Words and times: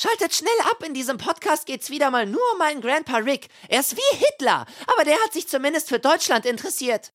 Schaltet 0.00 0.34
schnell 0.34 0.50
ab, 0.70 0.82
in 0.82 0.94
diesem 0.94 1.18
Podcast 1.18 1.66
geht's 1.66 1.90
wieder 1.90 2.10
mal 2.10 2.24
nur 2.24 2.40
um 2.52 2.58
meinen 2.58 2.80
Grandpa 2.80 3.18
Rick. 3.18 3.48
Er 3.68 3.80
ist 3.80 3.98
wie 3.98 4.16
Hitler, 4.16 4.64
aber 4.86 5.04
der 5.04 5.22
hat 5.22 5.34
sich 5.34 5.46
zumindest 5.46 5.90
für 5.90 5.98
Deutschland 5.98 6.46
interessiert. 6.46 7.12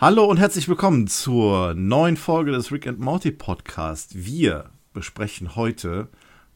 Hallo 0.00 0.24
und 0.24 0.38
herzlich 0.38 0.66
willkommen 0.66 1.08
zur 1.08 1.74
neuen 1.74 2.16
Folge 2.16 2.52
des 2.52 2.72
Rick 2.72 2.86
and 2.86 3.00
Morty 3.00 3.32
Podcast. 3.32 4.24
Wir 4.24 4.70
besprechen 4.94 5.56
heute 5.56 6.08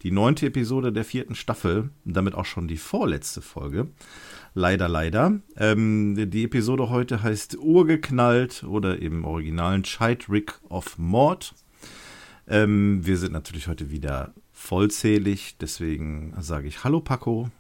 die 0.02 0.12
neunte 0.12 0.46
Episode 0.46 0.94
der 0.94 1.04
vierten 1.04 1.34
Staffel 1.34 1.90
und 2.06 2.16
damit 2.16 2.34
auch 2.34 2.46
schon 2.46 2.68
die 2.68 2.78
vorletzte 2.78 3.42
Folge. 3.42 3.88
Leider, 4.54 4.88
leider. 4.88 5.40
Ähm, 5.58 6.30
die 6.30 6.44
Episode 6.44 6.88
heute 6.88 7.22
heißt 7.22 7.58
Urgeknallt 7.58 8.64
oder 8.64 8.98
im 8.98 9.26
originalen 9.26 9.84
Scheid 9.84 10.30
Rick 10.30 10.58
of 10.70 10.96
Mord. 10.96 11.54
Ähm, 12.48 13.04
wir 13.04 13.18
sind 13.18 13.34
natürlich 13.34 13.68
heute 13.68 13.90
wieder 13.90 14.32
vollzählig, 14.54 15.58
deswegen 15.60 16.32
sage 16.40 16.66
ich 16.66 16.82
Hallo 16.82 17.02
Paco. 17.02 17.50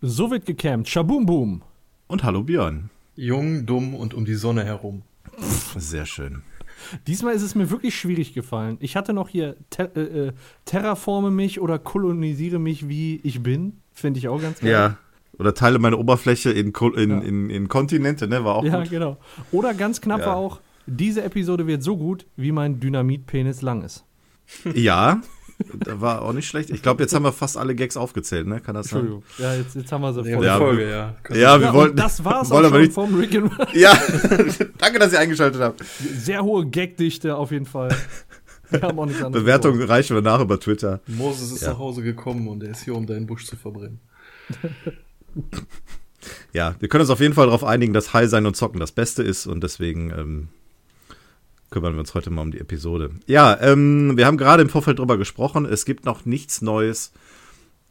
So 0.00 0.30
wird 0.30 0.46
gecampt. 0.46 0.88
Schaboom 0.88 1.26
boom. 1.26 1.62
Und 2.06 2.24
hallo 2.24 2.44
Björn. 2.44 2.88
Jung, 3.14 3.66
dumm 3.66 3.94
und 3.94 4.14
um 4.14 4.24
die 4.24 4.36
Sonne 4.36 4.64
herum. 4.64 5.02
Sehr 5.76 6.06
schön. 6.06 6.42
Diesmal 7.06 7.34
ist 7.34 7.42
es 7.42 7.54
mir 7.54 7.70
wirklich 7.70 7.94
schwierig 7.94 8.34
gefallen. 8.34 8.76
Ich 8.80 8.96
hatte 8.96 9.12
noch 9.12 9.28
hier 9.28 9.56
ter 9.70 9.96
äh, 9.96 10.28
äh, 10.28 10.32
Terraforme 10.64 11.30
mich 11.30 11.60
oder 11.60 11.78
kolonisiere 11.78 12.58
mich, 12.58 12.88
wie 12.88 13.20
ich 13.22 13.42
bin. 13.42 13.80
Finde 13.92 14.18
ich 14.18 14.28
auch 14.28 14.40
ganz 14.40 14.60
geil. 14.60 14.70
Ja. 14.70 14.98
Oder 15.38 15.54
teile 15.54 15.78
meine 15.78 15.96
Oberfläche 15.96 16.50
in, 16.50 16.72
in, 16.96 17.10
ja. 17.10 17.18
in, 17.20 17.50
in 17.50 17.68
Kontinente, 17.68 18.28
ne? 18.28 18.44
War 18.44 18.56
auch 18.56 18.64
ja, 18.64 18.80
gut. 18.80 18.90
genau. 18.90 19.16
Oder 19.50 19.74
ganz 19.74 20.00
knapp 20.00 20.20
ja. 20.20 20.26
war 20.26 20.36
auch, 20.36 20.60
diese 20.86 21.24
Episode 21.24 21.66
wird 21.66 21.82
so 21.82 21.96
gut, 21.96 22.26
wie 22.36 22.52
mein 22.52 22.78
Dynamitpenis 22.78 23.62
lang 23.62 23.82
ist. 23.82 24.04
Ja, 24.74 25.22
da 25.58 26.00
war 26.00 26.22
auch 26.22 26.32
nicht 26.32 26.48
schlecht. 26.48 26.70
Ich 26.70 26.82
glaube, 26.82 27.02
jetzt 27.02 27.14
haben 27.14 27.22
wir 27.22 27.32
fast 27.32 27.56
alle 27.56 27.74
Gags 27.74 27.96
aufgezählt, 27.96 28.46
ne? 28.46 28.60
Kann 28.60 28.74
das 28.74 28.88
sein? 28.88 29.22
Ja, 29.38 29.54
jetzt, 29.54 29.74
jetzt 29.74 29.92
haben 29.92 30.02
wir 30.02 30.12
sie 30.12 30.32
voll. 30.32 30.44
Ja, 30.44 30.58
Folge, 30.58 30.90
ja. 30.90 31.14
Ja, 31.32 31.60
wir 31.60 31.72
wollten. 31.72 31.96
Das 31.96 32.24
war's 32.24 32.50
auch 32.52 32.62
schon 32.62 32.80
nicht, 32.80 32.92
vom 32.92 33.14
Rick 33.14 33.36
and 33.36 33.52
Ja, 33.72 33.92
danke, 34.78 34.98
dass 34.98 35.12
ihr 35.12 35.20
eingeschaltet 35.20 35.60
habt. 35.60 35.84
Sehr 35.84 36.42
hohe 36.42 36.66
Gagdichte 36.68 37.36
auf 37.36 37.50
jeden 37.50 37.66
Fall. 37.66 37.94
Wir 38.70 38.82
haben 38.82 38.98
auch 38.98 39.06
nichts 39.06 39.22
Bewertung 39.30 39.80
reichen 39.82 40.16
wir 40.16 40.22
nach 40.22 40.40
über 40.40 40.58
Twitter. 40.58 41.00
Moses 41.06 41.52
ist 41.52 41.62
ja. 41.62 41.70
nach 41.70 41.78
Hause 41.78 42.02
gekommen 42.02 42.48
und 42.48 42.62
er 42.62 42.70
ist 42.70 42.82
hier, 42.82 42.94
um 42.94 43.06
deinen 43.06 43.26
Busch 43.26 43.46
zu 43.46 43.56
verbrennen. 43.56 44.00
ja, 46.52 46.74
wir 46.80 46.88
können 46.88 47.02
uns 47.02 47.10
auf 47.10 47.20
jeden 47.20 47.34
Fall 47.34 47.46
darauf 47.46 47.64
einigen, 47.64 47.92
dass 47.92 48.12
High 48.12 48.28
sein 48.28 48.46
und 48.46 48.56
Zocken 48.56 48.80
das 48.80 48.92
Beste 48.92 49.22
ist 49.22 49.46
und 49.46 49.62
deswegen 49.62 50.10
ähm, 50.10 50.48
kümmern 51.74 51.94
wir 51.94 52.00
uns 52.00 52.14
heute 52.14 52.30
mal 52.30 52.42
um 52.42 52.52
die 52.52 52.60
Episode. 52.60 53.10
Ja, 53.26 53.60
ähm, 53.60 54.16
wir 54.16 54.26
haben 54.26 54.36
gerade 54.36 54.62
im 54.62 54.68
Vorfeld 54.68 55.00
drüber 55.00 55.18
gesprochen. 55.18 55.66
Es 55.66 55.84
gibt 55.84 56.04
noch 56.04 56.24
nichts 56.24 56.62
Neues 56.62 57.12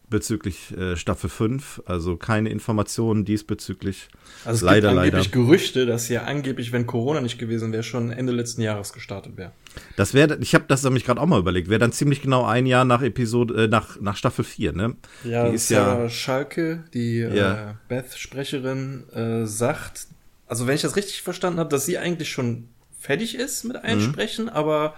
bezüglich 0.10 0.72
äh, 0.78 0.96
Staffel 0.96 1.30
5, 1.30 1.82
also 1.86 2.16
keine 2.16 2.48
Informationen 2.50 3.26
diesbezüglich. 3.26 4.08
Also 4.46 4.58
es 4.58 4.62
leider, 4.62 4.90
gibt 4.90 5.00
angeblich 5.00 5.26
leider. 5.26 5.46
Gerüchte, 5.46 5.86
dass 5.86 6.08
ja 6.08 6.24
angeblich, 6.24 6.72
wenn 6.72 6.88
Corona 6.88 7.20
nicht 7.20 7.40
gewesen 7.40 7.74
wäre, 7.74 7.84
schon 7.84 8.10
Ende 8.10 8.32
letzten 8.32 8.62
Jahres 8.62 8.94
gestartet 8.94 9.36
wäre. 9.36 9.52
Das 9.98 10.14
wäre, 10.14 10.38
ich 10.40 10.56
habe 10.56 10.64
das 10.70 10.84
nämlich 10.84 11.04
gerade 11.04 11.20
auch 11.20 11.26
mal 11.26 11.40
überlegt, 11.40 11.68
wäre 11.68 11.80
dann 11.80 11.92
ziemlich 11.92 12.22
genau 12.22 12.46
ein 12.46 12.66
Jahr 12.66 12.86
nach 12.86 13.02
Episode, 13.02 13.66
äh, 13.66 13.68
nach, 13.68 14.00
nach 14.00 14.16
Staffel 14.16 14.46
4, 14.46 14.72
ne? 14.72 14.96
Ja, 15.26 15.50
die 15.50 15.56
ist 15.56 15.68
Sarah 15.68 16.04
ja 16.04 16.10
Schalke, 16.10 16.86
die 16.94 17.18
ja. 17.18 17.72
äh, 17.72 17.74
Beth-Sprecherin, 17.90 19.10
äh, 19.10 19.46
sagt, 19.46 20.08
also 20.48 20.68
wenn 20.68 20.76
ich 20.76 20.84
das 20.84 20.96
richtig 20.96 21.22
verstanden 21.22 21.60
habe, 21.60 21.70
dass 21.70 21.86
sie 21.86 21.98
eigentlich 21.98 22.30
schon 22.30 22.70
fertig 23.04 23.36
ist 23.36 23.66
mit 23.66 23.76
Einsprechen, 23.76 24.46
mhm. 24.46 24.52
aber 24.52 24.94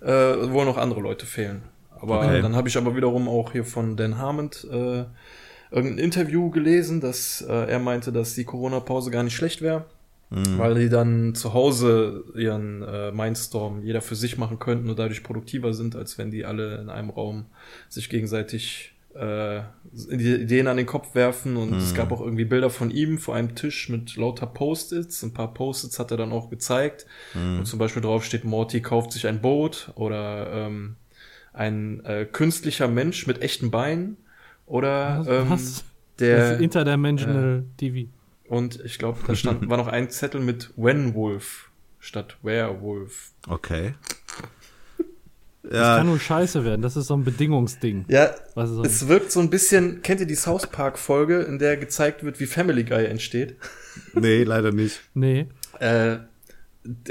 äh, 0.00 0.08
wo 0.08 0.64
noch 0.64 0.78
andere 0.78 1.00
Leute 1.00 1.26
fehlen. 1.26 1.62
Aber 2.00 2.20
okay. 2.20 2.40
dann 2.40 2.56
habe 2.56 2.68
ich 2.68 2.78
aber 2.78 2.96
wiederum 2.96 3.28
auch 3.28 3.52
hier 3.52 3.66
von 3.66 3.98
Dan 3.98 4.16
Harmond 4.16 4.66
äh, 4.70 5.04
irgendein 5.70 5.98
Interview 5.98 6.48
gelesen, 6.48 7.02
dass 7.02 7.42
äh, 7.42 7.52
er 7.52 7.78
meinte, 7.78 8.12
dass 8.12 8.34
die 8.34 8.44
Corona-Pause 8.44 9.10
gar 9.10 9.22
nicht 9.22 9.36
schlecht 9.36 9.60
wäre, 9.60 9.84
mhm. 10.30 10.56
weil 10.56 10.74
die 10.74 10.88
dann 10.88 11.34
zu 11.34 11.52
Hause 11.52 12.24
ihren 12.34 12.82
äh, 12.82 13.12
Mindstorm 13.12 13.82
jeder 13.82 14.00
für 14.00 14.16
sich 14.16 14.38
machen 14.38 14.58
könnten 14.58 14.88
und 14.88 14.98
dadurch 14.98 15.22
produktiver 15.22 15.74
sind, 15.74 15.94
als 15.94 16.16
wenn 16.16 16.30
die 16.30 16.46
alle 16.46 16.78
in 16.78 16.88
einem 16.88 17.10
Raum 17.10 17.44
sich 17.90 18.08
gegenseitig 18.08 18.94
äh, 19.14 19.62
Ideen 20.10 20.66
an 20.66 20.76
den 20.76 20.86
Kopf 20.86 21.14
werfen 21.14 21.56
und 21.56 21.70
mhm. 21.70 21.78
es 21.78 21.94
gab 21.94 22.12
auch 22.12 22.20
irgendwie 22.20 22.44
Bilder 22.44 22.70
von 22.70 22.90
ihm 22.90 23.18
vor 23.18 23.34
einem 23.34 23.54
Tisch 23.54 23.88
mit 23.88 24.16
lauter 24.16 24.46
Post-its. 24.46 25.22
Ein 25.22 25.32
paar 25.32 25.52
Post-its 25.52 25.98
hat 25.98 26.10
er 26.10 26.16
dann 26.16 26.32
auch 26.32 26.50
gezeigt. 26.50 27.06
Mhm. 27.34 27.58
Und 27.60 27.66
zum 27.66 27.78
Beispiel 27.78 28.02
drauf 28.02 28.24
steht, 28.24 28.44
Morty 28.44 28.80
kauft 28.80 29.12
sich 29.12 29.26
ein 29.26 29.40
Boot 29.40 29.92
oder 29.94 30.52
ähm, 30.52 30.96
ein 31.52 32.04
äh, 32.04 32.26
künstlicher 32.30 32.88
Mensch 32.88 33.26
mit 33.26 33.42
echten 33.42 33.70
Beinen 33.70 34.16
oder 34.66 35.24
ähm, 35.28 35.50
Was? 35.50 35.84
der 36.18 36.60
Interdimensional 36.60 37.64
äh, 37.64 37.76
TV. 37.76 38.10
Und 38.48 38.80
ich 38.84 38.98
glaube, 38.98 39.18
da 39.26 39.34
stand 39.34 39.68
war 39.70 39.76
noch 39.76 39.88
ein 39.88 40.10
Zettel 40.10 40.40
mit 40.40 40.70
Wenwolf 40.76 41.70
statt 41.98 42.36
Werewolf. 42.42 43.32
Okay. 43.48 43.94
Das 45.62 45.74
ja. 45.74 45.96
kann 45.98 46.06
nur 46.06 46.18
scheiße 46.18 46.64
werden. 46.64 46.80
Das 46.80 46.96
ist 46.96 47.06
so 47.06 47.14
ein 47.14 47.24
Bedingungsding. 47.24 48.06
Ja, 48.08 48.30
so 48.54 48.82
es 48.82 49.08
wirkt 49.08 49.30
so 49.30 49.40
ein 49.40 49.50
bisschen, 49.50 50.00
kennt 50.02 50.20
ihr 50.20 50.26
die 50.26 50.34
South 50.34 50.68
Park 50.68 50.98
Folge, 50.98 51.40
in 51.40 51.58
der 51.58 51.76
gezeigt 51.76 52.24
wird, 52.24 52.40
wie 52.40 52.46
Family 52.46 52.84
Guy 52.84 53.04
entsteht? 53.04 53.56
Nee, 54.14 54.44
leider 54.44 54.72
nicht. 54.72 55.00
Nee. 55.14 55.48
Äh, 55.78 56.18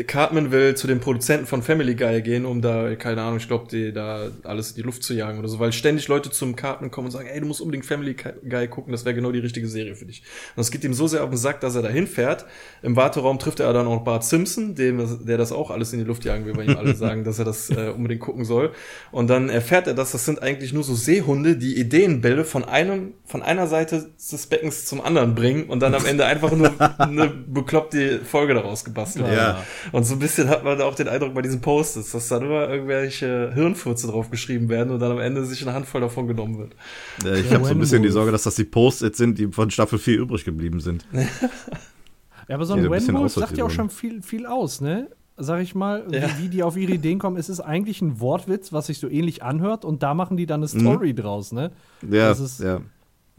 Cartman 0.08 0.50
will 0.50 0.74
zu 0.74 0.88
den 0.88 1.00
Produzenten 1.00 1.46
von 1.46 1.62
Family 1.62 1.94
Guy 1.94 2.24
gehen, 2.24 2.48
um 2.48 2.60
da, 2.60 2.96
keine 2.96 3.22
Ahnung, 3.22 3.38
ich 3.38 3.48
glaube, 3.48 3.92
da 3.92 4.28
alles 4.44 4.72
in 4.72 4.78
die 4.78 4.82
Luft 4.82 5.04
zu 5.04 5.14
jagen 5.14 5.38
oder 5.38 5.48
so, 5.48 5.60
weil 5.60 5.72
ständig 5.72 6.08
Leute 6.08 6.32
zum 6.32 6.56
Cartman 6.56 6.90
kommen 6.90 7.06
und 7.06 7.12
sagen, 7.12 7.28
ey, 7.28 7.40
du 7.40 7.46
musst 7.46 7.62
unbedingt 7.62 7.86
Family 7.86 8.16
Guy 8.16 8.68
gucken, 8.68 8.92
das 8.92 9.06
wäre 9.06 9.14
genau 9.14 9.32
die 9.32 9.40
richtige 9.40 9.68
Serie 9.68 9.96
für 9.96 10.06
dich. 10.06 10.24
Und 10.56 10.62
es 10.62 10.72
geht 10.72 10.84
ihm 10.84 10.96
so 10.96 11.06
sehr 11.06 11.24
auf 11.24 11.30
den 11.30 11.38
Sack, 11.38 11.62
dass 11.62 11.76
er 11.76 11.84
da 11.84 11.90
hinfährt. 11.90 12.48
Im 12.82 12.96
Warteraum 12.96 13.38
trifft 13.38 13.60
er 13.60 13.72
dann 13.72 13.86
auch 13.86 14.04
Bart 14.04 14.24
Simpson, 14.24 14.74
dem, 14.74 15.28
der 15.28 15.38
das 15.38 15.52
auch 15.52 15.70
alles 15.70 15.94
in 15.94 16.00
die 16.00 16.06
Luft 16.06 16.26
jagen 16.26 16.46
will, 16.46 16.58
weil 16.58 16.68
ihm 16.68 16.78
alle 16.78 16.96
sagen, 16.96 17.24
dass 17.24 17.38
er 17.38 17.46
das 17.46 17.70
äh, 17.70 17.94
unbedingt 17.96 18.22
gucken 18.22 18.46
soll. 18.46 18.72
Und 19.12 19.30
dann 19.30 19.50
erfährt 19.50 19.86
er, 19.86 19.94
dass 19.94 20.14
das 20.14 20.26
sind 20.26 20.42
eigentlich 20.42 20.74
nur 20.74 20.84
so 20.84 20.96
Seehunde, 20.96 21.58
die 21.58 21.80
Ideenbälle 21.80 22.44
von 22.44 22.66
einem, 22.66 23.14
von 23.24 23.44
einer 23.44 23.68
Seite 23.68 24.10
des 24.18 24.48
Beckens 24.48 24.86
zum 24.86 25.00
anderen 25.00 25.36
bringen 25.36 25.66
und 25.66 25.80
dann 25.82 25.94
am 25.94 26.08
Ende 26.08 26.26
einfach 26.26 26.52
nur 26.54 26.74
eine 26.98 27.28
bekloppte 27.28 28.22
Folge 28.22 28.56
daraus 28.56 28.84
gebastelt. 28.84 29.28
Ja. 29.28 29.59
Und 29.92 30.04
so 30.06 30.16
ein 30.16 30.20
bisschen 30.20 30.50
hat 30.50 30.64
man 30.64 30.82
auch 30.82 30.96
den 30.96 31.08
Eindruck 31.08 31.34
bei 31.34 31.42
diesen 31.42 31.62
Posts, 31.62 32.12
dass 32.12 32.28
da 32.28 32.40
nur 32.40 32.70
irgendwelche 32.70 33.52
Hirnfurze 33.54 34.08
drauf 34.08 34.30
geschrieben 34.30 34.70
werden 34.70 34.92
und 34.92 35.00
dann 35.00 35.12
am 35.12 35.20
Ende 35.20 35.46
sich 35.46 35.62
eine 35.62 35.74
Handvoll 35.74 36.02
davon 36.02 36.28
genommen 36.28 36.58
wird. 36.58 36.76
Ja, 37.24 37.34
ich 37.36 37.52
habe 37.54 37.66
so 37.66 37.72
ein 37.72 37.80
bisschen 37.80 38.04
die 38.04 38.10
Sorge, 38.10 38.32
dass 38.32 38.44
das 38.44 38.56
die 38.56 38.64
Posts 38.64 39.18
sind, 39.18 39.38
die 39.38 39.48
von 39.48 39.72
Staffel 39.72 40.00
4 40.00 40.20
übrig 40.20 40.46
geblieben 40.46 40.80
sind. 40.80 41.06
ja, 41.14 42.56
aber 42.56 42.66
so 42.66 42.74
ein 42.74 42.84
Wenwolf 42.90 43.34
sagt 43.34 43.58
ja 43.58 43.66
auch 43.66 43.72
schon 43.72 43.90
viel, 43.90 44.22
viel 44.22 44.46
aus, 44.46 44.82
ne? 44.82 45.10
Sag 45.42 45.62
ich 45.62 45.74
mal, 45.74 46.06
ja. 46.12 46.24
wie, 46.38 46.44
wie, 46.44 46.50
die 46.50 46.64
auf 46.64 46.76
ihre 46.76 46.92
Ideen 46.92 47.18
kommen. 47.18 47.38
Es 47.38 47.48
ist 47.48 47.62
eigentlich 47.62 48.02
ein 48.02 48.20
Wortwitz, 48.20 48.74
was 48.74 48.88
sich 48.88 49.00
so 49.00 49.08
ähnlich 49.08 49.42
anhört 49.42 49.86
und 49.86 50.04
da 50.04 50.14
machen 50.14 50.36
die 50.36 50.46
dann 50.46 50.62
eine 50.62 50.70
mhm. 50.74 50.82
Story 50.82 51.14
mhm. 51.14 51.16
draus, 51.16 51.54
ne? 51.54 51.72
Ja, 52.02 52.28
das 52.28 52.42
ist 52.42 52.60
ja. 52.60 52.82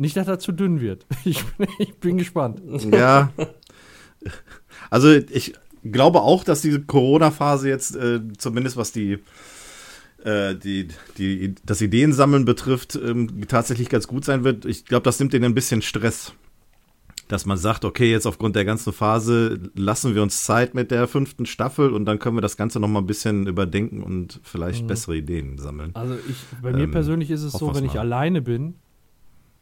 Nicht, 0.00 0.16
dass 0.16 0.26
er 0.28 0.38
zu 0.38 0.52
dünn 0.52 0.80
wird. 0.80 1.04
Ich, 1.24 1.44
ich 1.78 1.94
bin 1.96 2.16
gespannt. 2.16 2.62
Ja. 2.90 3.30
Also 4.88 5.12
ich, 5.12 5.52
glaube 5.84 6.22
auch, 6.22 6.44
dass 6.44 6.62
diese 6.62 6.80
Corona-Phase 6.82 7.68
jetzt 7.68 7.96
äh, 7.96 8.20
zumindest 8.36 8.76
was 8.76 8.92
die, 8.92 9.18
äh, 10.24 10.54
die, 10.54 10.88
die, 11.18 11.54
das 11.64 11.80
Ideensammeln 11.80 12.44
betrifft, 12.44 12.96
ähm, 12.96 13.46
tatsächlich 13.48 13.88
ganz 13.88 14.06
gut 14.06 14.24
sein 14.24 14.44
wird. 14.44 14.64
Ich 14.64 14.84
glaube, 14.84 15.04
das 15.04 15.18
nimmt 15.18 15.32
denen 15.32 15.46
ein 15.46 15.54
bisschen 15.54 15.82
Stress. 15.82 16.32
Dass 17.28 17.46
man 17.46 17.56
sagt, 17.56 17.84
okay, 17.84 18.10
jetzt 18.10 18.26
aufgrund 18.26 18.56
der 18.56 18.64
ganzen 18.64 18.92
Phase 18.92 19.70
lassen 19.76 20.16
wir 20.16 20.22
uns 20.22 20.44
Zeit 20.44 20.74
mit 20.74 20.90
der 20.90 21.06
fünften 21.06 21.46
Staffel 21.46 21.92
und 21.92 22.04
dann 22.04 22.18
können 22.18 22.36
wir 22.36 22.40
das 22.40 22.56
Ganze 22.56 22.80
noch 22.80 22.88
mal 22.88 22.98
ein 22.98 23.06
bisschen 23.06 23.46
überdenken 23.46 24.02
und 24.02 24.40
vielleicht 24.42 24.82
mhm. 24.82 24.88
bessere 24.88 25.16
Ideen 25.16 25.56
sammeln. 25.56 25.92
Also 25.94 26.16
ich, 26.28 26.36
bei 26.60 26.72
mir 26.72 26.84
ähm, 26.84 26.90
persönlich 26.90 27.30
ist 27.30 27.44
es 27.44 27.52
so, 27.52 27.72
wenn 27.72 27.84
ich 27.84 27.94
mal. 27.94 28.00
alleine 28.00 28.42
bin, 28.42 28.74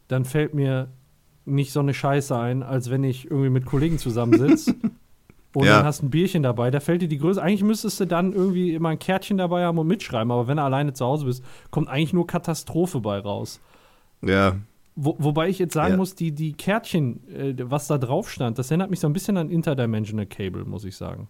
dann 0.07 0.25
fällt 0.25 0.55
mir 0.55 0.89
nicht 1.45 1.71
so 1.71 1.79
eine 1.79 1.93
Scheiße 1.93 2.35
ein, 2.35 2.63
als 2.63 2.89
wenn 2.89 3.03
ich 3.03 3.25
irgendwie 3.25 3.51
mit 3.51 3.65
Kollegen 3.65 3.99
zusammensitze 3.99 4.75
und 5.53 5.65
ja. 5.65 5.77
dann 5.77 5.85
hast 5.85 6.01
du 6.01 6.05
ein 6.05 6.09
Bierchen 6.09 6.43
dabei, 6.43 6.69
da 6.69 6.79
fällt 6.79 7.01
dir 7.01 7.07
die 7.07 7.17
Größe. 7.17 7.41
Eigentlich 7.41 7.63
müsstest 7.63 7.99
du 7.99 8.05
dann 8.05 8.33
irgendwie 8.33 8.73
immer 8.73 8.89
ein 8.89 8.99
Kärtchen 8.99 9.37
dabei 9.37 9.65
haben 9.65 9.77
und 9.79 9.87
mitschreiben, 9.87 10.31
aber 10.31 10.47
wenn 10.47 10.57
du 10.57 10.63
alleine 10.63 10.93
zu 10.93 11.05
Hause 11.05 11.25
bist, 11.25 11.43
kommt 11.71 11.89
eigentlich 11.89 12.13
nur 12.13 12.27
Katastrophe 12.27 12.99
bei 12.99 13.19
raus. 13.19 13.59
Ja. 14.21 14.57
Wo, 14.95 15.15
wobei 15.17 15.49
ich 15.49 15.57
jetzt 15.59 15.73
sagen 15.73 15.93
ja. 15.93 15.97
muss, 15.97 16.13
die, 16.13 16.31
die 16.31 16.53
Kärtchen, 16.53 17.27
äh, 17.33 17.55
was 17.57 17.87
da 17.87 17.97
drauf 17.97 18.29
stand, 18.29 18.59
das 18.59 18.69
erinnert 18.69 18.91
mich 18.91 18.99
so 18.99 19.07
ein 19.07 19.13
bisschen 19.13 19.37
an 19.37 19.49
Interdimensional 19.49 20.25
Cable, 20.25 20.65
muss 20.65 20.83
ich 20.83 20.95
sagen. 20.95 21.27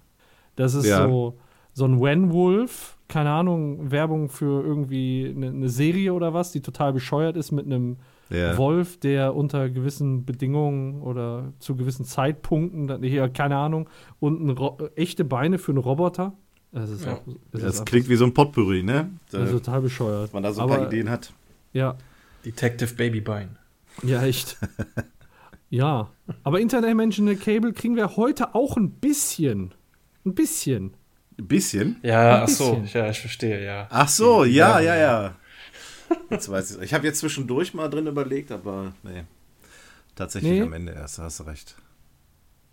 Das 0.56 0.74
ist 0.74 0.88
ja. 0.88 1.07
so, 1.07 1.38
so 1.74 1.86
ein 1.86 2.01
Wenwolf, 2.01 2.98
keine 3.07 3.30
Ahnung, 3.30 3.92
Werbung 3.92 4.27
für 4.27 4.63
irgendwie 4.63 5.33
eine, 5.33 5.48
eine 5.48 5.69
Serie 5.69 6.13
oder 6.13 6.33
was, 6.33 6.51
die 6.51 6.62
total 6.62 6.92
bescheuert 6.92 7.38
ist 7.38 7.51
mit 7.51 7.65
einem 7.65 7.98
ja. 8.30 8.58
Wolf, 8.58 9.00
der 9.00 9.36
unter 9.36 9.70
gewissen 9.70 10.26
Bedingungen 10.26 11.02
oder 11.02 11.54
zu 11.60 11.76
gewissen 11.76 12.06
Zeitpunkten, 12.06 13.04
hier, 13.04 13.28
keine 13.30 13.58
Ahnung, 13.58 13.90
und 14.20 14.58
echte 14.96 15.26
Beine 15.26 15.58
für 15.58 15.72
einen 15.72 15.80
Roboter. 15.80 16.34
Das, 16.72 16.90
ist 16.90 17.06
ja. 17.06 17.14
auch, 17.14 17.22
das, 17.52 17.62
das 17.62 17.86
klingt 17.86 18.10
wie 18.10 18.16
so 18.16 18.26
ein 18.26 18.34
Potpourri, 18.34 18.84
ne? 18.84 19.10
Das 19.31 19.46
ist 19.46 19.52
total 19.52 19.81
bescheuert. 19.81 20.34
Man 20.34 20.44
da 20.44 20.54
so 20.54 20.62
ein 20.62 20.66
Aber, 20.66 20.78
paar 20.78 20.88
Ideen 20.88 21.10
hat. 21.10 21.34
Ja. 21.74 21.98
Detective 22.46 22.94
Babybein. 22.94 23.58
Ja, 24.04 24.24
echt. 24.24 24.58
ja. 25.70 26.10
Aber 26.44 26.60
Interdimensional 26.60 27.36
Cable 27.36 27.74
kriegen 27.74 27.96
wir 27.96 28.16
heute 28.16 28.54
auch 28.54 28.78
ein 28.78 28.92
bisschen. 28.92 29.74
Ein 30.25 30.36
bisschen. 30.36 30.94
Ein 31.40 31.48
bisschen? 31.48 31.96
Ja, 32.04 32.36
ein 32.36 32.44
ach 32.44 32.48
so. 32.50 32.84
Ja, 32.94 33.10
ich 33.10 33.20
verstehe, 33.20 33.64
ja. 33.64 33.88
Ach 33.90 34.08
so, 34.08 34.44
ja, 34.44 34.80
ja, 34.80 34.96
ja. 34.96 35.36
Jetzt 36.30 36.50
weiß 36.50 36.78
ich. 36.78 36.82
Ich 36.82 36.94
habe 36.94 37.06
jetzt 37.08 37.20
zwischendurch 37.20 37.74
mal 37.74 37.90
drin 37.90 38.08
überlegt, 38.08 38.52
aber 38.52 38.94
nee. 39.04 39.24
Tatsächlich 40.16 40.52
nee. 40.52 40.62
am 40.62 40.74
Ende 40.74 40.94
erst, 40.94 41.20
hast 41.20 41.40
du 41.40 41.44
recht. 41.44 41.76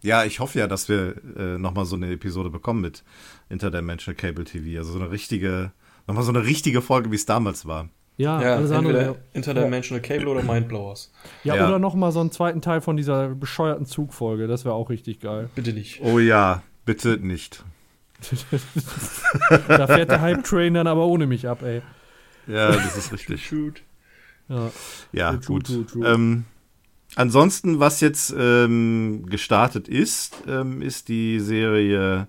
Ja, 0.03 0.25
ich 0.25 0.41
hoffe 0.41 0.59
ja, 0.59 0.67
dass 0.67 0.89
wir 0.89 1.17
äh, 1.37 1.59
nochmal 1.59 1.85
so 1.85 1.97
eine 1.97 2.11
Episode 2.13 2.51
bekommen 2.51 2.81
mit 2.81 3.03
Interdimensional 3.49 4.17
Cable 4.17 4.45
TV. 4.45 4.79
Also 4.79 4.93
so 4.93 4.99
eine 4.99 5.11
richtige, 5.11 5.73
nochmal 6.07 6.25
so 6.25 6.31
eine 6.31 6.45
richtige 6.45 6.83
Folge, 6.83 7.11
wie 7.11 7.17
es 7.17 7.27
damals 7.27 7.67
war. 7.67 7.89
Ja, 8.17 8.41
ja 8.41 8.57
alles 8.57 8.71
entweder 8.71 8.99
andere. 8.99 9.17
Interdimensional 9.33 10.03
Cable 10.03 10.29
oder 10.29 10.43
Mindblowers. 10.43 11.13
Ja, 11.45 11.57
ja. 11.57 11.69
oder 11.69 11.79
nochmal 11.79 12.13
so 12.13 12.21
einen 12.21 12.31
zweiten 12.31 12.61
Teil 12.63 12.81
von 12.81 12.97
dieser 12.97 13.29
bescheuerten 13.29 13.87
Zugfolge. 13.87 14.47
Das 14.47 14.65
wäre 14.65 14.75
auch 14.75 14.91
richtig 14.91 15.21
geil. 15.21 15.51
Bitte 15.55 15.73
nicht. 15.73 16.01
Oh 16.03 16.19
ja, 16.19 16.63
bitte 16.85 17.19
nicht. 17.19 17.65
da 19.69 19.87
fährt 19.87 20.11
der 20.11 20.21
Hype-Train 20.23 20.73
dann 20.75 20.87
aber 20.87 21.07
ohne 21.07 21.27
mich 21.27 21.47
ab, 21.47 21.63
ey. 21.63 21.83
Ja, 22.47 22.73
das 22.73 22.97
ist 22.97 23.13
richtig. 23.13 23.47
Shoot. 23.47 23.83
Ja, 24.49 24.71
ja 25.13 25.33
gut. 25.33 25.67
True, 25.67 25.85
true, 25.85 25.87
true. 25.87 26.07
Ähm, 26.07 26.45
ansonsten, 27.17 27.81
was 27.81 28.01
jetzt 28.01 28.35
ähm, 28.37 29.27
gestartet 29.27 29.89
ist, 29.89 30.45
ähm, 30.47 30.83
ist 30.83 31.09
die 31.09 31.41
Serie 31.41 32.29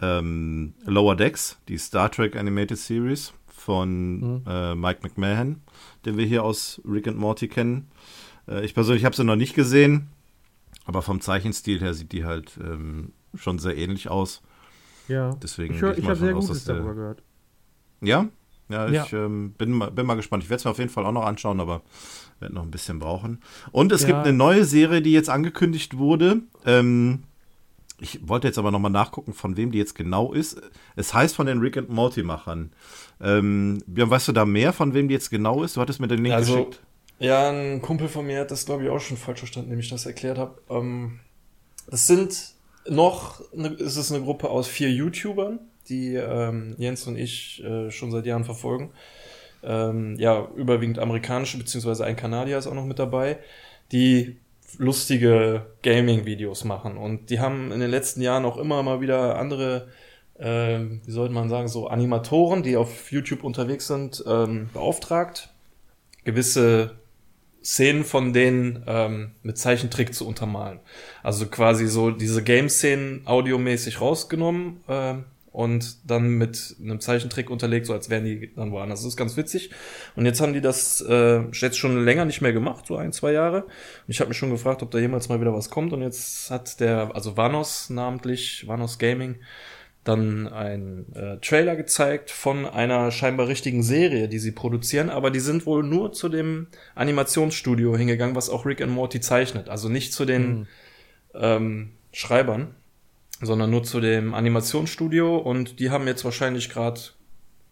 ähm, 0.00 0.74
Lower 0.84 1.16
Decks, 1.16 1.58
die 1.68 1.78
Star 1.78 2.10
Trek 2.10 2.36
Animated 2.36 2.78
Series 2.78 3.32
von 3.46 4.20
mhm. 4.20 4.42
äh, 4.46 4.74
Mike 4.74 5.00
McMahon, 5.02 5.62
den 6.04 6.16
wir 6.16 6.26
hier 6.26 6.44
aus 6.44 6.80
Rick 6.84 7.08
and 7.08 7.18
Morty 7.18 7.48
kennen. 7.48 7.88
Äh, 8.48 8.64
ich 8.64 8.74
persönlich 8.74 9.04
habe 9.04 9.16
sie 9.16 9.24
noch 9.24 9.36
nicht 9.36 9.54
gesehen, 9.54 10.08
aber 10.84 11.02
vom 11.02 11.20
Zeichenstil 11.20 11.80
her 11.80 11.94
sieht 11.94 12.12
die 12.12 12.24
halt 12.24 12.58
ähm, 12.62 13.12
schon 13.34 13.58
sehr 13.58 13.76
ähnlich 13.76 14.08
aus. 14.08 14.42
Ja. 15.08 15.34
Deswegen 15.42 15.74
ich, 15.74 15.82
ich 15.98 16.04
habe 16.04 16.16
sehr 16.16 16.32
Gutes 16.32 16.64
darüber 16.64 16.94
gehört. 16.94 17.22
Ja? 18.00 18.28
Ja, 18.68 18.88
ich 18.88 19.10
ja. 19.10 19.24
Ähm, 19.24 19.52
bin, 19.58 19.72
mal, 19.72 19.90
bin 19.90 20.06
mal 20.06 20.14
gespannt. 20.14 20.42
Ich 20.42 20.50
werde 20.50 20.58
es 20.58 20.64
mir 20.64 20.70
auf 20.70 20.78
jeden 20.78 20.90
Fall 20.90 21.04
auch 21.04 21.12
noch 21.12 21.26
anschauen, 21.26 21.60
aber 21.60 21.82
werde 22.40 22.54
noch 22.54 22.62
ein 22.62 22.70
bisschen 22.70 22.98
brauchen. 22.98 23.40
Und 23.72 23.92
es 23.92 24.02
ja. 24.02 24.08
gibt 24.08 24.20
eine 24.20 24.32
neue 24.32 24.64
Serie, 24.64 25.02
die 25.02 25.12
jetzt 25.12 25.30
angekündigt 25.30 25.98
wurde. 25.98 26.42
Ähm, 26.64 27.24
ich 28.00 28.26
wollte 28.28 28.48
jetzt 28.48 28.58
aber 28.58 28.70
nochmal 28.70 28.90
nachgucken, 28.90 29.34
von 29.34 29.56
wem 29.56 29.70
die 29.70 29.78
jetzt 29.78 29.94
genau 29.94 30.32
ist. 30.32 30.60
Es 30.96 31.14
heißt 31.14 31.36
von 31.36 31.46
den 31.46 31.60
Rick 31.60 31.76
and 31.76 31.90
Morty-Machern. 31.90 32.72
Ähm, 33.20 33.82
weißt 33.86 34.28
du 34.28 34.32
da 34.32 34.44
mehr, 34.44 34.72
von 34.72 34.94
wem 34.94 35.08
die 35.08 35.14
jetzt 35.14 35.30
genau 35.30 35.62
ist? 35.62 35.76
Du 35.76 35.80
hattest 35.80 36.00
mir 36.00 36.08
den 36.08 36.22
Link 36.22 36.34
also, 36.34 36.54
geschickt. 36.54 36.80
Ja, 37.20 37.50
ein 37.50 37.80
Kumpel 37.80 38.08
von 38.08 38.26
mir 38.26 38.40
hat 38.40 38.50
das, 38.50 38.66
glaube 38.66 38.84
ich, 38.84 38.90
auch 38.90 39.00
schon 39.00 39.16
falsch 39.16 39.38
verstanden, 39.38 39.70
nämlich 39.70 39.88
das 39.88 40.04
erklärt 40.06 40.38
habe. 40.38 40.60
Ähm, 40.68 41.20
es 41.86 42.06
sind 42.06 42.54
noch, 42.88 43.40
es 43.78 43.96
ist 43.96 44.12
eine 44.12 44.22
Gruppe 44.22 44.50
aus 44.50 44.66
vier 44.66 44.90
YouTubern, 44.90 45.60
die 45.88 46.14
ähm, 46.14 46.74
Jens 46.78 47.06
und 47.06 47.16
ich 47.16 47.62
äh, 47.64 47.90
schon 47.90 48.10
seit 48.10 48.26
Jahren 48.26 48.44
verfolgen. 48.44 48.90
Ähm, 49.62 50.16
ja, 50.18 50.48
überwiegend 50.56 50.98
amerikanische, 50.98 51.58
beziehungsweise 51.58 52.04
ein 52.04 52.16
Kanadier 52.16 52.58
ist 52.58 52.66
auch 52.66 52.74
noch 52.74 52.84
mit 52.84 52.98
dabei, 52.98 53.38
die 53.92 54.36
lustige 54.78 55.66
Gaming-Videos 55.82 56.64
machen. 56.64 56.96
Und 56.96 57.30
die 57.30 57.40
haben 57.40 57.72
in 57.72 57.80
den 57.80 57.90
letzten 57.90 58.20
Jahren 58.20 58.44
auch 58.44 58.56
immer 58.56 58.82
mal 58.82 59.00
wieder 59.00 59.38
andere, 59.38 59.88
äh, 60.38 60.80
wie 61.04 61.10
sollte 61.10 61.32
man 61.32 61.48
sagen, 61.48 61.68
so 61.68 61.88
Animatoren, 61.88 62.62
die 62.62 62.76
auf 62.76 63.10
YouTube 63.12 63.44
unterwegs 63.44 63.86
sind, 63.86 64.22
ähm, 64.26 64.68
beauftragt, 64.72 65.50
gewisse 66.24 66.96
Szenen 67.62 68.04
von 68.04 68.34
denen 68.34 68.84
ähm, 68.86 69.32
mit 69.42 69.56
Zeichentrick 69.56 70.14
zu 70.14 70.26
untermalen. 70.26 70.80
Also 71.22 71.46
quasi 71.46 71.86
so 71.86 72.10
diese 72.10 72.42
Game-Szenen 72.42 73.22
audiomäßig 73.26 74.02
rausgenommen 74.02 74.80
äh, 74.86 75.14
und 75.54 76.10
dann 76.10 76.30
mit 76.30 76.74
einem 76.82 76.98
Zeichentrick 76.98 77.48
unterlegt, 77.48 77.86
so 77.86 77.92
als 77.92 78.10
wären 78.10 78.24
die 78.24 78.52
dann 78.56 78.72
woanders. 78.72 79.02
Das 79.02 79.10
ist 79.10 79.16
ganz 79.16 79.36
witzig. 79.36 79.70
Und 80.16 80.26
jetzt 80.26 80.40
haben 80.40 80.52
die 80.52 80.60
das 80.60 81.00
äh, 81.00 81.42
jetzt 81.52 81.78
schon 81.78 82.04
länger 82.04 82.24
nicht 82.24 82.40
mehr 82.40 82.52
gemacht, 82.52 82.86
so 82.88 82.96
ein, 82.96 83.12
zwei 83.12 83.30
Jahre. 83.30 83.62
Und 83.62 83.70
ich 84.08 84.18
habe 84.18 84.30
mich 84.30 84.36
schon 84.36 84.50
gefragt, 84.50 84.82
ob 84.82 84.90
da 84.90 84.98
jemals 84.98 85.28
mal 85.28 85.40
wieder 85.40 85.54
was 85.54 85.70
kommt. 85.70 85.92
Und 85.92 86.02
jetzt 86.02 86.50
hat 86.50 86.80
der, 86.80 87.14
also 87.14 87.36
Vanos 87.36 87.88
namentlich, 87.88 88.66
Vanos 88.66 88.98
Gaming, 88.98 89.36
dann 90.02 90.48
ein 90.48 91.06
äh, 91.14 91.36
Trailer 91.36 91.76
gezeigt 91.76 92.32
von 92.32 92.66
einer 92.66 93.12
scheinbar 93.12 93.46
richtigen 93.46 93.84
Serie, 93.84 94.26
die 94.26 94.40
sie 94.40 94.50
produzieren, 94.50 95.08
aber 95.08 95.30
die 95.30 95.38
sind 95.38 95.66
wohl 95.66 95.84
nur 95.84 96.12
zu 96.12 96.28
dem 96.28 96.66
Animationsstudio 96.96 97.96
hingegangen, 97.96 98.34
was 98.34 98.50
auch 98.50 98.66
Rick 98.66 98.82
and 98.82 98.90
Morty 98.90 99.20
zeichnet, 99.20 99.68
also 99.68 99.88
nicht 99.88 100.12
zu 100.12 100.24
den 100.24 100.58
mhm. 100.58 100.66
ähm, 101.34 101.90
Schreibern 102.10 102.74
sondern 103.44 103.70
nur 103.70 103.82
zu 103.82 104.00
dem 104.00 104.34
Animationsstudio 104.34 105.36
und 105.36 105.80
die 105.80 105.90
haben 105.90 106.06
jetzt 106.06 106.24
wahrscheinlich 106.24 106.70
gerade 106.70 107.00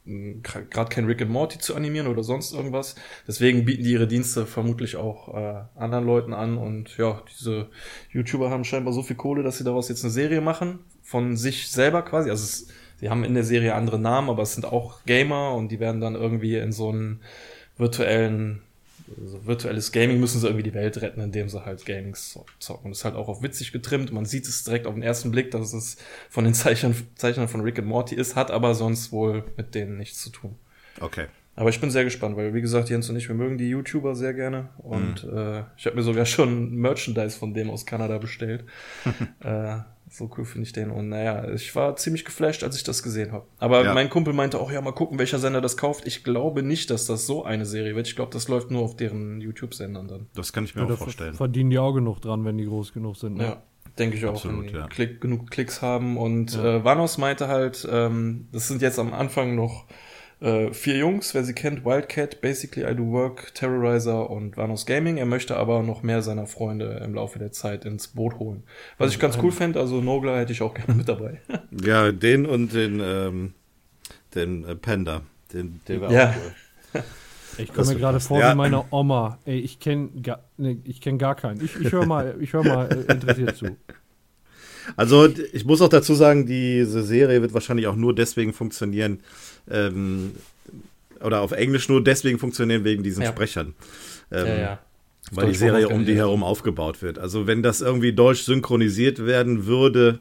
hm, 0.05 0.43
gerade 0.43 0.89
kein 0.89 1.05
Rick 1.05 1.23
and 1.23 1.31
Morty 1.31 1.59
zu 1.59 1.77
animieren 1.77 2.09
oder 2.09 2.25
sonst 2.25 2.53
irgendwas. 2.53 2.97
Deswegen 3.27 3.65
bieten 3.65 3.85
die 3.85 3.93
ihre 3.93 4.09
Dienste 4.09 4.47
vermutlich 4.47 4.97
auch 4.97 5.35
äh, 5.35 5.63
anderen 5.77 6.05
Leuten 6.05 6.35
an 6.35 6.59
und 6.59 6.97
ja, 6.99 7.23
diese 7.31 7.69
YouTuber 8.11 8.51
haben 8.51 8.65
scheinbar 8.65 8.93
so 8.93 9.03
viel 9.03 9.17
Kohle, 9.17 9.43
dass 9.43 9.59
sie 9.59 9.65
daraus 9.65 9.89
jetzt 9.89 10.05
eine 10.05 10.13
Serie 10.13 10.41
machen 10.41 10.81
von 11.03 11.37
sich 11.37 11.71
selber 11.71 12.03
quasi. 12.03 12.31
Also 12.31 12.45
es, 12.45 12.69
sie 12.97 13.11
haben 13.11 13.25
in 13.25 13.35
der 13.35 13.45
Serie 13.45 13.75
andere 13.75 13.99
Namen, 13.99 14.31
aber 14.31 14.43
es 14.43 14.55
sind 14.55 14.65
auch 14.65 15.05
Gamer 15.05 15.55
und 15.55 15.71
die 15.71 15.79
werden 15.81 16.01
dann 16.01 16.15
irgendwie 16.15 16.57
in 16.57 16.73
so 16.73 16.89
einen 16.89 17.21
virtuellen 17.77 18.63
so 19.25 19.47
virtuelles 19.47 19.93
Gaming 19.93 20.21
müssen 20.21 20.41
sie 20.41 20.47
irgendwie 20.47 20.63
die 20.63 20.75
Welt 20.75 21.01
retten, 21.03 21.21
indem 21.21 21.49
sie 21.49 21.65
halt 21.65 21.85
Gaming 21.85 22.15
zocken. 22.15 22.91
Das 22.91 22.99
ist 22.99 23.05
halt 23.05 23.15
auch 23.15 23.29
auf 23.29 23.43
witzig 23.43 23.73
getrimmt. 23.73 24.13
Man 24.13 24.25
sieht 24.25 24.47
es 24.47 24.65
direkt 24.65 24.87
auf 24.87 24.95
den 24.95 25.03
ersten 25.03 25.31
Blick, 25.31 25.51
dass 25.51 25.73
es 25.73 25.97
von 26.31 26.45
den 26.45 26.55
Zeichnern, 26.55 26.95
Zeichnern 27.17 27.49
von 27.49 27.61
Rick 27.61 27.79
and 27.79 27.89
Morty 27.89 28.15
ist, 28.15 28.37
hat 28.37 28.51
aber 28.51 28.75
sonst 28.75 29.13
wohl 29.13 29.45
mit 29.57 29.75
denen 29.75 29.99
nichts 29.99 30.23
zu 30.23 30.31
tun. 30.31 30.57
Okay. 31.01 31.27
Aber 31.55 31.69
ich 31.69 31.81
bin 31.81 31.91
sehr 31.91 32.05
gespannt, 32.05 32.37
weil 32.37 32.55
wie 32.55 32.63
gesagt, 32.63 32.89
Jens 32.89 33.11
und 33.11 33.17
ich, 33.17 33.29
wir 33.29 33.35
mögen 33.35 33.59
die 33.59 33.69
YouTuber 33.69 34.15
sehr 34.15 34.33
gerne. 34.33 34.71
Und 34.79 35.25
mhm. 35.25 35.37
äh, 35.37 35.63
ich 35.77 35.87
habe 35.87 35.97
mir 35.97 36.03
sogar 36.03 36.25
schon 36.25 36.75
Merchandise 36.77 37.39
von 37.39 37.53
dem 37.53 37.71
aus 37.71 37.85
Kanada 37.85 38.19
bestellt. 38.19 38.65
äh, 39.41 39.79
so 40.13 40.31
cool 40.37 40.45
finde 40.45 40.67
ich 40.67 40.73
den. 40.73 40.91
Und 40.91 41.09
naja, 41.09 41.51
ich 41.51 41.75
war 41.75 41.97
ziemlich 41.97 42.25
geflasht, 42.25 42.63
als 42.63 42.77
ich 42.77 42.85
das 42.85 43.03
gesehen 43.03 43.33
habe. 43.33 43.47
Aber 43.59 43.83
ja. 43.83 43.95
mein 43.95 44.11
Kumpel 44.11 44.35
meinte 44.35 44.61
auch, 44.61 44.71
ja, 44.71 44.81
mal 44.83 44.93
gucken, 44.93 45.19
welcher 45.19 45.39
Sender 45.39 45.63
das 45.63 45.77
kauft. 45.77 46.07
Ich 46.07 46.23
glaube 46.23 46.63
nicht, 46.63 46.91
dass 46.91 47.07
das 47.07 47.27
so 47.27 47.45
eine 47.45 47.65
Serie 47.65 47.97
wird. 47.97 48.07
Ich 48.07 48.15
glaube, 48.15 48.31
das 48.31 48.47
läuft 48.49 48.71
nur 48.71 48.83
auf 48.83 48.95
deren 48.95 49.41
YouTube-Sendern 49.41 50.09
dann. 50.09 50.27
Das 50.35 50.53
kann 50.53 50.65
ich 50.65 50.75
mir 50.75 50.87
ja, 50.87 50.93
auch 50.93 50.99
vorstellen. 50.99 51.35
Verdienen 51.35 51.71
die 51.71 51.79
auch 51.79 51.93
genug 51.93 52.21
dran, 52.21 52.45
wenn 52.45 52.59
die 52.59 52.67
groß 52.67 52.93
genug 52.93 53.17
sind. 53.17 53.39
Ne? 53.39 53.45
Ja. 53.45 53.63
Denke 53.99 54.17
ich 54.17 54.25
Absolut, 54.25 54.57
auch, 54.57 54.63
wenn 54.63 54.69
die 54.69 54.75
ja. 54.75 54.87
Klick, 54.87 55.21
genug 55.21 55.51
Klicks 55.51 55.81
haben. 55.81 56.17
Und 56.19 56.55
ja. 56.55 56.77
äh, 56.77 56.85
Vanos 56.85 57.17
meinte 57.19 57.49
halt, 57.49 57.87
ähm, 57.91 58.49
das 58.53 58.69
sind 58.69 58.83
jetzt 58.83 58.99
am 58.99 59.15
Anfang 59.15 59.55
noch 59.55 59.87
äh, 60.43 60.73
vier 60.75 60.97
Jungs, 60.97 61.35
wer 61.35 61.45
sie 61.45 61.55
kennt, 61.55 61.85
Wildcat, 61.85 62.41
Basically 62.41 62.91
I 62.91 62.95
Do 62.95 63.11
Work, 63.13 63.55
Terrorizer 63.55 64.29
und 64.29 64.57
Vanos 64.57 64.87
Gaming. 64.87 65.17
Er 65.17 65.27
möchte 65.27 65.57
aber 65.57 65.83
noch 65.83 66.03
mehr 66.03 66.23
seiner 66.23 66.47
Freunde 66.47 67.01
im 67.05 67.15
Laufe 67.15 67.39
der 67.39 67.53
Zeit 67.53 67.85
ins 67.85 68.09
Boot 68.09 68.39
holen. 68.39 68.65
Was 68.99 69.13
ich 69.13 69.19
ganz 69.19 69.39
cool 69.43 69.53
fände, 69.53 69.79
also 69.79 70.01
Nogler 70.01 70.39
hätte 70.39 70.53
ich 70.53 70.63
auch 70.63 70.75
gerne 70.75 70.95
mit 70.95 71.09
dabei. 71.09 71.41
ja, 71.85 72.11
den 72.11 72.47
und 72.47 72.73
den, 72.73 73.01
ähm, 73.01 73.55
den 74.35 74.65
äh, 74.65 74.75
Panda. 74.75 75.23
Den, 75.53 75.81
der 75.87 76.01
war 76.01 76.11
ja. 76.11 76.31
auch 76.31 76.35
cool. 76.95 77.03
Ich 77.59 77.73
komme 77.73 77.89
mir 77.89 77.97
gerade 77.97 78.19
vor 78.19 78.41
ja. 78.41 78.53
wie 78.53 78.57
meine 78.57 78.85
Oma. 78.91 79.39
Ey, 79.45 79.59
ich 79.59 79.79
kenne 79.79 80.09
gar, 80.23 80.41
nee, 80.57 80.77
kenn 80.77 81.19
gar 81.19 81.35
keinen. 81.35 81.63
Ich, 81.63 81.79
ich 81.79 81.93
höre 81.93 82.07
mal, 82.07 82.35
ich 82.41 82.55
hör 82.55 82.65
mal 82.65 82.89
äh, 82.91 83.13
interessiert 83.13 83.57
zu. 83.57 83.77
Also 84.97 85.29
ich 85.53 85.65
muss 85.65 85.81
auch 85.81 85.89
dazu 85.89 86.15
sagen, 86.15 86.47
diese 86.47 87.03
Serie 87.03 87.43
wird 87.43 87.55
wahrscheinlich 87.55 87.87
auch 87.87 87.97
nur 87.97 88.15
deswegen 88.15 88.53
funktionieren, 88.53 89.21
ähm, 89.71 90.33
oder 91.21 91.41
auf 91.41 91.53
Englisch 91.53 91.89
nur 91.89 92.03
deswegen 92.03 92.39
funktionieren 92.39 92.85
wegen 92.85 93.03
diesen 93.03 93.23
ja. 93.23 93.31
Sprechern. 93.31 93.75
Ähm, 94.31 94.47
ja, 94.47 94.57
ja. 94.57 94.79
Weil 95.31 95.49
die 95.49 95.55
Serie 95.55 95.89
um 95.89 96.05
die 96.05 96.17
herum 96.17 96.43
aufgebaut 96.43 97.01
wird. 97.01 97.19
Also 97.19 97.47
wenn 97.47 97.63
das 97.63 97.81
irgendwie 97.81 98.13
deutsch 98.13 98.43
synchronisiert 98.43 99.25
werden 99.25 99.67
würde, 99.67 100.19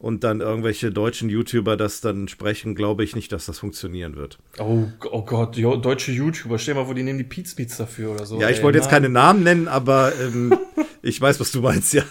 und 0.00 0.24
dann 0.24 0.40
irgendwelche 0.40 0.90
deutschen 0.90 1.28
YouTuber 1.28 1.76
das 1.76 2.00
dann 2.00 2.26
sprechen, 2.26 2.74
glaube 2.74 3.04
ich 3.04 3.14
nicht, 3.14 3.30
dass 3.32 3.44
das 3.46 3.58
funktionieren 3.58 4.16
wird. 4.16 4.38
Oh, 4.58 4.84
oh 5.10 5.22
Gott, 5.22 5.56
jo, 5.56 5.76
deutsche 5.76 6.10
YouTuber, 6.10 6.58
stell 6.58 6.74
mal 6.74 6.86
vor, 6.86 6.94
die 6.94 7.02
nehmen 7.02 7.18
die 7.18 7.24
Beats 7.24 7.76
dafür 7.76 8.12
oder 8.12 8.24
so. 8.24 8.40
Ja, 8.40 8.48
ich 8.48 8.62
wollte 8.62 8.78
jetzt 8.78 8.88
keine 8.88 9.10
Namen 9.10 9.42
nennen, 9.42 9.68
aber 9.68 10.12
ähm, 10.18 10.58
ich 11.02 11.20
weiß, 11.20 11.38
was 11.38 11.52
du 11.52 11.60
meinst, 11.60 11.92
ja. 11.92 12.02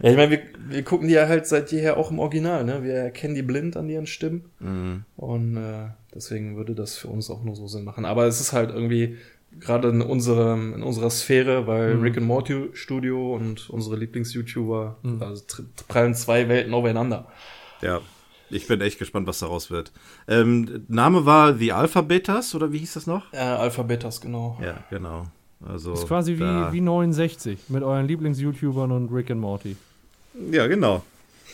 Ja, 0.00 0.10
ich 0.10 0.16
meine, 0.16 0.30
wir, 0.30 0.42
wir 0.70 0.82
gucken 0.82 1.08
die 1.08 1.14
ja 1.14 1.28
halt 1.28 1.46
seit 1.46 1.70
jeher 1.72 1.98
auch 1.98 2.10
im 2.10 2.18
Original, 2.18 2.64
ne? 2.64 2.82
Wir 2.82 2.94
erkennen 2.94 3.34
die 3.34 3.42
blind 3.42 3.76
an 3.76 3.90
ihren 3.90 4.06
Stimmen. 4.06 4.46
Mhm. 4.58 5.04
Und 5.16 5.58
äh, 5.58 5.88
deswegen 6.14 6.56
würde 6.56 6.74
das 6.74 6.96
für 6.96 7.08
uns 7.08 7.28
auch 7.28 7.44
nur 7.44 7.54
so 7.54 7.66
Sinn 7.66 7.84
machen. 7.84 8.06
Aber 8.06 8.24
es 8.24 8.40
ist 8.40 8.54
halt 8.54 8.70
irgendwie 8.70 9.18
gerade 9.60 9.88
in 9.88 10.02
unserem 10.02 10.74
in 10.74 10.82
unserer 10.82 11.10
Sphäre, 11.10 11.66
weil 11.66 11.94
mhm. 11.94 12.02
Rick 12.02 12.16
and 12.18 12.26
Morty 12.26 12.70
Studio 12.72 13.34
und 13.34 13.70
unsere 13.70 13.96
Lieblings-YouTuber 13.96 14.96
mhm. 15.02 15.22
also 15.22 15.44
prallen 15.88 16.14
zwei 16.14 16.48
Welten 16.48 16.74
aufeinander. 16.74 17.26
Ja, 17.82 18.00
ich 18.50 18.66
bin 18.66 18.80
echt 18.80 18.98
gespannt, 18.98 19.26
was 19.26 19.40
daraus 19.40 19.70
wird. 19.70 19.92
Ähm, 20.28 20.84
Name 20.88 21.26
war 21.26 21.54
The 21.54 21.72
Alphabetas 21.72 22.54
oder 22.54 22.72
wie 22.72 22.78
hieß 22.78 22.94
das 22.94 23.06
noch? 23.06 23.32
Äh, 23.32 23.38
Alphabetas, 23.38 24.20
genau. 24.20 24.58
Ja, 24.62 24.84
genau. 24.90 25.26
Also 25.64 25.92
das 25.92 26.00
ist 26.00 26.08
quasi 26.08 26.34
wie, 26.38 26.72
wie 26.72 26.80
69 26.80 27.58
mit 27.68 27.82
euren 27.82 28.06
Lieblings-YouTubern 28.06 28.92
und 28.92 29.10
Rick 29.12 29.30
and 29.30 29.40
Morty. 29.40 29.76
Ja, 30.50 30.66
genau. 30.66 31.02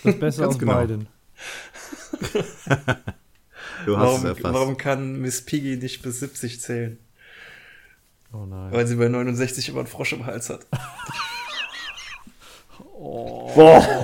Das 0.02 0.18
Beste 0.18 0.46
aus 0.46 0.58
genau. 0.58 0.74
beiden. 0.74 1.06
du 3.86 3.96
hast 3.96 4.02
warum, 4.04 4.16
es 4.16 4.24
erfasst. 4.24 4.54
Warum 4.54 4.76
kann 4.76 5.20
Miss 5.20 5.44
Piggy 5.44 5.76
nicht 5.76 6.02
bis 6.02 6.20
70 6.20 6.60
zählen? 6.60 6.98
Oh 8.32 8.46
nein. 8.46 8.72
Weil 8.72 8.86
sie 8.86 8.96
bei 8.96 9.08
69 9.08 9.68
immer 9.68 9.80
einen 9.80 9.88
Frosch 9.88 10.14
im 10.14 10.26
Hals 10.26 10.50
hat. 10.50 10.66
oh. 12.94 13.52
Boah. 13.54 14.02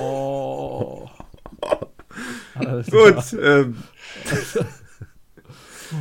Gut. 2.89 3.37
Ähm. 3.41 3.77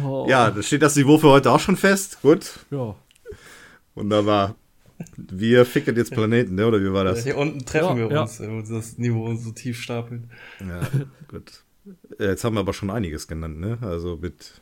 oh. 0.05 0.27
Ja, 0.29 0.51
da 0.51 0.63
steht 0.63 0.83
das 0.83 0.97
Niveau 0.97 1.19
für 1.19 1.29
heute 1.29 1.51
auch 1.51 1.61
schon 1.61 1.77
fest. 1.77 2.19
Gut. 2.23 2.61
Ja. 2.71 2.95
Wunderbar. 3.95 4.55
Wir 5.17 5.65
ficken 5.65 5.97
jetzt 5.97 6.13
Planeten, 6.13 6.57
ne? 6.57 6.67
oder 6.67 6.81
wie 6.81 6.93
war 6.93 7.05
das? 7.05 7.23
Hier 7.23 7.37
unten 7.37 7.65
treffen 7.65 7.99
ja, 7.99 8.09
wir 8.09 8.11
ja. 8.11 8.23
uns, 8.23 8.41
wenn 8.41 8.57
wir 8.57 8.77
das 8.77 8.99
Niveau 8.99 9.35
so 9.37 9.53
tief 9.53 9.81
stapeln. 9.81 10.31
Ja, 10.61 10.81
gut. 11.29 11.63
Jetzt 12.19 12.45
haben 12.45 12.55
wir 12.55 12.61
aber 12.61 12.75
schon 12.75 12.91
einiges 12.91 13.29
genannt, 13.29 13.61
ne? 13.61 13.79
Also 13.81 14.19
mit 14.21 14.61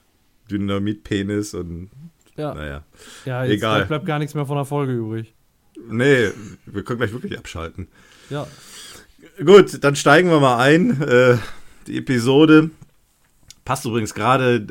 Dynamitpenis 0.50 1.54
und 1.54 1.90
ja. 2.36 2.54
Naja. 2.54 2.82
Ja, 3.24 3.44
jetzt 3.44 3.54
Egal. 3.54 3.86
bleibt 3.86 4.06
gar 4.06 4.18
nichts 4.18 4.34
mehr 4.34 4.46
von 4.46 4.56
der 4.56 4.64
Folge 4.64 4.92
übrig. 4.92 5.34
Nee, 5.88 6.30
wir 6.66 6.84
können 6.84 6.98
gleich 6.98 7.12
wirklich 7.12 7.38
abschalten. 7.38 7.88
Ja. 8.30 8.46
Gut, 9.44 9.82
dann 9.84 9.96
steigen 9.96 10.30
wir 10.30 10.40
mal 10.40 10.58
ein. 10.58 11.00
Äh, 11.02 11.36
die 11.86 11.98
Episode 11.98 12.70
passt 13.66 13.84
übrigens 13.84 14.14
gerade. 14.14 14.66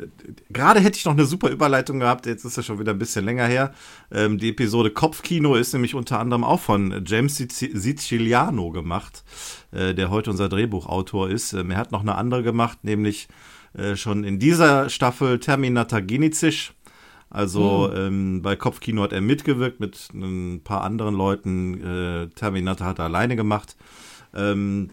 Gerade 0.50 0.80
hätte 0.80 0.98
ich 0.98 1.04
noch 1.04 1.12
eine 1.12 1.26
super 1.26 1.50
Überleitung 1.50 2.00
gehabt. 2.00 2.26
Jetzt 2.26 2.44
ist 2.44 2.58
es 2.58 2.66
schon 2.66 2.80
wieder 2.80 2.92
ein 2.92 2.98
bisschen 2.98 3.24
länger 3.24 3.46
her. 3.46 3.72
Ähm, 4.10 4.38
die 4.38 4.48
Episode 4.48 4.90
Kopfkino 4.90 5.54
ist 5.54 5.72
nämlich 5.72 5.94
unter 5.94 6.18
anderem 6.18 6.42
auch 6.42 6.60
von 6.60 7.04
James 7.06 7.36
Siciliano 7.36 8.70
gemacht, 8.70 9.22
äh, 9.70 9.94
der 9.94 10.10
heute 10.10 10.30
unser 10.30 10.48
Drehbuchautor 10.48 11.30
ist. 11.30 11.52
Ähm, 11.52 11.70
er 11.70 11.76
hat 11.76 11.92
noch 11.92 12.00
eine 12.00 12.16
andere 12.16 12.42
gemacht, 12.42 12.82
nämlich 12.82 13.28
äh, 13.74 13.94
schon 13.94 14.24
in 14.24 14.40
dieser 14.40 14.88
Staffel 14.88 15.38
Terminator 15.38 16.00
Genizis 16.00 16.72
also 17.30 17.90
mhm. 17.90 17.96
ähm, 17.96 18.42
bei 18.42 18.56
Kopfkino 18.56 19.02
hat 19.02 19.12
er 19.12 19.20
mitgewirkt 19.20 19.80
mit 19.80 20.08
ein 20.14 20.62
paar 20.62 20.82
anderen 20.82 21.14
Leuten. 21.14 21.82
Äh, 21.82 22.28
Terminator 22.34 22.86
hat 22.86 22.98
er 22.98 23.06
alleine 23.06 23.36
gemacht. 23.36 23.76
Ähm, 24.34 24.90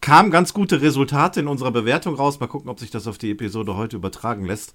kam 0.00 0.30
ganz 0.30 0.52
gute 0.52 0.82
Resultate 0.82 1.40
in 1.40 1.48
unserer 1.48 1.70
Bewertung 1.70 2.14
raus. 2.14 2.40
Mal 2.40 2.46
gucken, 2.46 2.70
ob 2.70 2.80
sich 2.80 2.90
das 2.90 3.06
auf 3.06 3.18
die 3.18 3.30
Episode 3.30 3.76
heute 3.76 3.96
übertragen 3.96 4.44
lässt. 4.44 4.74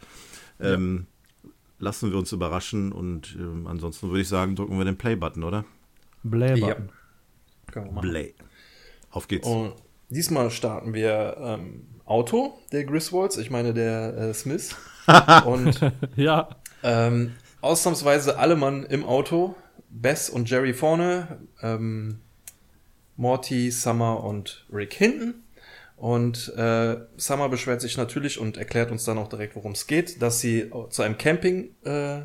Ähm, 0.59 1.07
ja. 1.43 1.49
Lassen 1.79 2.11
wir 2.11 2.17
uns 2.17 2.31
überraschen 2.31 2.91
und 2.91 3.38
ähm, 3.39 3.65
ansonsten 3.65 4.09
würde 4.09 4.21
ich 4.21 4.27
sagen, 4.27 4.55
drücken 4.55 4.77
wir 4.77 4.85
den 4.85 4.97
Play-Button, 4.97 5.43
oder? 5.43 5.63
Play-Button. 6.29 6.89
Ja. 7.73 7.81
Play. 8.01 8.33
Auf 9.11 9.27
geht's. 9.27 9.47
Und 9.47 9.73
diesmal 10.09 10.51
starten 10.51 10.93
wir 10.93 11.38
ähm, 11.39 11.85
Auto 12.05 12.59
der 12.71 12.83
Griswolds, 12.83 13.38
ich 13.38 13.49
meine 13.49 13.73
der 13.73 14.17
äh, 14.17 14.33
Smith. 14.33 14.75
und 15.45 15.79
ja. 16.15 16.49
Ähm, 16.83 17.36
ausnahmsweise 17.62 18.38
alle 18.38 18.55
Mann 18.55 18.83
im 18.83 19.05
Auto. 19.05 19.55
Bess 19.89 20.29
und 20.29 20.50
Jerry 20.50 20.74
vorne. 20.74 21.39
Ähm, 21.62 22.19
Morty, 23.17 23.71
Summer 23.71 24.24
und 24.24 24.65
Rick 24.71 24.93
hinten. 24.93 25.43
Und 25.98 26.53
äh, 26.55 26.95
Summer 27.17 27.50
beschwert 27.50 27.81
sich 27.81 27.98
natürlich 27.98 28.39
und 28.39 28.55
erklärt 28.55 28.89
uns 28.89 29.03
dann 29.03 29.17
auch 29.17 29.27
direkt, 29.27 29.57
worum 29.57 29.74
es 29.74 29.86
geht, 29.86 30.21
dass 30.21 30.39
sie 30.39 30.71
zu 30.89 31.01
einem 31.01 31.17
Camping 31.17 31.75
äh, 31.83 32.21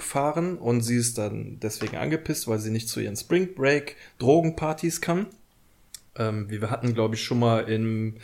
fahren 0.00 0.58
und 0.58 0.82
sie 0.82 0.96
ist 0.96 1.16
dann 1.16 1.58
deswegen 1.60 1.96
angepisst, 1.96 2.46
weil 2.46 2.58
sie 2.58 2.70
nicht 2.70 2.88
zu 2.88 3.00
ihren 3.00 3.16
Spring 3.16 3.54
Break 3.54 3.96
Drogenpartys 4.18 5.00
kann. 5.00 5.26
Ähm, 6.16 6.50
wie 6.50 6.60
wir 6.60 6.70
hatten, 6.70 6.92
glaube 6.92 7.14
ich, 7.14 7.24
schon 7.24 7.38
mal 7.38 7.60
im 7.60 8.18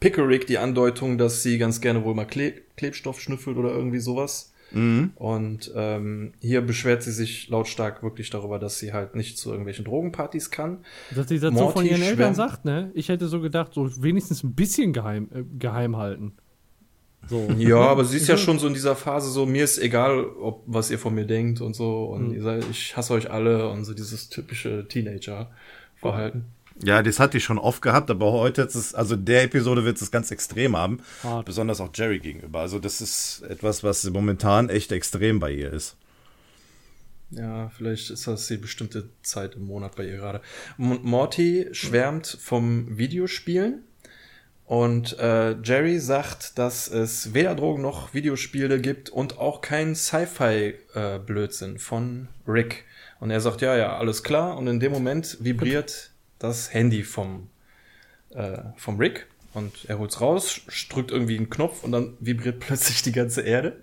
Pickerick 0.00 0.46
die 0.46 0.58
Andeutung, 0.58 1.18
dass 1.18 1.42
sie 1.42 1.58
ganz 1.58 1.82
gerne 1.82 2.02
wohl 2.02 2.14
mal 2.14 2.24
Kle 2.24 2.54
Klebstoff 2.76 3.20
schnüffelt 3.20 3.58
oder 3.58 3.70
irgendwie 3.70 4.00
sowas. 4.00 4.49
Mhm. 4.72 5.12
Und 5.16 5.72
ähm, 5.74 6.32
hier 6.40 6.60
beschwert 6.60 7.02
sie 7.02 7.12
sich 7.12 7.48
lautstark 7.48 8.02
wirklich 8.02 8.30
darüber, 8.30 8.58
dass 8.58 8.78
sie 8.78 8.92
halt 8.92 9.14
nicht 9.14 9.38
zu 9.38 9.50
irgendwelchen 9.50 9.84
Drogenpartys 9.84 10.50
kann. 10.50 10.78
Dass 11.14 11.28
sie 11.28 11.38
das 11.38 11.52
Morty 11.52 11.66
so 11.66 11.72
von 11.72 11.86
ihren 11.86 12.02
Eltern 12.02 12.34
sagt, 12.34 12.64
ne? 12.64 12.90
Ich 12.94 13.08
hätte 13.08 13.28
so 13.28 13.40
gedacht, 13.40 13.74
so 13.74 13.90
wenigstens 14.02 14.42
ein 14.42 14.54
bisschen 14.54 14.92
geheim, 14.92 15.28
äh, 15.34 15.42
geheim 15.58 15.96
halten. 15.96 16.32
So. 17.28 17.48
Ja, 17.58 17.80
aber 17.80 18.04
sie 18.04 18.16
ist 18.16 18.28
ja 18.28 18.36
schon 18.36 18.58
so 18.58 18.66
in 18.66 18.74
dieser 18.74 18.96
Phase 18.96 19.30
so, 19.30 19.44
mir 19.46 19.64
ist 19.64 19.78
egal, 19.78 20.24
ob 20.24 20.62
was 20.66 20.90
ihr 20.90 20.98
von 20.98 21.14
mir 21.14 21.26
denkt 21.26 21.60
und 21.60 21.74
so. 21.74 22.04
Und 22.04 22.28
mhm. 22.28 22.34
ihr 22.34 22.42
seid, 22.42 22.64
ich 22.70 22.96
hasse 22.96 23.12
euch 23.12 23.30
alle 23.30 23.68
und 23.68 23.84
so 23.84 23.94
dieses 23.94 24.28
typische 24.30 24.86
Teenager-Verhalten. 24.88 26.46
Ja, 26.82 27.02
das 27.02 27.20
hat 27.20 27.34
die 27.34 27.40
schon 27.40 27.58
oft 27.58 27.82
gehabt, 27.82 28.10
aber 28.10 28.32
heute 28.32 28.62
ist 28.62 28.74
es, 28.74 28.94
also 28.94 29.16
der 29.16 29.44
Episode 29.44 29.84
wird 29.84 30.00
es 30.00 30.10
ganz 30.10 30.30
extrem 30.30 30.76
haben. 30.76 31.02
Hart. 31.22 31.46
Besonders 31.46 31.80
auch 31.80 31.90
Jerry 31.94 32.20
gegenüber. 32.20 32.60
Also 32.60 32.78
das 32.78 33.00
ist 33.00 33.42
etwas, 33.48 33.84
was 33.84 34.08
momentan 34.08 34.70
echt 34.70 34.90
extrem 34.92 35.40
bei 35.40 35.52
ihr 35.52 35.72
ist. 35.72 35.96
Ja, 37.30 37.70
vielleicht 37.76 38.10
ist 38.10 38.26
das 38.26 38.48
die 38.48 38.56
bestimmte 38.56 39.08
Zeit 39.22 39.54
im 39.54 39.66
Monat 39.66 39.94
bei 39.94 40.04
ihr 40.04 40.16
gerade. 40.16 40.40
Morty 40.78 41.68
schwärmt 41.72 42.38
vom 42.40 42.98
Videospielen 42.98 43.84
und 44.64 45.18
äh, 45.18 45.60
Jerry 45.62 45.98
sagt, 45.98 46.58
dass 46.58 46.88
es 46.88 47.34
weder 47.34 47.54
Drogen 47.54 47.82
noch 47.82 48.14
Videospiele 48.14 48.80
gibt 48.80 49.10
und 49.10 49.38
auch 49.38 49.60
kein 49.60 49.94
Sci-Fi-Blödsinn 49.94 51.76
äh, 51.76 51.78
von 51.78 52.28
Rick. 52.48 52.84
Und 53.20 53.30
er 53.30 53.40
sagt, 53.40 53.60
ja, 53.60 53.76
ja, 53.76 53.96
alles 53.96 54.22
klar. 54.22 54.56
Und 54.56 54.66
in 54.66 54.80
dem 54.80 54.92
Moment 54.92 55.36
vibriert 55.40 56.09
das 56.40 56.74
Handy 56.74 57.04
vom, 57.04 57.48
äh, 58.30 58.58
vom 58.76 58.96
Rick 58.96 59.28
und 59.54 59.84
er 59.88 60.00
holt's 60.00 60.20
raus, 60.20 60.60
drückt 60.88 61.12
irgendwie 61.12 61.36
einen 61.36 61.50
Knopf 61.50 61.84
und 61.84 61.92
dann 61.92 62.16
vibriert 62.18 62.58
plötzlich 62.66 63.02
die 63.02 63.12
ganze 63.12 63.42
Erde. 63.42 63.76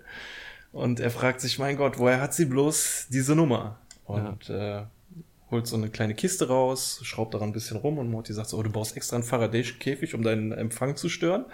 Und 0.72 1.00
er 1.00 1.10
fragt 1.10 1.40
sich, 1.40 1.58
mein 1.58 1.78
Gott, 1.78 1.98
woher 1.98 2.20
hat 2.20 2.34
sie 2.34 2.44
bloß 2.44 3.06
diese 3.08 3.34
Nummer? 3.34 3.78
Und 4.04 4.48
ja. 4.48 4.80
äh, 4.80 4.86
holt 5.50 5.66
so 5.66 5.76
eine 5.76 5.88
kleine 5.88 6.14
Kiste 6.14 6.48
raus, 6.48 7.00
schraubt 7.02 7.32
daran 7.32 7.50
ein 7.50 7.52
bisschen 7.52 7.78
rum 7.78 7.98
und 7.98 8.10
Morty 8.10 8.34
sagt 8.34 8.50
so, 8.50 8.58
oh, 8.58 8.62
du 8.62 8.70
brauchst 8.70 8.96
extra 8.96 9.16
einen 9.16 9.24
Faraday-Käfig, 9.24 10.14
um 10.14 10.22
deinen 10.22 10.52
Empfang 10.52 10.96
zu 10.96 11.08
stören. 11.08 11.46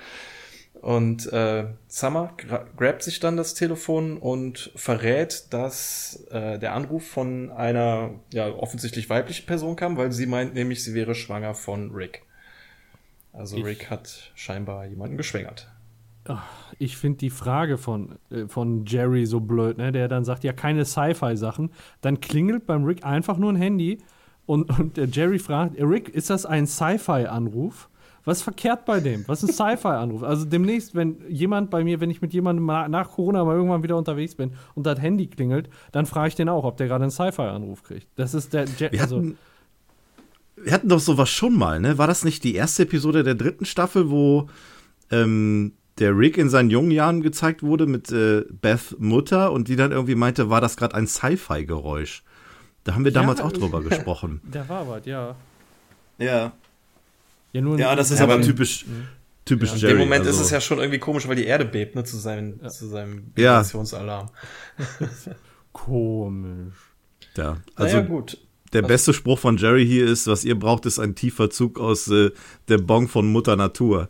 Und 0.85 1.33
äh, 1.33 1.65
Summer 1.89 2.35
gra 2.37 2.67
grabt 2.77 3.03
sich 3.03 3.19
dann 3.19 3.39
das 3.39 3.55
Telefon 3.55 4.19
und 4.19 4.71
verrät, 4.77 5.47
dass 5.49 6.27
äh, 6.31 6.59
der 6.59 6.75
Anruf 6.75 7.07
von 7.07 7.51
einer 7.51 8.11
ja 8.35 8.53
offensichtlich 8.53 9.09
weiblichen 9.09 9.47
Person 9.47 9.77
kam, 9.77 9.97
weil 9.97 10.13
sie 10.13 10.27
meint 10.27 10.53
nämlich, 10.53 10.85
sie 10.85 10.93
wäre 10.93 11.15
schwanger 11.15 11.55
von 11.55 11.91
Rick. 11.93 12.25
Also 13.33 13.57
ich, 13.57 13.65
Rick 13.65 13.89
hat 13.89 14.31
scheinbar 14.35 14.85
jemanden 14.85 15.17
geschwängert. 15.17 15.73
Ich 16.79 16.99
finde 16.99 17.17
die 17.17 17.31
Frage 17.31 17.79
von, 17.79 18.19
äh, 18.31 18.47
von 18.47 18.85
Jerry 18.85 19.25
so 19.25 19.41
blöd, 19.41 19.79
ne? 19.79 19.91
der 19.91 20.09
dann 20.09 20.27
sagt, 20.27 20.45
ja, 20.45 20.53
keine 20.53 20.85
Sci-Fi-Sachen. 20.85 21.71
Dann 22.03 22.21
klingelt 22.21 22.67
beim 22.67 22.85
Rick 22.85 23.07
einfach 23.07 23.39
nur 23.39 23.51
ein 23.51 23.57
Handy 23.57 24.03
und, 24.45 24.69
und 24.79 24.99
der 24.99 25.07
Jerry 25.07 25.39
fragt, 25.39 25.81
Rick, 25.81 26.11
ist 26.11 26.29
das 26.29 26.45
ein 26.45 26.67
Sci-Fi-Anruf? 26.67 27.89
Was 28.25 28.39
ist 28.39 28.45
verkehrt 28.45 28.87
bei 28.87 29.01
dem? 29.01 29.25
Was 29.29 29.43
ist 29.43 29.55
Sci-Fi-Anruf? 29.55 30.23
Also 30.23 30.45
demnächst, 30.47 30.95
wenn 30.95 31.19
jemand 31.29 31.71
bei 31.71 31.85
mir, 31.85 32.01
wenn 32.01 32.11
ich 32.11 32.23
mit 32.23 32.33
jemandem 32.33 32.65
nach 32.67 33.11
Corona 33.11 33.45
mal 33.45 33.55
irgendwann 33.55 33.83
wieder 33.83 33.97
unterwegs 33.97 34.35
bin 34.35 34.53
und 34.75 34.87
das 34.87 35.01
Handy 35.01 35.27
klingelt, 35.27 35.69
dann 35.93 36.07
frage 36.07 36.29
ich 36.29 36.35
den 36.35 36.49
auch, 36.49 36.65
ob 36.65 36.77
der 36.79 36.87
gerade 36.89 37.05
einen 37.05 37.11
Sci-Fi-Anruf 37.11 37.83
kriegt. 37.83 38.09
Das 38.17 38.33
ist 38.33 38.55
der. 38.55 38.65
Je 38.65 38.93
wir, 38.93 39.01
also, 39.03 39.17
hatten, 39.19 39.39
wir 40.57 40.73
hatten 40.73 40.89
doch 40.89 41.01
sowas 41.01 41.29
schon 41.29 41.55
mal, 41.55 41.81
ne? 41.81 41.99
War 41.99 42.07
das 42.07 42.25
nicht 42.25 42.45
die 42.45 42.55
erste 42.55 42.85
Episode 42.85 43.25
der 43.25 43.35
dritten 43.35 43.67
Staffel, 43.67 44.11
wo 44.11 44.49
ähm, 45.11 45.73
der 45.99 46.17
Rick 46.17 46.39
in 46.39 46.49
seinen 46.49 46.71
jungen 46.71 46.91
Jahren 46.91 47.23
gezeigt 47.23 47.63
wurde 47.63 47.87
mit 47.87 48.11
äh, 48.11 48.45
Beth 48.51 48.97
Mutter 48.99 49.53
und 49.53 49.69
die 49.69 49.77
dann 49.77 49.93
irgendwie 49.93 50.15
meinte, 50.15 50.51
war 50.51 50.61
das 50.61 50.77
gerade 50.77 50.95
ein 50.95 51.07
Sci-Fi-Geräusch? 51.07 52.25
Da 52.85 52.95
haben 52.95 53.05
wir 53.05 53.13
damals 53.13 53.41
ja, 53.41 53.45
auch 53.45 53.53
drüber 53.53 53.83
gesprochen. 53.89 54.41
Der 54.45 54.69
war 54.69 54.89
was, 54.89 55.05
ja. 55.07 55.37
Ja. 56.19 56.53
Ja, 57.55 57.61
nur 57.61 57.79
ja 57.79 57.95
das 57.95 58.11
ist 58.11 58.21
aber 58.21 58.41
typisch, 58.43 58.85
mhm. 58.85 59.07
typisch 59.45 59.71
ja, 59.71 59.77
Jerry. 59.77 59.93
In 59.93 59.99
dem 59.99 60.09
Moment 60.09 60.27
also. 60.27 60.41
ist 60.41 60.47
es 60.47 60.51
ja 60.51 60.61
schon 60.61 60.79
irgendwie 60.79 60.99
komisch, 60.99 61.29
weil 61.29 61.37
die 61.37 61.47
Erde 61.47 61.65
bebt, 61.65 61.95
ne, 61.95 62.03
zu 62.03 62.17
seinem, 62.17 62.59
ja. 62.61 62.69
zu 62.69 62.89
seinem 62.89 63.31
Vibrationsalarm. 63.35 64.31
Ja. 64.99 65.07
komisch. 65.73 66.75
Ja, 67.37 67.57
also 67.77 67.97
naja, 67.97 68.09
gut. 68.09 68.39
Der 68.73 68.83
was? 68.83 68.89
beste 68.89 69.15
Spruch 69.15 69.39
von 69.39 69.57
Jerry 69.57 69.87
hier 69.87 70.05
ist, 70.07 70.27
was 70.27 70.45
ihr 70.45 70.59
braucht, 70.59 70.85
ist 70.85 70.99
ein 70.99 71.15
tiefer 71.15 71.49
Zug 71.49 71.79
aus 71.79 72.09
äh, 72.09 72.33
der 72.69 72.79
Bon 72.79 73.07
von 73.07 73.31
Mutter 73.31 73.55
Natur. 73.55 74.09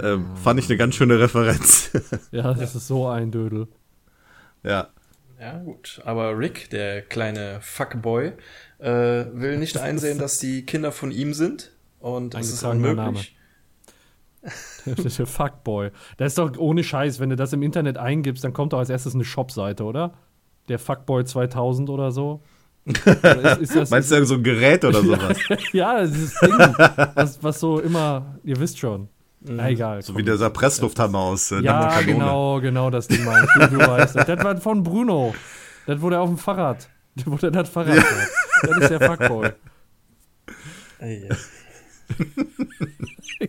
Ähm, 0.00 0.26
oh. 0.32 0.36
Fand 0.36 0.60
ich 0.60 0.68
eine 0.68 0.76
ganz 0.76 0.94
schöne 0.94 1.18
Referenz. 1.18 1.90
ja, 2.30 2.54
das 2.54 2.76
ist 2.76 2.86
so 2.86 3.08
ein 3.08 3.32
Dödel. 3.32 3.66
Ja. 4.62 4.88
Ja, 5.40 5.58
gut. 5.58 6.00
Aber 6.04 6.38
Rick, 6.38 6.70
der 6.70 7.02
kleine 7.02 7.58
Fuckboy, 7.60 8.32
äh, 8.78 8.88
will 8.88 9.56
nicht 9.58 9.78
einsehen, 9.78 10.18
dass 10.18 10.38
die 10.38 10.64
Kinder 10.64 10.92
von 10.92 11.10
ihm 11.10 11.34
sind. 11.34 11.72
Und 12.00 12.34
es 12.34 12.52
ist 12.52 12.62
unmöglich. 12.64 13.36
der 14.86 15.26
Fuckboy. 15.26 15.90
Das 16.16 16.32
ist 16.32 16.38
doch 16.38 16.56
ohne 16.58 16.84
Scheiß, 16.84 17.20
wenn 17.20 17.30
du 17.30 17.36
das 17.36 17.52
im 17.52 17.62
Internet 17.62 17.98
eingibst, 17.98 18.44
dann 18.44 18.52
kommt 18.52 18.72
doch 18.72 18.78
als 18.78 18.90
erstes 18.90 19.14
eine 19.14 19.24
Shopseite, 19.24 19.84
oder? 19.84 20.14
Der 20.68 20.78
Fuckboy 20.78 21.24
2000 21.24 21.90
oder 21.90 22.12
so. 22.12 22.42
Oder 22.86 23.58
ist, 23.58 23.74
ist 23.74 23.90
Meinst 23.90 24.10
du 24.10 24.24
so 24.24 24.34
ein 24.34 24.42
Gerät 24.42 24.84
oder 24.84 25.02
sowas? 25.02 25.38
ja, 25.72 26.04
dieses 26.04 26.38
Ding, 26.40 26.52
was, 27.14 27.42
was 27.42 27.60
so 27.60 27.80
immer, 27.80 28.38
ihr 28.44 28.58
wisst 28.58 28.78
schon. 28.78 29.08
Na 29.40 29.64
mhm. 29.64 29.68
egal. 29.68 30.02
So 30.02 30.12
komm. 30.12 30.22
wie 30.22 30.30
dieser 30.30 30.50
Presslufthammer 30.50 31.18
aus 31.18 31.52
äh, 31.52 31.60
Ja, 31.60 32.00
genau, 32.00 32.60
genau, 32.60 32.90
das 32.90 33.08
Ding 33.08 33.24
mein 33.24 33.44
ich. 33.44 33.66
Du, 33.68 33.78
weißt 33.78 34.16
das. 34.16 34.26
Das 34.26 34.44
war 34.44 34.56
von 34.58 34.82
Bruno. 34.82 35.34
Das 35.86 36.00
wurde 36.00 36.18
auf 36.18 36.28
dem 36.28 36.38
Fahrrad. 36.38 36.88
Das 37.14 37.26
wurde 37.26 37.50
das 37.50 37.68
Fahrrad. 37.68 37.96
Ja. 37.96 38.04
Das 38.62 38.78
ist 38.78 38.90
der 38.90 39.00
Fuckboy. 39.00 39.52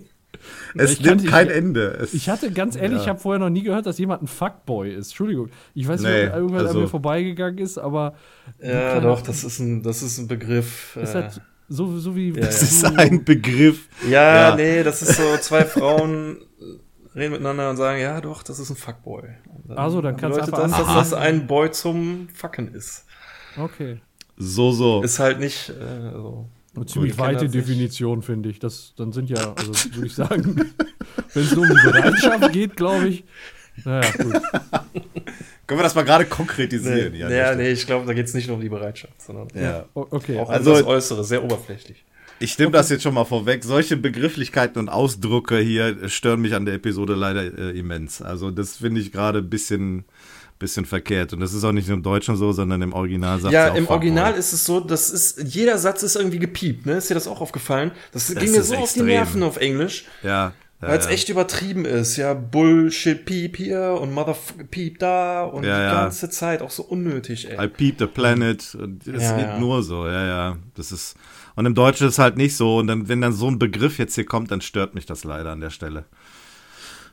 es 0.75 0.91
ich 0.93 1.01
nimmt 1.01 1.27
kein 1.27 1.47
ich, 1.47 1.53
Ende. 1.53 1.97
Es, 2.01 2.13
ich 2.13 2.29
hatte, 2.29 2.51
ganz 2.51 2.75
ehrlich, 2.75 2.97
ja. 2.97 3.03
ich 3.03 3.09
habe 3.09 3.19
vorher 3.19 3.39
noch 3.39 3.49
nie 3.49 3.63
gehört, 3.63 3.85
dass 3.85 3.97
jemand 3.97 4.23
ein 4.23 4.27
Fuckboy 4.27 4.93
ist. 4.93 5.07
Entschuldigung. 5.07 5.49
Ich 5.73 5.87
weiß 5.87 6.01
nicht, 6.01 6.09
nee, 6.09 6.27
ob 6.27 6.35
irgendwann 6.35 6.67
also, 6.67 6.77
an 6.77 6.83
mir 6.83 6.89
vorbeigegangen 6.89 7.57
ist, 7.59 7.77
aber. 7.77 8.15
Ja, 8.61 8.99
doch, 8.99 9.21
das 9.21 9.43
ist 9.43 9.59
ein, 9.59 9.83
das 9.83 10.01
ist 10.03 10.17
ein 10.17 10.27
Begriff. 10.27 10.95
Ist 10.95 11.11
äh, 11.11 11.21
halt 11.21 11.41
so, 11.67 11.97
so 11.97 12.15
wie. 12.15 12.29
Ja, 12.29 12.41
das 12.41 12.61
ist 12.61 12.85
ein 12.85 13.23
Begriff. 13.23 13.87
Ja, 14.09 14.49
ja, 14.49 14.55
nee, 14.55 14.83
das 14.83 15.01
ist 15.01 15.15
so, 15.15 15.37
zwei 15.37 15.65
Frauen 15.65 16.37
reden 17.15 17.31
miteinander 17.31 17.69
und 17.69 17.77
sagen, 17.77 17.99
ja, 18.01 18.21
doch, 18.21 18.43
das 18.43 18.59
ist 18.59 18.69
ein 18.69 18.75
Fuckboy. 18.75 19.23
Also, 19.69 20.01
dann 20.01 20.17
kannst 20.17 20.37
du 20.37 20.41
einfach 20.41 20.61
das, 20.61 20.71
dass 20.71 20.87
das 21.09 21.13
ein 21.13 21.47
Boy 21.47 21.71
zum 21.71 22.27
Fucken 22.33 22.73
ist. 22.73 23.05
Okay. 23.57 24.01
So, 24.37 24.71
so. 24.71 25.01
Ist 25.03 25.19
halt 25.19 25.39
nicht 25.39 25.69
äh, 25.69 26.11
so. 26.13 26.47
Eine 26.75 26.85
ziemlich 26.85 27.17
weite 27.17 27.49
Definition, 27.49 28.21
finde 28.21 28.49
ich. 28.49 28.59
Das, 28.59 28.93
dann 28.95 29.11
sind 29.11 29.29
ja, 29.29 29.53
also 29.53 29.73
würde 29.95 30.07
ich 30.07 30.13
sagen, 30.13 30.55
wenn 31.33 31.43
es 31.43 31.55
nur 31.55 31.63
um 31.63 31.69
die 31.69 31.91
Bereitschaft 31.91 32.51
geht, 32.53 32.75
glaube 32.75 33.07
ich. 33.07 33.23
Naja, 33.85 34.11
gut. 34.11 34.33
Können 35.67 35.79
wir 35.79 35.83
das 35.83 35.95
mal 35.95 36.03
gerade 36.03 36.25
konkretisieren? 36.25 37.11
Nee, 37.11 37.19
ja, 37.19 37.53
nee, 37.53 37.69
ich 37.69 37.85
glaube, 37.85 38.05
da 38.07 38.13
geht 38.13 38.25
es 38.25 38.33
nicht 38.33 38.47
nur 38.47 38.55
um 38.55 38.61
die 38.61 38.69
Bereitschaft, 38.69 39.21
sondern 39.21 39.47
ja. 39.53 39.85
okay. 39.93 40.39
auch 40.39 40.47
um 40.47 40.53
also, 40.53 40.73
das 40.73 40.83
Äußere, 40.83 41.23
sehr 41.23 41.43
oberflächlich. 41.43 42.03
Ich 42.39 42.57
nehme 42.57 42.69
okay. 42.69 42.77
das 42.77 42.89
jetzt 42.89 43.03
schon 43.03 43.13
mal 43.13 43.25
vorweg. 43.25 43.63
Solche 43.63 43.97
Begrifflichkeiten 43.97 44.79
und 44.79 44.89
Ausdrücke 44.89 45.59
hier 45.59 46.09
stören 46.09 46.41
mich 46.41 46.55
an 46.55 46.65
der 46.65 46.75
Episode 46.75 47.13
leider 47.13 47.43
äh, 47.43 47.77
immens. 47.77 48.21
Also 48.21 48.49
das 48.49 48.77
finde 48.77 49.01
ich 49.01 49.11
gerade 49.11 49.39
ein 49.39 49.49
bisschen 49.49 50.05
bisschen 50.59 50.85
verkehrt. 50.85 51.33
Und 51.33 51.39
das 51.39 51.53
ist 51.53 51.63
auch 51.63 51.71
nicht 51.71 51.87
nur 51.87 51.97
im 51.97 52.03
Deutschen 52.03 52.35
so, 52.35 52.51
sondern 52.51 52.81
im 52.81 52.93
Original 52.93 53.39
sagt 53.39 53.53
Ja, 53.53 53.69
im 53.69 53.87
Original 53.87 54.35
ist 54.35 54.53
es 54.53 54.65
so, 54.65 54.81
das 54.81 55.09
ist, 55.09 55.41
jeder 55.41 55.77
Satz 55.77 56.03
ist 56.03 56.15
irgendwie 56.15 56.39
gepiept, 56.39 56.85
ne? 56.85 56.97
Ist 56.97 57.09
dir 57.09 57.13
das 57.13 57.27
auch 57.27 57.41
aufgefallen? 57.41 57.91
Das, 58.11 58.27
das 58.27 58.35
ging 58.35 58.51
mir 58.51 58.61
so 58.61 58.73
extrem. 58.73 58.81
auf 58.83 58.93
die 58.93 59.01
Nerven 59.01 59.43
auf 59.43 59.57
Englisch. 59.57 60.05
Ja. 60.21 60.53
Ja, 60.81 60.87
Weil 60.87 60.99
es 60.99 61.05
ja. 61.05 61.11
echt 61.11 61.27
übertrieben 61.27 61.83
ist, 61.83 62.15
ja, 62.15 62.33
Bullshit 62.33 63.25
Piep 63.25 63.57
hier 63.57 63.97
und 63.99 64.13
Motherfucker 64.13 64.63
Piep 64.63 64.99
da 64.99 65.43
und 65.43 65.65
ja, 65.65 65.89
die 65.89 65.95
ganze 65.95 66.29
Zeit 66.29 66.61
auch 66.61 66.69
so 66.69 66.83
unnötig, 66.83 67.49
ey. 67.49 67.65
I 67.65 67.67
peep 67.67 67.99
the 67.99 68.05
planet 68.05 68.75
und 68.75 69.05
es 69.05 69.35
geht 69.35 69.59
nur 69.59 69.83
so, 69.83 70.07
ja, 70.07 70.25
ja. 70.25 70.57
Das 70.75 70.93
ist, 70.93 71.17
und 71.57 71.65
im 71.65 71.75
Deutschen 71.75 72.07
ist 72.07 72.13
es 72.13 72.19
halt 72.19 72.37
nicht 72.37 72.55
so 72.55 72.77
und 72.77 72.87
dann, 72.87 73.09
wenn 73.09 73.19
dann 73.19 73.33
so 73.33 73.49
ein 73.49 73.59
Begriff 73.59 73.97
jetzt 73.97 74.15
hier 74.15 74.25
kommt, 74.25 74.51
dann 74.51 74.61
stört 74.61 74.95
mich 74.95 75.05
das 75.05 75.25
leider 75.25 75.51
an 75.51 75.59
der 75.59 75.69
Stelle. 75.69 76.05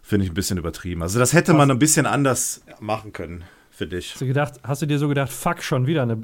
Finde 0.06 0.24
ich 0.24 0.30
ein 0.30 0.34
bisschen 0.34 0.56
übertrieben. 0.56 1.02
Also 1.02 1.18
das 1.18 1.32
hätte 1.32 1.52
man 1.52 1.68
ein 1.68 1.80
bisschen 1.80 2.06
anders 2.06 2.62
machen 2.78 3.12
können, 3.12 3.42
für 3.72 3.88
dich. 3.88 4.12
Hast 4.12 4.20
du, 4.20 4.26
gedacht, 4.28 4.54
hast 4.62 4.80
du 4.80 4.86
dir 4.86 5.00
so 5.00 5.08
gedacht, 5.08 5.32
fuck, 5.32 5.64
schon 5.64 5.88
wieder 5.88 6.02
eine 6.02 6.20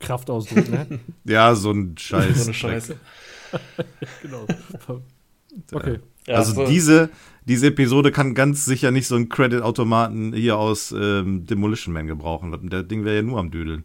Kraftausdruck, 0.00 0.70
ne? 0.70 0.98
ja, 1.24 1.54
so 1.54 1.72
ein 1.72 1.94
Scheiß. 1.98 2.38
so 2.38 2.44
eine 2.44 2.54
Scheiße. 2.54 2.96
genau. 4.22 4.46
Okay. 5.72 5.98
Ja, 6.26 6.36
also 6.36 6.54
so. 6.54 6.66
diese, 6.66 7.10
diese 7.44 7.66
Episode 7.66 8.12
kann 8.12 8.34
ganz 8.34 8.64
sicher 8.64 8.90
nicht 8.90 9.08
so 9.08 9.16
einen 9.16 9.28
Credit-Automaten 9.28 10.32
hier 10.32 10.56
aus 10.56 10.90
ähm, 10.92 11.44
Demolition 11.44 11.92
Man 11.92 12.06
gebrauchen. 12.06 12.70
Der 12.70 12.82
Ding 12.82 13.04
wäre 13.04 13.16
ja 13.16 13.22
nur 13.22 13.38
am 13.38 13.50
Düdeln. 13.50 13.84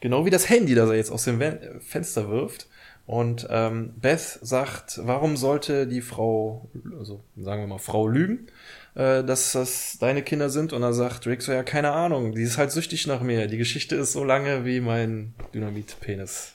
Genau 0.00 0.24
wie 0.24 0.30
das 0.30 0.48
Handy, 0.48 0.74
das 0.74 0.88
er 0.88 0.96
jetzt 0.96 1.12
aus 1.12 1.24
dem 1.24 1.42
Fenster 1.80 2.30
wirft. 2.30 2.68
Und 3.12 3.46
ähm, 3.50 3.92
Beth 4.00 4.38
sagt, 4.40 4.98
warum 5.04 5.36
sollte 5.36 5.86
die 5.86 6.00
Frau, 6.00 6.70
also 6.98 7.22
sagen 7.36 7.60
wir 7.60 7.66
mal 7.66 7.76
Frau 7.76 8.08
lügen, 8.08 8.46
äh, 8.94 9.22
dass 9.22 9.52
das 9.52 9.98
deine 10.00 10.22
Kinder 10.22 10.48
sind? 10.48 10.72
Und 10.72 10.82
er 10.82 10.94
sagt 10.94 11.26
Rick 11.26 11.42
so, 11.42 11.52
ja, 11.52 11.62
keine 11.62 11.90
Ahnung, 11.90 12.32
die 12.32 12.40
ist 12.40 12.56
halt 12.56 12.70
süchtig 12.70 13.06
nach 13.06 13.20
mir. 13.20 13.48
Die 13.48 13.58
Geschichte 13.58 13.96
ist 13.96 14.14
so 14.14 14.24
lange 14.24 14.64
wie 14.64 14.80
mein 14.80 15.34
Dynamitpenis. 15.52 16.54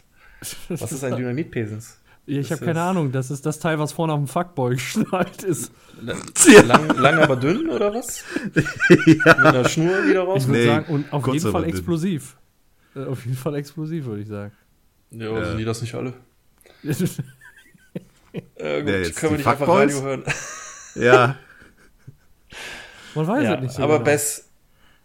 Was 0.70 0.92
ist 0.92 1.04
ein 1.04 1.16
Dynamitpenis? 1.18 2.00
Ich 2.26 2.52
habe 2.52 2.66
keine 2.66 2.82
Ahnung, 2.82 3.12
das 3.12 3.30
ist 3.30 3.46
das 3.46 3.60
Teil, 3.60 3.78
was 3.78 3.92
vorne 3.92 4.14
auf 4.14 4.20
dem 4.20 4.28
Fuckboy 4.28 4.74
geschnallt 4.78 5.44
ist. 5.44 5.72
Lang, 6.02 6.90
lang 6.98 7.20
aber 7.20 7.36
dünn, 7.36 7.70
oder 7.70 7.94
was? 7.94 8.24
ja. 8.56 8.64
Mit 9.06 9.28
einer 9.28 9.70
Schnur, 9.70 9.94
die 10.10 10.14
da 10.16 10.24
raus 10.24 10.42
Ich 10.42 10.48
würde 10.48 10.60
nee, 10.60 10.66
sagen, 10.66 10.92
und 10.92 11.14
auf 11.14 11.28
jeden 11.28 11.52
Fall 11.52 11.66
explosiv. 11.66 12.36
Äh, 12.96 13.06
auf 13.06 13.24
jeden 13.26 13.38
Fall 13.38 13.54
explosiv, 13.54 14.06
würde 14.06 14.24
ich 14.24 14.28
sagen. 14.28 14.54
Ja, 15.12 15.32
ja. 15.32 15.46
sind 15.46 15.60
die 15.60 15.66
das 15.66 15.82
nicht 15.82 15.94
alle? 15.94 16.16
Äh, 16.84 18.82
gut, 18.82 18.90
ja, 18.90 19.10
können 19.12 19.32
wir 19.32 19.38
nicht 19.38 19.48
einfach 19.48 19.68
Radio 19.68 20.02
hören. 20.02 20.24
ja. 20.96 21.38
Man 23.16 23.28
weiß 23.28 23.44
ja, 23.44 23.56
es 23.56 23.62
nicht 23.62 23.74
so 23.74 23.84
Aber 23.84 23.94
genau. 23.96 24.06
Bess, 24.06 24.50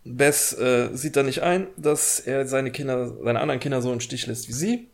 Bess 0.05 0.53
äh, 0.59 0.91
sieht 0.93 1.17
da 1.17 1.23
nicht 1.23 1.43
ein, 1.43 1.69
dass 1.77 2.21
er 2.21 2.47
seine 2.47 2.71
Kinder, 2.71 3.17
seine 3.23 3.41
anderen 3.41 3.61
Kinder 3.61 3.81
so 3.83 3.93
im 3.93 4.01
Stich 4.01 4.27
lässt 4.27 4.49
wie 4.49 4.53
sie. 4.53 4.89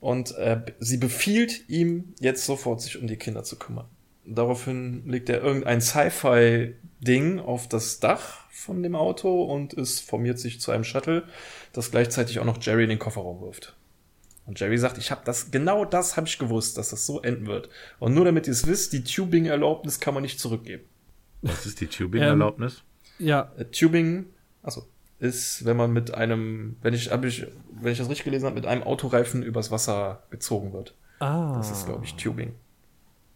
Und 0.00 0.36
äh, 0.36 0.60
sie 0.78 0.98
befiehlt 0.98 1.68
ihm 1.68 2.14
jetzt 2.20 2.44
sofort, 2.44 2.80
sich 2.80 3.00
um 3.00 3.06
die 3.06 3.16
Kinder 3.16 3.44
zu 3.44 3.56
kümmern. 3.56 3.86
Daraufhin 4.24 5.08
legt 5.08 5.28
er 5.28 5.42
irgendein 5.42 5.80
Sci-Fi-Ding 5.80 7.38
auf 7.38 7.68
das 7.68 8.00
Dach 8.00 8.44
von 8.50 8.82
dem 8.82 8.96
Auto 8.96 9.44
und 9.44 9.72
es 9.74 10.00
formiert 10.00 10.38
sich 10.38 10.60
zu 10.60 10.72
einem 10.72 10.84
Shuttle, 10.84 11.24
das 11.72 11.92
gleichzeitig 11.92 12.40
auch 12.40 12.44
noch 12.44 12.60
Jerry 12.60 12.82
in 12.82 12.88
den 12.88 12.98
Kofferraum 12.98 13.40
wirft. 13.40 13.75
Und 14.46 14.60
Jerry 14.60 14.78
sagt, 14.78 14.96
ich 14.98 15.10
habe 15.10 15.22
das, 15.24 15.50
genau 15.50 15.84
das 15.84 16.16
habe 16.16 16.28
ich 16.28 16.38
gewusst, 16.38 16.78
dass 16.78 16.90
das 16.90 17.04
so 17.04 17.20
enden 17.20 17.46
wird. 17.46 17.68
Und 17.98 18.14
nur 18.14 18.24
damit 18.24 18.46
ihr 18.46 18.52
es 18.52 18.66
wisst, 18.66 18.92
die 18.92 19.02
Tubing-Erlaubnis 19.02 19.98
kann 19.98 20.14
man 20.14 20.22
nicht 20.22 20.38
zurückgeben. 20.38 20.84
Was 21.42 21.66
ist 21.66 21.80
die 21.80 21.88
Tubing-Erlaubnis? 21.88 22.82
Ähm, 23.18 23.26
ja. 23.26 23.52
Äh, 23.56 23.64
Tubing, 23.66 24.26
also 24.62 24.86
ist, 25.18 25.64
wenn 25.64 25.76
man 25.76 25.92
mit 25.92 26.14
einem, 26.14 26.76
wenn 26.82 26.94
ich, 26.94 27.10
hab 27.10 27.24
ich, 27.24 27.46
wenn 27.70 27.92
ich 27.92 27.98
das 27.98 28.08
richtig 28.08 28.24
gelesen 28.24 28.46
habe, 28.46 28.54
mit 28.54 28.66
einem 28.66 28.82
Autoreifen 28.82 29.42
übers 29.42 29.70
Wasser 29.70 30.22
gezogen 30.30 30.72
wird. 30.72 30.94
Ah. 31.18 31.54
Das 31.56 31.70
ist, 31.70 31.86
glaube 31.86 32.04
ich, 32.04 32.14
Tubing. 32.14 32.54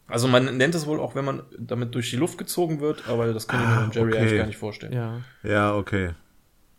Also 0.06 0.28
man 0.28 0.56
nennt 0.56 0.74
es 0.74 0.86
wohl 0.86 1.00
auch, 1.00 1.14
wenn 1.14 1.24
man 1.24 1.42
damit 1.58 1.94
durch 1.94 2.10
die 2.10 2.16
Luft 2.16 2.36
gezogen 2.36 2.80
wird, 2.80 3.08
aber 3.08 3.32
das 3.32 3.46
kann 3.46 3.60
ich 3.62 3.68
mir 3.68 3.72
ah, 3.72 3.90
Jerry 3.92 4.10
okay. 4.10 4.18
eigentlich 4.18 4.38
gar 4.38 4.46
nicht 4.46 4.56
vorstellen. 4.58 4.92
Ja, 4.92 5.20
ja 5.42 5.74
okay. 5.74 6.10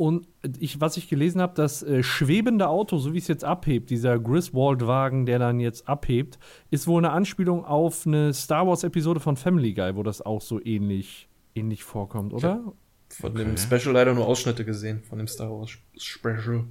Und 0.02 0.28
ich, 0.60 0.82
was 0.82 0.98
ich 0.98 1.10
gelesen 1.10 1.42
habe, 1.42 1.54
das 1.54 1.84
äh, 1.84 2.02
schwebende 2.02 2.70
Auto, 2.70 2.98
so 2.98 3.14
wie 3.14 3.20
es 3.20 3.28
jetzt 3.28 3.44
abhebt, 3.44 3.92
dieser 3.92 4.18
Griswold-Wagen, 4.18 5.28
der 5.28 5.38
dann 5.38 5.60
jetzt 5.60 5.88
abhebt, 5.88 6.40
ist 6.72 6.88
wohl 6.88 7.06
eine 7.06 7.14
Anspielung 7.14 7.64
auf 7.64 8.08
eine 8.08 8.34
Star 8.34 8.66
Wars-Episode 8.66 9.20
von 9.20 9.38
Family 9.38 9.76
Guy, 9.76 9.96
wo 9.96 10.02
das 10.02 10.24
auch 10.24 10.42
so 10.42 10.60
ähnlich, 10.60 11.30
ähnlich 11.54 11.84
vorkommt, 11.84 12.34
oder? 12.34 12.64
Von 13.10 13.34
okay. 13.34 13.44
dem 13.44 13.58
Special 13.58 13.94
leider 13.94 14.16
nur 14.16 14.26
Ausschnitte 14.26 14.66
gesehen, 14.66 15.04
von 15.04 15.20
dem 15.20 15.28
Star 15.28 15.52
Wars 15.52 15.70
Special. 15.96 16.64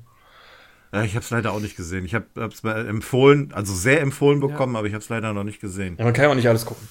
Ja, 0.93 1.05
ich 1.05 1.15
habe 1.15 1.23
es 1.23 1.31
leider 1.31 1.53
auch 1.53 1.61
nicht 1.61 1.77
gesehen. 1.77 2.05
Ich 2.07 2.17
habe 2.17 2.27
es 2.35 2.65
empfohlen, 2.65 3.53
also 3.53 3.73
sehr 3.73 4.01
empfohlen 4.01 4.41
bekommen, 4.41 4.73
ja. 4.73 4.81
aber 4.81 4.89
ich 4.89 4.95
habe 4.95 5.05
es 5.05 5.09
leider 5.09 5.33
noch 5.33 5.45
nicht 5.45 5.61
gesehen. 5.61 5.95
Ja, 6.01 6.05
man 6.05 6.15
kann 6.15 6.25
ja 6.25 6.31
auch 6.33 6.35
nicht 6.35 6.49
alles 6.49 6.67
gucken. 6.67 6.89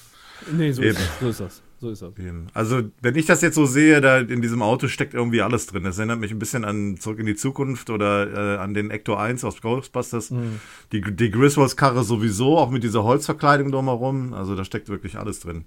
Nee, 0.50 0.72
so, 0.72 0.80
ist, 0.80 0.98
so 1.20 1.28
ist 1.28 1.40
das. 1.40 1.62
So 1.80 1.88
ist 1.88 2.02
das. 2.02 2.12
Also, 2.52 2.82
wenn 3.00 3.16
ich 3.16 3.24
das 3.24 3.40
jetzt 3.40 3.54
so 3.54 3.64
sehe, 3.64 4.02
da 4.02 4.18
in 4.18 4.42
diesem 4.42 4.60
Auto 4.60 4.86
steckt 4.86 5.14
irgendwie 5.14 5.40
alles 5.40 5.66
drin. 5.66 5.84
Das 5.84 5.96
erinnert 5.96 6.20
mich 6.20 6.30
ein 6.30 6.38
bisschen 6.38 6.66
an 6.66 6.98
Zurück 6.98 7.18
in 7.18 7.26
die 7.26 7.36
Zukunft 7.36 7.88
oder 7.88 8.56
äh, 8.56 8.58
an 8.58 8.74
den 8.74 8.90
Ecto 8.90 9.14
1 9.14 9.44
aus 9.44 9.62
Ghostbusters. 9.62 10.30
Mhm. 10.30 10.60
Die, 10.92 11.00
die 11.00 11.30
Griswolds-Karre 11.30 12.04
sowieso, 12.04 12.58
auch 12.58 12.70
mit 12.70 12.84
dieser 12.84 13.02
Holzverkleidung 13.02 13.72
drumherum. 13.72 14.34
Also, 14.34 14.54
da 14.56 14.64
steckt 14.66 14.90
wirklich 14.90 15.16
alles 15.16 15.40
drin. 15.40 15.64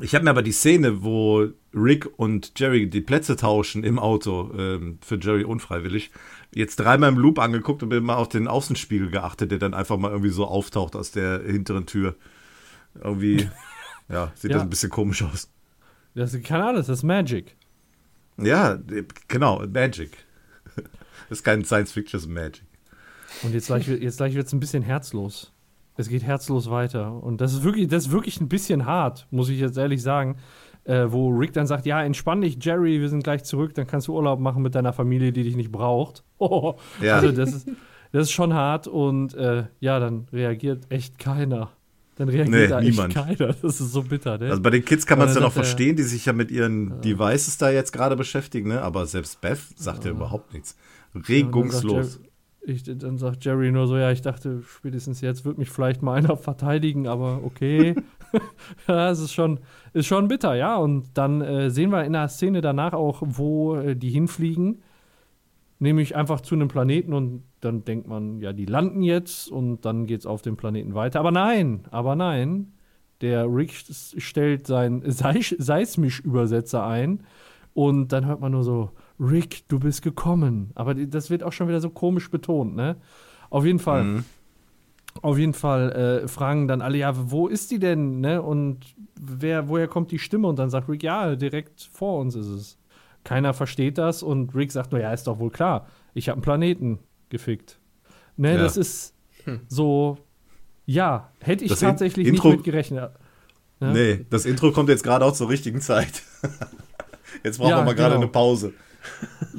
Ich 0.00 0.12
habe 0.16 0.24
mir 0.24 0.30
aber 0.30 0.42
die 0.42 0.50
Szene, 0.50 1.04
wo 1.04 1.46
Rick 1.72 2.08
und 2.18 2.58
Jerry 2.58 2.90
die 2.90 3.00
Plätze 3.00 3.36
tauschen 3.36 3.84
im 3.84 4.00
Auto, 4.00 4.52
ähm, 4.58 4.98
für 5.00 5.20
Jerry 5.20 5.44
unfreiwillig, 5.44 6.10
jetzt 6.52 6.76
dreimal 6.76 7.10
im 7.10 7.18
Loop 7.18 7.38
angeguckt 7.38 7.84
und 7.84 7.90
bin 7.90 8.02
mal 8.02 8.16
auf 8.16 8.28
den 8.28 8.48
Außenspiegel 8.48 9.10
geachtet, 9.10 9.52
der 9.52 9.58
dann 9.58 9.72
einfach 9.72 9.96
mal 9.96 10.10
irgendwie 10.10 10.30
so 10.30 10.46
auftaucht 10.46 10.96
aus 10.96 11.12
der 11.12 11.42
hinteren 11.44 11.86
Tür. 11.86 12.16
Irgendwie, 13.00 13.48
ja, 14.08 14.32
sieht 14.34 14.50
ja. 14.50 14.58
das 14.58 14.62
ein 14.64 14.70
bisschen 14.70 14.90
komisch 14.90 15.22
aus. 15.22 15.50
Das 16.14 16.32
ist 16.32 16.44
keine 16.44 16.64
Ahnung, 16.64 16.76
das 16.76 16.88
ist 16.88 17.02
Magic. 17.02 17.56
Ja, 18.36 18.78
genau, 19.28 19.64
Magic. 19.66 20.16
Das 21.30 21.38
ist 21.38 21.44
kein 21.44 21.64
Science 21.64 21.90
Fiction, 21.92 22.18
das 22.18 22.26
ist 22.26 22.30
Magic. 22.30 22.64
Und 23.42 23.54
jetzt 23.54 23.66
gleich, 23.66 23.88
jetzt 23.88 24.18
gleich 24.18 24.34
wird 24.34 24.46
es 24.46 24.52
ein 24.52 24.60
bisschen 24.60 24.82
herzlos. 24.82 25.52
Es 25.96 26.08
geht 26.08 26.22
herzlos 26.22 26.70
weiter. 26.70 27.12
Und 27.22 27.40
das 27.40 27.54
ist 27.54 27.64
wirklich, 27.64 27.88
das 27.88 28.06
ist 28.06 28.12
wirklich 28.12 28.40
ein 28.40 28.48
bisschen 28.48 28.84
hart, 28.84 29.26
muss 29.30 29.48
ich 29.48 29.58
jetzt 29.58 29.78
ehrlich 29.78 30.02
sagen. 30.02 30.36
Äh, 30.84 31.10
wo 31.10 31.30
Rick 31.30 31.54
dann 31.54 31.66
sagt, 31.66 31.86
ja, 31.86 32.02
entspann 32.02 32.42
dich, 32.42 32.62
Jerry, 32.62 33.00
wir 33.00 33.08
sind 33.08 33.24
gleich 33.24 33.42
zurück, 33.44 33.74
dann 33.74 33.86
kannst 33.86 34.06
du 34.06 34.14
Urlaub 34.14 34.38
machen 34.38 34.62
mit 34.62 34.74
deiner 34.74 34.92
Familie, 34.92 35.32
die 35.32 35.42
dich 35.42 35.56
nicht 35.56 35.72
braucht. 35.72 36.24
Oh, 36.38 36.74
ja. 37.00 37.16
Also 37.16 37.32
das 37.32 37.54
ist, 37.54 37.68
das 38.12 38.24
ist 38.24 38.32
schon 38.32 38.52
hart 38.52 38.86
und 38.86 39.32
äh, 39.34 39.64
ja, 39.80 39.98
dann 39.98 40.26
reagiert 40.30 40.90
echt 40.90 41.18
keiner. 41.18 41.70
Dann 42.16 42.28
reagiert 42.28 42.48
nee, 42.50 42.66
da 42.68 42.80
niemand. 42.80 43.14
keiner. 43.14 43.54
Das 43.62 43.80
ist 43.80 43.92
so 43.92 44.02
bitter, 44.02 44.38
ne? 44.38 44.50
Also 44.50 44.62
bei 44.62 44.70
den 44.70 44.84
Kids 44.84 45.04
kann 45.06 45.18
man 45.18 45.28
es 45.28 45.34
ja 45.34 45.40
noch 45.40 45.52
verstehen, 45.52 45.96
die 45.96 46.04
sich 46.04 46.26
ja 46.26 46.32
mit 46.32 46.50
ihren 46.50 46.90
ja. 46.90 46.94
Devices 46.96 47.58
da 47.58 47.70
jetzt 47.70 47.92
gerade 47.92 48.16
beschäftigen, 48.16 48.68
ne? 48.68 48.82
Aber 48.82 49.06
selbst 49.06 49.40
Beth 49.40 49.58
sagt 49.76 50.04
ja, 50.04 50.10
ja 50.10 50.16
überhaupt 50.16 50.52
nichts. 50.52 50.76
Regungslos. 51.28 52.20
Ja, 52.22 52.28
ich, 52.66 52.82
dann 52.84 53.18
sagt 53.18 53.44
Jerry 53.44 53.70
nur 53.70 53.86
so, 53.86 53.96
ja, 53.96 54.10
ich 54.10 54.22
dachte, 54.22 54.62
spätestens 54.62 55.20
jetzt 55.20 55.44
wird 55.44 55.58
mich 55.58 55.70
vielleicht 55.70 56.02
mal 56.02 56.14
einer 56.14 56.36
verteidigen, 56.36 57.08
aber 57.08 57.40
okay. 57.44 57.94
ja, 58.88 59.10
es 59.10 59.20
ist 59.20 59.32
schon, 59.32 59.60
ist 59.92 60.06
schon 60.06 60.28
bitter, 60.28 60.54
ja. 60.54 60.76
Und 60.76 61.08
dann 61.14 61.40
äh, 61.40 61.70
sehen 61.70 61.90
wir 61.90 62.04
in 62.04 62.12
der 62.12 62.28
Szene 62.28 62.60
danach 62.60 62.92
auch, 62.92 63.22
wo 63.24 63.76
äh, 63.76 63.96
die 63.96 64.10
hinfliegen. 64.10 64.82
Nämlich 65.80 66.14
einfach 66.14 66.40
zu 66.40 66.54
einem 66.54 66.68
Planeten 66.68 67.12
und 67.12 67.42
dann 67.64 67.84
denkt 67.84 68.06
man, 68.06 68.40
ja, 68.40 68.52
die 68.52 68.66
landen 68.66 69.02
jetzt 69.02 69.50
und 69.50 69.84
dann 69.84 70.06
geht 70.06 70.20
es 70.20 70.26
auf 70.26 70.42
dem 70.42 70.56
Planeten 70.56 70.94
weiter. 70.94 71.20
Aber 71.20 71.30
nein, 71.30 71.84
aber 71.90 72.16
nein. 72.16 72.72
Der 73.20 73.46
Rick 73.46 73.72
stellt 73.72 74.66
seinen 74.66 75.02
Seismisch-Übersetzer 75.10 76.84
ein 76.84 77.22
und 77.72 78.12
dann 78.12 78.26
hört 78.26 78.40
man 78.40 78.52
nur 78.52 78.64
so, 78.64 78.90
Rick, 79.18 79.68
du 79.68 79.78
bist 79.78 80.02
gekommen. 80.02 80.72
Aber 80.74 80.94
das 80.94 81.30
wird 81.30 81.42
auch 81.42 81.52
schon 81.52 81.68
wieder 81.68 81.80
so 81.80 81.90
komisch 81.90 82.30
betont, 82.30 82.74
ne? 82.74 82.96
Auf 83.50 83.64
jeden 83.64 83.78
Fall. 83.78 84.04
Mhm. 84.04 84.24
Auf 85.22 85.38
jeden 85.38 85.54
Fall 85.54 85.92
äh, 85.92 86.28
fragen 86.28 86.66
dann 86.66 86.82
alle, 86.82 86.98
ja, 86.98 87.12
wo 87.30 87.46
ist 87.46 87.70
die 87.70 87.78
denn, 87.78 88.20
ne? 88.20 88.42
Und 88.42 88.78
wer, 89.14 89.68
woher 89.68 89.86
kommt 89.86 90.10
die 90.10 90.18
Stimme? 90.18 90.48
Und 90.48 90.58
dann 90.58 90.70
sagt 90.70 90.88
Rick, 90.88 91.04
ja, 91.04 91.36
direkt 91.36 91.88
vor 91.92 92.18
uns 92.18 92.34
ist 92.34 92.48
es. 92.48 92.78
Keiner 93.22 93.54
versteht 93.54 93.96
das 93.96 94.22
und 94.22 94.54
Rick 94.54 94.72
sagt 94.72 94.92
nur, 94.92 95.00
ja, 95.00 95.12
ist 95.12 95.26
doch 95.26 95.38
wohl 95.38 95.50
klar. 95.50 95.86
Ich 96.12 96.28
habe 96.28 96.36
einen 96.36 96.42
Planeten 96.42 96.98
gefickt. 97.34 97.80
Ne, 98.36 98.52
ja. 98.52 98.58
das 98.58 98.76
ist 98.76 99.12
hm. 99.42 99.60
so, 99.66 100.18
ja, 100.86 101.32
hätte 101.40 101.64
ich 101.64 101.70
das 101.70 101.80
tatsächlich 101.80 102.28
Intro, 102.28 102.48
nicht 102.48 102.58
mit 102.58 102.64
gerechnet. 102.64 103.10
Ja? 103.80 103.92
Nee, 103.92 104.24
das 104.30 104.46
Intro 104.46 104.70
kommt 104.70 104.88
jetzt 104.88 105.02
gerade 105.02 105.24
auch 105.24 105.32
zur 105.32 105.48
richtigen 105.48 105.80
Zeit. 105.80 106.22
jetzt 107.42 107.58
brauchen 107.58 107.70
ja, 107.70 107.78
wir 107.78 107.84
mal 107.84 107.94
gerade 107.96 108.14
genau. 108.14 108.22
eine 108.22 108.30
Pause. 108.30 108.72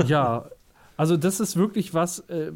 ja, 0.05 0.49
also 0.95 1.17
das 1.17 1.41
ist 1.41 1.57
wirklich 1.57 1.93
was, 1.93 2.19
äh, 2.29 2.53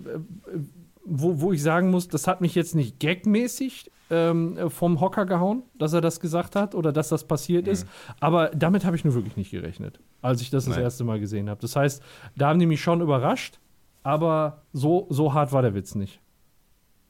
wo, 1.04 1.42
wo 1.42 1.52
ich 1.52 1.62
sagen 1.62 1.92
muss, 1.92 2.08
das 2.08 2.26
hat 2.26 2.40
mich 2.40 2.56
jetzt 2.56 2.74
nicht 2.74 3.02
gagmäßig 3.02 3.92
ähm, 4.10 4.70
vom 4.70 5.02
Hocker 5.02 5.26
gehauen, 5.26 5.64
dass 5.78 5.92
er 5.92 6.00
das 6.00 6.22
gesagt 6.22 6.56
hat 6.56 6.76
oder 6.76 6.94
dass 6.94 7.10
das 7.10 7.26
passiert 7.26 7.66
mhm. 7.66 7.74
ist. 7.74 7.88
Aber 8.22 8.52
damit 8.56 8.86
habe 8.86 8.96
ich 8.96 9.04
nur 9.04 9.16
wirklich 9.16 9.36
nicht 9.36 9.52
gerechnet, 9.52 10.00
als 10.22 10.42
ich 10.42 10.50
das 10.50 10.66
Nein. 10.66 10.76
das 10.76 10.84
erste 10.84 11.04
Mal 11.04 11.20
gesehen 11.20 11.50
habe. 11.50 11.60
Das 11.60 11.76
heißt, 11.76 12.02
da 12.38 12.48
haben 12.48 12.60
die 12.60 12.66
mich 12.66 12.82
schon 12.82 13.02
überrascht, 13.02 13.60
aber 14.04 14.64
so, 14.74 15.08
so 15.10 15.34
hart 15.34 15.52
war 15.52 15.62
der 15.62 15.76
Witz 15.76 15.96
nicht. 15.96 16.20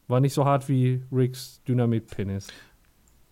War 0.07 0.19
nicht 0.19 0.33
so 0.33 0.45
hart 0.45 0.67
wie 0.67 1.03
Ricks 1.11 1.61
Dynamit-Penis. 1.67 2.47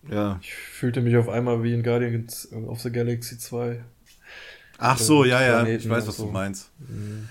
Ja. 0.10 0.40
Ich 0.42 0.54
fühlte 0.54 1.02
mich 1.02 1.18
auf 1.18 1.28
einmal 1.28 1.64
wie 1.64 1.74
in 1.74 1.84
Guardians 1.84 2.52
of 2.52 2.80
the 2.82 2.92
Galaxy 2.92 3.38
2. 3.38 3.84
Ach 4.78 4.98
so, 4.98 5.26
ja, 5.26 5.42
ja, 5.42 5.66
ich 5.66 5.90
weiß, 5.90 6.08
was 6.08 6.18
so. 6.18 6.26
du 6.26 6.32
meinst. 6.32 6.70
Mhm. 6.80 7.30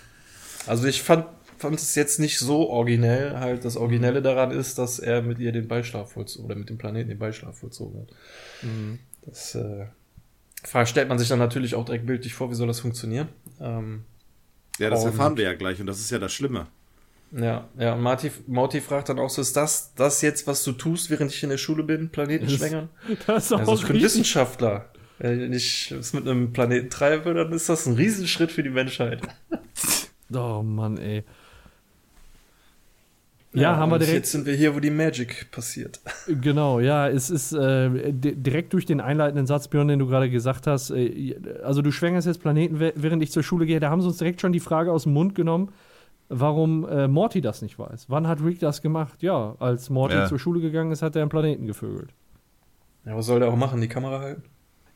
Also 0.67 0.87
ich 0.87 1.03
fand, 1.03 1.27
fand 1.59 1.77
es 1.77 1.95
jetzt 1.95 2.19
nicht 2.19 2.39
so 2.39 2.69
originell. 2.69 3.39
Halt, 3.39 3.65
das 3.65 3.77
Originelle 3.77 4.21
daran 4.21 4.51
ist, 4.51 4.79
dass 4.79 4.99
er 4.99 5.23
mit 5.23 5.39
ihr 5.39 5.53
den 5.53 5.69
Beischlaf 5.69 6.13
vollzogen, 6.13 6.47
oder 6.47 6.57
mit 6.57 6.69
dem 6.69 6.79
Planeten 6.79 7.09
den 7.09 7.19
Beischlaf 7.19 7.59
vollzogen 7.59 8.01
hat. 8.01 8.09
Mhm. 8.63 8.99
Das 9.23 9.55
äh, 9.55 9.87
stellt 10.87 11.09
man 11.09 11.19
sich 11.19 11.29
dann 11.29 11.39
natürlich 11.39 11.75
auch 11.77 11.85
direkt 11.85 12.07
bildlich 12.07 12.35
vor, 12.35 12.51
wie 12.51 12.55
soll 12.55 12.67
das 12.67 12.81
funktionieren. 12.81 13.29
Ähm, 13.61 14.05
ja, 14.79 14.91
das 14.91 15.05
erfahren 15.05 15.37
wir 15.37 15.45
ja 15.45 15.55
gleich 15.55 15.81
und 15.81 15.87
das 15.87 16.01
ist 16.01 16.11
ja 16.11 16.19
das 16.19 16.33
Schlimme. 16.33 16.67
Ja, 17.33 17.69
ja, 17.79 17.95
und 17.95 18.03
Marty, 18.03 18.31
Marty 18.47 18.81
fragt 18.81 19.09
dann 19.09 19.19
auch 19.19 19.31
so, 19.31 19.43
ist 19.43 19.57
das 19.57 19.93
das 19.95 20.23
jetzt, 20.23 20.47
was 20.47 20.63
du 20.65 20.73
tust, 20.73 21.11
während 21.11 21.33
ich 21.33 21.43
in 21.43 21.51
der 21.51 21.59
Schule 21.59 21.83
bin, 21.83 22.09
Planeten 22.09 22.49
schwängern? 22.49 22.89
Das 23.27 23.45
ist 23.47 23.53
auch 23.53 23.59
also 23.61 23.75
ich 23.75 23.87
bin 23.87 24.01
Wissenschaftler. 24.01 24.91
Wenn 25.19 25.53
ich 25.53 25.91
es 25.93 26.13
mit 26.13 26.29
einem 26.29 26.53
Planeten 26.53 26.91
treibe, 26.91 27.33
dann 27.35 27.53
ist 27.53 27.69
das 27.69 27.87
ein 27.87 27.95
Riesenschritt 27.95 28.53
für 28.53 28.63
die 28.63 28.71
Menschheit. 28.71 29.23
oh 30.35 30.63
Mann, 30.63 30.99
ey. 30.99 31.25
Ja, 33.57 33.63
ja 33.63 33.77
haben 33.77 33.91
wir 33.91 33.99
direkt. 33.99 34.17
Jetzt 34.17 34.33
sind 34.33 34.45
wir 34.45 34.55
hier, 34.55 34.75
wo 34.75 34.81
die 34.81 34.91
Magic 34.91 35.51
passiert. 35.51 36.01
Genau, 36.29 36.79
ja, 36.79 37.09
es 37.09 37.31
ist 37.31 37.53
äh, 37.53 38.13
direkt 38.13 38.75
durch 38.75 38.85
den 38.85 39.01
einleitenden 39.01 39.47
Satz, 39.47 39.69
Björn, 39.69 39.89
den 39.89 39.99
du 39.99 40.07
gerade 40.07 40.29
gesagt 40.29 40.67
hast. 40.67 40.91
Äh, 40.91 41.37
also, 41.65 41.81
du 41.81 41.91
schwängerst 41.91 42.27
jetzt 42.27 42.43
Planeten, 42.43 42.79
während 42.79 43.23
ich 43.23 43.33
zur 43.33 43.43
Schule 43.43 43.65
gehe. 43.65 43.81
Da 43.81 43.91
haben 43.91 44.03
sie 44.03 44.09
uns 44.09 44.19
direkt 44.19 44.43
schon 44.43 44.53
die 44.53 44.61
Frage 44.61 44.93
aus 44.93 45.05
dem 45.05 45.15
Mund 45.15 45.35
genommen, 45.35 45.73
warum 46.29 46.87
äh, 46.87 47.09
Morty 47.09 47.41
das 47.41 47.63
nicht 47.63 47.79
weiß. 47.79 48.11
Wann 48.11 48.29
hat 48.29 48.45
Rick 48.45 48.61
das 48.61 48.83
gemacht? 48.83 49.23
Ja, 49.23 49.57
als 49.59 49.89
Morty 49.89 50.15
ja. 50.15 50.27
zur 50.27 50.39
Schule 50.39 50.61
gegangen 50.61 50.93
ist, 50.93 51.01
hat 51.01 51.17
er 51.17 51.23
einen 51.23 51.31
Planeten 51.31 51.67
gevögelt. 51.67 52.11
Ja, 53.07 53.17
was 53.17 53.25
soll 53.27 53.41
der 53.41 53.49
auch 53.49 53.57
machen? 53.57 53.81
Die 53.81 53.89
Kamera 53.89 54.21
halten? 54.21 54.43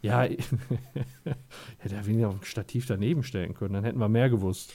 Ja, 0.03 0.23
hätte 0.23 1.95
er 1.95 2.07
weniger 2.07 2.29
auf 2.29 2.41
ein 2.41 2.45
Stativ 2.45 2.87
daneben 2.87 3.23
stellen 3.23 3.55
können, 3.55 3.75
dann 3.75 3.85
hätten 3.85 3.99
wir 3.99 4.09
mehr 4.09 4.29
gewusst. 4.31 4.75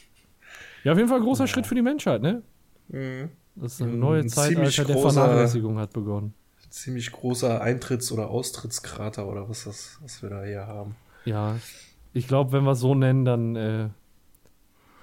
Ja, 0.83 0.91
auf 0.91 0.97
jeden 0.97 1.09
Fall 1.09 1.19
ein 1.19 1.23
großer 1.23 1.43
ja. 1.43 1.47
Schritt 1.47 1.67
für 1.67 1.75
die 1.75 1.81
Menschheit, 1.81 2.21
ne? 2.21 2.43
Mhm. 2.87 3.29
Das 3.55 3.73
ist 3.73 3.81
eine 3.81 3.93
neue 3.93 4.21
ein 4.21 4.29
Zeitalter 4.29 4.85
der 4.85 4.97
Vernachlässigung 4.97 5.79
hat 5.79 5.93
begonnen. 5.93 6.33
Ziemlich 6.69 7.11
großer 7.11 7.61
Eintritts- 7.61 8.11
oder 8.11 8.29
Austrittskrater 8.29 9.27
oder 9.27 9.47
was 9.47 9.63
das, 9.63 9.97
was 10.01 10.21
wir 10.21 10.29
da 10.29 10.43
hier 10.43 10.67
haben. 10.67 10.95
Ja, 11.23 11.55
ich 12.13 12.27
glaube, 12.27 12.51
wenn 12.51 12.65
wir 12.65 12.71
es 12.71 12.79
so 12.79 12.95
nennen, 12.95 13.23
dann 13.23 13.55
äh, 13.55 13.89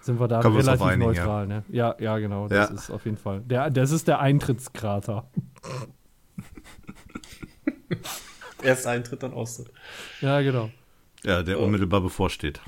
sind 0.03 0.21
wir 0.21 0.29
da 0.29 0.41
Kann 0.41 0.55
relativ 0.55 0.83
einigen, 0.83 1.13
neutral, 1.13 1.49
ja. 1.49 1.55
ne? 1.55 1.65
Ja, 1.71 1.97
ja, 1.99 2.19
genau. 2.19 2.49
Das 2.49 2.69
ja. 2.69 2.75
ist 2.75 2.91
auf 2.91 3.07
jeden 3.07 3.17
Fall. 3.17 3.41
Der, 3.41 3.71
das 3.71 3.91
ist 3.91 4.07
der 4.07 4.21
Eintrittskrater. 4.21 5.31
Erst 8.63 8.87
Eintritt, 8.87 9.23
dann 9.23 9.33
Austritt. 9.33 9.71
Ja, 10.21 10.41
genau. 10.41 10.71
Ja, 11.25 11.43
der 11.43 11.61
unmittelbar 11.61 12.01
bevorsteht. 12.01 12.61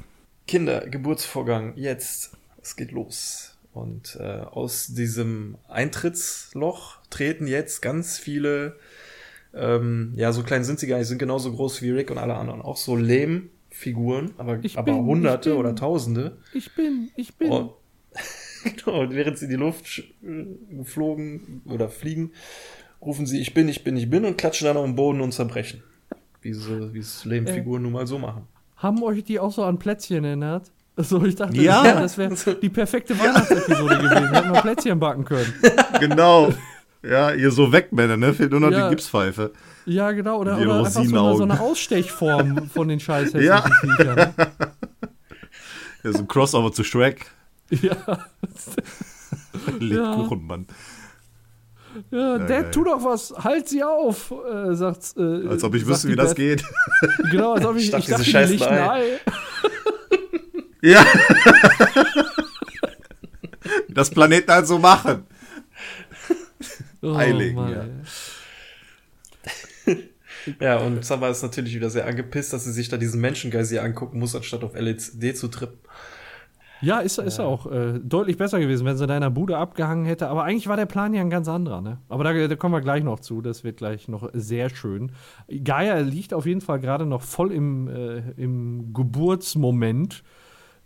Kinder, 0.46 0.86
Geburtsvorgang, 0.86 1.74
jetzt. 1.76 2.36
Es 2.60 2.76
geht 2.76 2.92
los. 2.92 3.53
Und 3.74 4.16
äh, 4.20 4.22
aus 4.22 4.86
diesem 4.94 5.56
Eintrittsloch 5.68 6.98
treten 7.10 7.48
jetzt 7.48 7.82
ganz 7.82 8.18
viele, 8.18 8.76
ähm, 9.52 10.12
ja, 10.14 10.32
so 10.32 10.44
klein 10.44 10.62
sind 10.62 10.78
sie 10.78 10.86
gar 10.86 10.98
nicht, 10.98 11.08
sind 11.08 11.18
genauso 11.18 11.52
groß 11.52 11.82
wie 11.82 11.90
Rick 11.90 12.12
und 12.12 12.18
alle 12.18 12.36
anderen. 12.36 12.62
Auch 12.62 12.76
so 12.76 12.94
Lehmfiguren, 12.94 14.30
aber, 14.38 14.60
ich 14.62 14.78
aber 14.78 14.92
bin, 14.92 15.04
Hunderte 15.04 15.50
bin, 15.50 15.58
oder 15.58 15.74
Tausende. 15.74 16.38
Ich 16.52 16.72
bin, 16.76 17.10
ich 17.16 17.34
bin. 17.34 17.50
Und, 17.50 17.72
genau, 18.62 19.00
und 19.00 19.10
während 19.12 19.38
sie 19.38 19.46
in 19.46 19.50
die 19.50 19.56
Luft 19.56 20.04
geflogen 20.70 21.62
oder 21.64 21.88
fliegen, 21.88 22.30
rufen 23.02 23.26
sie 23.26 23.40
Ich 23.40 23.54
bin, 23.54 23.68
ich 23.68 23.82
bin, 23.82 23.96
ich 23.96 24.08
bin 24.08 24.24
und 24.24 24.38
klatschen 24.38 24.66
dann 24.66 24.76
auf 24.76 24.84
den 24.84 24.94
Boden 24.94 25.20
und 25.20 25.32
zerbrechen. 25.32 25.82
Wie, 26.42 26.52
so, 26.52 26.94
wie 26.94 27.00
es 27.00 27.24
Lehmfiguren 27.24 27.82
äh, 27.82 27.84
nun 27.84 27.92
mal 27.92 28.06
so 28.06 28.20
machen. 28.20 28.46
Haben 28.76 29.02
euch 29.02 29.24
die 29.24 29.40
auch 29.40 29.50
so 29.50 29.64
an 29.64 29.80
Plätzchen 29.80 30.24
erinnert? 30.24 30.70
So, 30.96 31.24
ich 31.24 31.34
dachte, 31.34 31.56
ja. 31.56 32.00
das 32.00 32.16
wäre 32.16 32.34
die 32.62 32.68
perfekte 32.68 33.18
Weihnachtsepisode 33.18 33.96
gewesen. 33.96 34.32
Hätten 34.32 34.52
wir 34.52 34.60
Plätzchen 34.60 35.00
backen 35.00 35.24
können. 35.24 35.52
Genau. 36.00 36.52
Ja, 37.02 37.32
ihr 37.32 37.50
so 37.50 37.70
Wegmänner, 37.70 38.16
ne? 38.16 38.32
Fehlt 38.32 38.50
nur 38.50 38.60
noch 38.60 38.70
ja. 38.70 38.88
die 38.88 38.94
Gipspfeife. 38.94 39.52
Ja, 39.84 40.12
genau. 40.12 40.38
Oder, 40.38 40.58
oder 40.58 40.78
einfach 40.78 40.90
so 40.90 41.00
eine, 41.00 41.36
so 41.36 41.42
eine, 41.42 41.60
Ausstechform 41.60 42.70
von 42.70 42.88
den 42.88 42.98
scheiß 43.00 43.32
ja. 43.34 43.62
Viechern. 43.62 44.34
Ja, 46.02 46.12
so 46.12 46.18
ein 46.18 46.28
Crossover 46.28 46.70
zu 46.70 46.84
Shrek. 46.84 47.30
Ja. 47.70 47.96
Lebkuchenmann. 49.80 50.66
Ja. 50.68 50.74
Ja, 52.10 52.38
Dad, 52.38 52.72
tu 52.72 52.84
doch 52.84 53.04
was, 53.04 53.32
halt 53.38 53.68
sie 53.68 53.82
auf, 53.82 54.30
äh, 54.30 54.74
sagt. 54.74 55.14
Äh, 55.16 55.48
als 55.48 55.62
ob 55.64 55.74
ich 55.74 55.86
wüsste, 55.86 56.08
wie 56.08 56.16
das 56.16 56.34
geht. 56.34 56.64
Genau, 57.30 57.54
als 57.54 57.64
ob 57.64 57.76
ich, 57.76 57.88
ich, 57.88 57.98
ich 57.98 58.06
dachte, 58.06 58.24
die 58.24 58.52
lichten 58.52 58.74
Ei. 58.74 59.20
Ja. 60.84 61.04
das 63.88 64.10
Planeten 64.10 64.50
halt 64.50 64.66
so 64.66 64.78
machen. 64.78 65.24
Oh, 67.02 67.14
Eilegen, 67.14 67.68
ja. 67.68 67.84
Ja, 70.60 70.76
und 70.76 71.02
Samba 71.02 71.30
ist 71.30 71.42
natürlich 71.42 71.74
wieder 71.74 71.88
sehr 71.88 72.06
angepisst, 72.06 72.52
dass 72.52 72.64
sie 72.64 72.72
sich 72.72 72.90
da 72.90 72.98
diesen 72.98 73.18
Menschengeist 73.18 73.70
hier 73.70 73.82
angucken 73.82 74.18
muss, 74.18 74.36
anstatt 74.36 74.62
auf 74.62 74.74
LSD 74.74 75.32
zu 75.32 75.48
trippen. 75.48 75.78
Ja, 76.82 76.98
ist, 76.98 77.18
ist 77.18 77.40
auch 77.40 77.64
äh, 77.72 77.98
deutlich 77.98 78.36
besser 78.36 78.60
gewesen, 78.60 78.84
wenn 78.84 78.98
sie 78.98 79.06
deiner 79.06 79.30
Bude 79.30 79.56
abgehangen 79.56 80.04
hätte. 80.04 80.28
Aber 80.28 80.44
eigentlich 80.44 80.68
war 80.68 80.76
der 80.76 80.84
Plan 80.84 81.14
ja 81.14 81.22
ein 81.22 81.30
ganz 81.30 81.48
anderer. 81.48 81.80
Ne? 81.80 81.96
Aber 82.10 82.24
da, 82.24 82.46
da, 82.46 82.56
kommen 82.56 82.74
wir 82.74 82.82
gleich 82.82 83.02
noch 83.02 83.20
zu. 83.20 83.40
Das 83.40 83.64
wird 83.64 83.78
gleich 83.78 84.06
noch 84.08 84.28
sehr 84.34 84.68
schön. 84.68 85.12
Gaia 85.48 86.00
liegt 86.00 86.34
auf 86.34 86.44
jeden 86.44 86.60
Fall 86.60 86.80
gerade 86.80 87.06
noch 87.06 87.22
voll 87.22 87.52
im, 87.52 87.88
äh, 87.88 88.18
im 88.36 88.92
Geburtsmoment 88.92 90.22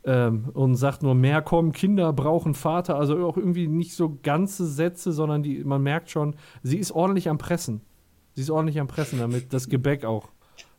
ähm, 0.09 0.49
und 0.55 0.77
sagt 0.77 1.03
nur, 1.03 1.15
mehr 1.15 1.43
kommen, 1.43 1.73
Kinder 1.73 2.15
brauchen 2.15 2.55
Vater. 2.55 2.97
Also 2.97 3.27
auch 3.27 3.37
irgendwie 3.37 3.69
nicht 3.69 3.95
so 3.95 4.19
ganze 4.23 4.67
Sätze, 4.67 5.13
sondern 5.13 5.43
die, 5.43 5.63
man 5.65 5.83
merkt 5.83 6.11
schon, 6.11 6.35
sie 6.63 6.79
ist 6.79 6.93
ordentlich 6.93 7.29
am 7.29 7.37
Pressen. 7.37 7.83
Sie 8.33 8.41
ist 8.41 8.51
ordentlich 8.51 8.81
am 8.81 8.87
Pressen, 8.87 9.19
damit 9.19 9.53
das 9.53 9.69
Gebäck 9.69 10.07
auch, 10.07 10.29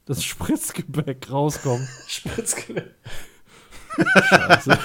das 0.05 0.23
Spritzgebäck 0.23 1.31
rauskommt. 1.31 1.87
Spritzgebäck. 2.07 2.95
Scheiße. 4.29 4.77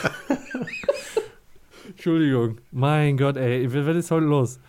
Entschuldigung. 1.89 2.59
Mein 2.71 3.17
Gott, 3.17 3.39
ey, 3.39 3.73
was 3.73 3.97
ist 3.97 4.11
heute 4.11 4.27
los? 4.27 4.61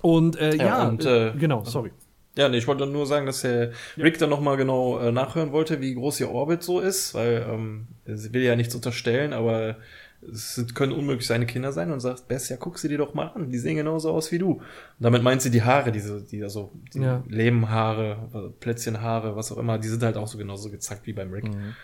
Und 0.00 0.36
äh, 0.36 0.56
ja, 0.56 0.64
ja 0.64 0.88
und, 0.88 1.04
äh, 1.04 1.34
genau, 1.36 1.62
sorry. 1.64 1.90
Ja, 2.38 2.48
nee, 2.48 2.58
ich 2.58 2.68
wollte 2.68 2.86
nur 2.86 3.04
sagen, 3.04 3.26
dass 3.26 3.40
der 3.40 3.72
Rick 3.96 4.18
dann 4.18 4.30
nochmal 4.30 4.56
genau 4.56 5.00
äh, 5.00 5.10
nachhören 5.10 5.50
wollte, 5.50 5.80
wie 5.80 5.92
groß 5.94 6.20
ihr 6.20 6.30
Orbit 6.30 6.62
so 6.62 6.78
ist, 6.78 7.12
weil 7.12 7.44
ähm, 7.50 7.88
sie 8.06 8.32
will 8.32 8.42
ja 8.42 8.54
nichts 8.54 8.76
unterstellen, 8.76 9.32
aber 9.32 9.74
es 10.22 10.64
können 10.72 10.92
unmöglich 10.92 11.26
seine 11.26 11.46
Kinder 11.46 11.72
sein 11.72 11.90
und 11.90 11.98
sagt, 11.98 12.28
Bess, 12.28 12.48
ja, 12.48 12.56
guck 12.56 12.78
sie 12.78 12.86
dir 12.86 12.98
doch 12.98 13.12
mal 13.12 13.26
an, 13.34 13.50
die 13.50 13.58
sehen 13.58 13.74
genauso 13.74 14.12
aus 14.12 14.30
wie 14.30 14.38
du. 14.38 14.52
Und 14.52 14.62
damit 15.00 15.24
meint 15.24 15.42
sie 15.42 15.50
die 15.50 15.64
Haare, 15.64 15.90
diese, 15.90 16.22
die 16.22 16.44
also 16.44 16.70
die 16.94 17.00
ja. 17.00 17.24
Lehmhaare, 17.28 18.52
Plätzchenhaare, 18.60 19.34
was 19.34 19.50
auch 19.50 19.58
immer, 19.58 19.78
die 19.78 19.88
sind 19.88 20.04
halt 20.04 20.16
auch 20.16 20.28
so 20.28 20.38
genauso 20.38 20.70
gezackt 20.70 21.08
wie 21.08 21.14
beim 21.14 21.32
Rick. 21.32 21.42
Mhm. 21.42 21.74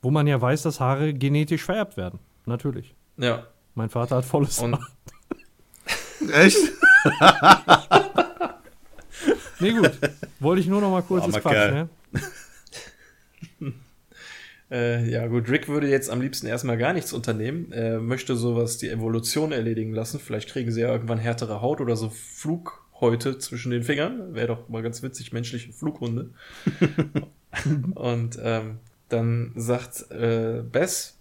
Wo 0.00 0.12
man 0.12 0.28
ja 0.28 0.40
weiß, 0.40 0.62
dass 0.62 0.78
Haare 0.78 1.12
genetisch 1.12 1.64
vererbt 1.64 1.96
werden. 1.96 2.20
Natürlich. 2.44 2.94
Ja. 3.16 3.48
Mein 3.74 3.90
Vater 3.90 4.18
hat 4.18 4.26
volles 4.26 4.60
Und 4.60 4.74
Haar. 4.74 4.86
Echt? 6.44 6.56
nee, 9.60 9.72
gut. 9.72 9.90
Wollte 10.40 10.60
ich 10.60 10.68
nur 10.68 10.80
noch 10.80 10.90
mal 10.90 11.02
kurz 11.02 11.24
oh, 11.26 11.30
Quatsch, 11.30 11.72
ne? 11.72 11.88
Äh, 14.70 15.08
ja, 15.08 15.26
gut, 15.28 15.48
Rick 15.48 15.68
würde 15.68 15.88
jetzt 15.88 16.10
am 16.10 16.20
liebsten 16.20 16.46
erstmal 16.46 16.76
gar 16.76 16.92
nichts 16.92 17.12
unternehmen. 17.12 17.70
Er 17.70 18.00
möchte 18.00 18.34
sowas 18.34 18.78
die 18.78 18.88
Evolution 18.88 19.52
erledigen 19.52 19.94
lassen. 19.94 20.18
Vielleicht 20.18 20.48
kriegen 20.48 20.72
sie 20.72 20.80
ja 20.80 20.90
irgendwann 20.90 21.18
härtere 21.18 21.60
Haut 21.60 21.80
oder 21.80 21.94
so 21.96 22.10
Flughäute 22.10 23.38
zwischen 23.38 23.70
den 23.70 23.84
Fingern. 23.84 24.34
Wäre 24.34 24.48
doch 24.48 24.68
mal 24.68 24.82
ganz 24.82 25.02
witzig, 25.02 25.32
menschliche 25.32 25.72
Flughunde. 25.72 26.30
Und 27.94 28.38
ähm, 28.42 28.78
dann 29.08 29.52
sagt 29.54 30.10
äh, 30.10 30.62
Bess, 30.62 31.15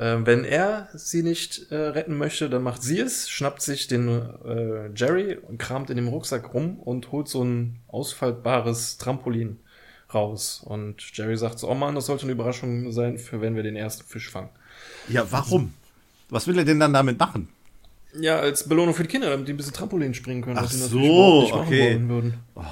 wenn 0.00 0.44
er 0.44 0.88
sie 0.94 1.22
nicht 1.22 1.70
äh, 1.70 1.76
retten 1.76 2.16
möchte, 2.16 2.48
dann 2.48 2.62
macht 2.62 2.82
sie 2.82 2.98
es, 2.98 3.28
schnappt 3.28 3.60
sich 3.60 3.86
den 3.86 4.08
äh, 4.08 4.90
Jerry 4.94 5.36
und 5.36 5.58
kramt 5.58 5.90
in 5.90 5.96
dem 5.96 6.08
Rucksack 6.08 6.54
rum 6.54 6.78
und 6.78 7.12
holt 7.12 7.28
so 7.28 7.44
ein 7.44 7.80
ausfaltbares 7.88 8.96
Trampolin 8.96 9.58
raus. 10.14 10.62
Und 10.64 11.02
Jerry 11.12 11.36
sagt 11.36 11.58
so, 11.58 11.68
oh 11.68 11.74
Mann, 11.74 11.94
das 11.94 12.06
sollte 12.06 12.22
eine 12.22 12.32
Überraschung 12.32 12.92
sein, 12.92 13.18
für 13.18 13.42
wenn 13.42 13.56
wir 13.56 13.62
den 13.62 13.76
ersten 13.76 14.04
Fisch 14.04 14.30
fangen. 14.30 14.48
Ja, 15.08 15.30
warum? 15.30 15.74
Was 16.30 16.46
will 16.46 16.56
er 16.56 16.64
denn 16.64 16.80
dann 16.80 16.94
damit 16.94 17.18
machen? 17.18 17.48
Ja, 18.18 18.38
als 18.38 18.68
Belohnung 18.68 18.94
für 18.94 19.02
die 19.02 19.08
Kinder, 19.08 19.28
damit 19.30 19.48
die 19.48 19.52
ein 19.52 19.56
bisschen 19.56 19.74
Trampolin 19.74 20.14
springen 20.14 20.42
können. 20.42 20.58
Ach 20.58 20.70
so, 20.70 21.52
okay. 21.52 22.00
Oh. 22.54 22.62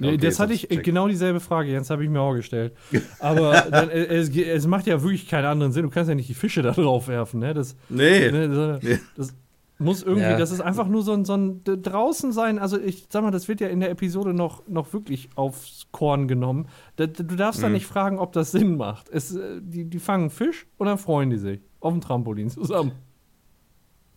Okay, 0.00 0.16
das 0.16 0.40
hatte 0.40 0.52
ich 0.52 0.68
check. 0.68 0.82
genau 0.82 1.08
dieselbe 1.08 1.40
Frage, 1.40 1.70
Jens, 1.70 1.90
habe 1.90 2.02
ich 2.02 2.10
mir 2.10 2.20
auch 2.20 2.34
gestellt. 2.34 2.74
Aber 3.20 3.66
dann, 3.70 3.90
äh, 3.90 4.06
es, 4.06 4.28
es, 4.36 4.66
macht 4.66 4.86
ja 4.86 5.02
wirklich 5.02 5.28
keinen 5.28 5.44
anderen 5.44 5.72
Sinn. 5.72 5.84
Du 5.84 5.90
kannst 5.90 6.08
ja 6.08 6.14
nicht 6.14 6.28
die 6.28 6.34
Fische 6.34 6.62
da 6.62 6.72
drauf 6.72 7.08
werfen, 7.08 7.40
ne? 7.40 7.54
Das, 7.54 7.76
nee. 7.88 8.30
Ne, 8.30 8.48
das, 8.48 8.82
nee. 8.82 8.98
das 9.16 9.34
muss 9.78 10.02
irgendwie, 10.02 10.22
ja. 10.22 10.38
das 10.38 10.50
ist 10.50 10.60
einfach 10.60 10.88
nur 10.88 11.02
so 11.02 11.12
ein, 11.12 11.24
so 11.24 11.34
ein 11.36 11.62
draußen 11.64 12.32
sein. 12.32 12.58
Also 12.58 12.78
ich 12.78 13.06
sag 13.10 13.22
mal, 13.22 13.30
das 13.30 13.48
wird 13.48 13.60
ja 13.60 13.68
in 13.68 13.80
der 13.80 13.90
Episode 13.90 14.34
noch, 14.34 14.66
noch 14.68 14.92
wirklich 14.92 15.30
aufs 15.36 15.86
Korn 15.92 16.28
genommen. 16.28 16.68
du 16.96 17.06
darfst 17.06 17.60
mhm. 17.60 17.64
da 17.64 17.68
nicht 17.70 17.86
fragen, 17.86 18.18
ob 18.18 18.32
das 18.32 18.52
Sinn 18.52 18.76
macht. 18.76 19.08
Es, 19.10 19.34
äh, 19.34 19.60
die, 19.60 19.84
die 19.84 19.98
fangen 19.98 20.30
Fisch 20.30 20.66
und 20.76 20.86
dann 20.86 20.98
freuen 20.98 21.30
die 21.30 21.38
sich 21.38 21.60
auf 21.80 21.92
dem 21.92 22.00
Trampolin 22.00 22.50
zusammen. 22.50 22.92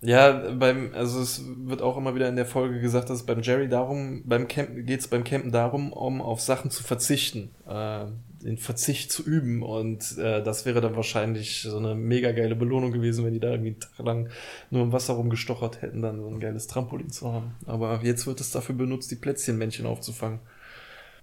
Ja, 0.02 0.52
beim, 0.52 0.92
also 0.94 1.22
es 1.22 1.42
wird 1.44 1.82
auch 1.82 1.98
immer 1.98 2.14
wieder 2.14 2.30
in 2.30 2.36
der 2.36 2.46
Folge 2.46 2.80
gesagt, 2.80 3.10
dass 3.10 3.20
es 3.20 3.26
beim 3.26 3.42
Jerry 3.42 3.68
darum, 3.68 4.22
beim 4.26 4.48
Campen 4.48 4.86
geht 4.86 5.00
es 5.00 5.08
beim 5.08 5.24
Campen 5.24 5.52
darum, 5.52 5.92
um 5.92 6.22
auf 6.22 6.40
Sachen 6.40 6.70
zu 6.70 6.84
verzichten, 6.84 7.50
äh, 7.68 8.06
den 8.44 8.60
Verzicht 8.60 9.12
zu 9.12 9.24
üben 9.24 9.64
und 9.64 10.20
äh, 10.20 10.44
das 10.44 10.68
wäre 10.68 10.82
dann 10.82 10.96
wahrscheinlich 10.96 11.64
so 11.64 11.78
eine 11.78 11.96
mega 11.96 12.32
geile 12.32 12.56
Belohnung 12.56 12.92
gewesen, 12.92 13.26
wenn 13.26 13.34
die 13.34 13.40
da 13.40 13.50
irgendwie 13.50 13.72
einen 13.72 13.80
Tag 13.80 14.06
lang 14.06 14.30
nur 14.70 14.84
im 14.84 14.92
Wasser 14.92 15.14
rumgestochert 15.14 15.82
hätten, 15.82 16.04
dann 16.04 16.22
so 16.22 16.28
ein 16.28 16.40
geiles 16.40 16.68
Trampolin 16.68 17.10
zu 17.10 17.34
haben. 17.34 17.56
Aber 17.66 18.02
jetzt 18.04 18.28
wird 18.28 18.40
es 18.40 18.52
dafür 18.52 18.76
benutzt, 18.76 19.10
die 19.10 19.16
Plätzchenmännchen 19.16 19.88
aufzufangen. 19.88 20.40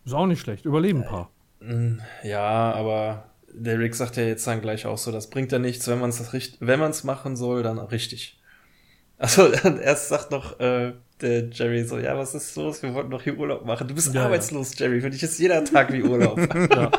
Ist 0.04 0.14
auch 0.14 0.26
nicht 0.26 0.40
schlecht, 0.40 0.64
überleben 0.64 1.02
ein 1.02 1.08
paar. 1.08 1.30
Äh, 1.60 2.28
ja, 2.28 2.72
aber 2.72 3.26
der 3.52 3.78
Rick 3.78 3.94
sagt 3.94 4.16
ja 4.16 4.24
jetzt 4.24 4.44
dann 4.48 4.60
gleich 4.60 4.84
auch 4.84 4.98
so, 4.98 5.12
das 5.12 5.30
bringt 5.30 5.52
ja 5.52 5.60
nichts, 5.60 5.86
wenn 5.86 6.00
man 6.00 6.10
es 6.10 6.56
wenn 6.58 6.80
man 6.80 6.90
es 6.90 7.04
machen 7.04 7.36
soll, 7.36 7.62
dann 7.62 7.78
richtig. 7.78 8.36
Also 9.18 9.46
erst 9.82 10.08
sagt 10.08 10.30
noch 10.30 10.58
äh, 10.60 10.92
der 11.20 11.48
Jerry 11.50 11.84
so, 11.84 11.98
ja, 11.98 12.16
was 12.16 12.34
ist 12.34 12.56
los? 12.56 12.82
Wir 12.82 12.92
wollten 12.94 13.10
doch 13.10 13.22
hier 13.22 13.38
Urlaub 13.38 13.64
machen. 13.64 13.88
Du 13.88 13.94
bist 13.94 14.14
ja, 14.14 14.24
arbeitslos, 14.24 14.78
ja. 14.78 14.86
Jerry. 14.86 15.00
Für 15.00 15.10
dich 15.10 15.22
ist 15.22 15.38
jeder 15.38 15.64
Tag 15.64 15.92
wie 15.92 16.02
Urlaub. 16.02 16.38
ja. 16.70 16.90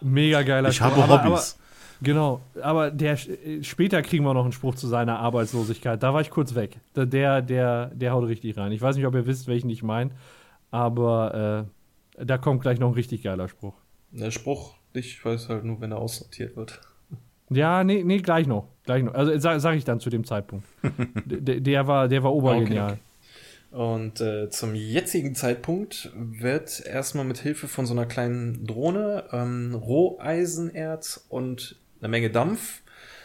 Mega 0.00 0.42
geiler 0.42 0.68
Ich 0.68 0.80
habe 0.80 0.96
Hobbys. 0.96 1.10
Aber, 1.10 1.22
aber, 1.22 1.42
genau, 2.02 2.40
aber 2.60 2.90
der 2.90 3.16
später 3.62 4.02
kriegen 4.02 4.24
wir 4.24 4.34
noch 4.34 4.44
einen 4.44 4.52
Spruch 4.52 4.74
zu 4.74 4.86
seiner 4.88 5.18
Arbeitslosigkeit. 5.18 6.02
Da 6.02 6.12
war 6.12 6.20
ich 6.20 6.30
kurz 6.30 6.54
weg. 6.54 6.78
Der, 6.96 7.42
der, 7.42 7.86
der 7.86 8.12
haut 8.12 8.26
richtig 8.26 8.56
rein. 8.56 8.72
Ich 8.72 8.82
weiß 8.82 8.96
nicht, 8.96 9.06
ob 9.06 9.14
ihr 9.14 9.26
wisst, 9.26 9.46
welchen 9.46 9.70
ich 9.70 9.82
meine, 9.82 10.10
aber 10.70 11.68
äh, 12.18 12.24
da 12.24 12.38
kommt 12.38 12.62
gleich 12.62 12.78
noch 12.78 12.88
ein 12.88 12.94
richtig 12.94 13.22
geiler 13.22 13.48
Spruch. 13.48 13.74
Der 14.10 14.30
Spruch, 14.30 14.74
ich 14.92 15.24
weiß 15.24 15.48
halt 15.48 15.64
nur, 15.64 15.80
wenn 15.80 15.92
er 15.92 15.98
aussortiert 15.98 16.56
wird. 16.56 16.80
Ja, 17.50 17.84
nee, 17.84 18.02
nee, 18.04 18.18
gleich 18.18 18.46
noch. 18.46 18.68
Gleich 18.84 19.02
noch. 19.02 19.14
Also 19.14 19.36
sage 19.38 19.60
sag 19.60 19.76
ich 19.76 19.84
dann 19.84 20.00
zu 20.00 20.10
dem 20.10 20.24
Zeitpunkt. 20.24 20.66
der, 21.24 21.60
der, 21.60 21.86
war, 21.86 22.08
der 22.08 22.22
war 22.22 22.34
obergenial. 22.34 22.92
Okay, 22.92 23.00
okay. 23.72 23.78
Und 23.78 24.20
äh, 24.20 24.50
zum 24.50 24.74
jetzigen 24.74 25.34
Zeitpunkt 25.34 26.12
wird 26.14 26.84
erstmal 26.86 27.24
mit 27.24 27.38
Hilfe 27.38 27.66
von 27.66 27.86
so 27.86 27.92
einer 27.92 28.06
kleinen 28.06 28.66
Drohne 28.66 29.24
ähm, 29.32 29.74
Roheisenerz 29.74 31.26
und 31.28 31.76
eine 32.00 32.08
Menge 32.08 32.30
Dampf 32.30 32.82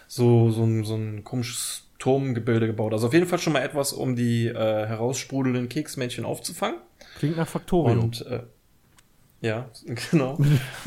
so, 0.08 0.50
so, 0.50 0.64
ein, 0.64 0.84
so 0.84 0.96
ein 0.96 1.24
komisches 1.24 1.84
Turmgebilde 2.00 2.66
gebaut. 2.66 2.94
Also 2.94 3.08
auf 3.08 3.14
jeden 3.14 3.28
Fall 3.28 3.40
schon 3.40 3.54
mal 3.54 3.62
etwas, 3.62 3.94
um 3.94 4.16
die 4.16 4.48
äh, 4.48 4.54
heraussprudelnden 4.88 5.70
Keksmännchen 5.70 6.26
aufzufangen. 6.26 6.80
Klingt 7.20 7.38
nach 7.38 7.48
Faktorium. 7.48 8.06
Und 8.06 8.26
äh, 8.26 8.42
ja, 9.42 9.70
genau. 10.12 10.40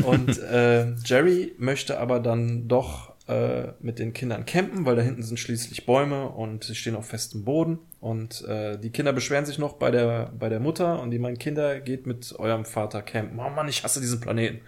und 0.03 0.39
äh, 0.39 0.93
Jerry 1.05 1.55
möchte 1.57 2.01
aber 2.01 2.19
dann 2.19 2.67
doch 2.67 3.12
äh, 3.33 3.73
mit 3.81 3.99
den 3.99 4.13
Kindern 4.13 4.45
campen, 4.45 4.85
weil 4.85 4.97
da 4.97 5.03
hinten 5.03 5.23
sind 5.23 5.39
schließlich 5.39 5.87
Bäume 5.87 6.29
und 6.29 6.65
sie 6.65 6.75
stehen 6.75 6.97
auf 6.97 7.07
festem 7.07 7.45
Boden. 7.45 7.79
Und 8.01 8.43
äh, 8.45 8.79
die 8.79 8.91
Kinder 8.91 9.13
beschweren 9.13 9.47
sich 9.47 9.59
noch 9.59 9.75
bei 9.75 9.91
der, 9.91 10.33
bei 10.39 10.49
der 10.49 10.61
Mutter 10.61 11.01
und 11.01 11.11
die 11.11 11.19
meinen, 11.19 11.39
Kinder, 11.39 11.81
geht 11.81 12.07
mit 12.07 12.35
eurem 12.39 12.65
Vater 12.65 13.03
campen. 13.03 13.39
Oh 13.39 13.51
Mann, 13.51 13.69
ich 13.69 13.85
hasse 13.85 14.01
diesen 14.01 14.21
Planeten. 14.21 14.61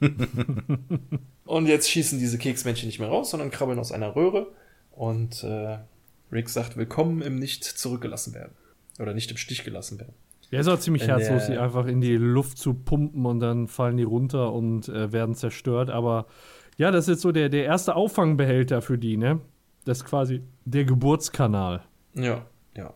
und 1.44 1.66
jetzt 1.66 1.90
schießen 1.90 2.18
diese 2.18 2.38
Keksmännchen 2.38 2.88
nicht 2.88 2.98
mehr 2.98 3.08
raus, 3.08 3.30
sondern 3.30 3.50
krabbeln 3.50 3.78
aus 3.78 3.92
einer 3.92 4.16
Röhre. 4.16 4.48
Und 4.90 5.44
äh, 5.44 5.78
Rick 6.32 6.48
sagt, 6.48 6.76
willkommen 6.76 7.22
im 7.22 7.38
Nicht 7.38 7.64
zurückgelassen 7.64 8.34
werden. 8.34 8.52
Oder 8.98 9.14
nicht 9.14 9.30
im 9.30 9.36
Stich 9.36 9.62
gelassen 9.64 10.00
werden. 10.00 10.14
Ja, 10.50 10.60
ist 10.60 10.68
auch 10.68 10.78
ziemlich 10.78 11.02
in 11.02 11.08
herzlos, 11.08 11.46
sie 11.46 11.58
einfach 11.58 11.86
in 11.86 12.00
die 12.00 12.16
Luft 12.16 12.58
zu 12.58 12.74
pumpen 12.74 13.26
und 13.26 13.40
dann 13.40 13.66
fallen 13.66 13.96
die 13.96 14.04
runter 14.04 14.52
und 14.52 14.88
äh, 14.88 15.12
werden 15.12 15.34
zerstört. 15.34 15.90
Aber 15.90 16.26
ja, 16.76 16.90
das 16.90 17.04
ist 17.04 17.08
jetzt 17.08 17.22
so 17.22 17.32
der, 17.32 17.48
der 17.48 17.64
erste 17.64 17.94
Auffangbehälter 17.94 18.82
für 18.82 18.98
die, 18.98 19.16
ne? 19.16 19.40
Das 19.84 19.98
ist 19.98 20.04
quasi 20.04 20.42
der 20.64 20.84
Geburtskanal. 20.84 21.82
Ja, 22.14 22.44
ja. 22.76 22.92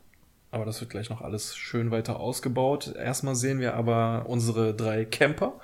Aber 0.50 0.64
das 0.64 0.80
wird 0.80 0.90
gleich 0.90 1.08
noch 1.08 1.20
alles 1.20 1.56
schön 1.56 1.90
weiter 1.90 2.18
ausgebaut. 2.18 2.94
Erstmal 2.96 3.36
sehen 3.36 3.60
wir 3.60 3.74
aber 3.74 4.24
unsere 4.26 4.74
drei 4.74 5.04
Camper, 5.04 5.60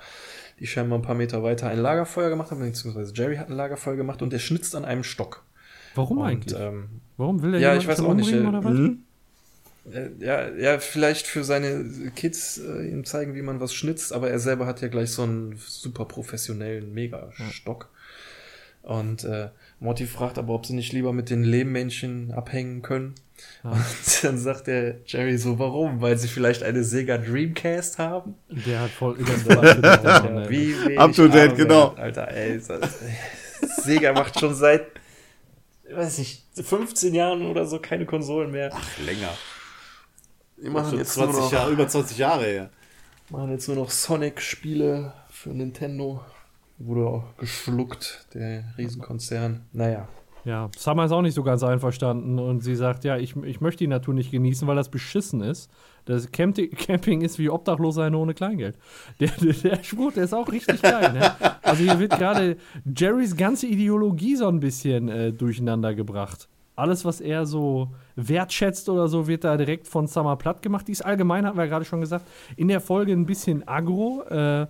die 0.59 0.67
scheinbar 0.67 0.99
ein 0.99 1.01
paar 1.01 1.15
Meter 1.15 1.43
weiter 1.43 1.67
ein 1.67 1.79
Lagerfeuer 1.79 2.29
gemacht 2.29 2.51
haben, 2.51 2.61
beziehungsweise 2.61 3.13
Jerry 3.13 3.35
hat 3.35 3.49
ein 3.49 3.55
Lagerfeuer 3.55 3.97
gemacht 3.97 4.21
und 4.21 4.31
der 4.31 4.39
schnitzt 4.39 4.75
an 4.75 4.85
einem 4.85 5.03
Stock. 5.03 5.43
Warum 5.95 6.19
und, 6.19 6.25
eigentlich? 6.25 6.59
Ähm, 6.59 7.01
Warum 7.17 7.41
will 7.41 7.55
er 7.55 7.59
Ja, 7.59 7.75
ich 7.75 7.87
weiß 7.87 7.99
auch 7.99 8.13
nicht. 8.13 8.33
Oder 8.33 8.63
was? 8.63 8.73
Mhm. 8.73 9.03
Ja, 10.19 10.49
ja, 10.49 10.79
vielleicht 10.79 11.27
für 11.27 11.45
seine 11.45 12.11
Kids 12.15 12.57
äh, 12.57 12.89
ihm 12.89 13.05
zeigen, 13.05 13.35
wie 13.35 13.41
man 13.41 13.61
was 13.61 13.73
schnitzt, 13.73 14.11
aber 14.11 14.29
er 14.29 14.39
selber 14.39 14.65
hat 14.65 14.81
ja 14.81 14.89
gleich 14.89 15.11
so 15.11 15.23
einen 15.23 15.57
super 15.57 16.03
professionellen 16.05 16.93
Megastock. 16.93 17.89
Und 18.87 19.25
äh, 19.25 19.49
Morty 19.81 20.05
fragt 20.05 20.37
aber, 20.37 20.53
ob 20.53 20.65
sie 20.65 20.73
nicht 20.73 20.93
lieber 20.93 21.11
mit 21.11 21.29
den 21.29 21.43
Lehmmännchen 21.43 22.31
abhängen 22.31 22.81
können. 22.81 23.15
Ah. 23.61 23.71
Und 23.71 24.23
dann 24.23 24.37
sagt 24.37 24.67
der 24.67 25.01
Jerry 25.05 25.37
so, 25.37 25.59
warum? 25.59 25.99
Weil 25.99 26.17
sie 26.17 26.29
vielleicht 26.29 26.63
eine 26.63 26.85
Sega 26.85 27.17
Dreamcast 27.17 27.99
haben? 27.99 28.35
Der 28.47 28.79
hat 28.79 28.91
voll 28.91 29.17
über 29.17 29.33
ja, 29.33 30.49
Wie 30.49 30.97
Up 30.97 31.11
to 31.11 31.27
date, 31.27 31.57
genau. 31.57 31.89
Alter, 31.97 32.29
ey. 32.29 32.61
Sega 33.83 34.13
macht 34.13 34.39
schon 34.39 34.55
seit, 34.55 34.87
weiß 35.91 36.19
nicht, 36.19 36.45
15 36.55 37.13
Jahren 37.13 37.45
oder 37.45 37.65
so 37.65 37.79
keine 37.79 38.05
Konsolen 38.05 38.51
mehr. 38.51 38.69
Ach, 38.71 38.99
länger. 38.99 39.33
Die 40.63 40.69
machen 40.69 40.97
jetzt 40.97 41.11
20 41.11 41.41
noch, 41.41 41.51
Jahre, 41.51 41.71
über 41.73 41.89
20 41.89 42.17
Jahre 42.17 42.45
her. 42.45 42.69
Machen 43.31 43.51
jetzt 43.51 43.67
nur 43.67 43.75
noch 43.75 43.91
Sonic-Spiele 43.91 45.11
für 45.29 45.49
Nintendo. 45.49 46.23
Wurde 46.79 47.07
auch 47.07 47.37
geschluckt, 47.37 48.27
der 48.33 48.63
Riesenkonzern. 48.77 49.65
Naja. 49.73 50.07
Ja, 50.47 50.69
Summer 50.77 51.03
ist 51.03 51.11
auch 51.11 51.21
nicht 51.21 51.33
so 51.33 51.43
ganz 51.43 51.61
einverstanden 51.61 52.39
und 52.39 52.61
sie 52.61 52.75
sagt, 52.75 53.03
ja, 53.03 53.17
ich, 53.17 53.35
ich 53.35 53.59
möchte 53.59 53.79
die 53.79 53.87
Natur 53.87 54.13
nicht 54.13 54.31
genießen, 54.31 54.65
weil 54.65 54.77
das 54.77 54.89
beschissen 54.89 55.41
ist. 55.41 55.69
Das 56.05 56.31
Camping 56.31 57.19
ist 57.19 57.37
wie 57.37 57.49
obdachlos 57.49 57.95
sein 57.95 58.15
ohne 58.15 58.33
Kleingeld. 58.33 58.77
Der, 59.19 59.29
der, 59.41 59.51
der, 59.51 59.83
Spruch, 59.83 60.13
der 60.13 60.23
ist 60.23 60.33
auch 60.33 60.49
richtig 60.49 60.81
geil. 60.81 61.11
Ne? 61.11 61.31
Also 61.63 61.83
hier 61.83 61.99
wird 61.99 62.17
gerade 62.17 62.55
Jerrys 62.95 63.35
ganze 63.35 63.67
Ideologie 63.67 64.37
so 64.37 64.47
ein 64.47 64.61
bisschen 64.61 65.09
äh, 65.09 65.33
durcheinander 65.33 65.93
gebracht. 65.93 66.47
Alles, 66.77 67.03
was 67.03 67.19
er 67.19 67.45
so 67.45 67.89
wertschätzt 68.15 68.87
oder 68.87 69.09
so, 69.09 69.27
wird 69.27 69.43
da 69.43 69.57
direkt 69.57 69.85
von 69.85 70.07
Summer 70.07 70.37
platt 70.37 70.61
gemacht. 70.61 70.87
Die 70.87 70.93
ist 70.93 71.03
allgemein, 71.03 71.45
hatten 71.45 71.57
wir 71.57 71.67
gerade 71.67 71.83
schon 71.83 71.99
gesagt, 71.99 72.25
in 72.55 72.69
der 72.69 72.79
Folge 72.79 73.11
ein 73.11 73.25
bisschen 73.25 73.67
aggro. 73.67 74.21
Äh, 74.29 74.67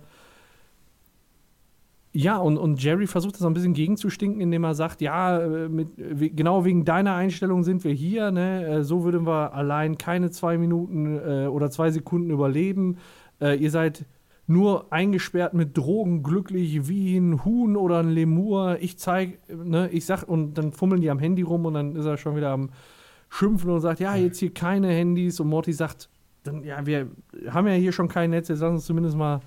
ja, 2.20 2.36
und, 2.36 2.58
und 2.58 2.82
Jerry 2.82 3.06
versucht 3.06 3.36
das 3.36 3.44
ein 3.44 3.54
bisschen 3.54 3.74
gegenzustinken, 3.74 4.40
indem 4.40 4.64
er 4.64 4.74
sagt, 4.74 5.00
ja, 5.00 5.38
äh, 5.38 5.68
mit, 5.68 5.90
genau 6.36 6.64
wegen 6.64 6.84
deiner 6.84 7.14
Einstellung 7.14 7.62
sind 7.62 7.84
wir 7.84 7.92
hier, 7.92 8.32
ne? 8.32 8.66
Äh, 8.66 8.82
so 8.82 9.04
würden 9.04 9.24
wir 9.24 9.54
allein 9.54 9.98
keine 9.98 10.28
zwei 10.32 10.58
Minuten 10.58 11.16
äh, 11.16 11.46
oder 11.46 11.70
zwei 11.70 11.92
Sekunden 11.92 12.30
überleben. 12.30 12.96
Äh, 13.40 13.62
ihr 13.62 13.70
seid 13.70 14.04
nur 14.48 14.92
eingesperrt 14.92 15.54
mit 15.54 15.78
Drogen, 15.78 16.24
glücklich 16.24 16.88
wie 16.88 17.16
ein 17.16 17.44
Huhn 17.44 17.76
oder 17.76 18.00
ein 18.00 18.08
Lemur. 18.08 18.78
Ich 18.80 18.98
zeig, 18.98 19.38
ne, 19.48 19.88
ich 19.92 20.04
sag, 20.04 20.24
und 20.24 20.54
dann 20.54 20.72
fummeln 20.72 21.00
die 21.00 21.10
am 21.10 21.20
Handy 21.20 21.42
rum 21.42 21.66
und 21.66 21.74
dann 21.74 21.94
ist 21.94 22.04
er 22.04 22.16
schon 22.16 22.34
wieder 22.34 22.50
am 22.50 22.70
Schimpfen 23.28 23.70
und 23.70 23.80
sagt, 23.80 24.00
ja, 24.00 24.16
jetzt 24.16 24.40
hier 24.40 24.52
keine 24.52 24.88
Handys. 24.88 25.38
Und 25.38 25.50
Morty 25.50 25.72
sagt, 25.72 26.08
dann, 26.42 26.64
ja, 26.64 26.84
wir 26.84 27.12
haben 27.48 27.68
ja 27.68 27.74
hier 27.74 27.92
schon 27.92 28.08
kein 28.08 28.30
Netz, 28.30 28.48
jetzt 28.48 28.58
lass 28.58 28.72
uns 28.72 28.86
zumindest 28.86 29.16
mal 29.16 29.38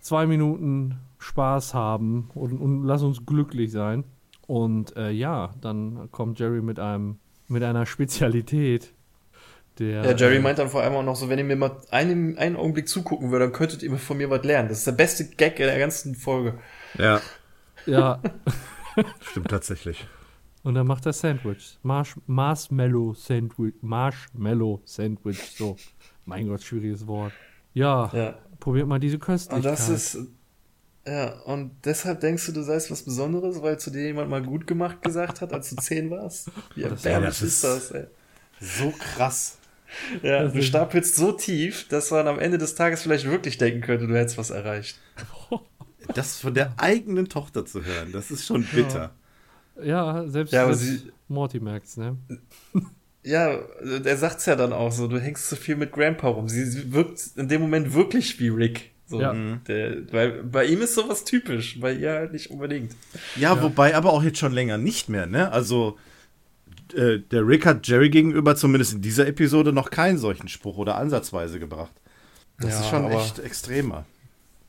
zwei 0.00 0.26
Minuten 0.26 0.96
Spaß 1.20 1.74
haben 1.74 2.30
und, 2.34 2.58
und 2.58 2.84
lass 2.84 3.02
uns 3.02 3.24
glücklich 3.24 3.70
sein. 3.70 4.04
Und 4.46 4.96
äh, 4.96 5.10
ja, 5.10 5.52
dann 5.60 6.10
kommt 6.10 6.40
Jerry 6.40 6.60
mit 6.60 6.80
einem 6.80 7.18
mit 7.46 7.62
einer 7.62 7.86
Spezialität. 7.86 8.92
Der, 9.78 10.04
ja, 10.04 10.16
Jerry 10.16 10.36
äh, 10.36 10.40
meint 10.40 10.58
dann 10.58 10.68
vor 10.68 10.82
allem 10.82 10.94
auch 10.94 11.02
noch 11.02 11.16
so, 11.16 11.28
wenn 11.28 11.38
ihr 11.38 11.44
mir 11.44 11.56
mal 11.56 11.76
einen, 11.90 12.36
einen 12.38 12.56
Augenblick 12.56 12.88
zugucken 12.88 13.30
würdet, 13.30 13.48
dann 13.48 13.52
könntet 13.52 13.82
ihr 13.82 13.96
von 13.96 14.16
mir 14.16 14.30
was 14.30 14.44
lernen. 14.44 14.68
Das 14.68 14.78
ist 14.78 14.86
der 14.86 14.92
beste 14.92 15.28
Gag 15.28 15.58
in 15.60 15.66
der 15.66 15.78
ganzen 15.78 16.14
Folge. 16.14 16.58
Ja. 16.98 17.20
Ja. 17.86 18.20
Stimmt 19.20 19.48
tatsächlich. 19.48 20.06
Und 20.62 20.74
dann 20.74 20.86
macht 20.86 21.06
er 21.06 21.12
Sandwich. 21.12 21.78
Marsh 21.82 22.16
Marshmallow 22.26 23.14
Sandwich. 23.14 23.74
Marshmallow 23.80 24.82
Sandwich. 24.84 25.56
So. 25.56 25.76
Mein 26.26 26.48
Gott, 26.48 26.62
schwieriges 26.62 27.06
Wort. 27.06 27.32
Ja. 27.72 28.10
ja. 28.12 28.34
Probiert 28.58 28.86
mal 28.86 29.00
diese 29.00 29.18
Köstlichkeit. 29.18 29.64
Und 29.64 29.64
das 29.64 29.88
ist, 29.88 30.18
ja, 31.06 31.32
und 31.40 31.72
deshalb 31.84 32.20
denkst 32.20 32.46
du, 32.46 32.52
du 32.52 32.62
seist 32.62 32.90
was 32.90 33.02
Besonderes, 33.02 33.62
weil 33.62 33.78
zu 33.78 33.90
dir 33.90 34.02
jemand 34.02 34.28
mal 34.30 34.42
gut 34.42 34.66
gemacht 34.66 35.02
gesagt 35.02 35.40
hat, 35.40 35.52
als 35.52 35.70
du 35.70 35.76
zehn 35.80 36.10
warst? 36.10 36.50
Wie 36.74 36.82
erbärmlich 36.82 37.42
ist 37.42 37.64
das, 37.64 37.90
ey. 37.90 38.06
So 38.60 38.92
krass. 38.92 39.58
Ja, 40.22 40.46
du 40.46 40.62
stapelst 40.62 41.16
so 41.16 41.32
tief, 41.32 41.88
dass 41.88 42.10
man 42.10 42.28
am 42.28 42.38
Ende 42.38 42.58
des 42.58 42.74
Tages 42.74 43.02
vielleicht 43.02 43.24
wirklich 43.24 43.58
denken 43.58 43.80
könnte, 43.80 44.06
du 44.06 44.16
hättest 44.16 44.38
was 44.38 44.50
erreicht. 44.50 44.98
Das 46.14 46.40
von 46.40 46.52
der 46.54 46.72
eigenen 46.76 47.28
Tochter 47.28 47.64
zu 47.64 47.84
hören, 47.84 48.10
das 48.10 48.32
ist 48.32 48.44
schon 48.44 48.64
bitter. 48.64 49.14
Ja, 49.76 50.22
ja 50.22 50.28
selbst, 50.28 50.52
ja, 50.52 50.72
sie, 50.72 51.12
Morty 51.28 51.60
merkt's, 51.60 51.96
ne? 51.96 52.16
Ja, 53.22 53.50
er 53.50 54.16
sagt's 54.16 54.46
ja 54.46 54.56
dann 54.56 54.72
auch 54.72 54.90
so, 54.90 55.06
du 55.06 55.20
hängst 55.20 55.48
zu 55.48 55.54
viel 55.54 55.76
mit 55.76 55.92
Grandpa 55.92 56.26
rum. 56.26 56.48
Sie 56.48 56.92
wirkt 56.92 57.20
in 57.36 57.48
dem 57.48 57.60
Moment 57.60 57.92
wirklich 57.94 58.40
wie 58.40 58.48
Rick. 58.48 58.90
So, 59.10 59.20
ja. 59.20 59.34
Der, 59.66 60.12
weil 60.12 60.44
bei 60.44 60.66
ihm 60.66 60.82
ist 60.82 60.94
sowas 60.94 61.24
typisch, 61.24 61.80
bei 61.80 61.92
ihr 61.92 62.12
halt 62.12 62.32
nicht 62.32 62.48
unbedingt. 62.50 62.94
Ja, 63.34 63.56
ja, 63.56 63.62
wobei 63.62 63.96
aber 63.96 64.12
auch 64.12 64.22
jetzt 64.22 64.38
schon 64.38 64.52
länger 64.52 64.78
nicht 64.78 65.08
mehr, 65.08 65.26
ne? 65.26 65.50
Also 65.50 65.98
äh, 66.94 67.18
der 67.18 67.44
Rick 67.44 67.66
hat 67.66 67.88
Jerry 67.88 68.08
gegenüber 68.08 68.54
zumindest 68.54 68.92
in 68.92 69.02
dieser 69.02 69.26
Episode 69.26 69.72
noch 69.72 69.90
keinen 69.90 70.16
solchen 70.16 70.46
Spruch 70.46 70.76
oder 70.76 70.96
ansatzweise 70.96 71.58
gebracht. 71.58 71.92
Das 72.60 72.70
ja, 72.70 72.80
ist 72.80 72.88
schon 72.88 73.04
aber, 73.04 73.20
echt 73.20 73.40
extremer. 73.40 74.06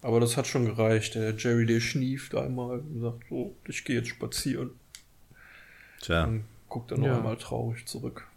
Aber 0.02 0.20
das 0.20 0.38
hat 0.38 0.48
schon 0.48 0.66
gereicht. 0.66 1.14
Der 1.14 1.36
Jerry, 1.36 1.68
der 1.68 1.80
schnieft 1.80 2.34
einmal 2.34 2.80
und 2.80 3.00
sagt, 3.00 3.26
so, 3.30 3.56
ich 3.68 3.86
gehe 3.86 3.98
jetzt 3.98 4.10
spazieren. 4.10 4.72
Tja. 6.02 6.24
Und 6.24 6.46
guckt 6.68 6.92
dann 6.92 7.02
noch 7.02 7.16
einmal 7.16 7.38
traurig 7.38 7.86
zurück. 7.86 8.28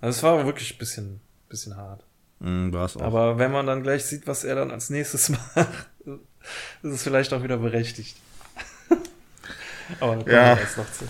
Also 0.00 0.16
es 0.16 0.22
war 0.22 0.46
wirklich 0.46 0.74
ein 0.74 0.78
bisschen, 0.78 1.20
bisschen 1.50 1.76
hart. 1.76 2.05
Mm, 2.40 2.72
war's 2.72 2.96
auch. 2.96 3.02
Aber 3.02 3.38
wenn 3.38 3.52
man 3.52 3.66
dann 3.66 3.82
gleich 3.82 4.04
sieht, 4.04 4.26
was 4.26 4.44
er 4.44 4.56
dann 4.56 4.70
als 4.70 4.90
nächstes 4.90 5.28
macht, 5.56 5.68
ist 6.82 6.92
es 6.92 7.02
vielleicht 7.02 7.32
auch 7.32 7.42
wieder 7.42 7.58
berechtigt. 7.58 8.16
Aber 10.00 10.16
da 10.16 10.22
kommen 10.22 10.34
ja. 10.34 10.56
wir 10.56 10.62
jetzt 10.62 10.78
noch 10.78 10.92
zu. 10.92 11.04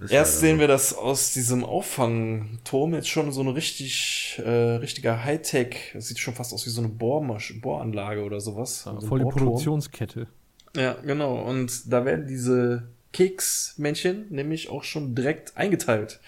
Ist 0.00 0.12
Erst 0.12 0.38
sehen 0.38 0.60
wir 0.60 0.68
das 0.68 0.94
aus 0.94 1.32
diesem 1.32 1.64
Auffangturm 1.64 2.94
jetzt 2.94 3.08
schon 3.08 3.32
so 3.32 3.40
eine 3.40 3.56
richtig, 3.56 4.40
äh, 4.44 4.76
richtiger 4.76 5.24
Hightech, 5.24 5.92
es 5.96 6.06
sieht 6.06 6.20
schon 6.20 6.34
fast 6.34 6.54
aus 6.54 6.64
wie 6.66 6.70
so 6.70 6.80
eine 6.80 6.88
Bohrmasch 6.88 7.60
Bohranlage 7.60 8.22
oder 8.22 8.40
sowas. 8.40 8.84
Ja, 8.86 9.00
so 9.00 9.08
voll 9.08 9.18
die 9.18 9.24
Produktionskette. 9.24 10.28
Ja, 10.76 10.92
genau. 11.04 11.40
Und 11.40 11.92
da 11.92 12.04
werden 12.04 12.28
diese 12.28 12.88
Keksmännchen 13.12 14.26
nämlich 14.30 14.70
auch 14.70 14.84
schon 14.84 15.16
direkt 15.16 15.56
eingeteilt. 15.56 16.20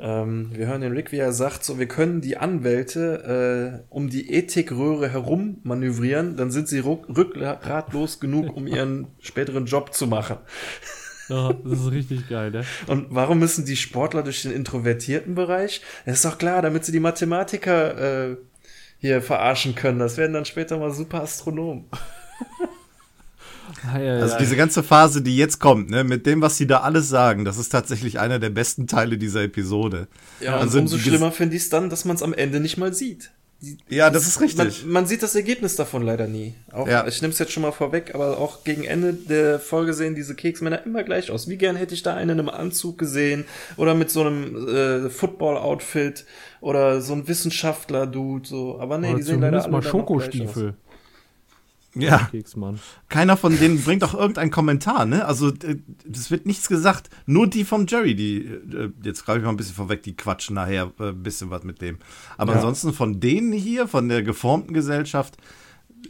Ähm, 0.00 0.50
wir 0.52 0.66
hören 0.68 0.80
den 0.80 0.92
Rick, 0.92 1.10
wie 1.10 1.18
er 1.18 1.32
sagt, 1.32 1.64
so, 1.64 1.78
wir 1.78 1.88
können 1.88 2.20
die 2.20 2.36
Anwälte 2.36 3.82
äh, 3.82 3.94
um 3.94 4.08
die 4.08 4.32
Ethikröhre 4.32 5.08
herum 5.08 5.58
manövrieren, 5.64 6.36
dann 6.36 6.50
sind 6.50 6.68
sie 6.68 6.78
rückgratlos 6.78 8.20
genug, 8.20 8.56
um 8.56 8.66
ihren 8.66 9.08
späteren 9.18 9.66
Job 9.66 9.92
zu 9.94 10.06
machen. 10.06 10.36
Ja, 11.28 11.52
das 11.52 11.80
ist 11.80 11.90
richtig 11.90 12.28
geil, 12.28 12.50
ne? 12.50 12.64
Und 12.86 13.08
warum 13.10 13.40
müssen 13.40 13.64
die 13.64 13.76
Sportler 13.76 14.22
durch 14.22 14.42
den 14.42 14.52
introvertierten 14.52 15.34
Bereich? 15.34 15.82
Das 16.06 16.16
ist 16.16 16.24
doch 16.24 16.38
klar, 16.38 16.62
damit 16.62 16.84
sie 16.84 16.92
die 16.92 17.00
Mathematiker 17.00 18.30
äh, 18.30 18.36
hier 18.98 19.20
verarschen 19.20 19.74
können. 19.74 19.98
Das 19.98 20.16
werden 20.16 20.32
dann 20.32 20.44
später 20.44 20.78
mal 20.78 20.92
super 20.92 21.22
Astronomen. 21.22 21.86
Also 23.92 24.38
diese 24.38 24.56
ganze 24.56 24.82
Phase, 24.82 25.22
die 25.22 25.36
jetzt 25.36 25.58
kommt, 25.60 25.90
ne, 25.90 26.04
mit 26.04 26.26
dem, 26.26 26.40
was 26.40 26.56
sie 26.56 26.66
da 26.66 26.80
alles 26.80 27.08
sagen, 27.08 27.44
das 27.44 27.58
ist 27.58 27.70
tatsächlich 27.70 28.18
einer 28.18 28.38
der 28.38 28.50
besten 28.50 28.86
Teile 28.86 29.18
dieser 29.18 29.42
Episode. 29.42 30.08
Ja, 30.40 30.56
also 30.56 30.78
umso 30.78 30.98
schlimmer 30.98 31.32
finde 31.32 31.56
ich 31.56 31.62
es 31.62 31.68
dann, 31.68 31.90
dass 31.90 32.04
man 32.04 32.16
es 32.16 32.22
am 32.22 32.32
Ende 32.32 32.60
nicht 32.60 32.76
mal 32.76 32.92
sieht. 32.94 33.30
Die, 33.60 33.76
ja, 33.88 34.08
das 34.08 34.28
ist 34.28 34.40
richtig. 34.40 34.84
Man, 34.84 34.92
man, 34.92 35.06
sieht 35.06 35.20
das 35.20 35.34
Ergebnis 35.34 35.74
davon 35.74 36.02
leider 36.02 36.28
nie. 36.28 36.54
Auch, 36.70 36.86
ja. 36.86 37.08
Ich 37.08 37.20
nehme 37.22 37.32
es 37.32 37.40
jetzt 37.40 37.50
schon 37.50 37.64
mal 37.64 37.72
vorweg, 37.72 38.14
aber 38.14 38.38
auch 38.38 38.62
gegen 38.62 38.84
Ende 38.84 39.12
der 39.12 39.58
Folge 39.58 39.94
sehen 39.94 40.14
diese 40.14 40.36
Keksmänner 40.36 40.86
immer 40.86 41.02
gleich 41.02 41.32
aus. 41.32 41.48
Wie 41.48 41.56
gern 41.56 41.74
hätte 41.74 41.92
ich 41.92 42.04
da 42.04 42.14
einen 42.14 42.30
in 42.30 42.38
einem 42.38 42.48
Anzug 42.50 42.98
gesehen 42.98 43.46
oder 43.76 43.96
mit 43.96 44.10
so 44.10 44.20
einem 44.20 44.68
äh, 44.68 45.10
Football-Outfit 45.10 46.24
oder 46.60 47.00
so 47.00 47.14
ein 47.14 47.26
Wissenschaftler-Dude. 47.26 48.46
So. 48.46 48.78
Aber 48.78 48.98
nee, 48.98 49.08
oder 49.08 49.16
die 49.16 49.22
sehen 49.24 49.40
leider 49.40 49.64
alle 49.64 49.72
mal 49.72 49.82
Schokostiefel. 49.82 50.74
Ja. 51.98 52.28
Keksmann. 52.30 52.78
Keiner 53.08 53.36
von 53.36 53.58
denen 53.58 53.82
bringt 53.82 54.04
auch 54.04 54.14
irgendeinen 54.14 54.50
Kommentar, 54.50 55.04
ne? 55.04 55.24
Also, 55.24 55.52
es 56.10 56.30
wird 56.30 56.46
nichts 56.46 56.68
gesagt. 56.68 57.10
Nur 57.26 57.48
die 57.48 57.64
vom 57.64 57.86
Jerry, 57.86 58.14
die, 58.14 58.44
äh, 58.44 58.90
jetzt 59.02 59.24
greife 59.24 59.38
ich 59.38 59.44
mal 59.44 59.50
ein 59.50 59.56
bisschen 59.56 59.74
vorweg, 59.74 60.02
die 60.02 60.16
quatschen 60.16 60.54
nachher 60.54 60.92
äh, 61.00 61.08
ein 61.08 61.22
bisschen 61.22 61.50
was 61.50 61.64
mit 61.64 61.80
dem. 61.80 61.98
Aber 62.36 62.52
ja. 62.52 62.58
ansonsten 62.58 62.92
von 62.92 63.20
denen 63.20 63.52
hier, 63.52 63.88
von 63.88 64.08
der 64.08 64.22
geformten 64.22 64.74
Gesellschaft, 64.74 65.36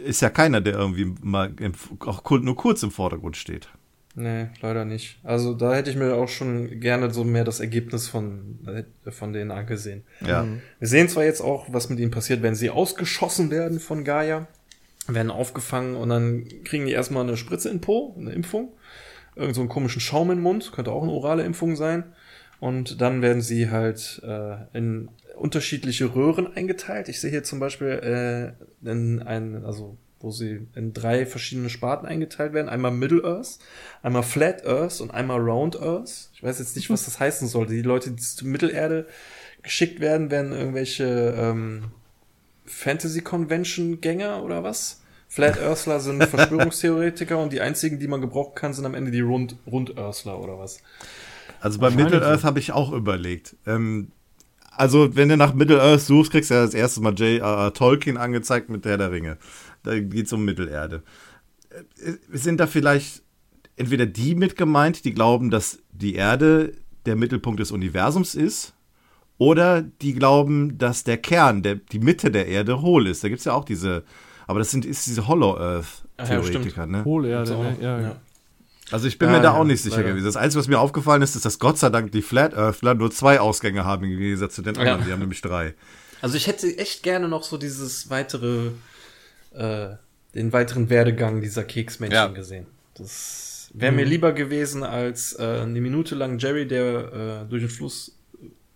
ist 0.05 0.21
ja 0.21 0.31
keiner, 0.31 0.61
der 0.61 0.75
irgendwie 0.75 1.15
mal 1.23 1.53
im, 1.59 1.73
auch 2.01 2.29
nur 2.31 2.57
kurz 2.57 2.83
im 2.83 2.91
Vordergrund 2.91 3.37
steht. 3.37 3.69
Nee, 4.15 4.49
leider 4.63 4.85
nicht. 4.85 5.21
Also 5.23 5.55
da 5.55 5.75
hätte 5.75 5.91
ich 5.91 5.97
mir 5.97 6.15
auch 6.15 6.29
schon 6.29 6.81
gerne 6.81 7.13
so 7.13 7.23
mehr 7.23 7.45
das 7.45 7.61
Ergebnis 7.61 8.09
von, 8.09 8.59
äh, 8.67 9.11
von 9.13 9.33
denen 9.33 9.53
angesehen. 9.53 10.03
Ja. 10.27 10.45
Wir 10.81 10.89
sehen 10.89 11.09
zwar 11.09 11.25
jetzt 11.25 11.41
auch, 11.41 11.67
was 11.73 11.89
mit 11.89 12.01
ihnen 12.01 12.11
passiert, 12.11 12.43
wenn 12.43 12.57
sie 12.57 12.69
ausgeschossen 12.69 13.51
werden 13.51 13.79
von 13.79 14.03
Gaia 14.03 14.49
werden 15.09 15.31
aufgefangen 15.31 15.97
und 15.97 16.09
dann 16.09 16.47
kriegen 16.65 16.87
die 16.87 16.93
erstmal 16.93 17.23
eine 17.23 17.37
Spritze 17.37 17.69
in 17.69 17.81
Po, 17.81 18.15
eine 18.19 18.33
Impfung. 18.33 18.73
Irgend 19.35 19.55
so 19.55 19.61
einen 19.61 19.71
komischen 19.71 20.01
Schaum 20.01 20.31
im 20.31 20.41
Mund, 20.41 20.73
könnte 20.73 20.93
auch 20.93 21.03
eine 21.03 21.13
orale 21.13 21.45
Impfung 21.45 21.77
sein. 21.77 22.05
Und 22.61 23.01
dann 23.01 23.23
werden 23.23 23.41
sie 23.41 23.71
halt 23.71 24.21
äh, 24.25 24.57
in 24.77 25.09
unterschiedliche 25.37 26.15
Röhren 26.15 26.53
eingeteilt. 26.53 27.09
Ich 27.09 27.21
sehe 27.21 27.31
hier 27.31 27.45
zum 27.45 27.61
Beispiel 27.61 28.57
äh, 28.85 28.89
in 28.91 29.23
ein, 29.23 29.65
also 29.65 29.97
wo 30.21 30.33
sie 30.33 30.67
in 30.75 30.93
drei 30.93 31.27
verschiedene 31.27 31.71
Sparten 31.71 32.07
eingeteilt 32.07 32.53
werden. 32.53 32.69
Einmal 32.69 32.91
Middle 32.91 33.23
Earth, 33.25 33.59
einmal 34.03 34.25
Flat 34.25 34.67
Earth 34.67 35.01
und 35.01 35.13
einmal 35.13 35.39
Round 35.39 35.81
Earth. 35.81 36.31
Ich 36.35 36.43
weiß 36.43 36.59
jetzt 36.59 36.75
nicht, 36.75 36.91
was 36.91 37.05
das 37.05 37.21
heißen 37.21 37.47
sollte. 37.47 37.73
Die 37.73 37.83
Leute, 37.83 38.11
die 38.11 38.17
zur 38.17 38.49
Mittelerde 38.49 39.07
geschickt 39.63 40.01
werden, 40.01 40.31
werden 40.31 40.53
irgendwelche 40.53 41.35
ähm, 41.39 41.93
Fantasy 42.69 43.23
Convention 43.23 44.01
Gänger 44.01 44.43
oder 44.43 44.63
was? 44.63 45.03
Flat 45.29 45.59
Earthler 45.59 46.01
sind 46.01 46.25
Verschwörungstheoretiker 46.29 47.39
und 47.39 47.53
die 47.53 47.61
einzigen, 47.61 47.99
die 47.99 48.09
man 48.09 48.21
gebrauchen 48.21 48.55
kann, 48.55 48.73
sind 48.73 48.87
am 48.87 48.95
Ende 48.95 49.11
die 49.11 49.21
Rund, 49.21 49.57
Rund 49.67 49.99
Earthler 49.99 50.39
oder 50.39 50.59
was? 50.59 50.83
Also 51.61 51.79
bei 51.79 51.91
Middle 51.91 52.25
Earth 52.25 52.45
habe 52.45 52.59
ich 52.59 52.73
auch 52.73 52.93
überlegt. 52.93 53.57
Ähm, 53.67 54.13
also, 54.71 55.17
wenn 55.17 55.29
du 55.29 55.37
nach 55.37 55.55
Middle 55.55 55.83
Earth 55.83 56.03
suchst, 56.03 56.31
kriegst 56.31 56.51
du 56.51 56.55
ja 56.55 56.65
das 56.65 56.75
erste 56.75 57.01
Mal 57.01 57.15
J.R.R. 57.15 57.75
Tolkien 57.75 58.17
angezeigt 58.17 58.69
mit 58.69 58.85
der 58.85 58.97
der 58.97 59.11
Ringe. 59.11 59.39
Da 59.83 59.99
geht 59.99 60.27
es 60.27 60.33
um 60.33 60.45
Mittelerde. 60.45 61.03
Äh, 61.71 62.13
sind 62.31 62.61
da 62.61 62.67
vielleicht 62.67 63.23
entweder 63.77 64.07
die 64.07 64.35
mit 64.35 64.57
gemeint, 64.57 65.05
die 65.05 65.15
glauben, 65.15 65.51
dass 65.51 65.81
die 65.93 66.15
Erde 66.15 66.73
der 67.07 67.17
Mittelpunkt 67.17 67.61
des 67.61 67.73
Universums 67.73 68.35
ist, 68.35 68.75
oder 69.39 69.83
die 69.83 70.15
glauben, 70.15 70.79
dass 70.79 71.05
der 71.05 71.17
Kern, 71.17 71.63
der, 71.63 71.77
die 71.77 72.01
Mitte 72.01 72.31
der 72.31 72.47
Erde 72.47 72.83
hohl 72.83 73.07
ist. 73.07 73.23
Da 73.25 73.29
gibt 73.29 73.39
es 73.39 73.45
ja 73.45 73.55
auch 73.55 73.65
diese, 73.65 74.03
aber 74.47 74.59
das 74.59 74.71
sind 74.71 74.85
ist 74.85 75.07
diese 75.07 75.29
Hollow 75.29 75.57
Earth-Theoretiker, 75.57 76.83
ja, 76.83 76.87
ne? 76.87 77.05
Hohlerde, 77.05 77.57
ne? 77.57 77.77
ja, 77.81 78.01
ja. 78.01 78.17
Also 78.91 79.07
ich 79.07 79.19
bin 79.19 79.29
ja, 79.29 79.37
mir 79.37 79.43
da 79.43 79.53
auch 79.53 79.65
nicht 79.65 79.83
sicher 79.83 79.97
leider. 79.97 80.11
gewesen. 80.11 80.25
Das 80.25 80.37
Einzige, 80.37 80.61
was 80.61 80.69
mir 80.69 80.81
aufgefallen 80.81 81.21
ist, 81.23 81.37
ist, 81.37 81.45
dass 81.45 81.59
Gott 81.59 81.79
sei 81.79 81.91
Dank 81.91 82.11
die 82.13 82.23
Flat 82.23 82.55
Earthler 82.55 82.95
nur 82.95 83.11
zwei 83.11 83.39
Ausgänge 83.39 83.85
haben 83.85 84.05
im 84.05 84.19
Gegensatz 84.19 84.55
zu 84.55 84.63
den 84.63 84.77
anderen. 84.79 85.05
Die 85.05 85.13
haben 85.13 85.21
nämlich 85.21 85.43
drei. 85.43 85.75
Also 86.23 86.37
ich 86.37 86.47
hätte 86.47 86.67
echt 86.79 87.03
gerne 87.03 87.29
noch 87.29 87.45
so 87.45 87.59
dieses 87.59 88.09
weitere, 88.11 88.71
äh, 89.55 89.91
den 90.35 90.53
weiteren 90.53 90.89
Werdegang 90.91 91.43
dieser 91.43 91.65
Keksmännchen 91.65 92.35
gesehen. 92.35 92.67
Das 92.95 93.49
Wäre 93.75 93.93
mir 93.93 94.05
mhm. 94.05 94.11
lieber 94.11 94.33
gewesen 94.33 94.83
als 94.83 95.39
äh, 95.39 95.61
eine 95.63 95.81
Minute 95.81 96.15
lang 96.15 96.39
Jerry, 96.39 96.67
der 96.67 97.43
äh, 97.45 97.49
durch 97.49 97.63
den 97.63 97.69
Fluss 97.69 98.18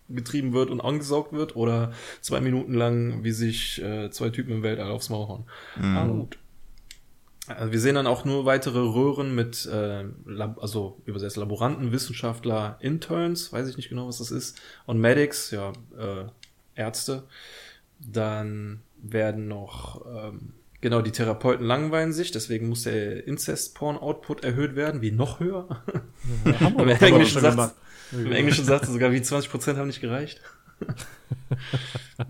getrieben 0.09 0.53
wird 0.53 0.69
und 0.69 0.81
angesaugt 0.81 1.33
wird, 1.33 1.55
oder 1.55 1.93
zwei 2.21 2.41
Minuten 2.41 2.73
lang, 2.73 3.23
wie 3.23 3.31
sich 3.31 3.81
äh, 3.81 4.09
zwei 4.11 4.29
Typen 4.29 4.51
im 4.51 4.63
Weltall 4.63 4.91
aufs 4.91 5.09
Maul 5.09 5.27
hauen. 5.27 5.43
Mhm. 5.77 5.97
Aber 5.97 6.13
gut. 6.13 6.37
Also 7.47 7.73
wir 7.73 7.79
sehen 7.81 7.95
dann 7.95 8.07
auch 8.07 8.23
nur 8.23 8.45
weitere 8.45 8.79
Röhren 8.79 9.35
mit, 9.35 9.65
äh, 9.65 10.05
Lab 10.25 10.61
also 10.61 11.01
übersetzt 11.05 11.35
Laboranten, 11.35 11.91
Wissenschaftler, 11.91 12.77
Interns, 12.79 13.51
weiß 13.51 13.67
ich 13.67 13.75
nicht 13.75 13.89
genau, 13.89 14.07
was 14.07 14.19
das 14.19 14.31
ist, 14.31 14.61
und 14.85 14.99
Medics, 14.99 15.51
ja, 15.51 15.73
äh, 15.97 16.25
Ärzte. 16.75 17.23
Dann 17.99 18.81
werden 19.01 19.47
noch 19.49 20.05
ähm, 20.05 20.53
Genau, 20.83 21.01
die 21.01 21.11
Therapeuten 21.11 21.65
langweilen 21.65 22.11
sich, 22.11 22.31
deswegen 22.31 22.67
muss 22.67 22.83
der 22.83 23.25
Incest-Porn-Output 23.25 24.43
erhöht 24.43 24.75
werden, 24.75 25.01
wie 25.01 25.11
noch 25.11 25.39
höher. 25.39 25.81
Ja, 26.43 26.67
Im, 26.67 26.89
Englischen 26.89 27.39
sagt, 27.39 27.75
Im 28.13 28.31
Englischen 28.31 28.65
sagt 28.65 28.85
sogar, 28.85 29.11
wie 29.11 29.19
20% 29.19 29.77
haben 29.77 29.87
nicht 29.87 30.01
gereicht. 30.01 30.41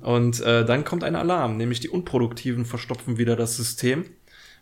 Und 0.02 0.42
äh, 0.42 0.66
dann 0.66 0.84
kommt 0.84 1.04
ein 1.04 1.16
Alarm, 1.16 1.58
nämlich 1.58 1.80
die 1.80 1.90
Unproduktiven 1.90 2.66
verstopfen 2.66 3.18
wieder 3.18 3.36
das 3.36 3.58
System, 3.58 4.06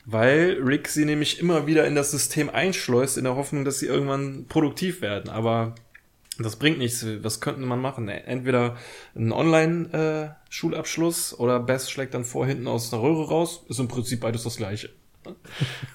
weil 0.06 0.58
Rick 0.62 0.88
sie 0.88 1.04
nämlich 1.06 1.40
immer 1.40 1.68
wieder 1.68 1.86
in 1.88 1.96
das 1.96 2.12
System 2.12 2.50
einschleust, 2.50 3.18
in 3.18 3.26
der 3.26 3.36
Hoffnung, 3.36 3.66
dass 3.66 3.80
sie 3.80 3.88
irgendwann 3.88 4.46
produktiv 4.48 5.02
werden. 5.02 5.30
Aber 5.30 5.76
das 6.40 6.56
bringt 6.56 6.78
nichts. 6.80 7.06
Was 7.22 7.42
könnte 7.42 7.62
man 7.62 7.80
machen? 7.80 8.10
Entweder 8.10 8.78
ein 9.16 9.32
Online-Schulabschluss 9.32 11.38
oder 11.38 11.60
Bess 11.60 11.92
schlägt 11.92 12.14
dann 12.14 12.26
vor 12.26 12.48
hinten 12.48 12.68
aus 12.68 12.94
einer 12.94 13.04
Röhre 13.04 13.28
raus. 13.28 13.66
Ist 13.70 13.80
im 13.80 13.88
Prinzip 13.88 14.20
beides 14.22 14.44
das 14.44 14.58
gleiche. 14.58 14.90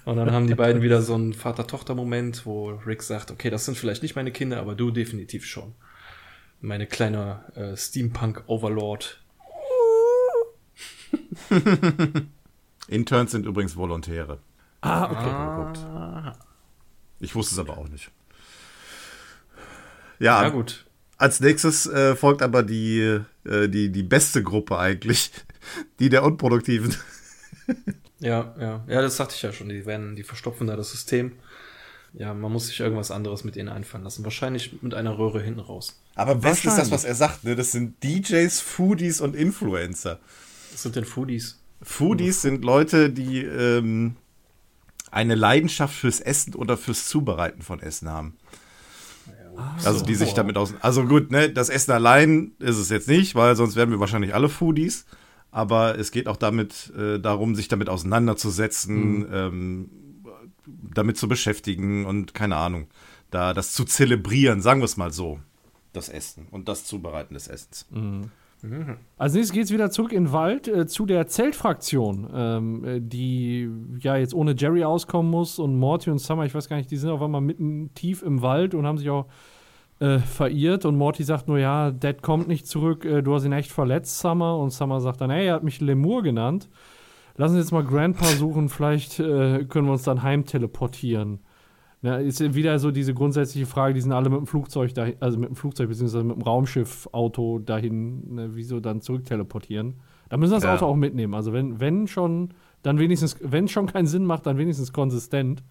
Und 0.05 0.17
dann 0.17 0.31
haben 0.31 0.47
die 0.47 0.55
beiden 0.55 0.83
wieder 0.83 1.03
so 1.03 1.15
einen 1.15 1.35
Vater-Tochter-Moment, 1.35 2.47
wo 2.47 2.71
Rick 2.87 3.03
sagt, 3.03 3.31
okay, 3.31 3.51
das 3.51 3.65
sind 3.65 3.77
vielleicht 3.77 4.03
nicht 4.03 4.17
meine 4.17 4.33
Kinder, 4.33 4.61
aber 4.61 4.75
du 4.75 4.91
definitiv 4.91 5.45
schon. 5.45 5.75
Meine 6.61 6.87
kleine 6.87 7.45
äh, 7.55 7.77
Steampunk-Overlord. 7.77 9.23
Interns 12.89 13.33
sind 13.33 13.47
übrigens 13.47 13.77
Volontäre. 13.77 14.39
Ah, 14.81 15.05
okay. 15.11 15.31
Ah. 15.31 16.37
Ich 17.19 17.35
wusste 17.35 17.55
es 17.55 17.59
aber 17.59 17.79
auch 17.79 17.89
nicht. 17.89 18.11
Ja, 20.19 20.43
ja 20.43 20.49
gut. 20.51 20.87
Als 21.19 21.41
nächstes 21.41 21.87
äh, 21.87 22.15
folgt 22.15 22.43
aber 22.43 22.63
die, 22.63 23.21
äh, 23.45 23.69
die, 23.69 23.91
die 23.91 24.03
beste 24.03 24.43
Gruppe 24.43 24.79
eigentlich, 24.79 25.31
die 25.99 26.09
der 26.09 26.23
Unproduktiven. 26.25 26.95
Ja, 28.21 28.55
ja. 28.59 28.85
Ja, 28.89 29.03
das 29.03 29.17
sagte 29.17 29.35
ich 29.35 29.43
ja 29.43 29.53
schon. 29.53 29.69
Die 29.69 29.87
werden, 29.87 30.17
die 30.17 30.23
verstopfen 30.23 30.67
da 30.67 30.77
das 30.77 30.91
System. 30.91 31.33
Ja, 32.13 32.33
man 32.33 32.51
muss 32.51 32.69
sich 32.69 32.81
irgendwas 32.81 33.11
anderes 33.11 33.45
mit 33.45 33.57
ihnen 33.57 33.69
einfallen 33.69 34.05
lassen. 34.05 34.25
Wahrscheinlich 34.25 34.83
mit 34.83 34.95
einer 34.95 35.19
Röhre 35.19 35.43
hinten 35.43 35.61
raus. 35.61 36.01
Aber 36.15 36.37
best 36.37 36.65
ist 36.65 36.79
das, 36.79 36.91
was 36.91 37.05
er 37.05 37.15
sagt, 37.15 37.45
ne? 37.45 37.57
Das 37.57 37.73
sind 37.73 38.03
DJs, 38.03 38.59
Foodies 38.61 39.21
und 39.21 39.37
Influencer. 39.37 40.19
Was 40.73 40.83
sind 40.83 40.97
denn 40.97 41.05
Foodies? 41.05 41.61
Foodies 41.83 42.41
sind 42.41 42.65
Leute, 42.65 43.11
die 43.11 43.43
ähm, 43.43 44.17
eine 45.11 45.35
Leidenschaft 45.35 45.95
fürs 45.95 46.21
Essen 46.21 46.55
oder 46.55 46.79
fürs 46.79 47.07
Zubereiten 47.07 47.61
von 47.61 47.81
Essen 47.81 48.09
haben. 48.09 48.39
Also 49.85 50.05
die 50.05 50.15
sich 50.15 50.35
damit 50.35 50.57
aus. 50.57 50.75
Also 50.81 51.05
gut, 51.05 51.31
ne, 51.31 51.51
das 51.51 51.69
Essen 51.69 51.93
allein 51.93 52.53
ist 52.59 52.77
es 52.77 52.91
jetzt 52.91 53.09
nicht, 53.09 53.35
weil 53.35 53.57
sonst 53.57 53.77
wären 53.77 53.91
wir 53.91 54.01
wahrscheinlich 54.01 54.35
alle 54.35 54.49
Foodies. 54.49 55.07
Aber 55.57 55.99
es 55.99 56.11
geht 56.11 56.29
auch 56.29 56.37
damit 56.37 56.93
äh, 56.99 57.19
darum, 57.19 57.55
sich 57.55 57.67
damit 57.67 57.89
auseinanderzusetzen, 57.89 59.21
mhm. 59.21 59.27
ähm, 59.33 59.91
damit 60.93 61.17
zu 61.17 61.29
beschäftigen 61.29 62.05
und 62.05 62.35
keine 62.35 62.57
Ahnung, 62.57 62.89
da 63.31 63.55
das 63.55 63.73
zu 63.73 63.87
zelebrieren, 63.87 64.61
sagen 64.61 64.81
wir 64.81 64.85
es 64.85 64.99
mal 64.99 65.15
so, 65.15 65.41
das 65.95 66.11
Essen 66.11 66.47
und 66.51 66.69
das 66.69 66.85
Zubereiten 66.85 67.33
des 67.33 67.49
Essens. 67.49 67.87
Mhm. 67.89 68.31
Mhm. 68.61 68.99
Als 69.17 69.33
nächstes 69.33 69.55
geht 69.55 69.65
es 69.65 69.71
wieder 69.71 69.91
zurück 69.91 70.13
in 70.13 70.25
den 70.25 70.33
Wald 70.33 70.69
äh, 70.69 70.87
zu 70.87 71.07
der 71.07 71.27
Zeltfraktion, 71.27 72.29
ähm, 72.35 72.85
äh, 72.85 73.01
die 73.01 73.71
ja 73.99 74.19
jetzt 74.19 74.35
ohne 74.35 74.55
Jerry 74.55 74.85
auskommen 74.85 75.31
muss 75.31 75.59
und 75.59 75.79
Morty 75.79 76.11
und 76.11 76.19
Summer, 76.19 76.45
ich 76.45 76.55
weiß 76.55 76.69
gar 76.69 76.77
nicht, 76.77 76.91
die 76.91 76.99
sind 76.99 77.09
auf 77.09 77.23
einmal 77.23 77.41
mitten 77.41 77.95
tief 77.95 78.23
im 78.23 78.43
Wald 78.43 78.75
und 78.75 78.85
haben 78.85 78.99
sich 78.99 79.09
auch 79.09 79.25
äh, 79.99 80.19
verirrt 80.19 80.85
und 80.85 80.97
Morty 80.97 81.25
sagt 81.25 81.49
nur, 81.49 81.59
ja, 81.59 81.91
Dad 81.91 82.23
kommt 82.23 82.49
nicht 82.49 82.67
zurück, 82.67 83.05
äh, 83.05 83.23
du 83.23 83.35
hast 83.35 83.45
ihn 83.45 83.53
echt 83.53 83.73
verletzt, 83.73 84.19
Summer 84.19 84.59
und 84.59 84.71
Summer 84.71 85.01
sagt 85.01 85.21
dann, 85.21 85.31
hey, 85.31 85.47
er 85.47 85.55
hat 85.55 85.65
mich 85.65 85.81
Lemur 85.81 86.23
genannt. 86.23 86.69
Lass 87.37 87.51
uns 87.51 87.61
jetzt 87.61 87.73
mal 87.73 87.85
Grandpa 87.85 88.27
suchen, 88.27 88.69
vielleicht 88.69 89.21
äh, 89.21 89.65
können 89.65 89.87
wir 89.87 89.93
uns 89.93 90.03
dann 90.03 90.23
heim 90.23 90.45
teleportieren. 90.45 91.41
Ja, 92.03 92.17
ist 92.17 92.55
wieder 92.55 92.79
so 92.79 92.91
diese 92.91 93.15
grundsätzliche 93.15 93.67
Frage, 93.67 93.95
die 93.95 94.01
sind 94.01 94.13
alle 94.13 94.29
mit 94.29 94.39
dem 94.39 94.47
Flugzeug 94.47 94.95
dahin, 94.95 95.17
also 95.21 95.39
mit 95.39 95.49
dem 95.49 95.57
Flugzeug 95.57 95.89
bzw. 95.89 96.23
mit 96.23 96.37
dem 96.37 96.43
Raumschiff-Auto 96.43 97.59
dahin, 97.59 98.35
ne, 98.35 98.51
wieso 98.53 98.81
dann 98.81 99.01
zurück 99.01 99.25
teleportieren. 99.25 99.95
Da 100.29 100.37
müssen 100.37 100.53
wir 100.53 100.57
das 100.57 100.65
ja. 100.65 100.75
Auto 100.75 100.87
auch 100.87 100.97
mitnehmen. 100.97 101.35
Also 101.35 101.53
wenn, 101.53 101.81
wenn 101.81 102.07
schon, 102.07 102.51
dann 102.83 102.99
wenigstens, 102.99 103.39
wenn 103.41 103.67
schon 103.67 103.87
keinen 103.87 104.07
Sinn 104.07 104.25
macht, 104.25 104.47
dann 104.47 104.59
wenigstens 104.59 104.93
konsistent. 104.93 105.65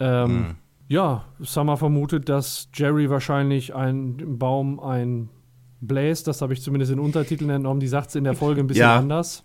Ähm, 0.00 0.36
mhm. 0.36 0.56
Ja, 0.88 1.26
Summer 1.40 1.76
vermutet, 1.76 2.28
dass 2.28 2.68
Jerry 2.74 3.10
wahrscheinlich 3.10 3.74
ein 3.74 4.38
Baum 4.38 4.80
ein 4.80 5.28
bläst. 5.80 6.26
Das 6.26 6.42
habe 6.42 6.54
ich 6.54 6.62
zumindest 6.62 6.90
in 6.92 6.98
Untertiteln 6.98 7.50
entnommen. 7.50 7.80
Die 7.80 7.88
sagt 7.88 8.08
es 8.08 8.14
in 8.14 8.24
der 8.24 8.34
Folge 8.34 8.60
ein 8.60 8.66
bisschen 8.66 8.82
ja. 8.82 8.96
anders. 8.96 9.44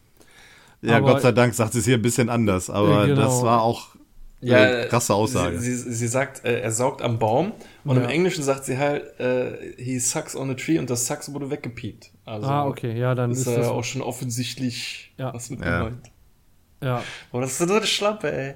Ja, 0.81 0.97
aber, 0.97 1.13
Gott 1.13 1.21
sei 1.21 1.31
Dank 1.31 1.53
sagt 1.53 1.75
es 1.75 1.85
hier 1.85 1.95
ein 1.95 2.01
bisschen 2.01 2.29
anders. 2.29 2.69
Aber 2.69 3.07
genau. 3.07 3.21
das 3.21 3.43
war 3.43 3.61
auch 3.61 3.89
ja, 4.39 4.85
krasse 4.85 5.13
Aussage. 5.13 5.59
Sie, 5.59 5.75
sie, 5.75 5.93
sie 5.93 6.07
sagt, 6.07 6.43
äh, 6.43 6.59
er 6.59 6.71
saugt 6.71 7.01
am 7.01 7.19
Baum 7.19 7.53
und 7.85 7.95
ja. 7.95 8.03
im 8.03 8.09
Englischen 8.09 8.43
sagt 8.43 8.65
sie 8.65 8.77
halt, 8.77 9.19
äh, 9.19 9.73
he 9.77 9.99
sucks 9.99 10.35
on 10.35 10.49
a 10.49 10.53
tree 10.53 10.79
und 10.79 10.89
das 10.89 11.07
sucks 11.07 11.33
wurde 11.33 11.49
weggepiept. 11.49 12.11
Also 12.25 12.47
ah, 12.47 12.65
okay, 12.67 12.97
ja, 12.97 13.15
dann 13.15 13.31
ist, 13.31 13.47
ist 13.47 13.57
das 13.57 13.67
auch 13.67 13.83
schon 13.83 14.01
offensichtlich 14.01 15.13
ja. 15.17 15.33
was 15.33 15.49
mit 15.49 15.61
ja. 15.61 15.79
gemeint. 15.79 16.11
Ja. 16.81 17.03
Boah, 17.31 17.41
das 17.41 17.51
ist 17.51 17.67
so 17.67 17.73
eine 17.73 17.85
Schlappe, 17.85 18.31
ey. 18.31 18.55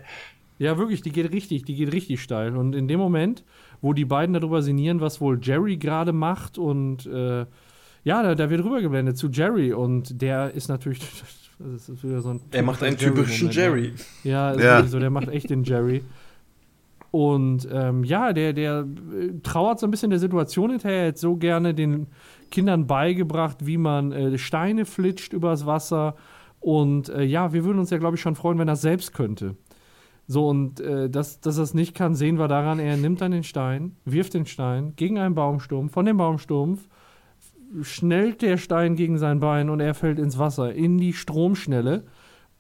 Ja, 0.60 0.78
wirklich, 0.78 1.02
die 1.02 1.12
geht 1.12 1.32
richtig, 1.32 1.66
die 1.66 1.76
geht 1.76 1.94
richtig 1.94 2.22
steil. 2.22 2.56
Und 2.56 2.74
in 2.74 2.88
dem 2.88 3.00
Moment, 3.00 3.44
wo 3.82 3.94
die 3.94 4.06
beiden 4.06 4.34
darüber 4.34 4.62
sinnieren, 4.62 5.02
was 5.02 5.22
wohl 5.22 5.40
Jerry 5.42 5.78
gerade 5.78 6.14
macht 6.14 6.58
und 6.58 7.06
äh, 7.06 7.46
ja, 8.04 8.24
da, 8.24 8.36
da 8.36 8.50
wird 8.50 8.64
rübergeblendet 8.64 9.18
zu 9.18 9.30
Jerry 9.30 9.74
und 9.74 10.22
der 10.22 10.54
ist 10.54 10.70
natürlich 10.70 11.02
Das 11.60 11.90
ist 11.90 12.04
wieder 12.04 12.22
so 12.22 12.30
ein 12.30 12.42
er 12.52 12.62
macht 12.62 12.84
einen 12.84 12.98
typischen 12.98 13.50
Jerry. 13.50 13.94
Ja, 14.24 14.54
ja. 14.54 14.84
so, 14.84 15.00
der 15.00 15.10
macht 15.10 15.28
echt 15.30 15.50
den 15.50 15.64
Jerry. 15.64 16.04
Und 17.10 17.68
ähm, 17.72 18.04
ja, 18.04 18.32
der, 18.34 18.54
der 18.54 18.86
äh, 19.12 19.40
trauert 19.42 19.80
so 19.80 19.88
ein 19.88 19.92
bisschen 19.92 20.12
der 20.12 20.20
Situation 20.20 20.70
hinterher. 20.70 21.00
Er 21.00 21.06
hätte 21.08 21.20
so 21.20 21.36
gerne 21.36 21.74
den 21.74 22.08
Kindern 22.52 22.86
beigebracht, 22.86 23.66
wie 23.66 23.78
man 23.78 24.12
äh, 24.12 24.38
Steine 24.38 24.86
flitscht 24.86 25.34
übers 25.34 25.66
Wasser. 25.66 26.16
Und 26.60 27.10
äh, 27.10 27.24
ja, 27.24 27.54
wir 27.54 27.64
würden 27.64 27.80
uns 27.80 27.90
ja, 27.90 27.98
glaube 27.98 28.18
ich, 28.18 28.22
schon 28.22 28.36
freuen, 28.36 28.60
wenn 28.60 28.68
er 28.68 28.76
selbst 28.76 29.14
könnte. 29.14 29.56
So, 30.28 30.48
und 30.48 30.82
äh, 30.82 31.10
dass, 31.10 31.40
dass 31.40 31.58
er 31.58 31.64
es 31.64 31.74
nicht 31.74 31.96
kann, 31.96 32.14
sehen 32.14 32.38
wir 32.38 32.50
daran, 32.50 32.80
er 32.80 32.98
nimmt 32.98 33.22
dann 33.22 33.32
den 33.32 33.44
Stein, 33.44 33.96
wirft 34.04 34.34
den 34.34 34.46
Stein 34.46 34.94
gegen 34.98 35.18
einen 35.18 35.36
Baumstumpf, 35.36 35.94
von 35.94 36.06
dem 36.06 36.18
Baumstumpf 36.18 36.88
schnellt 37.82 38.42
der 38.42 38.58
Stein 38.58 38.96
gegen 38.96 39.18
sein 39.18 39.40
Bein 39.40 39.70
und 39.70 39.80
er 39.80 39.94
fällt 39.94 40.20
ins 40.20 40.38
Wasser, 40.38 40.74
in 40.74 40.98
die 40.98 41.14
Stromschnelle. 41.14 42.04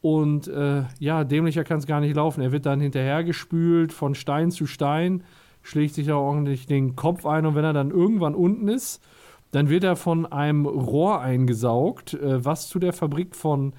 Und 0.01 0.47
äh, 0.47 0.83
ja, 0.99 1.23
dämlicher 1.23 1.63
kann 1.63 1.79
es 1.79 1.87
gar 1.87 1.99
nicht 1.99 2.15
laufen. 2.15 2.41
Er 2.41 2.51
wird 2.51 2.65
dann 2.65 2.79
hinterhergespült 2.79 3.91
von 3.91 4.15
Stein 4.15 4.51
zu 4.51 4.65
Stein, 4.65 5.23
schlägt 5.61 5.95
sich 5.95 6.07
da 6.07 6.15
ordentlich 6.15 6.67
den 6.67 6.95
Kopf 6.95 7.25
ein 7.25 7.45
und 7.45 7.55
wenn 7.55 7.65
er 7.65 7.73
dann 7.73 7.91
irgendwann 7.91 8.35
unten 8.35 8.67
ist, 8.67 9.03
dann 9.51 9.69
wird 9.69 9.83
er 9.83 9.95
von 9.95 10.25
einem 10.25 10.65
Rohr 10.65 11.21
eingesaugt, 11.21 12.13
äh, 12.13 12.43
was 12.45 12.67
zu 12.69 12.79
der 12.79 12.93
Fabrik 12.93 13.35
von, 13.35 13.73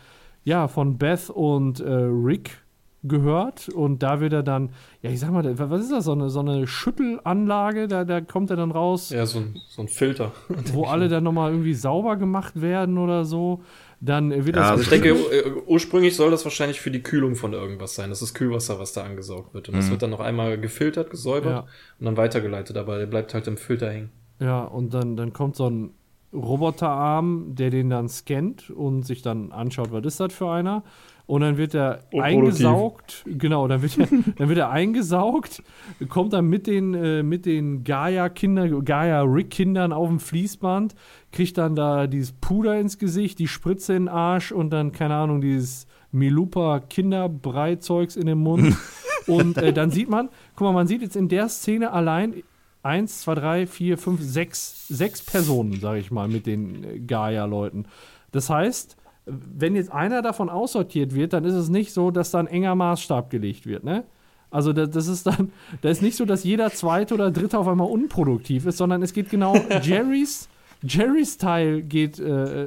ja, 0.44 0.68
von 0.68 0.98
Beth 0.98 1.30
und 1.30 1.80
äh, 1.80 1.90
Rick 1.92 2.58
gehört 3.04 3.68
und 3.68 4.02
da 4.02 4.20
wird 4.20 4.32
er 4.32 4.42
dann, 4.42 4.70
ja, 5.02 5.10
ich 5.10 5.20
sag 5.20 5.30
mal, 5.30 5.58
was 5.58 5.82
ist 5.82 5.92
das, 5.92 6.04
so 6.04 6.12
eine, 6.12 6.30
so 6.30 6.40
eine 6.40 6.66
Schüttelanlage, 6.66 7.86
da, 7.86 8.04
da 8.04 8.20
kommt 8.20 8.50
er 8.50 8.56
dann 8.56 8.72
raus. 8.72 9.10
Ja, 9.10 9.24
so 9.24 9.38
ein, 9.38 9.60
so 9.68 9.82
ein 9.82 9.88
Filter. 9.88 10.32
Wo 10.72 10.84
alle 10.84 11.08
dann 11.08 11.22
nochmal 11.22 11.52
irgendwie 11.52 11.74
sauber 11.74 12.16
gemacht 12.16 12.60
werden 12.60 12.98
oder 12.98 13.24
so. 13.24 13.62
Dann 14.00 14.30
wird 14.30 14.56
ja, 14.56 14.62
das. 14.62 14.70
Also 14.70 14.82
ich 14.82 14.88
denke, 14.88 15.10
äh, 15.10 15.52
ursprünglich 15.66 16.16
soll 16.16 16.30
das 16.30 16.44
wahrscheinlich 16.44 16.80
für 16.80 16.90
die 16.90 17.02
Kühlung 17.02 17.34
von 17.34 17.52
irgendwas 17.52 17.94
sein. 17.94 18.10
Das 18.10 18.22
ist 18.22 18.34
Kühlwasser, 18.34 18.78
was 18.78 18.92
da 18.92 19.02
angesaugt 19.04 19.54
wird. 19.54 19.68
Und 19.68 19.76
das 19.76 19.86
mhm. 19.86 19.90
wird 19.92 20.02
dann 20.02 20.10
noch 20.10 20.20
einmal 20.20 20.58
gefiltert, 20.58 21.10
gesäubert 21.10 21.52
ja. 21.52 21.60
und 21.98 22.06
dann 22.06 22.16
weitergeleitet, 22.16 22.76
aber 22.76 22.98
der 22.98 23.06
bleibt 23.06 23.34
halt 23.34 23.46
im 23.46 23.56
Filter 23.56 23.90
hängen. 23.90 24.10
Ja, 24.40 24.62
und 24.64 24.94
dann, 24.94 25.16
dann 25.16 25.32
kommt 25.32 25.56
so 25.56 25.68
ein 25.68 25.90
Roboterarm, 26.32 27.54
der 27.54 27.70
den 27.70 27.90
dann 27.90 28.08
scannt 28.08 28.70
und 28.70 29.02
sich 29.02 29.22
dann 29.22 29.50
anschaut, 29.50 29.92
was 29.92 30.04
ist 30.04 30.20
das 30.20 30.32
für 30.32 30.50
einer. 30.50 30.84
Und 31.28 31.42
dann 31.42 31.58
wird 31.58 31.74
er 31.74 32.00
eingesaugt, 32.18 33.22
genau, 33.26 33.68
dann 33.68 33.82
wird 33.82 33.98
er, 33.98 34.06
dann 34.36 34.48
wird 34.48 34.58
er 34.58 34.70
eingesaugt, 34.70 35.62
kommt 36.08 36.32
dann 36.32 36.46
mit 36.46 36.66
den, 36.66 36.94
äh, 36.94 37.22
mit 37.22 37.44
den 37.44 37.84
Gaia-Kindern, 37.84 38.82
Gaia-Rick-Kindern 38.82 39.92
auf 39.92 40.08
dem 40.08 40.20
Fließband, 40.20 40.94
kriegt 41.30 41.58
dann 41.58 41.76
da 41.76 42.06
dieses 42.06 42.32
Puder 42.32 42.80
ins 42.80 42.96
Gesicht, 42.96 43.38
die 43.40 43.46
Spritze 43.46 43.92
in 43.92 44.04
den 44.04 44.08
Arsch 44.08 44.52
und 44.52 44.70
dann, 44.70 44.90
keine 44.92 45.16
Ahnung, 45.16 45.42
dieses 45.42 45.86
Milupa 46.12 46.80
Kinderbreizeugs 46.80 48.16
in 48.16 48.24
den 48.24 48.38
Mund. 48.38 48.74
und 49.26 49.58
äh, 49.58 49.74
dann 49.74 49.90
sieht 49.90 50.08
man, 50.08 50.30
guck 50.56 50.64
mal, 50.68 50.72
man 50.72 50.86
sieht 50.86 51.02
jetzt 51.02 51.14
in 51.14 51.28
der 51.28 51.50
Szene 51.50 51.92
allein 51.92 52.42
eins, 52.82 53.20
zwei, 53.20 53.34
drei, 53.34 53.66
vier, 53.66 53.98
fünf, 53.98 54.22
sechs, 54.22 54.88
sechs 54.88 55.20
Personen, 55.20 55.78
sage 55.78 56.00
ich 56.00 56.10
mal, 56.10 56.26
mit 56.26 56.46
den 56.46 56.84
äh, 56.84 56.98
Gaia-Leuten. 57.00 57.84
Das 58.32 58.48
heißt, 58.48 58.96
wenn 59.28 59.76
jetzt 59.76 59.92
einer 59.92 60.22
davon 60.22 60.48
aussortiert 60.48 61.14
wird, 61.14 61.32
dann 61.32 61.44
ist 61.44 61.54
es 61.54 61.68
nicht 61.68 61.92
so, 61.92 62.10
dass 62.10 62.30
da 62.30 62.38
ein 62.38 62.46
enger 62.46 62.74
Maßstab 62.74 63.30
gelegt 63.30 63.66
wird, 63.66 63.84
ne? 63.84 64.04
Also 64.50 64.72
das, 64.72 64.90
das 64.90 65.08
ist 65.08 65.26
dann, 65.26 65.52
da 65.82 65.88
ist 65.90 66.02
nicht 66.02 66.16
so, 66.16 66.24
dass 66.24 66.44
jeder 66.44 66.70
zweite 66.70 67.14
oder 67.14 67.30
dritte 67.30 67.58
auf 67.58 67.68
einmal 67.68 67.88
unproduktiv 67.88 68.66
ist, 68.66 68.78
sondern 68.78 69.02
es 69.02 69.12
geht 69.12 69.30
genau 69.30 69.54
Jerrys 69.82 70.48
Jerrys 70.82 71.38
Teil 71.38 71.82
geht, 71.82 72.20
äh, 72.20 72.66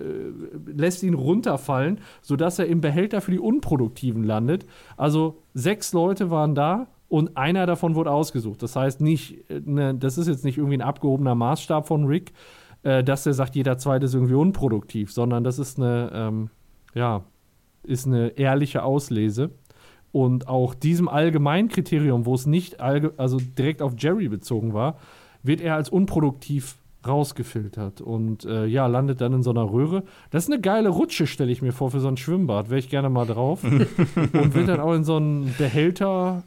lässt 0.66 1.02
ihn 1.04 1.14
runterfallen, 1.14 2.00
sodass 2.22 2.60
er 2.60 2.66
im 2.66 2.82
Behälter 2.82 3.22
für 3.22 3.32
die 3.32 3.40
Unproduktiven 3.40 4.26
landet. 4.26 4.66
Also 4.98 5.38
sechs 5.54 5.94
Leute 5.94 6.30
waren 6.30 6.54
da 6.54 6.88
und 7.08 7.38
einer 7.38 7.66
davon 7.66 7.96
wurde 7.96 8.12
ausgesucht. 8.12 8.62
Das 8.64 8.76
heißt 8.76 9.02
nicht, 9.02 9.50
ne, 9.50 9.96
das 9.96 10.18
ist 10.18 10.28
jetzt 10.28 10.44
nicht 10.44 10.58
irgendwie 10.58 10.78
ein 10.78 10.82
abgehobener 10.82 11.36
Maßstab 11.36 11.88
von 11.88 12.06
Rick, 12.06 12.34
äh, 12.84 13.04
dass 13.04 13.26
er 13.26 13.34
sagt, 13.34 13.56
jeder 13.56 13.78
zweite 13.78 14.06
ist 14.06 14.14
irgendwie 14.14 14.34
unproduktiv, 14.34 15.12
sondern 15.12 15.44
das 15.44 15.60
ist 15.60 15.78
eine, 15.80 16.12
ähm, 16.14 16.50
ja, 16.94 17.24
ist 17.84 18.08
eine 18.08 18.30
ehrliche 18.38 18.84
Auslese. 18.84 19.52
Und 20.12 20.48
auch 20.48 20.74
diesem 20.74 21.08
Allgemeinkriterium, 21.08 22.26
wo 22.26 22.36
es 22.36 22.46
nicht 22.46 22.82
also 22.82 23.38
direkt 23.40 23.82
auf 23.82 23.94
Jerry 23.98 24.28
bezogen 24.28 24.74
war, 24.74 24.98
wird 25.42 25.62
er 25.62 25.76
als 25.76 25.90
unproduktiv 25.90 26.76
rausgefiltert 27.08 28.02
und 28.02 28.46
äh, 28.46 28.66
ja, 28.66 28.86
landet 28.88 29.22
dann 29.22 29.34
in 29.34 29.44
so 29.44 29.50
einer 29.50 29.72
Röhre. 29.72 30.04
Das 30.30 30.44
ist 30.44 30.52
eine 30.52 30.62
geile 30.62 30.90
Rutsche, 30.90 31.26
stelle 31.26 31.52
ich 31.52 31.62
mir 31.62 31.72
vor, 31.72 31.92
für 31.92 32.00
so 32.00 32.08
ein 32.08 32.18
Schwimmbad. 32.18 32.70
Wäre 32.70 32.80
ich 32.80 32.90
gerne 32.90 33.10
mal 33.10 33.26
drauf. 33.26 33.64
und 33.64 34.54
wird 34.54 34.68
dann 34.68 34.80
auch 34.80 34.94
in 34.94 35.04
so 35.04 35.16
einen 35.16 35.54
Behälter 35.58 36.44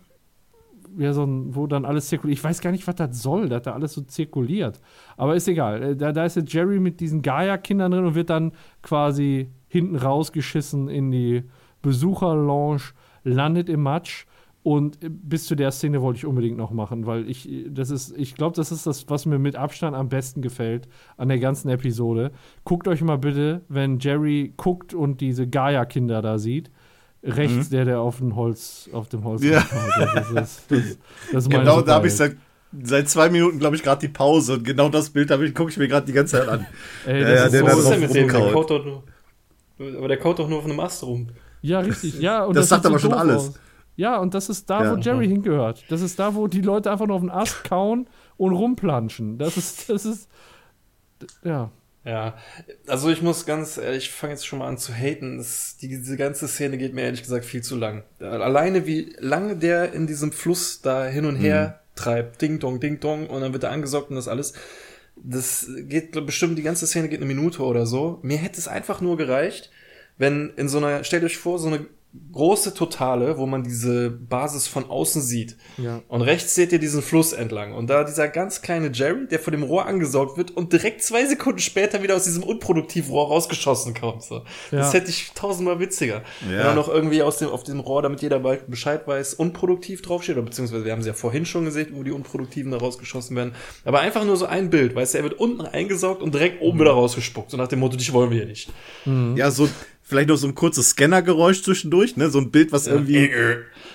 ja, 0.99 1.13
so 1.13 1.25
ein, 1.25 1.55
wo 1.55 1.67
dann 1.67 1.85
alles 1.85 2.09
zirkuliert. 2.09 2.39
Ich 2.39 2.45
weiß 2.45 2.61
gar 2.61 2.71
nicht, 2.71 2.87
was 2.87 2.97
das 2.97 3.23
soll, 3.23 3.49
dass 3.49 3.63
da 3.63 3.73
alles 3.73 3.93
so 3.93 4.03
zirkuliert. 4.03 4.81
Aber 5.17 5.35
ist 5.35 5.49
egal. 5.49 5.83
Äh, 5.83 5.97
da, 5.97 6.13
da 6.13 6.25
ist 6.25 6.37
jetzt 6.37 6.53
Jerry 6.53 6.81
mit 6.81 7.01
diesen 7.01 7.23
Gaia-Kindern 7.23 7.93
drin 7.93 8.05
und 8.05 8.15
wird 8.15 8.31
dann 8.31 8.53
quasi 8.83 9.51
hinten 9.69 9.97
rausgeschissen 9.97 10.89
in 10.89 11.11
die 11.11 11.45
Besucherlounge, 11.83 12.83
landet 13.25 13.69
im 13.69 13.83
Matsch. 13.83 14.27
Und 14.63 14.99
bis 15.03 15.45
zu 15.45 15.57
der 15.57 15.71
Szene 15.73 16.01
wollte 16.01 16.17
ich 16.17 16.27
unbedingt 16.27 16.57
noch 16.57 16.71
machen, 16.71 17.05
weil 17.05 17.29
ich, 17.29 17.47
das 17.69 17.91
ist, 17.91 18.17
ich 18.17 18.35
glaube, 18.35 18.57
das 18.57 18.73
ist 18.73 18.87
das, 18.87 19.11
was 19.11 19.27
mir 19.27 19.39
mit 19.39 19.57
Abstand 19.57 19.95
am 19.95 20.09
besten 20.09 20.41
gefällt 20.41 20.89
an 21.19 21.29
der 21.29 21.39
ganzen 21.39 21.69
Episode. 21.69 22.33
Guckt 22.65 22.89
euch 22.89 23.03
mal 23.03 23.19
bitte, 23.19 23.61
wenn 23.69 23.99
Jerry 23.99 24.55
guckt 24.57 24.95
und 24.95 25.21
diese 25.21 25.47
Gaia-Kinder 25.47 26.23
da 26.23 26.39
sieht, 26.39 26.71
rechts, 27.25 27.71
mhm. 27.71 27.71
der, 27.71 27.85
der 27.85 28.01
auf 28.01 28.19
dem 28.19 28.37
Holz, 28.37 28.89
auf 28.93 29.09
dem 29.09 29.25
Holz 29.25 29.43
ja. 29.43 29.65
Das 30.15 30.31
ist, 30.31 30.35
das, 30.35 30.65
das, 30.69 30.99
das 31.33 31.49
genau, 31.49 31.81
da 31.81 31.95
habe 31.95 32.07
ich 32.07 32.15
seit, 32.15 32.37
seit 32.83 33.09
zwei 33.09 33.31
Minuten, 33.31 33.59
glaube 33.59 33.77
ich, 33.77 33.83
gerade 33.83 34.01
die 34.01 34.13
Pause 34.13 34.55
und 34.55 34.65
genau 34.65 34.89
das 34.89 35.11
Bild 35.11 35.29
gucke 35.55 35.71
ich 35.71 35.77
mir 35.77 35.89
gerade 35.89 36.07
die 36.07 36.13
ganze 36.13 36.39
Zeit 36.39 36.49
an. 36.49 36.67
Ey, 37.07 37.23
ja, 37.23 37.29
ja, 37.29 37.49
der 37.49 37.61
so, 37.61 37.67
was 37.67 37.79
ist 37.79 37.91
denn 37.91 38.01
mit 38.01 38.15
dem? 38.15 38.29
Der 38.29 38.53
kaut 38.53 38.71
doch 38.71 38.85
nur, 38.85 39.03
aber 39.97 40.09
der 40.09 40.19
kaut 40.19 40.39
doch 40.39 40.49
nur 40.49 40.59
auf 40.59 40.65
einem 40.65 40.81
Ast 40.81 41.03
rum. 41.03 41.29
Ja, 41.63 41.81
richtig. 41.81 42.21
Ja, 42.21 42.45
und 42.45 42.57
das, 42.57 42.69
sagt 42.69 42.85
aber 42.85 42.99
schon 42.99 43.15
alles. 43.15 43.49
Aus. 43.49 43.55
Ja, 43.97 44.19
und 44.19 44.35
das 44.35 44.49
ist 44.49 44.69
da, 44.69 44.85
ja. 44.85 44.93
wo 44.93 44.97
Jerry 44.97 45.29
hingehört. 45.29 45.85
Das 45.89 46.01
ist 46.01 46.19
da, 46.19 46.35
wo 46.35 46.47
die 46.49 46.61
Leute 46.61 46.91
einfach 46.91 47.07
nur 47.07 47.17
auf 47.17 47.23
den 47.23 47.31
Ast 47.31 47.65
kauen 47.65 48.07
und 48.37 48.53
rumplanschen. 48.53 49.39
Das 49.39 49.57
ist, 49.57 49.89
das 49.89 50.05
ist, 50.05 50.29
ja. 51.43 51.71
Ja, 52.05 52.37
also 52.87 53.09
ich 53.09 53.23
muss 53.23 53.47
ganz 53.47 53.79
ehrlich, 53.79 54.05
ich 54.05 54.11
fange 54.11 54.35
jetzt 54.35 54.47
schon 54.47 54.59
mal 54.59 54.69
an 54.69 54.77
zu 54.77 54.93
haten. 54.93 55.39
Das, 55.39 55.79
die, 55.81 55.89
diese 55.89 56.19
ganze 56.19 56.47
Szene 56.49 56.77
geht 56.77 56.93
mir 56.93 57.03
ehrlich 57.03 57.23
gesagt 57.23 57.47
viel 57.47 57.63
zu 57.63 57.77
lang. 57.77 58.05
Alleine 58.21 58.87
wie 58.87 59.17
lange 59.19 59.57
der 59.57 59.93
in 59.95 60.07
diesem 60.07 60.31
Fluss 60.31 60.83
da 60.83 61.07
hin 61.07 61.25
und 61.25 61.37
her 61.37 61.81
mhm. 61.81 61.97
treibt, 61.97 62.43
Ding 62.43 62.59
Dong, 62.59 62.79
Ding 62.79 63.01
Dong, 63.01 63.29
und 63.29 63.41
dann 63.41 63.55
wird 63.55 63.63
er 63.63 63.71
angesaugt 63.71 64.11
und 64.11 64.17
das 64.17 64.29
alles. 64.29 64.53
Das 65.17 65.67
geht 65.89 66.13
bestimmt, 66.27 66.59
die 66.59 66.63
ganze 66.63 66.87
Szene 66.87 67.09
geht 67.09 67.21
eine 67.21 67.27
Minute 67.27 67.63
oder 67.63 67.87
so. 67.87 68.19
Mir 68.23 68.37
hätte 68.37 68.59
es 68.59 68.69
einfach 68.69 69.01
nur 69.01 69.17
gereicht, 69.17 69.71
wenn 70.19 70.53
in 70.57 70.69
so 70.69 70.79
einer, 70.79 71.05
stellt 71.05 71.25
euch 71.25 71.39
vor, 71.39 71.59
so 71.59 71.69
eine 71.69 71.87
große 72.35 72.75
Totale, 72.75 73.39
wo 73.39 73.47
man 73.47 73.63
diese 73.63 74.11
Basis 74.11 74.67
von 74.67 74.89
außen 74.91 75.23
sieht. 75.23 75.57
Ja. 75.79 76.03
Und 76.09 76.23
rechts 76.23 76.55
seht 76.55 76.73
ihr 76.73 76.79
diesen 76.79 77.03
Fluss 77.03 77.33
entlang. 77.33 77.75
Und 77.75 77.89
da 77.89 78.05
dieser 78.05 78.29
ganz 78.29 78.61
kleine 78.61 78.91
Jerry, 78.93 79.27
der 79.29 79.39
von 79.39 79.53
dem 79.53 79.63
Rohr 79.63 79.87
angesaugt 79.87 80.37
wird 80.37 80.51
und 80.51 80.73
direkt 80.73 81.03
zwei 81.03 81.25
Sekunden 81.27 81.61
später 81.61 82.03
wieder 82.03 82.17
aus 82.17 82.25
diesem 82.25 82.43
unproduktiven 82.43 83.11
Rohr 83.11 83.29
rausgeschossen 83.29 83.95
kommt. 83.95 84.23
So. 84.23 84.37
Ja. 84.71 84.79
Das 84.79 84.95
hätte 84.95 85.11
ich 85.11 85.33
tausendmal 85.35 85.79
witziger. 85.81 86.23
Ja. 86.43 86.51
Wenn 86.51 86.67
er 86.67 86.75
noch 86.75 86.89
irgendwie 86.89 87.23
aus 87.23 87.39
dem, 87.39 87.49
auf 87.49 87.63
diesem 87.63 87.81
Rohr, 87.81 88.03
damit 88.03 88.21
jeder 88.23 88.41
Bescheid 88.41 89.07
weiß, 89.07 89.35
unproduktiv 89.35 90.03
draufsteht, 90.03 90.37
oder 90.37 90.45
beziehungsweise 90.45 90.85
wir 90.85 90.93
haben 90.93 91.03
sie 91.03 91.09
ja 91.09 91.15
vorhin 91.15 91.47
schon 91.47 91.65
gesehen, 91.65 91.91
wo 91.93 92.03
die 92.03 92.13
Unproduktiven 92.13 92.73
da 92.73 92.79
rausgeschossen 92.79 93.37
werden. 93.37 93.55
Aber 93.85 94.01
einfach 94.01 94.25
nur 94.25 94.37
so 94.37 94.47
ein 94.47 94.71
Bild, 94.71 94.95
weißt 94.95 95.15
du, 95.15 95.19
er 95.19 95.25
wird 95.25 95.35
unten 95.35 95.63
eingesaugt 95.63 96.23
und 96.23 96.35
direkt 96.35 96.61
oben 96.61 96.79
mhm. 96.79 96.83
wieder 96.83 96.93
rausgespuckt. 96.93 97.51
So 97.51 97.57
nach 97.57 97.69
dem 97.69 97.81
Motto, 97.81 97.97
dich 97.97 98.13
wollen 98.13 98.31
wir 98.31 98.39
hier 98.39 98.47
nicht. 98.47 98.71
Mhm. 99.05 99.37
Ja, 99.37 99.51
so 99.51 99.69
Vielleicht 100.07 100.29
noch 100.29 100.37
so 100.37 100.47
ein 100.47 100.55
kurzes 100.55 100.91
Scannergeräusch 100.91 101.63
zwischendurch, 101.63 102.19
ne? 102.19 102.29
So 102.29 102.39
ein 102.39 102.51
Bild, 102.51 102.73
was 102.73 102.87
irgendwie, 102.87 103.31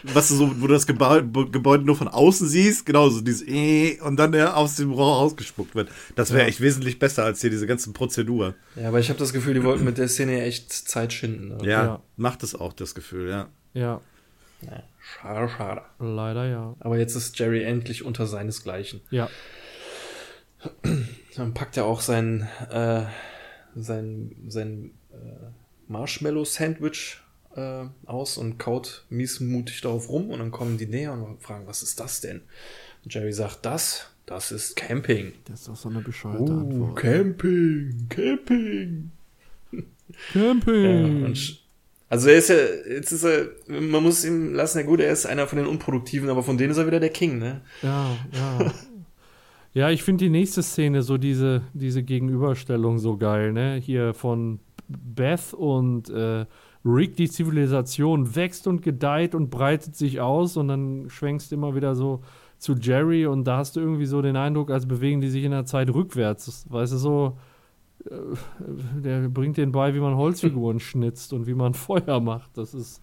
was 0.01 0.29
du 0.29 0.35
so, 0.35 0.59
wo 0.59 0.65
du 0.65 0.73
das 0.73 0.87
Gebäude, 0.87 1.51
Gebäude 1.51 1.85
nur 1.85 1.95
von 1.95 2.07
außen 2.07 2.47
siehst, 2.47 2.87
genau, 2.87 3.09
so 3.09 3.21
dieses 3.21 3.47
äh, 3.47 3.99
und 4.01 4.17
dann 4.17 4.31
der 4.31 4.57
aus 4.57 4.75
dem 4.75 4.91
Rohr 4.91 5.17
rausgespuckt 5.17 5.75
wird. 5.75 5.89
Das 6.15 6.31
wäre 6.31 6.41
ja. 6.41 6.47
echt 6.47 6.61
wesentlich 6.61 6.97
besser 6.97 7.25
als 7.25 7.41
hier 7.41 7.51
diese 7.51 7.67
ganzen 7.67 7.93
Prozedur. 7.93 8.55
Ja, 8.75 8.87
aber 8.87 8.99
ich 8.99 9.09
habe 9.09 9.19
das 9.19 9.33
Gefühl, 9.33 9.53
die 9.53 9.63
wollten 9.63 9.85
mit 9.85 9.99
der 9.99 10.07
Szene 10.07 10.41
echt 10.41 10.73
Zeit 10.73 11.13
schinden. 11.13 11.49
Ne? 11.49 11.57
Ja, 11.61 11.83
ja, 11.83 12.03
macht 12.17 12.41
es 12.41 12.55
auch, 12.55 12.73
das 12.73 12.95
Gefühl, 12.95 13.29
ja. 13.29 13.49
Ja. 13.73 14.01
ja. 14.61 14.83
Schade, 14.99 15.47
schade. 15.55 15.81
Leider 15.99 16.47
ja. 16.47 16.75
Aber 16.79 16.97
jetzt 16.97 17.15
ist 17.15 17.37
Jerry 17.37 17.63
endlich 17.63 18.03
unter 18.03 18.25
seinesgleichen. 18.25 19.01
Ja. 19.11 19.29
Dann 21.35 21.53
packt 21.53 21.77
er 21.77 21.85
auch 21.85 22.01
sein, 22.01 22.47
äh, 22.71 23.03
sein, 23.75 24.35
sein, 24.47 24.91
äh, 25.11 25.51
Marshmallow-Sandwich 25.89 27.17
äh, 27.55 27.85
aus 28.05 28.37
und 28.37 28.57
kaut 28.57 29.05
miesmutig 29.09 29.81
darauf 29.81 30.09
rum 30.09 30.29
und 30.29 30.39
dann 30.39 30.51
kommen 30.51 30.77
die 30.77 30.85
näher 30.85 31.13
und 31.13 31.41
fragen, 31.41 31.67
was 31.67 31.83
ist 31.83 31.99
das 31.99 32.21
denn? 32.21 32.41
Und 33.03 33.13
Jerry 33.13 33.33
sagt, 33.33 33.65
das, 33.65 34.07
das 34.25 34.51
ist 34.51 34.75
Camping. 34.75 35.33
Das 35.45 35.61
ist 35.61 35.67
doch 35.67 35.75
so 35.75 35.89
eine 35.89 36.01
bescheuerte 36.01 36.51
uh, 36.51 36.59
Antwort. 36.59 36.95
Camping, 36.95 38.07
Camping. 38.09 39.11
Camping. 40.33 41.25
Ja, 41.25 41.33
also 42.09 42.29
er 42.29 42.37
ist 42.37 42.49
ja, 42.49 42.55
jetzt 42.55 43.11
ist 43.11 43.23
er, 43.23 43.49
man 43.67 44.01
muss 44.01 44.25
ihm 44.25 44.53
lassen, 44.53 44.79
ja 44.79 44.83
gut, 44.83 44.99
er 44.99 45.11
ist 45.11 45.27
einer 45.27 45.45
von 45.45 45.59
den 45.59 45.67
Unproduktiven, 45.67 46.29
aber 46.29 46.41
von 46.41 46.57
denen 46.57 46.71
ist 46.71 46.77
er 46.77 46.87
wieder 46.87 46.99
der 46.99 47.11
King, 47.11 47.37
ne? 47.37 47.61
Ja, 47.83 48.17
ja. 48.33 48.71
ja, 49.73 49.89
ich 49.91 50.01
finde 50.01 50.25
die 50.25 50.31
nächste 50.31 50.63
Szene, 50.63 51.03
so 51.03 51.17
diese, 51.17 51.61
diese 51.73 52.01
Gegenüberstellung 52.01 52.97
so 52.97 53.17
geil, 53.17 53.53
ne? 53.53 53.75
Hier 53.75 54.15
von 54.15 54.59
Beth 54.89 55.53
und 55.53 56.09
äh, 56.09 56.45
Rick, 56.83 57.15
die 57.15 57.29
Zivilisation 57.29 58.35
wächst 58.35 58.67
und 58.67 58.81
gedeiht 58.81 59.35
und 59.35 59.49
breitet 59.49 59.95
sich 59.95 60.19
aus 60.19 60.57
und 60.57 60.67
dann 60.69 61.09
schwenkst 61.09 61.51
du 61.51 61.55
immer 61.55 61.75
wieder 61.75 61.95
so 61.95 62.21
zu 62.57 62.73
Jerry 62.73 63.25
und 63.25 63.45
da 63.45 63.57
hast 63.57 63.75
du 63.75 63.79
irgendwie 63.79 64.05
so 64.05 64.21
den 64.21 64.35
Eindruck, 64.35 64.71
als 64.71 64.87
bewegen 64.87 65.21
die 65.21 65.29
sich 65.29 65.43
in 65.43 65.51
der 65.51 65.65
Zeit 65.65 65.93
rückwärts. 65.93 66.65
Weißt 66.69 66.93
du, 66.93 66.97
so, 66.97 67.37
äh, 68.05 68.15
der 69.01 69.29
bringt 69.29 69.57
den 69.57 69.71
bei, 69.71 69.93
wie 69.93 69.99
man 69.99 70.15
Holzfiguren 70.15 70.79
schnitzt 70.79 71.33
und 71.33 71.47
wie 71.47 71.53
man 71.53 71.73
Feuer 71.75 72.19
macht. 72.19 72.57
Das 72.57 72.73
ist, 72.73 73.01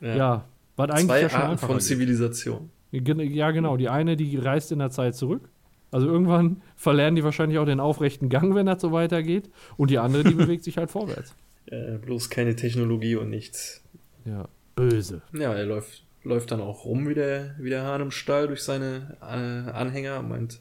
ja, 0.00 0.16
ja 0.16 0.44
was 0.76 0.90
eigentlich 0.90 1.06
Zwei 1.06 1.20
ja 1.22 1.28
schon 1.28 1.40
Arten 1.40 1.58
von 1.58 1.80
Zivilisation. 1.80 2.70
Ja, 2.90 3.50
genau. 3.50 3.76
Die 3.76 3.88
eine, 3.88 4.16
die 4.16 4.36
reist 4.36 4.70
in 4.70 4.78
der 4.78 4.90
Zeit 4.90 5.14
zurück 5.14 5.51
also 5.92 6.08
irgendwann 6.08 6.62
verlernen 6.74 7.16
die 7.16 7.22
wahrscheinlich 7.22 7.58
auch 7.58 7.66
den 7.66 7.78
aufrechten 7.78 8.30
Gang, 8.30 8.54
wenn 8.54 8.66
das 8.66 8.80
so 8.80 8.92
weitergeht. 8.92 9.50
Und 9.76 9.90
die 9.90 9.98
andere, 9.98 10.24
die 10.24 10.34
bewegt 10.34 10.64
sich 10.64 10.78
halt 10.78 10.90
vorwärts. 10.90 11.34
Äh, 11.66 11.98
bloß 11.98 12.28
keine 12.28 12.56
Technologie 12.56 13.14
und 13.14 13.30
nichts. 13.30 13.84
Ja, 14.24 14.48
böse. 14.74 15.22
Ja, 15.32 15.54
er 15.54 15.64
läuft, 15.64 16.04
läuft 16.24 16.50
dann 16.50 16.60
auch 16.60 16.84
rum 16.84 17.08
wie 17.08 17.14
der, 17.14 17.54
wie 17.60 17.70
der 17.70 17.84
Hahn 17.84 18.00
im 18.00 18.10
Stall 18.10 18.48
durch 18.48 18.64
seine 18.64 19.16
äh, 19.22 19.70
Anhänger, 19.70 20.22
meint 20.22 20.60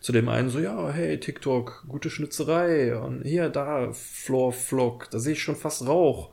zu 0.00 0.12
dem 0.12 0.28
einen 0.28 0.50
so, 0.50 0.60
ja, 0.60 0.90
hey, 0.90 1.18
TikTok, 1.18 1.86
gute 1.88 2.10
Schnitzerei 2.10 2.94
und 2.94 3.22
hier, 3.22 3.48
da, 3.48 3.92
Floor 3.92 4.52
Vlog, 4.52 5.08
da 5.10 5.18
sehe 5.18 5.32
ich 5.32 5.42
schon 5.42 5.56
fast 5.56 5.88
Rauch. 5.88 6.28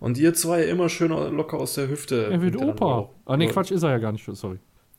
Und 0.00 0.16
ihr 0.16 0.32
zwei 0.32 0.64
immer 0.64 0.88
schön 0.88 1.10
locker 1.10 1.58
aus 1.58 1.74
der 1.74 1.90
Hüfte. 1.90 2.30
Er 2.32 2.40
wird 2.40 2.56
Opa. 2.56 3.10
Ah, 3.26 3.36
nee, 3.36 3.48
Quatsch, 3.48 3.70
ist 3.70 3.82
er 3.82 3.90
ja 3.90 3.98
gar 3.98 4.12
nicht, 4.12 4.24
sorry. 4.32 4.58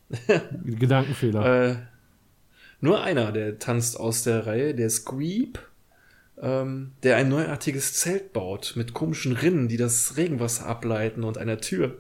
Gedankenfehler. 0.64 1.70
Äh, 1.70 1.76
nur 2.82 3.04
einer, 3.04 3.32
der 3.32 3.60
tanzt 3.60 4.00
aus 4.00 4.24
der 4.24 4.48
Reihe, 4.48 4.74
der 4.74 4.90
Squeep, 4.90 5.60
ähm, 6.42 6.92
der 7.04 7.18
ein 7.18 7.30
neuartiges 7.30 7.94
Zelt 7.94 8.34
baut 8.34 8.74
mit 8.76 8.94
komischen 8.94 9.34
Rinnen, 9.34 9.68
die 9.68 9.78
das 9.78 10.16
Regenwasser 10.18 10.66
ableiten 10.66 11.24
und 11.24 11.38
einer 11.38 11.60
Tür. 11.60 11.98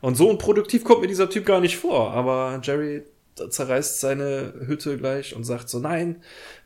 Und 0.00 0.16
so 0.16 0.28
unproduktiv 0.28 0.84
kommt 0.84 1.00
mir 1.00 1.08
dieser 1.08 1.30
Typ 1.30 1.46
gar 1.46 1.60
nicht 1.60 1.76
vor, 1.76 2.12
aber 2.12 2.60
Jerry 2.62 3.02
zerreißt 3.36 4.00
seine 4.00 4.52
Hütte 4.66 4.98
gleich 4.98 5.34
und 5.34 5.44
sagt 5.44 5.68
so, 5.68 5.78
nein, 5.78 6.16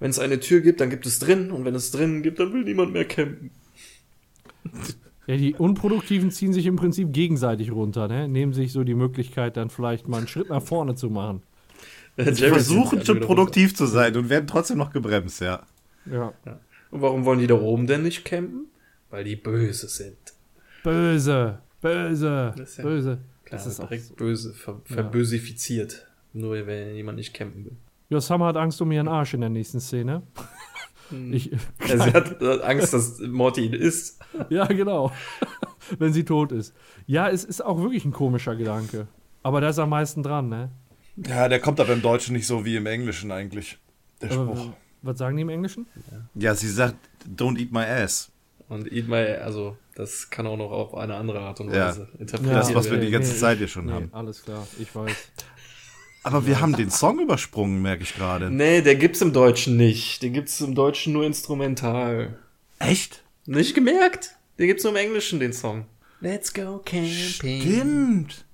wenn 0.01 0.11
es 0.11 0.19
eine 0.19 0.41
Tür 0.41 0.61
gibt, 0.61 0.81
dann 0.81 0.91
gibt 0.91 1.07
es 1.07 1.19
drin 1.19 1.51
und 1.51 1.65
wenn 1.65 1.75
es 1.75 1.91
drin 1.91 2.23
gibt, 2.23 2.41
dann 2.41 2.53
will 2.53 2.65
niemand 2.65 2.93
mehr 2.93 3.05
campen. 3.05 3.51
Ja, 5.27 5.37
die 5.37 5.55
Unproduktiven 5.55 6.31
ziehen 6.31 6.53
sich 6.53 6.67
im 6.67 6.77
Prinzip 6.77 7.13
gegenseitig 7.13 7.73
runter, 7.73 8.09
ne? 8.09 8.29
Nehmen 8.29 8.53
sich 8.53 8.73
so 8.73 8.85
die 8.85 8.95
Möglichkeit, 8.95 9.57
dann 9.57 9.71
vielleicht 9.71 10.09
mal 10.09 10.19
einen 10.19 10.29
Schritt 10.29 10.51
nach 10.51 10.63
vorne 10.63 10.95
zu 10.95 11.11
machen. 11.11 11.43
Sie 12.17 12.49
versuchen 12.49 13.05
schon 13.05 13.21
produktiv 13.21 13.77
zu 13.77 13.87
sein 13.87 14.17
und 14.17 14.31
werden 14.31 14.47
trotzdem 14.47 14.79
noch 14.79 14.93
gebremst, 14.93 15.41
ja. 15.41 15.63
ja. 16.07 16.33
Ja. 16.45 16.61
Und 16.91 17.03
warum 17.03 17.25
wollen 17.25 17.41
die 17.41 17.47
da 17.47 17.55
oben 17.55 17.87
denn 17.87 18.03
nicht 18.03 18.25
campen? 18.25 18.67
Weil 19.11 19.25
die 19.25 19.37
böse 19.37 19.89
sind. 19.89 20.17
Böse, 20.83 21.59
böse, 21.81 22.55
das 22.57 22.77
ja 22.77 22.85
böse. 22.85 23.19
Klar, 23.45 23.59
das 23.59 23.67
ist 23.67 23.83
direkt 23.83 24.05
so. 24.05 24.15
böse, 24.15 24.55
ver 24.55 24.81
verbösifiziert. 24.85 26.07
Nur 26.33 26.67
wenn 26.67 26.95
jemand 26.95 27.19
nicht 27.19 27.35
campen 27.35 27.65
will. 27.65 27.77
Ja, 28.09 28.21
Summer 28.21 28.47
hat 28.47 28.57
Angst 28.57 28.81
um 28.81 28.91
ihren 28.93 29.09
Arsch 29.09 29.35
in 29.35 29.41
der 29.41 29.51
nächsten 29.51 29.81
Szene. 29.81 30.23
Hm. 31.11 31.33
Ich, 31.33 31.47
ja, 31.89 31.99
sie 31.99 32.13
hat 32.13 32.43
Angst, 32.63 32.93
dass 32.93 33.21
Morty 33.21 33.67
ihn 33.67 33.75
isst. 33.75 34.23
Ja, 34.51 34.67
genau. 34.67 35.13
Wenn 35.99 36.13
sie 36.13 36.25
tot 36.25 36.53
ist. 36.53 36.75
Ja, 37.07 37.31
es 37.31 37.43
ist 37.45 37.65
auch 37.65 37.81
wirklich 37.81 38.05
ein 38.05 38.13
komischer 38.13 38.55
Gedanke. 38.55 39.07
Aber 39.43 39.61
da 39.61 39.71
ist 39.71 39.79
am 39.79 39.89
meisten 39.89 40.23
dran, 40.23 40.49
ne? 40.49 40.71
Ja, 41.17 41.49
der 41.49 41.61
kommt 41.61 41.81
aber 41.81 41.93
im 41.93 42.03
Deutschen 42.03 42.35
nicht 42.35 42.47
so 42.47 42.65
wie 42.65 42.77
im 42.77 42.87
Englischen 42.87 43.31
eigentlich. 43.33 43.79
Der 44.21 44.31
Spruch. 44.31 44.73
Was 45.03 45.19
sagen 45.19 45.37
die 45.37 45.43
im 45.43 45.49
Englischen? 45.49 45.87
Ja, 46.35 46.55
sie 46.55 46.69
sagt, 46.69 46.97
don't 47.27 47.59
eat 47.59 47.73
my 47.73 47.85
ass. 47.85 48.31
Und 48.69 48.91
eat 48.91 49.09
my, 49.09 49.17
also, 49.17 49.77
das 49.95 50.31
kann 50.31 50.47
auch 50.47 50.57
noch 50.57 50.73
auf 50.73 50.95
eine 50.95 51.15
andere 51.15 51.41
Art 51.41 51.61
und 51.61 51.69
Weise 51.69 52.09
ja. 52.13 52.21
interpretiert 52.21 52.45
werden. 52.45 52.59
Das, 52.59 52.75
was 52.75 52.91
wir 52.91 52.99
die 52.99 53.11
ganze 53.11 53.33
nee, 53.33 53.39
Zeit 53.39 53.59
hier 53.59 53.69
schon 53.69 53.87
nee, 53.87 53.93
haben. 53.93 54.09
Alles 54.13 54.43
klar, 54.43 54.67
ich 54.79 54.93
weiß. 54.95 55.15
Aber 56.25 56.45
wir 56.45 56.61
haben 56.61 56.77
den 56.77 56.91
Song 56.91 57.21
übersprungen, 57.21 57.81
merke 57.81 58.03
ich 58.03 58.17
gerade. 58.17 58.51
Nee, 58.51 58.83
der 58.83 58.97
gibt's 58.97 59.21
im 59.21 59.33
Deutschen 59.33 59.77
nicht. 59.77 60.23
Den 60.23 60.33
gibt's 60.33 60.61
im 60.61 60.75
Deutschen 60.75 61.13
nur 61.13 61.25
instrumental. 61.25 62.37
Echt? 62.81 63.23
Nicht 63.45 63.77
gemerkt? 63.77 64.37
Den 64.59 64.67
gibt's 64.67 64.83
nur 64.83 64.93
im 64.93 64.97
Englischen, 64.97 65.39
den 65.39 65.53
Song. 65.53 65.87
Let's 66.21 66.53
go 66.53 66.81
camping. 66.85 67.61
Stimmt. 67.61 68.46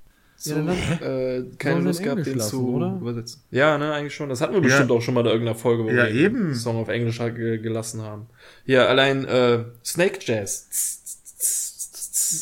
So, 0.45 0.57
ja, 0.57 0.73
äh, 1.01 1.45
keine 1.57 1.83
Lust 1.83 2.03
gehabt, 2.03 2.27
den 2.27 2.41
zu 2.41 2.75
oder? 2.75 2.99
übersetzen. 3.01 3.43
Ja, 3.53 3.79
ne, 3.79 3.93
eigentlich 3.93 4.13
schon. 4.13 4.29
Das 4.29 4.41
hatten 4.41 4.55
wir 4.55 4.61
ja. 4.61 4.67
bestimmt 4.67 4.91
auch 4.91 5.01
schon 5.01 5.15
mal 5.15 5.21
in 5.21 5.27
irgendeiner 5.27 5.55
Folge, 5.57 5.85
wo 5.85 5.89
ja, 5.89 6.07
wir 6.07 6.11
eben. 6.11 6.49
den 6.49 6.55
Song 6.57 6.79
auf 6.79 6.89
Englisch 6.89 7.19
gelassen 7.19 8.03
haben. 8.03 8.27
Ja, 8.67 8.87
allein 8.87 9.25
äh, 9.25 9.61
Snake 9.85 10.19
Jazz. 10.21 10.67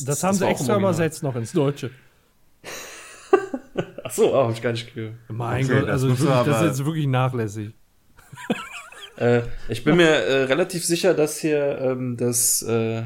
Das 0.07 0.23
haben 0.23 0.31
das 0.31 0.39
sie 0.39 0.47
extra 0.47 0.79
übersetzt 0.79 1.23
noch 1.23 1.37
ins 1.37 1.53
Deutsche. 1.53 1.91
Ach 4.03 4.11
so, 4.11 4.35
oh, 4.35 4.45
hab 4.45 4.53
ich 4.53 4.63
gar 4.63 4.73
nicht 4.73 4.95
gehört. 4.95 5.17
Mein 5.29 5.67
okay, 5.67 5.81
Gott, 5.81 5.91
also 5.91 6.09
das, 6.09 6.21
wirklich, 6.21 6.45
das 6.47 6.57
ist 6.63 6.67
jetzt 6.69 6.87
wirklich 6.87 7.07
nachlässig. 7.07 7.75
äh, 9.17 9.43
ich 9.69 9.85
bin 9.85 9.99
mir 9.99 10.09
äh, 10.09 10.45
relativ 10.45 10.87
sicher, 10.87 11.13
dass 11.13 11.39
hier 11.39 11.79
ähm, 11.83 12.17
das 12.17 12.63
äh, 12.63 13.03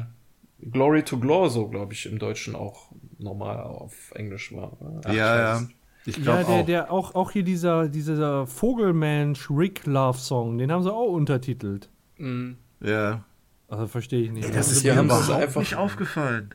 Glory 0.61 1.03
to 1.03 1.19
Glory 1.19 1.49
so, 1.49 1.67
glaube 1.67 1.91
ich, 1.91 2.05
im 2.05 2.17
Deutschen 2.17 2.55
auch 2.55 2.93
normal 3.17 3.57
auf 3.61 4.11
Englisch 4.15 4.53
war. 4.53 4.77
Ach, 5.03 5.13
ja, 5.13 5.37
ja. 5.37 5.67
Ich 6.05 6.21
glaube 6.21 6.41
ja, 6.41 6.45
der, 6.45 6.55
auch. 6.55 6.65
der 6.65 6.91
auch, 6.91 7.15
auch 7.15 7.31
hier 7.31 7.43
dieser, 7.43 7.87
dieser 7.87 8.45
Vogelmensch 8.45 9.49
Rick 9.49 9.85
Love 9.85 10.19
Song, 10.19 10.57
den 10.57 10.71
haben 10.71 10.83
sie 10.83 10.93
auch 10.93 11.11
untertitelt. 11.11 11.89
Mhm. 12.17 12.57
Ja. 12.81 13.23
Also 13.67 13.87
verstehe 13.87 14.23
ich 14.23 14.31
nicht. 14.31 14.53
Das 14.53 14.71
ist 14.71 14.83
mir 14.83 14.99
überhaupt 14.99 15.31
einfach 15.31 15.61
nicht 15.61 15.75
aufgefallen. 15.75 16.53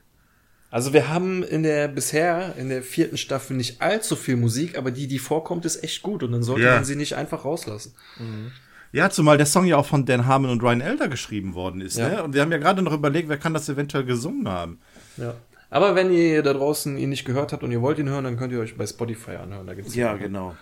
Also 0.70 0.92
wir 0.92 1.08
haben 1.08 1.42
in 1.42 1.64
der 1.64 1.88
bisher 1.88 2.54
in 2.56 2.68
der 2.68 2.84
vierten 2.84 3.16
Staffel 3.16 3.56
nicht 3.56 3.82
allzu 3.82 4.14
viel 4.14 4.36
Musik, 4.36 4.78
aber 4.78 4.92
die, 4.92 5.08
die 5.08 5.18
vorkommt, 5.18 5.64
ist 5.64 5.82
echt 5.82 6.02
gut 6.02 6.22
und 6.22 6.30
dann 6.30 6.44
sollte 6.44 6.66
ja. 6.66 6.76
man 6.76 6.84
sie 6.84 6.94
nicht 6.94 7.16
einfach 7.16 7.44
rauslassen. 7.44 7.94
Mhm. 8.18 8.52
Ja, 8.92 9.10
zumal 9.10 9.36
der 9.36 9.46
Song 9.46 9.66
ja 9.66 9.76
auch 9.76 9.86
von 9.86 10.04
Dan 10.04 10.26
Harmon 10.26 10.50
und 10.50 10.62
Ryan 10.62 10.80
Elder 10.80 11.08
geschrieben 11.08 11.54
worden 11.54 11.80
ist. 11.80 11.96
Ja. 11.96 12.08
Ne? 12.08 12.22
Und 12.22 12.34
wir 12.34 12.40
haben 12.40 12.52
ja 12.52 12.58
gerade 12.58 12.82
noch 12.82 12.92
überlegt, 12.92 13.28
wer 13.28 13.38
kann 13.38 13.54
das 13.54 13.68
eventuell 13.68 14.04
gesungen 14.04 14.48
haben. 14.48 14.80
Ja. 15.16 15.34
Aber 15.70 15.94
wenn 15.94 16.12
ihr 16.12 16.42
da 16.42 16.52
draußen 16.52 16.98
ihn 16.98 17.10
nicht 17.10 17.24
gehört 17.24 17.52
habt 17.52 17.62
und 17.62 17.70
ihr 17.70 17.80
wollt 17.80 17.98
ihn 17.98 18.08
hören, 18.08 18.24
dann 18.24 18.36
könnt 18.36 18.52
ihr 18.52 18.60
euch 18.60 18.76
bei 18.76 18.86
Spotify 18.86 19.36
anhören. 19.36 19.66
Da 19.66 19.74
gibt's 19.74 19.94
ja, 19.94 20.14
genau. 20.14 20.56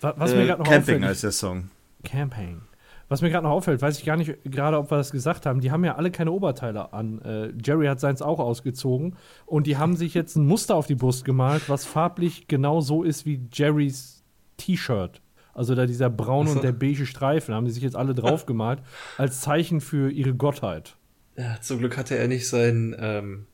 Was, 0.00 0.14
was 0.16 0.32
äh, 0.32 0.36
mir 0.36 0.46
gerade 0.46 0.62
noch 0.62 0.70
Camping 0.70 1.04
heißt 1.04 1.22
der 1.22 1.32
Song. 1.32 1.70
Camping. 2.04 2.62
Was 3.08 3.22
mir 3.22 3.30
gerade 3.30 3.44
noch 3.44 3.52
auffällt, 3.52 3.80
weiß 3.82 3.98
ich 3.98 4.04
gar 4.04 4.16
nicht 4.16 4.34
gerade, 4.44 4.78
ob 4.78 4.90
wir 4.90 4.96
das 4.96 5.12
gesagt 5.12 5.46
haben, 5.46 5.60
die 5.60 5.70
haben 5.70 5.84
ja 5.84 5.94
alle 5.94 6.10
keine 6.10 6.32
Oberteile 6.32 6.92
an. 6.92 7.20
Äh, 7.22 7.52
Jerry 7.62 7.86
hat 7.86 8.00
seins 8.00 8.20
auch 8.20 8.40
ausgezogen 8.40 9.14
und 9.44 9.68
die 9.68 9.76
haben 9.76 9.94
sich 9.94 10.14
jetzt 10.14 10.34
ein 10.36 10.46
Muster 10.46 10.74
auf 10.74 10.88
die 10.88 10.96
Brust 10.96 11.24
gemalt, 11.24 11.68
was 11.68 11.84
farblich 11.84 12.48
genau 12.48 12.80
so 12.80 13.04
ist 13.04 13.24
wie 13.24 13.46
Jerrys 13.52 14.24
T-Shirt. 14.56 15.20
Also 15.54 15.74
da 15.74 15.86
dieser 15.86 16.10
braune 16.10 16.50
und 16.50 16.64
der 16.64 16.72
beige 16.72 17.06
Streifen 17.06 17.54
haben 17.54 17.64
die 17.64 17.70
sich 17.70 17.82
jetzt 17.82 17.96
alle 17.96 18.14
drauf 18.14 18.44
gemalt, 18.46 18.80
als 19.18 19.40
Zeichen 19.40 19.80
für 19.80 20.10
ihre 20.10 20.34
Gottheit. 20.34 20.96
Ja, 21.36 21.60
zum 21.60 21.78
Glück 21.78 21.96
hatte 21.96 22.16
er 22.16 22.26
nicht 22.26 22.48
seinen 22.48 22.96
ähm, 22.98 23.46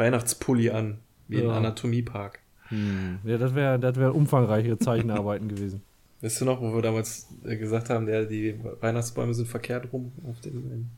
Weihnachtspulli 0.00 0.70
an, 0.70 0.98
wie 1.28 1.36
ja. 1.36 1.44
im 1.44 1.50
Anatomiepark. 1.50 2.40
Hm. 2.68 3.18
Ja, 3.24 3.38
das 3.38 3.54
wäre 3.54 3.78
das 3.78 3.96
wär 3.96 4.14
umfangreichere 4.14 4.78
Zeichenarbeiten 4.78 5.48
gewesen. 5.48 5.82
Weißt 6.22 6.40
du 6.40 6.44
noch, 6.44 6.60
wo 6.60 6.74
wir 6.74 6.82
damals 6.82 7.28
äh, 7.44 7.56
gesagt 7.56 7.90
haben, 7.90 8.06
der, 8.06 8.24
die 8.26 8.56
Weihnachtsbäume 8.80 9.32
sind 9.34 9.48
verkehrt 9.48 9.92
rum 9.92 10.12
auf 10.28 10.40
dem. 10.40 10.90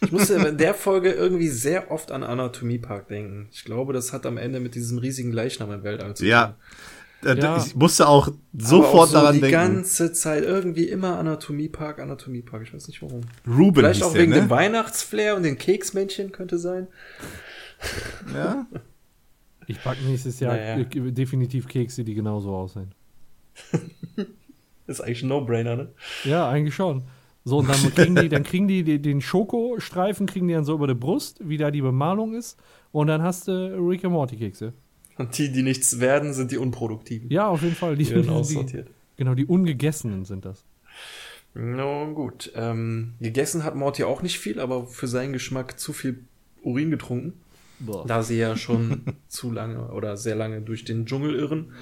Ich 0.00 0.12
musste 0.12 0.34
in 0.34 0.58
der 0.58 0.74
Folge 0.74 1.12
irgendwie 1.12 1.48
sehr 1.48 1.90
oft 1.90 2.10
an 2.10 2.22
Anatomie 2.22 2.78
Park 2.78 3.08
denken. 3.08 3.48
Ich 3.52 3.64
glaube, 3.64 3.92
das 3.92 4.12
hat 4.12 4.26
am 4.26 4.36
Ende 4.36 4.60
mit 4.60 4.74
diesem 4.74 4.98
riesigen 4.98 5.32
Leichnam 5.32 5.70
im 5.72 5.82
Weltall 5.82 6.14
zu 6.14 6.24
tun. 6.24 6.30
Ja. 6.30 6.56
Ja. 7.24 7.56
Ich 7.56 7.74
musste 7.74 8.06
auch 8.06 8.28
sofort 8.52 8.94
auch 8.94 9.06
so 9.06 9.12
daran 9.14 9.34
die 9.34 9.40
denken. 9.40 9.66
Die 9.66 9.74
ganze 9.74 10.12
Zeit 10.12 10.44
irgendwie 10.44 10.84
immer 10.84 11.18
Anatomie 11.18 11.68
Park, 11.68 11.98
Anatomie 11.98 12.42
Park. 12.42 12.64
Ich 12.64 12.74
weiß 12.74 12.86
nicht 12.86 13.00
warum. 13.00 13.22
Ruben 13.48 13.76
Vielleicht 13.76 14.02
auch 14.02 14.14
wegen 14.14 14.32
der, 14.32 14.42
ne? 14.42 14.46
dem 14.46 14.50
Weihnachtsflair 14.50 15.36
und 15.36 15.42
den 15.42 15.56
Keksmännchen 15.56 16.32
könnte 16.32 16.58
sein. 16.58 16.86
Ja. 18.34 18.66
Ich 19.66 19.82
packe 19.82 20.02
nächstes 20.04 20.40
Jahr 20.40 20.56
naja. 20.56 20.84
definitiv 20.84 21.68
Kekse, 21.68 22.04
die 22.04 22.14
genauso 22.14 22.54
aussehen. 22.54 22.92
ist 24.86 25.00
eigentlich 25.00 25.22
ein 25.22 25.28
No-Brainer, 25.28 25.76
ne? 25.76 25.88
Ja, 26.24 26.48
eigentlich 26.48 26.74
schon. 26.74 27.04
So, 27.44 27.58
und 27.58 27.68
dann 27.68 27.76
kriegen 27.94 28.16
die, 28.16 28.28
dann 28.28 28.42
kriegen 28.42 28.68
die 28.68 28.82
den 29.00 29.20
Schokostreifen, 29.20 30.26
kriegen 30.26 30.48
die 30.48 30.54
dann 30.54 30.64
so 30.64 30.74
über 30.74 30.86
die 30.86 30.94
Brust, 30.94 31.40
wie 31.42 31.56
da 31.56 31.70
die 31.70 31.82
Bemalung 31.82 32.34
ist. 32.34 32.58
Und 32.92 33.06
dann 33.06 33.22
hast 33.22 33.48
du 33.48 33.52
Rick 33.52 34.04
and 34.04 34.12
Morty 34.12 34.36
Kekse. 34.36 34.72
Und 35.16 35.38
die, 35.38 35.52
die 35.52 35.62
nichts 35.62 36.00
werden, 36.00 36.32
sind 36.32 36.50
die 36.50 36.58
unproduktiven. 36.58 37.30
Ja, 37.30 37.48
auf 37.48 37.62
jeden 37.62 37.76
Fall. 37.76 37.96
Die, 37.96 38.04
die 38.04 38.14
werden 38.14 38.30
aussortiert. 38.30 38.88
genau, 39.16 39.34
die 39.34 39.46
ungegessenen 39.46 40.24
sind 40.24 40.44
das. 40.44 40.64
No, 41.54 42.12
gut. 42.12 42.50
Ähm, 42.56 43.14
gegessen 43.20 43.62
hat 43.62 43.76
Morty 43.76 44.02
auch 44.02 44.22
nicht 44.22 44.38
viel, 44.38 44.58
aber 44.58 44.86
für 44.86 45.06
seinen 45.06 45.32
Geschmack 45.32 45.78
zu 45.78 45.92
viel 45.92 46.24
Urin 46.62 46.90
getrunken. 46.90 47.34
Boah. 47.80 48.06
Da 48.06 48.22
sie 48.22 48.38
ja 48.38 48.56
schon 48.56 49.02
zu 49.28 49.50
lange 49.50 49.88
oder 49.92 50.16
sehr 50.16 50.34
lange 50.34 50.60
durch 50.60 50.84
den 50.84 51.06
Dschungel 51.06 51.34
irren. 51.34 51.72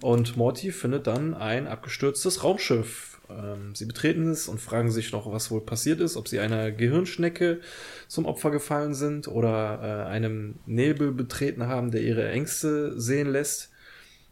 Und 0.00 0.36
Morty 0.36 0.70
findet 0.70 1.06
dann 1.06 1.34
ein 1.34 1.66
abgestürztes 1.66 2.44
Raumschiff. 2.44 3.20
Ähm, 3.30 3.74
sie 3.74 3.86
betreten 3.86 4.30
es 4.30 4.48
und 4.48 4.60
fragen 4.60 4.90
sich 4.90 5.12
noch, 5.12 5.30
was 5.30 5.50
wohl 5.50 5.60
passiert 5.60 6.00
ist, 6.00 6.16
ob 6.16 6.28
sie 6.28 6.38
einer 6.38 6.70
Gehirnschnecke 6.70 7.60
zum 8.06 8.26
Opfer 8.26 8.50
gefallen 8.50 8.94
sind 8.94 9.28
oder 9.28 9.80
äh, 10.06 10.08
einem 10.08 10.56
Nebel 10.66 11.12
betreten 11.12 11.66
haben, 11.66 11.90
der 11.90 12.02
ihre 12.02 12.28
Ängste 12.28 12.98
sehen 13.00 13.30
lässt. 13.30 13.70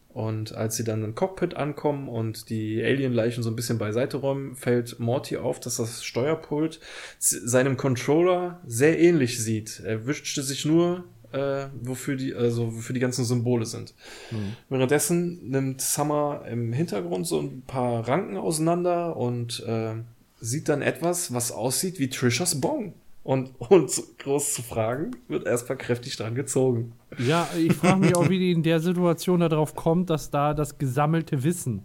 Und 0.09 0.55
als 0.55 0.75
sie 0.75 0.83
dann 0.83 1.03
im 1.03 1.13
Cockpit 1.13 1.55
ankommen 1.55 2.09
und 2.09 2.49
die 2.49 2.81
Alienleichen 2.83 3.43
so 3.43 3.51
ein 3.51 3.55
bisschen 3.55 3.77
beiseite 3.77 4.17
räumen, 4.17 4.55
fällt 4.55 4.99
Morty 4.99 5.37
auf, 5.37 5.59
dass 5.59 5.77
das 5.77 6.03
Steuerpult 6.03 6.79
seinem 7.19 7.77
Controller 7.77 8.59
sehr 8.65 8.99
ähnlich 8.99 9.43
sieht. 9.43 9.81
Er 9.85 10.07
wischte 10.07 10.41
sich 10.41 10.65
nur 10.65 11.03
äh, 11.31 11.67
wofür 11.81 12.15
die, 12.15 12.33
also 12.33 12.75
wofür 12.75 12.93
die 12.93 12.99
ganzen 12.99 13.25
Symbole 13.25 13.65
sind. 13.65 13.93
Mhm. 14.31 14.55
Währenddessen 14.69 15.49
nimmt 15.49 15.81
Summer 15.81 16.45
im 16.49 16.73
Hintergrund 16.73 17.27
so 17.27 17.39
ein 17.39 17.61
paar 17.61 18.07
Ranken 18.07 18.37
auseinander 18.37 19.17
und 19.17 19.63
äh, 19.67 19.95
sieht 20.39 20.69
dann 20.69 20.81
etwas, 20.81 21.33
was 21.33 21.51
aussieht 21.51 21.99
wie 21.99 22.09
Trishas 22.09 22.59
Bong. 22.61 22.93
Und 23.27 23.51
ohne 23.59 23.87
zu, 23.87 24.03
groß 24.19 24.53
zu 24.53 24.61
fragen, 24.61 25.11
wird 25.27 25.45
erstmal 25.45 25.77
kräftig 25.77 26.15
dran 26.15 26.33
gezogen. 26.33 26.93
Ja, 27.17 27.45
ich 27.57 27.73
frage 27.73 27.97
mich 27.97 28.15
auch, 28.15 28.29
wie 28.29 28.39
die 28.39 28.53
in 28.53 28.63
der 28.63 28.79
Situation 28.79 29.41
darauf 29.41 29.75
kommt, 29.75 30.09
dass 30.09 30.31
da 30.31 30.53
das 30.53 30.77
gesammelte 30.77 31.43
Wissen 31.43 31.83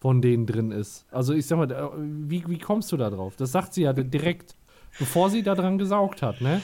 von 0.00 0.22
denen 0.22 0.46
drin 0.46 0.70
ist. 0.70 1.04
Also 1.10 1.34
ich 1.34 1.44
sag 1.44 1.58
mal, 1.58 1.90
wie, 1.98 2.44
wie 2.46 2.58
kommst 2.58 2.92
du 2.92 2.96
da 2.96 3.10
drauf? 3.10 3.34
Das 3.34 3.50
sagt 3.50 3.74
sie 3.74 3.82
ja 3.82 3.92
direkt, 3.92 4.54
bevor 4.96 5.28
sie 5.28 5.42
da 5.42 5.56
dran 5.56 5.76
gesaugt 5.76 6.22
hat, 6.22 6.40
ne? 6.40 6.62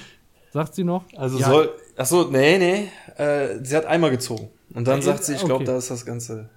Sagt 0.52 0.76
sie 0.76 0.84
noch? 0.84 1.02
Also 1.16 1.40
ja. 1.40 1.48
soll. 1.48 1.70
Achso, 1.96 2.28
nee, 2.30 2.58
nee. 2.58 2.90
Äh, 3.20 3.58
sie 3.64 3.74
hat 3.74 3.86
einmal 3.86 4.12
gezogen. 4.12 4.50
Und 4.72 4.86
dann 4.86 5.00
äh, 5.00 5.02
sagt 5.02 5.24
sie, 5.24 5.32
ich 5.32 5.40
glaube, 5.40 5.54
okay. 5.54 5.64
da 5.64 5.78
ist 5.78 5.90
das 5.90 6.06
ganze 6.06 6.48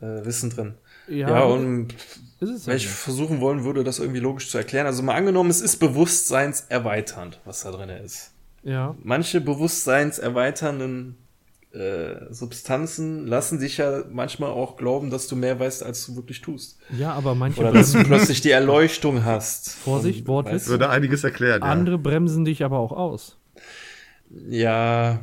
äh, 0.00 0.24
Wissen 0.24 0.50
drin. 0.50 0.74
Ja, 1.06 1.30
ja 1.30 1.42
und 1.44 1.94
wenn 2.42 2.76
ich 2.76 2.88
versuchen 2.88 3.40
wollen 3.40 3.64
würde, 3.64 3.84
das 3.84 3.98
irgendwie 3.98 4.20
logisch 4.20 4.50
zu 4.50 4.58
erklären. 4.58 4.86
Also 4.86 5.02
mal 5.02 5.14
angenommen, 5.14 5.50
es 5.50 5.60
ist 5.60 5.76
bewusstseinserweiternd, 5.76 7.40
was 7.44 7.62
da 7.62 7.70
drin 7.70 7.88
ist. 7.88 8.32
Ja. 8.62 8.94
Manche 9.02 9.40
bewusstseinserweiternden 9.40 11.16
äh, 11.72 12.32
Substanzen 12.32 13.26
lassen 13.26 13.58
dich 13.58 13.78
ja 13.78 14.04
manchmal 14.10 14.50
auch 14.50 14.76
glauben, 14.76 15.10
dass 15.10 15.26
du 15.26 15.36
mehr 15.36 15.58
weißt, 15.58 15.82
als 15.82 16.04
du 16.06 16.16
wirklich 16.16 16.40
tust. 16.40 16.78
Ja, 16.96 17.12
aber 17.12 17.34
manche. 17.34 17.60
Oder 17.60 17.72
dass 17.72 17.92
du 17.92 18.02
plötzlich 18.04 18.40
die 18.40 18.50
Erleuchtung 18.50 19.24
hast. 19.24 19.70
Vorsicht, 19.70 20.26
Wortwitz. 20.26 20.68
Würde 20.68 20.90
einiges 20.90 21.24
erklären. 21.24 21.62
Andere 21.62 21.96
ja. 21.96 22.02
bremsen 22.02 22.44
dich 22.44 22.62
aber 22.62 22.78
auch 22.78 22.92
aus. 22.92 23.38
Ja. 24.48 25.20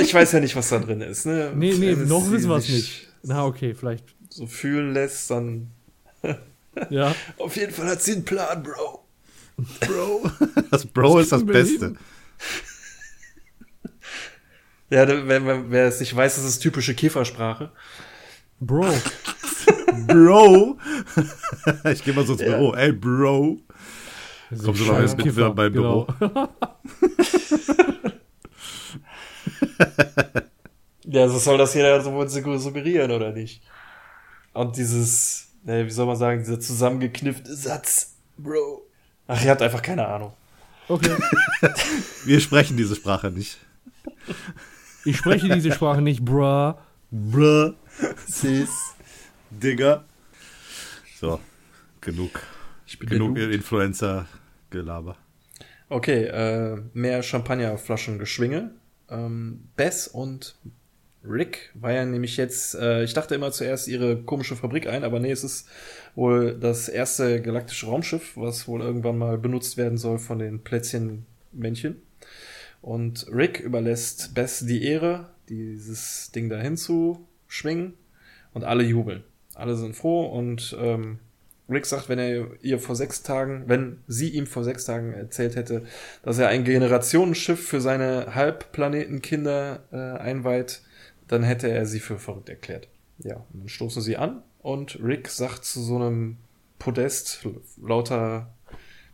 ich 0.00 0.14
weiß 0.14 0.32
ja 0.32 0.40
nicht, 0.40 0.56
was 0.56 0.68
da 0.68 0.78
drin 0.78 1.00
ist. 1.00 1.26
Ne? 1.26 1.52
Nee, 1.54 1.74
nee, 1.78 1.94
noch 1.94 2.30
wissen 2.30 2.50
wir 2.50 2.56
es 2.56 2.68
nicht. 2.68 3.08
Na, 3.22 3.46
okay, 3.46 3.74
vielleicht. 3.74 4.04
So 4.40 4.46
fühlen 4.46 4.94
lässt, 4.94 5.30
dann. 5.30 5.70
ja. 6.88 7.14
Auf 7.36 7.56
jeden 7.56 7.74
Fall 7.74 7.88
hat 7.88 8.00
sie 8.00 8.12
einen 8.12 8.24
Plan, 8.24 8.62
Bro. 8.62 9.04
Bro. 9.80 10.30
Das 10.70 10.86
Bro 10.86 11.18
ist 11.18 11.32
das 11.32 11.44
Beste. 11.44 11.94
Ja, 14.88 15.06
wer, 15.06 15.70
wer 15.70 15.86
es 15.86 16.00
nicht 16.00 16.16
weiß, 16.16 16.34
das 16.34 16.44
ist 16.44 16.58
typische 16.58 16.94
Kiffersprache. 16.94 17.70
Bro. 18.58 18.92
Bro. 20.08 20.78
ich 21.92 22.02
gehe 22.02 22.12
mal 22.12 22.26
so 22.26 22.32
ins 22.32 22.42
Büro. 22.42 22.74
Ey, 22.74 22.90
Bro. 22.90 23.60
Kommst 24.64 24.80
du 24.80 24.86
mal 24.86 25.02
jetzt 25.02 25.16
mit 25.16 25.26
wieder 25.26 25.50
beim 25.50 25.72
Büro? 25.72 26.08
Genau. 26.18 26.48
ja, 31.04 31.28
so 31.28 31.38
soll 31.38 31.58
das 31.58 31.74
jeder 31.74 32.00
so 32.00 32.58
suggerieren, 32.58 33.12
oder 33.12 33.30
nicht? 33.30 33.62
Und 34.52 34.76
dieses, 34.76 35.48
wie 35.64 35.90
soll 35.90 36.06
man 36.06 36.16
sagen, 36.16 36.40
dieser 36.40 36.60
zusammengekniffte 36.60 37.54
Satz, 37.54 38.14
Bro. 38.36 38.82
Ach, 39.26 39.44
ihr 39.44 39.50
habt 39.50 39.62
einfach 39.62 39.82
keine 39.82 40.06
Ahnung. 40.06 40.32
Okay. 40.88 41.14
Wir 42.24 42.40
sprechen 42.40 42.76
diese 42.76 42.96
Sprache 42.96 43.30
nicht. 43.30 43.58
Ich 45.04 45.16
spreche 45.18 45.48
diese 45.48 45.72
Sprache 45.72 46.02
nicht, 46.02 46.24
bruh. 46.24 46.74
Bruh. 47.10 47.74
Sis. 48.26 48.70
Digga. 49.50 50.04
So, 51.18 51.40
genug. 52.00 52.40
genug 52.98 53.36
Influencer-Gelaber. 53.38 55.16
Okay, 55.88 56.24
äh, 56.24 56.82
mehr 56.92 57.22
Champagnerflaschen-Geschwinge. 57.22 58.70
Ähm, 59.10 59.68
Bess 59.76 60.08
und 60.08 60.56
Rick 61.24 61.70
war 61.74 61.92
ja 61.92 62.04
nämlich 62.04 62.36
jetzt, 62.36 62.74
äh, 62.74 63.04
ich 63.04 63.12
dachte 63.12 63.34
immer 63.34 63.52
zuerst 63.52 63.88
ihre 63.88 64.22
komische 64.22 64.56
Fabrik 64.56 64.86
ein, 64.86 65.04
aber 65.04 65.20
nee, 65.20 65.30
es 65.30 65.44
ist 65.44 65.68
wohl 66.14 66.54
das 66.58 66.88
erste 66.88 67.42
galaktische 67.42 67.86
Raumschiff, 67.86 68.36
was 68.36 68.66
wohl 68.66 68.80
irgendwann 68.80 69.18
mal 69.18 69.36
benutzt 69.36 69.76
werden 69.76 69.98
soll 69.98 70.18
von 70.18 70.38
den 70.38 70.62
Plätzchenmännchen. 70.62 71.96
Und 72.80 73.26
Rick 73.30 73.60
überlässt 73.60 74.34
Bess 74.34 74.60
die 74.60 74.84
Ehre, 74.84 75.28
dieses 75.48 76.32
Ding 76.32 76.48
dahin 76.48 76.76
zu 76.76 77.26
schwingen. 77.46 77.94
Und 78.52 78.64
alle 78.64 78.82
jubeln. 78.82 79.22
Alle 79.54 79.76
sind 79.76 79.94
froh 79.94 80.26
und 80.26 80.76
ähm, 80.80 81.18
Rick 81.68 81.86
sagt, 81.86 82.08
wenn 82.08 82.18
er 82.18 82.48
ihr 82.62 82.78
vor 82.80 82.96
sechs 82.96 83.22
Tagen, 83.22 83.64
wenn 83.66 83.98
sie 84.08 84.30
ihm 84.30 84.46
vor 84.46 84.64
sechs 84.64 84.86
Tagen 84.86 85.12
erzählt 85.12 85.54
hätte, 85.54 85.84
dass 86.22 86.38
er 86.38 86.48
ein 86.48 86.64
Generationenschiff 86.64 87.64
für 87.64 87.80
seine 87.80 88.34
Halbplanetenkinder 88.34 89.84
äh, 89.92 89.96
einweiht, 89.96 90.82
dann 91.30 91.42
hätte 91.42 91.70
er 91.70 91.86
sie 91.86 92.00
für 92.00 92.18
verrückt 92.18 92.48
erklärt. 92.48 92.88
Ja, 93.18 93.36
und 93.52 93.60
dann 93.60 93.68
stoßen 93.68 94.02
sie 94.02 94.16
an 94.16 94.42
und 94.60 94.98
Rick 95.02 95.28
sagt 95.28 95.64
zu 95.64 95.80
so 95.80 95.96
einem 95.96 96.38
Podest 96.78 97.46
lauter 97.80 98.52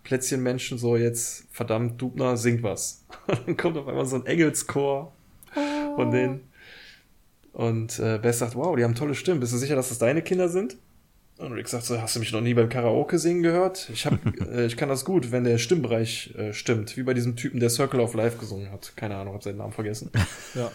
Plätzchenmenschen 0.05 0.79
so 0.79 0.97
jetzt, 0.97 1.47
verdammt, 1.51 2.01
Dubner, 2.01 2.37
singt 2.37 2.63
was. 2.63 3.05
Und 3.27 3.41
dann 3.45 3.57
kommt 3.57 3.77
auf 3.77 3.89
einmal 3.89 4.07
so 4.07 4.15
ein 4.15 4.25
Engelschor 4.25 5.13
von 5.97 6.13
denen. 6.13 6.49
Und 7.53 7.99
äh, 7.99 8.19
Bess 8.23 8.39
sagt, 8.39 8.55
wow, 8.55 8.77
die 8.77 8.85
haben 8.85 8.95
tolle 8.95 9.17
Stimmen. 9.17 9.41
Bist 9.41 9.53
du 9.53 9.57
sicher, 9.57 9.75
dass 9.75 9.89
das 9.89 9.99
deine 9.99 10.23
Kinder 10.23 10.49
sind? 10.49 10.77
Und 11.39 11.53
Rick 11.53 11.67
sagt 11.67 11.85
so, 11.85 12.01
hast 12.01 12.15
du 12.15 12.21
mich 12.21 12.31
noch 12.31 12.41
nie 12.41 12.55
beim 12.55 12.69
Karaoke 12.69 13.19
singen 13.19 13.43
gehört? 13.43 13.91
Ich, 13.93 14.07
hab, 14.07 14.15
äh, 14.49 14.67
ich 14.67 14.77
kann 14.77 14.89
das 14.89 15.05
gut, 15.05 15.33
wenn 15.33 15.43
der 15.43 15.59
Stimmbereich 15.59 16.35
äh, 16.37 16.53
stimmt. 16.53 16.97
Wie 16.97 17.03
bei 17.03 17.13
diesem 17.13 17.35
Typen, 17.35 17.59
der 17.59 17.71
Circle 17.71 17.99
of 17.99 18.15
Life 18.15 18.39
gesungen 18.39 18.71
hat. 18.71 18.93
Keine 18.95 19.17
Ahnung, 19.17 19.35
hab 19.35 19.43
seinen 19.43 19.59
Namen 19.59 19.73
vergessen. 19.73 20.11
Ja. 20.55 20.71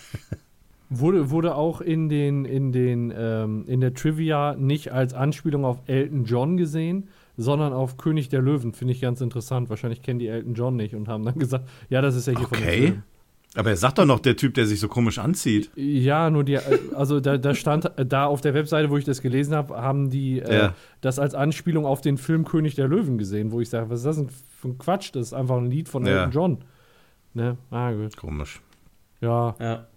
Wurde, 0.94 1.30
wurde 1.30 1.56
auch 1.56 1.80
in 1.80 2.10
den, 2.10 2.44
in 2.44 2.74
den, 2.74 3.14
ähm, 3.16 3.64
in 3.66 3.80
der 3.80 3.94
Trivia 3.94 4.56
nicht 4.56 4.92
als 4.92 5.14
Anspielung 5.14 5.64
auf 5.64 5.80
Elton 5.88 6.26
John 6.26 6.58
gesehen, 6.58 7.08
sondern 7.38 7.72
auf 7.72 7.96
König 7.96 8.28
der 8.28 8.42
Löwen. 8.42 8.74
Finde 8.74 8.94
ich 8.94 9.00
ganz 9.00 9.22
interessant. 9.22 9.70
Wahrscheinlich 9.70 10.02
kennen 10.02 10.20
die 10.20 10.28
Elton 10.28 10.54
John 10.54 10.76
nicht 10.76 10.94
und 10.94 11.08
haben 11.08 11.24
dann 11.24 11.40
gesagt, 11.40 11.70
ja, 11.90 12.02
das 12.02 12.18
ist 12.18 12.28
ja 12.28 12.34
hier 12.34 12.46
okay. 12.46 12.56
von 12.56 12.66
dem 12.66 12.84
Film. 12.84 13.04
Aber 13.56 13.70
er 13.70 13.78
sagt 13.78 14.00
doch 14.00 14.06
noch, 14.06 14.20
der 14.20 14.38
Typ, 14.38 14.54
der 14.54 14.66
sich 14.66 14.80
so 14.80 14.88
komisch 14.88 15.18
anzieht. 15.18 15.72
Ja, 15.76 16.30
nur 16.30 16.44
die, 16.44 16.58
also 16.94 17.20
da, 17.20 17.38
da 17.38 17.54
stand, 17.54 17.92
da 17.98 18.26
auf 18.26 18.40
der 18.40 18.54
Webseite, 18.54 18.90
wo 18.90 18.98
ich 18.98 19.04
das 19.04 19.22
gelesen 19.22 19.56
habe, 19.56 19.76
haben 19.76 20.10
die 20.10 20.40
äh, 20.40 20.56
ja. 20.56 20.76
das 21.02 21.20
als 21.20 21.36
Anspielung 21.36 21.86
auf 21.86 22.00
den 22.00 22.18
Film 22.18 22.46
König 22.46 22.76
der 22.76 22.88
Löwen 22.88 23.18
gesehen, 23.18 23.52
wo 23.52 23.60
ich 23.60 23.70
sage, 23.70 23.90
was 23.90 24.00
ist 24.00 24.06
das 24.06 24.16
denn 24.18 24.30
für 24.30 24.70
ein 24.70 24.78
Quatsch? 24.78 25.12
Das 25.14 25.28
ist 25.28 25.34
einfach 25.34 25.58
ein 25.58 25.70
Lied 25.70 25.90
von 25.90 26.06
ja. 26.06 26.20
Elton 26.20 26.32
John. 26.32 26.58
Ne? 27.34 27.58
Ah, 27.72 27.92
gut. 27.92 28.16
Komisch. 28.16 28.62
Ja. 29.20 29.56
Ja. 29.60 29.88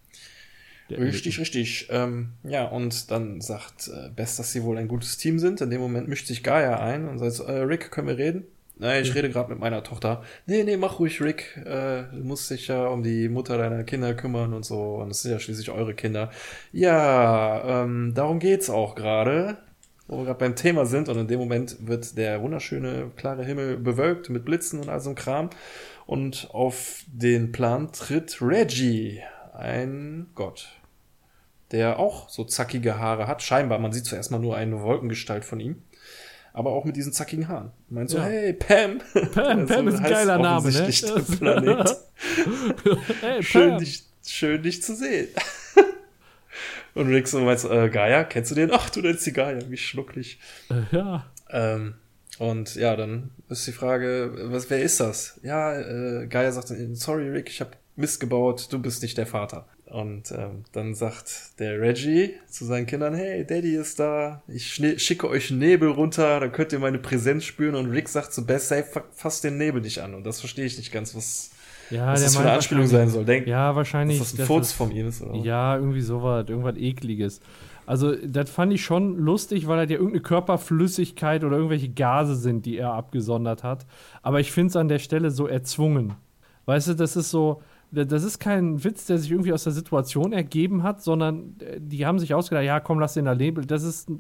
Richtig, 0.91 1.39
richtig. 1.39 1.89
Ähm, 1.91 2.33
ja, 2.43 2.67
und 2.67 3.11
dann 3.11 3.41
sagt 3.41 3.89
äh, 3.89 4.11
Bess, 4.11 4.37
dass 4.37 4.53
sie 4.53 4.63
wohl 4.63 4.77
ein 4.77 4.89
gutes 4.89 5.17
Team 5.17 5.39
sind. 5.39 5.61
In 5.61 5.71
dem 5.71 5.81
Moment 5.81 6.09
mischt 6.09 6.27
sich 6.27 6.43
Gaia 6.43 6.79
ein 6.79 7.09
und 7.09 7.19
sagt, 7.19 7.49
äh, 7.49 7.61
Rick, 7.61 7.91
können 7.91 8.09
wir 8.09 8.19
reden? 8.19 8.45
Nein, 8.77 9.03
ich 9.03 9.11
mhm. 9.11 9.17
rede 9.17 9.31
gerade 9.31 9.51
mit 9.51 9.61
meiner 9.61 9.83
Tochter. 9.83 10.23
Nee, 10.47 10.65
nee, 10.65 10.77
mach 10.77 10.99
ruhig, 10.99 11.21
Rick. 11.21 11.57
Äh, 11.65 12.05
du 12.13 12.25
musst 12.25 12.51
dich 12.51 12.69
ja 12.69 12.87
um 12.89 13.03
die 13.03 13.29
Mutter 13.29 13.57
deiner 13.57 13.85
Kinder 13.85 14.15
kümmern 14.15 14.53
und 14.53 14.65
so. 14.65 14.97
Und 14.97 15.11
es 15.11 15.23
sind 15.23 15.33
ja 15.33 15.39
schließlich 15.39 15.71
eure 15.71 15.95
Kinder. 15.95 16.31
Ja, 16.73 17.85
ähm, 17.85 18.13
darum 18.15 18.39
geht's 18.39 18.69
auch 18.69 18.95
gerade. 18.95 19.59
Wo 20.07 20.19
wir 20.19 20.25
gerade 20.25 20.39
beim 20.39 20.57
Thema 20.57 20.85
sind. 20.85 21.09
Und 21.09 21.19
in 21.19 21.29
dem 21.29 21.39
Moment 21.39 21.77
wird 21.87 22.19
der 22.19 22.43
wunderschöne, 22.43 23.11
klare 23.17 23.45
Himmel 23.45 23.79
bewölkt 23.79 24.29
mit 24.29 24.45
Blitzen 24.45 24.81
und 24.81 24.91
all 24.91 25.01
so 25.01 25.11
einem 25.11 25.17
Kram. 25.17 25.51
Und 26.05 26.49
auf 26.53 27.05
den 27.07 27.53
Plan 27.53 27.91
tritt 27.93 28.43
Reggie 28.43 29.23
ein 29.55 30.27
Gott, 30.35 30.69
der 31.71 31.99
auch 31.99 32.29
so 32.29 32.45
zackige 32.45 32.99
Haare 32.99 33.27
hat. 33.27 33.43
Scheinbar, 33.43 33.79
man 33.79 33.93
sieht 33.93 34.05
zuerst 34.05 34.31
mal 34.31 34.39
nur 34.39 34.57
eine 34.57 34.83
Wolkengestalt 34.83 35.45
von 35.45 35.61
ihm. 35.61 35.83
Aber 36.53 36.71
auch 36.71 36.85
mit 36.85 36.95
diesen 36.95 37.13
zackigen 37.13 37.49
Haaren. 37.49 37.73
Meint 37.89 38.11
so, 38.11 38.19
ja. 38.19 38.25
hey, 38.25 38.53
Pam. 38.53 39.01
Pam, 39.33 39.67
Pam 39.67 39.89
ist 39.89 39.97
ein 39.99 40.05
geiler 40.05 40.39
Name, 40.39 40.71
ne? 40.71 40.89
Der 40.89 41.37
Planet. 41.37 41.97
hey, 43.21 43.43
schön, 43.43 43.71
Pam. 43.71 43.79
dich, 43.81 44.05
schön, 44.25 44.63
dich 44.63 44.81
zu 44.81 44.95
sehen. 44.95 45.29
Und 46.95 47.09
Rick 47.09 47.27
so 47.27 47.41
meint 47.41 47.65
äh, 47.65 47.89
Gaia, 47.89 48.23
kennst 48.23 48.53
du 48.53 48.55
den? 48.55 48.71
Ach, 48.73 48.89
du 48.89 49.01
nennst 49.01 49.27
die 49.27 49.33
Gaia, 49.33 49.59
wie 49.69 49.77
schnucklig. 49.77 50.39
Äh, 50.71 50.97
ja. 50.97 51.27
Ähm, 51.51 51.95
und 52.39 52.77
ja, 52.77 52.95
dann 52.95 53.31
ist 53.49 53.67
die 53.67 53.73
Frage, 53.73 54.33
was, 54.45 54.71
wer 54.71 54.81
ist 54.81 55.01
das? 55.01 55.41
Ja, 55.43 55.77
äh, 55.77 56.27
Gaia 56.29 56.53
sagt, 56.53 56.73
sorry 56.93 57.31
Rick, 57.31 57.49
ich 57.49 57.61
habe 57.61 57.73
Mist 57.97 58.21
gebaut, 58.21 58.69
du 58.71 58.79
bist 58.81 59.03
nicht 59.03 59.17
der 59.19 59.27
Vater. 59.27 59.67
Und 59.87 60.33
ähm, 60.33 60.65
dann 60.73 60.95
sagt 60.95 61.61
der 61.61 61.81
Reggie 61.81 62.35
zu 62.49 62.65
seinen 62.65 62.87
Kindern, 62.87 63.15
hey, 63.15 63.47
Daddy 63.47 63.77
ist 63.77 64.01
da, 64.01 64.43
ich 64.49 64.75
schicke 64.75 65.29
euch 65.29 65.53
Nebel 65.53 65.91
runter, 65.91 66.41
dann 66.41 66.51
könnt 66.51 66.73
ihr 66.73 66.81
meine 66.81 66.99
Präsenz 66.99 67.45
spüren. 67.45 67.77
Und 67.77 67.91
Rick 67.91 68.09
sagt 68.09 68.33
zu 68.33 68.45
Bess, 68.45 68.71
hey, 68.71 68.83
fass 69.13 69.41
den 69.41 69.57
Nebel 69.57 69.81
nicht 69.81 70.01
an. 70.01 70.15
Und 70.15 70.25
das 70.25 70.41
verstehe 70.41 70.65
ich 70.65 70.77
nicht 70.79 70.91
ganz, 70.91 71.15
was, 71.15 71.51
ja, 71.91 72.09
was 72.09 72.25
das 72.25 72.35
für 72.35 72.43
eine 72.43 72.53
Anspielung 72.53 72.87
sein 72.89 73.09
soll. 73.09 73.25
Denk, 73.25 73.47
ja, 73.47 73.77
wahrscheinlich. 73.77 74.19
Dass 74.19 74.33
das 74.33 74.41
ein 74.41 74.47
Furz 74.47 74.73
von 74.73 74.91
ihm 74.91 75.07
ist, 75.07 75.23
oder? 75.23 75.39
Ja, 75.39 75.77
irgendwie 75.77 76.01
sowas, 76.01 76.49
irgendwas 76.49 76.77
ekliges. 76.77 77.41
Also, 77.87 78.17
das 78.17 78.51
fand 78.51 78.73
ich 78.73 78.83
schon 78.83 79.19
lustig, 79.19 79.69
weil 79.69 79.77
das 79.77 79.91
ja 79.91 79.99
irgendeine 79.99 80.23
Körperflüssigkeit 80.23 81.45
oder 81.45 81.57
irgendwelche 81.57 81.91
Gase 81.91 82.35
sind, 82.35 82.67
die 82.67 82.79
er 82.79 82.95
abgesondert 82.95 83.63
hat. 83.63 83.87
Aber 84.23 84.41
ich 84.41 84.51
finde 84.51 84.71
es 84.71 84.77
an 84.77 84.89
der 84.89 84.99
Stelle 84.99 85.31
so 85.31 85.47
erzwungen. 85.47 86.15
Weißt 86.65 86.89
du, 86.89 86.95
das 86.95 87.15
ist 87.15 87.31
so, 87.31 87.63
das 87.95 88.25
ist 88.25 88.39
kein 88.39 88.83
Witz, 88.83 89.07
der 89.07 89.19
sich 89.19 89.31
irgendwie 89.31 89.53
aus 89.53 89.65
der 89.65 89.73
Situation 89.73 90.33
ergeben 90.33 90.83
hat, 90.83 91.03
sondern 91.03 91.57
äh, 91.61 91.81
die 91.81 92.07
haben 92.07 92.19
sich 92.19 92.35
ausgedacht, 92.35 92.65
ja, 92.65 92.81
komm, 92.81 92.99
lass 92.99 93.15
den 93.15 93.25
da 93.25 93.35
Nebel, 93.35 93.65
das 93.65 93.83
ist, 93.83 94.11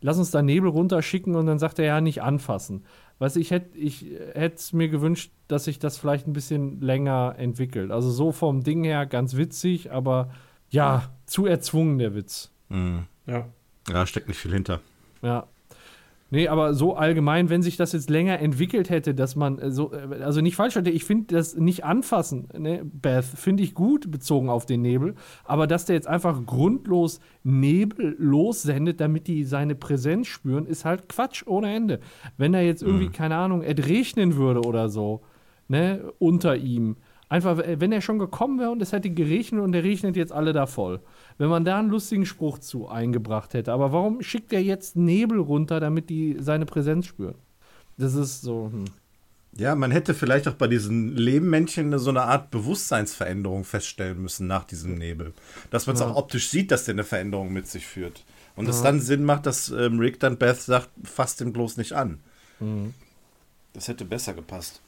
lass 0.00 0.18
uns 0.18 0.30
da 0.30 0.42
Nebel 0.42 0.70
runterschicken 0.70 1.34
und 1.34 1.46
dann 1.46 1.58
sagt 1.58 1.78
er 1.78 1.86
ja, 1.86 2.00
nicht 2.00 2.22
anfassen. 2.22 2.84
Weißt 3.18 3.36
du, 3.36 3.40
ich 3.40 3.50
hätte 3.50 3.76
ich 3.78 4.06
es 4.34 4.74
mir 4.74 4.88
gewünscht, 4.88 5.32
dass 5.48 5.64
sich 5.64 5.78
das 5.78 5.96
vielleicht 5.96 6.26
ein 6.26 6.34
bisschen 6.34 6.80
länger 6.82 7.34
entwickelt. 7.38 7.90
Also 7.90 8.10
so 8.10 8.30
vom 8.30 8.62
Ding 8.62 8.84
her 8.84 9.06
ganz 9.06 9.36
witzig, 9.36 9.90
aber 9.90 10.30
ja, 10.68 11.10
zu 11.24 11.46
erzwungen 11.46 11.98
der 11.98 12.14
Witz. 12.14 12.50
Mhm. 12.68 13.06
Ja. 13.26 13.46
Ja, 13.88 14.06
steckt 14.06 14.28
nicht 14.28 14.38
viel 14.38 14.52
hinter. 14.52 14.80
Ja. 15.22 15.46
Nee, 16.28 16.48
aber 16.48 16.74
so 16.74 16.96
allgemein, 16.96 17.50
wenn 17.50 17.62
sich 17.62 17.76
das 17.76 17.92
jetzt 17.92 18.10
länger 18.10 18.40
entwickelt 18.40 18.90
hätte, 18.90 19.14
dass 19.14 19.36
man 19.36 19.60
äh, 19.60 19.70
so, 19.70 19.92
äh, 19.92 20.22
also 20.22 20.40
nicht 20.40 20.56
falsch 20.56 20.74
hatte, 20.74 20.90
ich 20.90 21.04
finde 21.04 21.34
das 21.34 21.54
nicht 21.54 21.84
anfassen, 21.84 22.48
ne, 22.58 22.82
Beth, 22.84 23.24
finde 23.24 23.62
ich 23.62 23.74
gut 23.74 24.10
bezogen 24.10 24.48
auf 24.48 24.66
den 24.66 24.82
Nebel, 24.82 25.14
aber 25.44 25.68
dass 25.68 25.84
der 25.84 25.94
jetzt 25.94 26.08
einfach 26.08 26.44
grundlos 26.44 27.20
Nebel 27.44 28.16
lossendet, 28.18 29.00
damit 29.00 29.28
die 29.28 29.44
seine 29.44 29.76
Präsenz 29.76 30.26
spüren, 30.26 30.66
ist 30.66 30.84
halt 30.84 31.08
Quatsch 31.08 31.44
ohne 31.46 31.72
Ende. 31.72 32.00
Wenn 32.36 32.54
er 32.54 32.62
jetzt 32.62 32.82
irgendwie, 32.82 33.06
mhm. 33.06 33.12
keine 33.12 33.36
Ahnung, 33.36 33.62
es 33.62 33.86
regnen 33.86 34.34
würde 34.34 34.62
oder 34.62 34.88
so, 34.88 35.22
ne, 35.68 36.12
unter 36.18 36.56
ihm, 36.56 36.96
Einfach, 37.28 37.58
wenn 37.58 37.90
er 37.90 38.00
schon 38.00 38.20
gekommen 38.20 38.60
wäre 38.60 38.70
und 38.70 38.80
es 38.80 38.92
hätte 38.92 39.10
geregnet 39.10 39.62
und 39.62 39.74
er 39.74 39.82
regnet 39.82 40.16
jetzt 40.16 40.32
alle 40.32 40.52
da 40.52 40.66
voll. 40.66 41.00
Wenn 41.38 41.48
man 41.48 41.64
da 41.64 41.78
einen 41.78 41.90
lustigen 41.90 42.24
Spruch 42.24 42.58
zu 42.58 42.88
eingebracht 42.88 43.52
hätte. 43.54 43.72
Aber 43.72 43.92
warum 43.92 44.22
schickt 44.22 44.52
er 44.52 44.62
jetzt 44.62 44.94
Nebel 44.94 45.40
runter, 45.40 45.80
damit 45.80 46.08
die 46.08 46.36
seine 46.38 46.66
Präsenz 46.66 47.06
spüren? 47.06 47.34
Das 47.96 48.14
ist 48.14 48.42
so. 48.42 48.70
Hm. 48.72 48.84
Ja, 49.58 49.74
man 49.74 49.90
hätte 49.90 50.12
vielleicht 50.14 50.46
auch 50.48 50.54
bei 50.54 50.68
diesen 50.68 51.16
Lehmmännchen 51.16 51.98
so 51.98 52.10
eine 52.10 52.22
Art 52.22 52.50
Bewusstseinsveränderung 52.50 53.64
feststellen 53.64 54.20
müssen 54.20 54.46
nach 54.46 54.64
diesem 54.64 54.96
Nebel. 54.96 55.32
Dass 55.70 55.86
man 55.86 55.94
es 55.94 56.00
ja. 56.00 56.08
auch 56.08 56.16
optisch 56.16 56.50
sieht, 56.50 56.70
dass 56.70 56.84
der 56.84 56.94
eine 56.94 57.04
Veränderung 57.04 57.52
mit 57.52 57.66
sich 57.66 57.86
führt. 57.86 58.24
Und 58.54 58.68
es 58.68 58.78
ja. 58.78 58.84
dann 58.84 59.00
Sinn 59.00 59.24
macht, 59.24 59.46
dass 59.46 59.70
ähm, 59.70 59.98
Rick 59.98 60.20
dann 60.20 60.36
Beth 60.36 60.60
sagt, 60.60 60.90
fasst 61.04 61.40
den 61.40 61.52
bloß 61.52 61.78
nicht 61.78 61.92
an. 61.92 62.20
Mhm. 62.60 62.94
Das 63.76 63.88
hätte 63.88 64.06
besser 64.06 64.32
gepasst. 64.32 64.80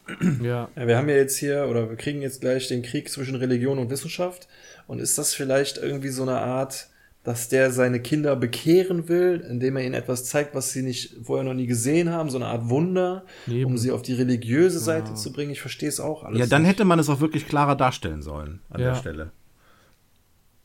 Ja. 0.43 0.71
ja. 0.75 0.87
Wir 0.87 0.97
haben 0.97 1.11
ja 1.11 1.17
jetzt 1.17 1.37
hier, 1.37 1.67
oder 1.69 1.91
wir 1.91 1.97
kriegen 1.97 2.23
jetzt 2.23 2.41
gleich 2.41 2.69
den 2.69 2.81
Krieg 2.81 3.11
zwischen 3.11 3.35
Religion 3.37 3.79
und 3.79 3.91
Wissenschaft. 3.91 4.49
Und 4.87 4.99
ist 4.99 5.19
das 5.19 5.35
vielleicht 5.35 5.77
irgendwie 5.77 6.09
so 6.09 6.23
eine 6.23 6.39
Art, 6.39 6.89
dass 7.23 7.51
der 7.51 7.71
seine 7.71 8.01
Kinder 8.01 8.35
bekehren 8.35 9.11
will, 9.11 9.45
indem 9.47 9.77
er 9.77 9.85
ihnen 9.85 9.93
etwas 9.93 10.25
zeigt, 10.25 10.55
was 10.55 10.73
sie 10.73 10.81
nicht 10.81 11.17
vorher 11.23 11.45
noch 11.45 11.53
nie 11.53 11.67
gesehen 11.67 12.09
haben, 12.09 12.31
so 12.31 12.39
eine 12.39 12.47
Art 12.47 12.71
Wunder, 12.71 13.27
Eben. 13.47 13.67
um 13.67 13.77
sie 13.77 13.91
auf 13.91 14.01
die 14.01 14.15
religiöse 14.15 14.79
Seite 14.79 15.11
ja. 15.11 15.15
zu 15.17 15.35
bringen? 15.35 15.51
Ich 15.51 15.61
verstehe 15.61 15.91
es 15.91 16.01
auch 16.01 16.25
alles. 16.25 16.39
Ja, 16.39 16.47
dann 16.47 16.63
nicht. 16.63 16.71
hätte 16.71 16.87
man 16.87 16.99
es 16.99 17.11
auch 17.11 17.21
wirklich 17.21 17.47
klarer 17.47 17.77
darstellen 17.77 18.23
sollen 18.23 18.63
an 18.71 18.81
ja. 18.81 18.87
der 18.89 18.95
Stelle. 18.95 19.33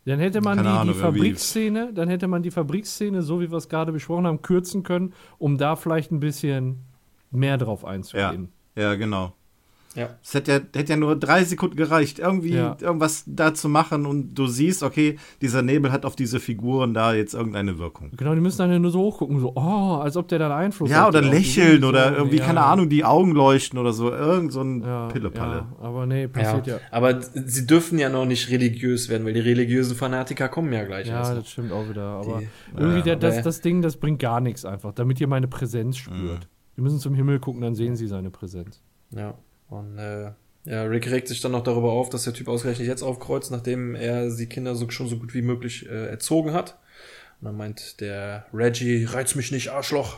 Dann 0.06 0.20
hätte 0.20 0.40
man 0.40 0.60
die, 0.60 0.66
Ahnung, 0.66 0.94
die 0.94 1.02
Fabriksszene, 1.02 1.92
dann 1.94 2.08
hätte 2.08 2.28
man 2.28 2.42
die 2.42 2.52
Fabriksszene, 2.52 3.22
so 3.22 3.42
wie 3.42 3.52
wir 3.52 3.58
es 3.58 3.68
gerade 3.68 3.92
besprochen 3.92 4.28
haben, 4.28 4.42
kürzen 4.42 4.84
können, 4.84 5.14
um 5.40 5.58
da 5.58 5.76
vielleicht 5.76 6.12
ein 6.12 6.22
bisschen 6.22 6.86
mehr 7.34 7.58
drauf 7.58 7.86
einzugehen. 7.86 8.52
Ja, 8.76 8.84
ja 8.84 8.96
genau. 8.96 9.34
Ja. 9.96 10.10
Es 10.24 10.34
hätte 10.34 10.52
ja, 10.52 10.60
hätte 10.76 10.94
ja 10.94 10.98
nur 10.98 11.16
drei 11.16 11.44
Sekunden 11.44 11.76
gereicht, 11.76 12.20
irgendwie 12.20 12.56
ja. 12.56 12.76
irgendwas 12.82 13.24
da 13.28 13.54
zu 13.54 13.70
machen 13.70 14.06
und 14.06 14.34
du 14.34 14.48
siehst, 14.48 14.82
okay, 14.82 15.18
dieser 15.42 15.62
Nebel 15.62 15.92
hat 15.92 16.06
auf 16.06 16.16
diese 16.16 16.40
Figuren 16.40 16.94
da 16.94 17.14
jetzt 17.14 17.34
irgendeine 17.34 17.78
Wirkung. 17.78 18.12
Genau, 18.18 18.34
die 18.34 18.42
müssen 18.42 18.58
dann 18.58 18.72
ja 18.72 18.80
nur 18.80 18.92
so 18.92 19.02
hochgucken, 19.02 19.40
so, 19.40 19.54
oh, 19.56 19.98
als 20.02 20.18
ob 20.18 20.28
der 20.30 20.40
dann 20.40 20.52
Einfluss 20.52 20.90
hat. 20.90 20.98
Ja, 20.98 21.08
oder 21.08 21.22
lächeln 21.22 21.84
oder 21.84 22.16
irgendwie, 22.16 22.38
ja. 22.38 22.46
keine 22.46 22.62
Ahnung, 22.62 22.90
die 22.90 23.06
Augen 23.06 23.34
leuchten 23.34 23.78
oder 23.78 23.94
so, 23.94 24.12
irgend 24.12 24.52
so 24.52 24.62
ein 24.62 24.82
ja, 24.82 25.08
Pillepalle. 25.10 25.56
Ja, 25.56 25.86
aber 25.86 26.06
nee, 26.06 26.28
passiert 26.28 26.68
ja. 26.68 26.80
Aber 26.90 27.22
sie 27.22 27.68
dürfen 27.68 28.00
ja 28.00 28.10
noch 28.10 28.26
nicht 28.26 28.50
religiös 28.50 29.10
werden, 29.10 29.26
weil 29.26 29.34
die 29.34 29.42
religiösen 29.42 29.96
Fanatiker 29.96 30.50
kommen 30.50 30.74
ja 30.74 30.84
gleich. 30.86 31.08
Ja, 31.08 31.36
das 31.36 31.50
stimmt 31.50 31.72
auch 31.72 31.88
wieder. 31.88 32.04
Aber 32.04 32.40
die, 32.40 32.48
irgendwie 32.78 33.04
der, 33.04 33.16
das, 33.16 33.44
das 33.44 33.62
Ding, 33.62 33.82
das 33.84 33.98
bringt 33.98 34.20
gar 34.20 34.40
nichts 34.40 34.66
einfach, 34.66 34.92
damit 34.94 35.22
ihr 35.22 35.28
meine 35.28 35.48
Präsenz 35.48 35.98
spürt. 35.98 36.18
Mhm. 36.40 36.54
Die 36.76 36.82
müssen 36.82 37.00
zum 37.00 37.16
Himmel 37.16 37.40
gucken, 37.40 37.62
dann 37.62 37.76
sehen 37.76 37.96
sie 37.96 38.08
seine 38.08 38.32
Präsenz. 38.32 38.82
Ja. 39.12 39.38
Und 39.70 39.98
äh, 39.98 40.32
ja, 40.66 40.84
Rick 40.84 41.10
regt 41.12 41.28
sich 41.28 41.42
dann 41.42 41.52
noch 41.52 41.64
darüber 41.64 41.92
auf, 41.92 42.10
dass 42.10 42.24
der 42.24 42.34
Typ 42.34 42.48
ausgerechnet 42.48 42.88
jetzt 42.88 43.04
aufkreuzt, 43.04 43.52
nachdem 43.52 43.96
er 43.96 44.30
die 44.34 44.48
Kinder 44.48 44.76
so, 44.76 44.90
schon 44.90 45.08
so 45.08 45.18
gut 45.18 45.34
wie 45.34 45.42
möglich 45.42 45.88
äh, 45.88 46.08
erzogen 46.08 46.54
hat. 46.54 46.78
Und 47.42 47.46
dann 47.46 47.58
meint 47.58 48.00
der 48.00 48.46
Reggie, 48.54 49.06
reiz 49.06 49.36
mich 49.36 49.52
nicht, 49.52 49.70
Arschloch. 49.70 50.18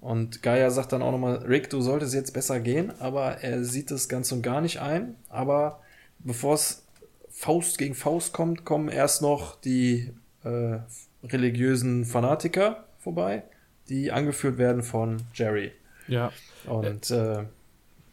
Und 0.00 0.42
Gaia 0.42 0.70
sagt 0.70 0.92
dann 0.92 1.02
auch 1.02 1.12
nochmal, 1.12 1.36
Rick, 1.38 1.70
du 1.70 1.80
solltest 1.80 2.14
jetzt 2.14 2.32
besser 2.32 2.60
gehen, 2.60 2.92
aber 3.00 3.42
er 3.42 3.64
sieht 3.64 3.90
es 3.90 4.08
ganz 4.08 4.32
und 4.32 4.42
gar 4.42 4.60
nicht 4.60 4.80
ein. 4.80 5.14
Aber 5.28 5.80
bevor 6.18 6.54
es 6.54 6.84
Faust 7.30 7.76
gegen 7.76 7.94
Faust 7.94 8.32
kommt, 8.32 8.64
kommen 8.64 8.88
erst 8.88 9.20
noch 9.20 9.60
die 9.60 10.12
äh, 10.44 10.78
religiösen 11.22 12.04
Fanatiker 12.04 12.84
vorbei 12.98 13.42
die 13.88 14.12
angeführt 14.12 14.58
werden 14.58 14.82
von 14.82 15.18
Jerry. 15.34 15.72
Ja. 16.08 16.30
Und 16.66 17.10
äh, 17.10 17.44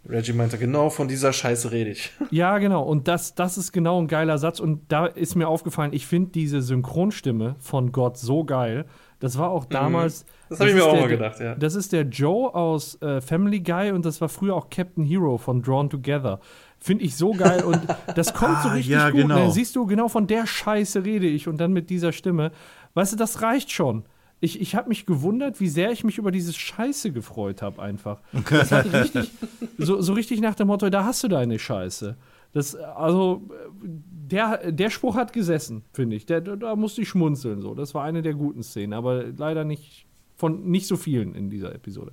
Reggie 0.08 0.34
meinte, 0.34 0.58
genau 0.58 0.90
von 0.90 1.08
dieser 1.08 1.32
Scheiße 1.32 1.72
rede 1.72 1.92
ich. 1.92 2.12
Ja, 2.32 2.58
genau. 2.58 2.84
Und 2.84 3.08
das, 3.08 3.36
das 3.36 3.58
ist 3.58 3.72
genau 3.72 4.02
ein 4.02 4.08
geiler 4.08 4.38
Satz. 4.38 4.60
Und 4.60 4.92
da 4.92 5.06
ist 5.06 5.36
mir 5.36 5.48
aufgefallen, 5.48 5.94
ich 5.94 6.08
finde 6.08 6.32
diese 6.32 6.62
Synchronstimme 6.62 7.56
von 7.60 7.92
Gott 7.92 8.18
so 8.18 8.44
geil. 8.44 8.86
Das 9.20 9.38
war 9.38 9.50
auch 9.50 9.66
mhm. 9.66 9.70
damals. 9.70 10.26
Das 10.50 10.60
habe 10.60 10.72
ich 10.72 10.76
mir 10.76 10.86
auch 10.86 10.92
der, 10.92 11.02
mal 11.02 11.08
gedacht, 11.08 11.40
ja. 11.40 11.56
Das 11.56 11.76
ist 11.76 11.94
der 11.94 12.04
Joe 12.04 12.54
aus 12.54 13.02
äh, 13.02 13.22
Family 13.22 13.62
Guy 13.62 13.92
und 13.92 14.06
das 14.06 14.20
war 14.20 14.30
früher 14.30 14.56
auch 14.56 14.70
Captain 14.70 15.06
Hero 15.06 15.38
von 15.38 15.62
Drawn 15.62 15.90
Together. 15.90 16.40
Finde 16.80 17.06
ich 17.06 17.16
so 17.16 17.32
geil 17.32 17.64
und 17.64 17.80
das 18.16 18.34
kommt 18.34 18.62
so 18.62 18.70
ah, 18.70 18.74
richtig 18.74 18.94
ja, 18.94 19.10
gut. 19.10 19.22
Genau. 19.22 19.46
Ne? 19.46 19.52
Siehst 19.52 19.76
du, 19.76 19.86
genau 19.86 20.10
von 20.10 20.28
der 20.28 20.46
Scheiße 20.46 21.06
rede 21.06 21.28
ich 21.28 21.48
und 21.48 21.58
dann 21.58 21.72
mit 21.72 21.90
dieser 21.90 22.12
Stimme. 22.12 22.52
Weißt 22.94 23.14
du, 23.14 23.18
das 23.18 23.42
reicht 23.42 23.72
schon 23.72 24.04
ich, 24.44 24.60
ich 24.60 24.76
habe 24.76 24.90
mich 24.90 25.06
gewundert, 25.06 25.62
wie 25.62 25.70
sehr 25.70 25.92
ich 25.92 26.04
mich 26.04 26.18
über 26.18 26.30
dieses 26.30 26.58
Scheiße 26.58 27.14
gefreut 27.14 27.62
habe, 27.62 27.82
einfach. 27.82 28.20
Das 28.50 28.74
hat 28.74 28.92
richtig, 28.92 29.32
so, 29.78 30.02
so 30.02 30.12
richtig 30.12 30.42
nach 30.42 30.56
dem 30.56 30.68
Motto, 30.68 30.90
da 30.90 31.06
hast 31.06 31.24
du 31.24 31.30
deine 31.30 31.58
Scheiße. 31.58 32.18
Das, 32.52 32.76
also, 32.76 33.42
der, 33.82 34.72
der 34.72 34.90
Spruch 34.90 35.16
hat 35.16 35.32
gesessen, 35.32 35.84
finde 35.94 36.18
ich. 36.18 36.26
Der, 36.26 36.42
da 36.42 36.76
musste 36.76 37.02
ich 37.02 37.10
schmunzeln. 37.10 37.62
So. 37.62 37.74
Das 37.74 37.94
war 37.94 38.04
eine 38.04 38.22
der 38.22 38.34
guten 38.34 38.64
Szenen, 38.64 38.94
aber 38.94 39.24
leider 39.24 39.64
nicht 39.64 40.06
von 40.36 40.70
nicht 40.70 40.88
so 40.88 40.98
vielen 40.98 41.36
in 41.36 41.50
dieser 41.50 41.74
Episode. 41.74 42.12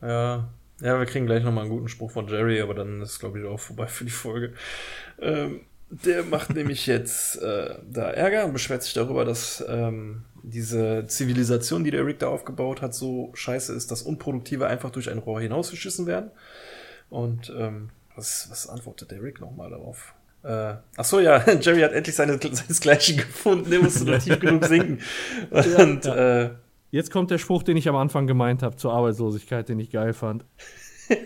Ja, 0.00 0.48
ja, 0.80 0.98
wir 0.98 1.06
kriegen 1.06 1.26
gleich 1.26 1.44
nochmal 1.44 1.64
einen 1.64 1.72
guten 1.72 1.88
Spruch 1.88 2.10
von 2.10 2.28
Jerry, 2.28 2.60
aber 2.60 2.74
dann 2.74 3.02
ist, 3.02 3.20
glaube 3.20 3.38
ich, 3.38 3.44
auch 3.44 3.60
vorbei 3.60 3.86
für 3.86 4.04
die 4.04 4.10
Folge. 4.10 4.54
Ähm, 5.20 5.60
der 6.02 6.24
macht 6.24 6.54
nämlich 6.54 6.86
jetzt 6.86 7.40
äh, 7.40 7.76
da 7.88 8.10
Ärger 8.10 8.44
und 8.46 8.52
beschwert 8.52 8.82
sich 8.82 8.94
darüber, 8.94 9.24
dass 9.24 9.64
ähm, 9.68 10.24
diese 10.42 11.06
Zivilisation, 11.06 11.84
die 11.84 11.90
der 11.90 12.04
Rick 12.04 12.18
da 12.18 12.28
aufgebaut 12.28 12.82
hat, 12.82 12.94
so 12.94 13.30
scheiße 13.34 13.72
ist, 13.72 13.90
dass 13.90 14.02
Unproduktive 14.02 14.66
einfach 14.66 14.90
durch 14.90 15.08
ein 15.10 15.18
Rohr 15.18 15.40
hinausgeschissen 15.40 16.06
werden. 16.06 16.30
Und 17.10 17.52
ähm, 17.56 17.90
was, 18.16 18.48
was 18.50 18.68
antwortet 18.68 19.12
der 19.12 19.22
Rick 19.22 19.40
nochmal 19.40 19.70
darauf? 19.70 20.14
Äh, 20.42 20.74
ach 20.96 21.04
so, 21.04 21.20
ja, 21.20 21.44
Jerry 21.60 21.80
hat 21.80 21.92
endlich 21.92 22.16
seine, 22.16 22.38
seinesgleichen 22.40 23.18
gefunden, 23.18 23.70
der 23.70 23.80
musste 23.80 24.04
nur 24.04 24.18
tief 24.18 24.40
genug 24.40 24.64
sinken. 24.64 24.98
Und, 25.50 26.04
ja, 26.04 26.16
ja. 26.16 26.42
Äh, 26.42 26.50
Jetzt 26.90 27.10
kommt 27.10 27.32
der 27.32 27.38
Spruch, 27.38 27.64
den 27.64 27.76
ich 27.76 27.88
am 27.88 27.96
Anfang 27.96 28.28
gemeint 28.28 28.62
habe, 28.62 28.76
zur 28.76 28.92
Arbeitslosigkeit, 28.92 29.68
den 29.68 29.80
ich 29.80 29.90
geil 29.90 30.12
fand. 30.12 30.44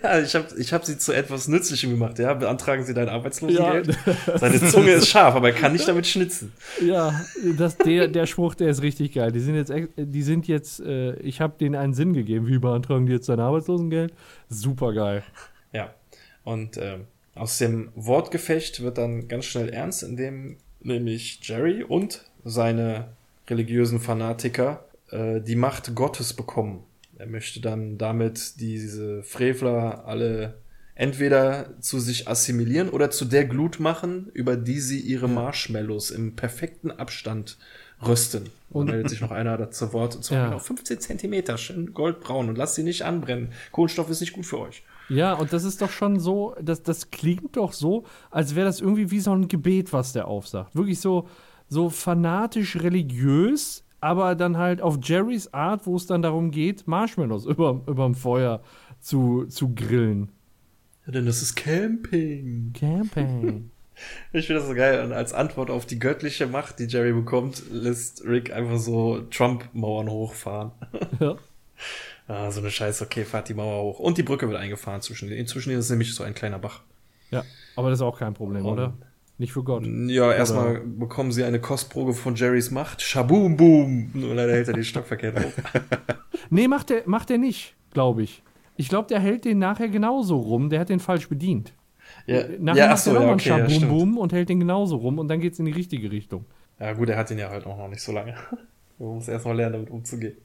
Ja, 0.03 0.21
ich 0.21 0.35
habe 0.35 0.47
ich 0.59 0.73
hab 0.73 0.85
sie 0.85 0.99
zu 0.99 1.13
etwas 1.13 1.49
Nützlichem 1.49 1.91
gemacht. 1.91 2.19
Ja, 2.19 2.35
beantragen 2.35 2.85
Sie 2.85 2.95
dein 2.95 3.09
Arbeitslosengeld. 3.09 3.97
Ja. 4.07 4.39
Seine 4.39 4.61
Zunge 4.61 4.93
ist 4.93 5.09
scharf, 5.09 5.35
aber 5.35 5.49
er 5.49 5.55
kann 5.55 5.73
nicht 5.73 5.87
damit 5.87 6.07
schnitzen. 6.07 6.53
Ja, 6.85 7.21
das, 7.57 7.77
der, 7.79 8.09
der 8.09 8.27
Spruch, 8.27 8.55
der 8.55 8.69
ist 8.71 8.83
richtig 8.83 9.15
geil. 9.15 9.31
Die 9.31 9.41
sind 9.41 9.55
jetzt, 9.55 9.73
die 9.97 10.23
sind 10.23 10.49
jetzt 10.49 10.81
äh, 10.81 11.15
ich 11.21 11.41
habe 11.41 11.57
denen 11.59 11.75
einen 11.75 11.95
Sinn 11.95 12.13
gegeben. 12.15 12.47
Wie 12.49 12.59
beantragen 12.59 13.07
die 13.07 13.13
jetzt 13.13 13.29
dein 13.29 13.41
Arbeitslosengeld? 13.41 14.13
Super 14.49 14.93
geil. 14.93 15.23
Ja, 15.73 15.95
und 16.45 16.77
äh, 16.77 16.99
aus 17.35 17.59
dem 17.59 17.91
Wortgefecht 17.95 18.83
wird 18.83 18.99
dann 18.99 19.29
ganz 19.29 19.45
schnell 19.45 19.69
ernst, 19.69 20.03
indem 20.03 20.57
nämlich 20.81 21.41
Jerry 21.43 21.83
und 21.83 22.25
seine 22.45 23.09
religiösen 23.49 24.01
Fanatiker 24.01 24.85
äh, 25.11 25.41
die 25.41 25.57
Macht 25.57 25.95
Gottes 25.95 26.35
bekommen. 26.35 26.85
Er 27.19 27.27
möchte 27.27 27.61
dann 27.61 27.99
damit 27.99 28.61
diese 28.61 29.23
Frevler 29.25 30.05
alle 30.07 30.55
entweder 30.95 31.81
zu 31.81 32.01
sich 32.01 32.29
assimilieren 32.29 32.89
oder 32.89 33.11
zu 33.11 33.25
der 33.25 33.45
Glut 33.45 33.81
machen, 33.81 34.31
über 34.35 34.57
die 34.57 34.81
sie 34.81 35.01
ihre 35.01 35.29
Marshmallows 35.29 36.11
im 36.11 36.37
perfekten 36.37 36.91
Abstand 36.91 37.59
rösten. 38.05 38.51
Und 38.71 38.87
dann 38.87 38.97
meldet 38.97 39.11
sich 39.11 39.21
noch 39.21 39.31
einer 39.31 39.57
dazu 39.57 39.93
Wort 39.93 40.17
und 40.17 40.25
sagt, 40.25 40.39
ja. 40.39 40.47
genau, 40.47 40.59
15 40.59 41.01
Zentimeter, 41.01 41.59
schön 41.59 41.93
goldbraun 41.93 42.49
und 42.49 42.57
lasst 42.57 42.77
sie 42.77 42.83
nicht 42.83 43.03
anbrennen. 43.03 43.53
Kohlenstoff 43.73 44.11
ist 44.11 44.21
nicht 44.21 44.33
gut 44.33 44.47
für 44.47 44.61
euch. 44.61 44.83
Ja, 45.09 45.35
und 45.35 45.53
das 45.53 45.65
ist 45.65 45.81
doch 45.81 45.91
schon 45.91 46.21
so, 46.21 46.55
das, 46.61 46.83
das 46.83 47.11
klingt 47.11 47.57
doch 47.57 47.73
so, 47.73 48.05
als 48.31 48.55
wäre 48.55 48.67
das 48.67 48.81
irgendwie 48.81 49.11
wie 49.11 49.21
so 49.21 49.33
ein 49.33 49.49
Gebet, 49.49 49.93
was 49.93 50.13
der 50.13 50.29
aufsagt. 50.29 50.77
Wirklich 50.77 51.01
so, 51.01 51.29
so 51.69 51.91
fanatisch 51.91 52.77
religiös, 52.77 53.85
aber 54.01 54.35
dann 54.35 54.57
halt 54.57 54.81
auf 54.81 54.99
Jerrys 55.03 55.53
Art, 55.53 55.87
wo 55.87 55.97
es 55.97 56.07
dann 56.07 56.23
darum 56.23 56.51
geht, 56.51 56.87
Marshmallows 56.87 57.45
über, 57.47 57.83
überm 57.87 58.15
Feuer 58.15 58.63
zu, 59.01 59.47
zu 59.47 59.75
grillen. 59.75 60.31
Ja, 61.07 61.13
denn 61.13 61.27
das 61.27 61.43
ist 61.43 61.55
Camping. 61.57 62.73
Camping. 62.79 63.71
Ich 64.33 64.47
finde 64.47 64.61
das 64.61 64.69
so 64.69 64.77
geil. 64.77 65.05
Und 65.05 65.13
als 65.13 65.33
Antwort 65.33 65.71
auf 65.71 65.85
die 65.85 65.99
göttliche 65.99 66.47
Macht, 66.47 66.79
die 66.79 66.85
Jerry 66.85 67.13
bekommt, 67.13 67.65
lässt 67.73 68.25
Rick 68.25 68.53
einfach 68.53 68.79
so 68.79 69.23
Trump-Mauern 69.23 70.09
hochfahren. 70.09 70.71
Ja. 71.19 71.37
Ah, 72.29 72.51
so 72.51 72.61
eine 72.61 72.71
Scheiße, 72.71 73.05
okay, 73.05 73.25
fahrt 73.25 73.49
die 73.49 73.55
Mauer 73.55 73.83
hoch. 73.83 73.99
Und 73.99 74.19
die 74.19 74.23
Brücke 74.23 74.47
wird 74.49 74.57
eingefahren 74.57 75.01
zwischen 75.01 75.29
denen. 75.29 75.41
Inzwischen 75.41 75.73
ist 75.73 75.91
nämlich 75.91 76.15
so 76.15 76.23
ein 76.23 76.35
kleiner 76.35 76.59
Bach. 76.59 76.83
Ja, 77.31 77.45
aber 77.75 77.91
das 77.91 78.01
ist 78.01 78.03
auch 78.03 78.19
kein 78.19 78.35
Problem, 78.35 78.67
Und, 78.67 78.73
oder? 78.73 78.93
Nicht 79.39 79.53
für 79.53 79.63
Gott. 79.63 79.87
Ja, 79.87 80.33
erstmal 80.33 80.81
bekommen 80.81 81.31
sie 81.31 81.45
eine 81.45 81.61
Kostprobe 81.61 82.13
von 82.13 82.35
Jerrys 82.35 82.73
Macht. 82.73 83.01
Shaboom, 83.01 83.57
boom. 83.57 84.11
Nur 84.13 84.35
leider 84.35 84.53
hält 84.53 84.67
er 84.67 84.75
den 84.75 84.83
Stock 84.83 85.07
verkehrt 85.07 85.39
hoch. 85.39 85.53
nee, 86.51 86.67
macht 86.67 86.91
er, 86.91 87.03
macht 87.07 87.31
er 87.31 87.39
nicht, 87.39 87.77
glaube 87.93 88.25
ich. 88.25 88.43
Ich 88.77 88.89
glaube, 88.89 89.07
der 89.07 89.21
hält 89.21 89.45
den 89.45 89.61
nachher 89.61 89.89
genauso 89.89 90.39
rum. 90.39 90.71
Der 90.71 90.81
hat 90.81 90.89
den 90.89 90.99
falsch 90.99 91.29
bedient. 91.29 91.73
Ja, 92.27 92.43
nachher 92.59 92.85
ja, 92.85 92.91
macht 92.91 93.07
er 93.07 93.13
nochmal 93.13 93.35
okay, 93.35 93.53
einen 93.53 93.71
Shaboom, 93.71 93.89
boom 93.89 94.19
und 94.19 94.33
hält 94.33 94.49
den 94.49 94.59
genauso 94.59 94.97
rum 94.97 95.21
und 95.21 95.29
dann 95.29 95.41
geht 95.41 95.53
es 95.53 95.59
in 95.61 95.67
die 95.67 95.73
richtige 95.73 96.11
Richtung. 96.11 96.45
Ja, 96.81 96.93
gut, 96.93 97.09
er 97.09 97.17
hat 97.17 97.31
ihn 97.31 97.39
ja 97.39 97.49
halt 97.49 97.65
auch 97.65 97.77
noch 97.77 97.89
nicht 97.89 98.03
so 98.03 98.13
lange. 98.13 98.35
Man 98.99 99.15
muss 99.15 99.29
erstmal 99.29 99.57
lernen, 99.57 99.75
damit 99.75 99.91
umzugehen. 99.91 100.37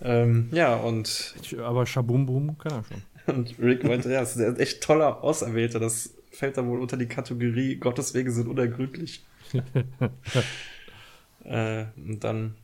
Ähm, 0.00 0.48
ja, 0.50 0.74
und. 0.74 1.36
Aber 1.62 1.86
Shaboom 1.86 2.26
Boom 2.26 2.58
kann 2.58 2.72
er 2.72 2.84
schon. 2.84 3.02
Und 3.36 3.54
Rick 3.60 3.84
meinte, 3.84 4.10
ja, 4.10 4.18
das 4.18 4.34
ist 4.34 4.42
ein 4.42 4.56
echt 4.58 4.82
toller 4.82 5.22
Auserwählter. 5.22 5.78
Das 5.78 6.12
fällt 6.32 6.56
dann 6.56 6.68
wohl 6.68 6.80
unter 6.80 6.96
die 6.96 7.06
Kategorie 7.06 7.76
Gottes 7.76 8.14
Wege 8.14 8.32
sind 8.32 8.48
unergründlich. 8.48 9.24
äh, 11.44 11.84
und 11.96 12.24
dann 12.24 12.56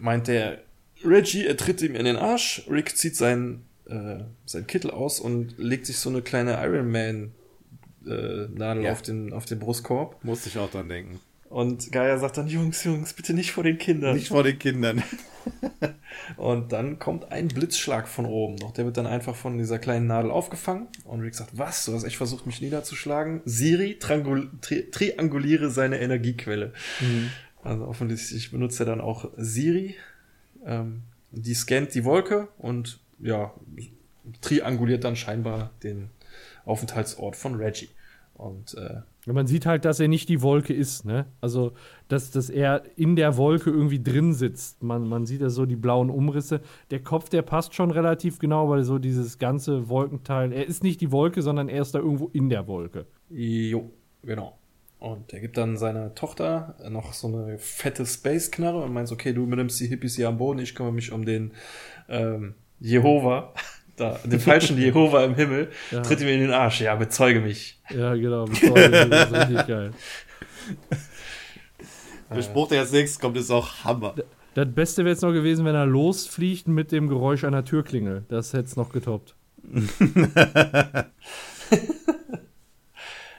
meint 0.00 0.28
der 0.28 0.62
Reggie, 1.04 1.46
er 1.46 1.56
tritt 1.56 1.82
ihm 1.82 1.94
in 1.94 2.04
den 2.04 2.16
Arsch. 2.16 2.62
Rick 2.68 2.96
zieht 2.96 3.16
seinen, 3.16 3.66
äh, 3.86 4.20
seinen 4.46 4.66
Kittel 4.66 4.90
aus 4.90 5.20
und 5.20 5.58
legt 5.58 5.86
sich 5.86 5.98
so 5.98 6.08
eine 6.08 6.22
kleine 6.22 6.52
Iron 6.64 6.90
Man 6.90 7.32
äh, 8.06 8.48
Nadel 8.54 8.84
ja. 8.84 8.92
auf, 8.92 9.02
den, 9.02 9.32
auf 9.32 9.44
den 9.44 9.58
Brustkorb. 9.58 10.22
Musste 10.24 10.48
ich 10.48 10.58
auch 10.58 10.70
dran 10.70 10.88
denken. 10.88 11.20
Und 11.48 11.92
Gaia 11.92 12.18
sagt 12.18 12.38
dann, 12.38 12.48
Jungs, 12.48 12.82
Jungs, 12.84 13.12
bitte 13.12 13.34
nicht 13.34 13.52
vor 13.52 13.62
den 13.62 13.78
Kindern. 13.78 14.16
Nicht 14.16 14.28
vor 14.28 14.42
den 14.42 14.58
Kindern. 14.58 15.02
und 16.36 16.72
dann 16.72 16.98
kommt 16.98 17.30
ein 17.30 17.48
Blitzschlag 17.48 18.08
von 18.08 18.26
oben. 18.26 18.56
Doch 18.56 18.72
der 18.72 18.84
wird 18.86 18.96
dann 18.96 19.06
einfach 19.06 19.36
von 19.36 19.58
dieser 19.58 19.78
kleinen 19.78 20.06
Nadel 20.06 20.30
aufgefangen. 20.30 20.88
Und 21.04 21.20
Rick 21.20 21.34
sagt, 21.34 21.56
was? 21.56 21.84
Du 21.84 21.92
hast 21.92 22.04
echt 22.04 22.16
versucht, 22.16 22.46
mich 22.46 22.60
niederzuschlagen? 22.60 23.42
Siri, 23.44 23.98
tri 23.98 24.90
trianguliere 24.90 25.70
seine 25.70 26.00
Energiequelle. 26.00 26.72
Mhm. 27.00 27.30
Also 27.62 27.86
offensichtlich 27.86 28.50
benutzt 28.50 28.80
er 28.80 28.86
dann 28.86 29.00
auch 29.00 29.30
Siri. 29.36 29.96
Ähm, 30.66 31.02
die 31.30 31.54
scannt 31.54 31.94
die 31.94 32.04
Wolke 32.04 32.48
und 32.58 33.00
ja, 33.20 33.52
trianguliert 34.40 35.04
dann 35.04 35.16
scheinbar 35.16 35.70
den 35.82 36.10
Aufenthaltsort 36.64 37.36
von 37.36 37.54
Reggie. 37.56 37.88
Und 38.34 38.74
äh, 38.74 39.00
man 39.26 39.46
sieht 39.46 39.64
halt, 39.64 39.84
dass 39.84 40.00
er 40.00 40.08
nicht 40.08 40.28
die 40.28 40.42
Wolke 40.42 40.74
ist, 40.74 41.04
ne? 41.04 41.26
Also, 41.40 41.72
dass, 42.08 42.30
dass 42.30 42.50
er 42.50 42.82
in 42.96 43.16
der 43.16 43.36
Wolke 43.36 43.70
irgendwie 43.70 44.02
drin 44.02 44.34
sitzt. 44.34 44.82
Man, 44.82 45.08
man 45.08 45.24
sieht 45.24 45.40
ja 45.40 45.50
so 45.50 45.66
die 45.66 45.76
blauen 45.76 46.10
Umrisse. 46.10 46.60
Der 46.90 47.00
Kopf, 47.00 47.28
der 47.28 47.42
passt 47.42 47.74
schon 47.74 47.90
relativ 47.90 48.38
genau, 48.38 48.68
weil 48.68 48.82
so 48.82 48.98
dieses 48.98 49.38
ganze 49.38 49.88
Wolkenteil, 49.88 50.52
er 50.52 50.66
ist 50.66 50.82
nicht 50.82 51.00
die 51.00 51.12
Wolke, 51.12 51.42
sondern 51.42 51.68
er 51.68 51.82
ist 51.82 51.94
da 51.94 52.00
irgendwo 52.00 52.28
in 52.32 52.48
der 52.48 52.66
Wolke. 52.66 53.06
Jo, 53.30 53.90
genau. 54.22 54.58
Und 54.98 55.32
er 55.32 55.40
gibt 55.40 55.58
dann 55.58 55.76
seiner 55.76 56.14
Tochter 56.14 56.76
noch 56.88 57.12
so 57.12 57.28
eine 57.28 57.58
fette 57.58 58.06
Space-Knarre 58.06 58.82
und 58.82 58.92
meint, 58.92 59.12
okay, 59.12 59.32
du 59.32 59.42
übernimmst 59.42 59.78
die 59.78 59.86
Hippies 59.86 60.16
hier 60.16 60.28
am 60.28 60.38
Boden, 60.38 60.58
ich 60.60 60.74
kümmere 60.74 60.94
mich 60.94 61.12
um 61.12 61.24
den 61.24 61.52
ähm, 62.08 62.54
Jehova 62.80 63.52
da, 63.96 64.18
den 64.24 64.40
falschen 64.40 64.78
Jehova 64.80 65.24
im 65.24 65.34
Himmel, 65.34 65.70
ja. 65.90 66.00
tritt 66.02 66.20
ihm 66.20 66.28
in 66.28 66.40
den 66.40 66.52
Arsch. 66.52 66.80
Ja, 66.80 66.94
bezeuge 66.94 67.40
mich. 67.40 67.80
Ja, 67.90 68.14
genau, 68.14 68.44
bezeuge 68.46 68.88
mich. 68.88 69.10
Das 69.10 69.30
ist 69.30 69.36
richtig 69.36 69.66
geil. 69.66 69.90
Der 72.34 72.42
Spruch, 72.42 72.68
der 72.68 72.80
jetzt 72.80 72.92
nächstes 72.92 73.20
kommt, 73.20 73.36
ist 73.36 73.50
auch 73.50 73.84
Hammer. 73.84 74.14
Das 74.54 74.68
Beste 74.72 75.04
wäre 75.04 75.12
jetzt 75.12 75.22
noch 75.22 75.32
gewesen, 75.32 75.64
wenn 75.64 75.74
er 75.74 75.86
losfliegt 75.86 76.68
mit 76.68 76.92
dem 76.92 77.08
Geräusch 77.08 77.44
einer 77.44 77.64
Türklingel. 77.64 78.24
Das 78.28 78.52
hätte 78.52 78.64
es 78.64 78.76
noch 78.76 78.92
getoppt. 78.92 79.34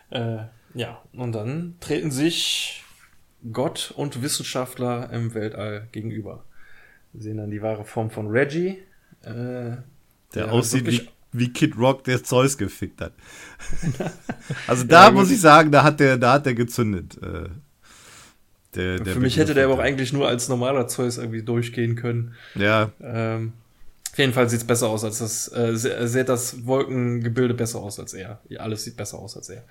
äh, 0.10 0.38
ja, 0.74 1.01
und 1.14 1.32
dann 1.34 1.76
treten 1.80 2.12
sich 2.12 2.84
Gott 3.51 3.93
und 3.95 4.22
Wissenschaftler 4.22 5.10
im 5.12 5.34
Weltall 5.34 5.88
gegenüber. 5.91 6.43
Wir 7.14 7.22
sehen 7.22 7.38
dann 7.38 7.51
die 7.51 7.62
wahre 7.62 7.86
Form 7.86 8.10
von 8.10 8.28
Reggie, 8.28 8.80
äh, 9.24 9.78
der 10.34 10.47
ja, 10.47 10.51
aussieht 10.51 10.88
wie, 10.88 11.07
wie 11.32 11.51
Kid 11.51 11.78
Rock, 11.78 12.03
der 12.03 12.23
Zeus 12.23 12.57
gefickt 12.57 13.01
hat. 13.01 13.13
also 14.67 14.84
da 14.84 15.05
ja, 15.05 15.11
muss 15.11 15.32
ich 15.32 15.39
sagen, 15.39 15.71
da 15.71 15.84
hat 15.84 15.99
der, 15.99 16.17
da 16.17 16.34
hat 16.34 16.45
der 16.45 16.55
gezündet. 16.55 17.17
Äh, 17.21 17.49
der, 18.76 18.99
der 18.99 19.13
Für 19.13 19.19
mich 19.19 19.38
hätte 19.38 19.53
der 19.53 19.65
aber 19.65 19.76
auch 19.76 19.80
eigentlich 19.80 20.11
nur 20.11 20.28
als 20.28 20.49
normaler 20.49 20.88
Zeus 20.88 21.17
irgendwie 21.17 21.43
durchgehen 21.43 21.95
können. 21.95 22.36
Ja. 22.55 22.91
Ähm, 23.01 23.53
auf 24.11 24.19
jeden 24.19 24.34
Fall 24.34 24.49
sieht 24.49 24.61
es 24.61 24.67
besser 24.67 24.88
aus 24.88 25.03
als 25.03 25.19
das, 25.19 25.51
äh, 25.53 25.76
sieht 25.76 26.30
das 26.30 26.65
Wolkengebilde 26.65 27.53
besser 27.53 27.80
aus 27.80 27.99
als 27.99 28.13
er. 28.13 28.39
Alles 28.57 28.84
sieht 28.84 28.95
besser 28.95 29.19
aus 29.19 29.36
als 29.36 29.49
er. 29.49 29.63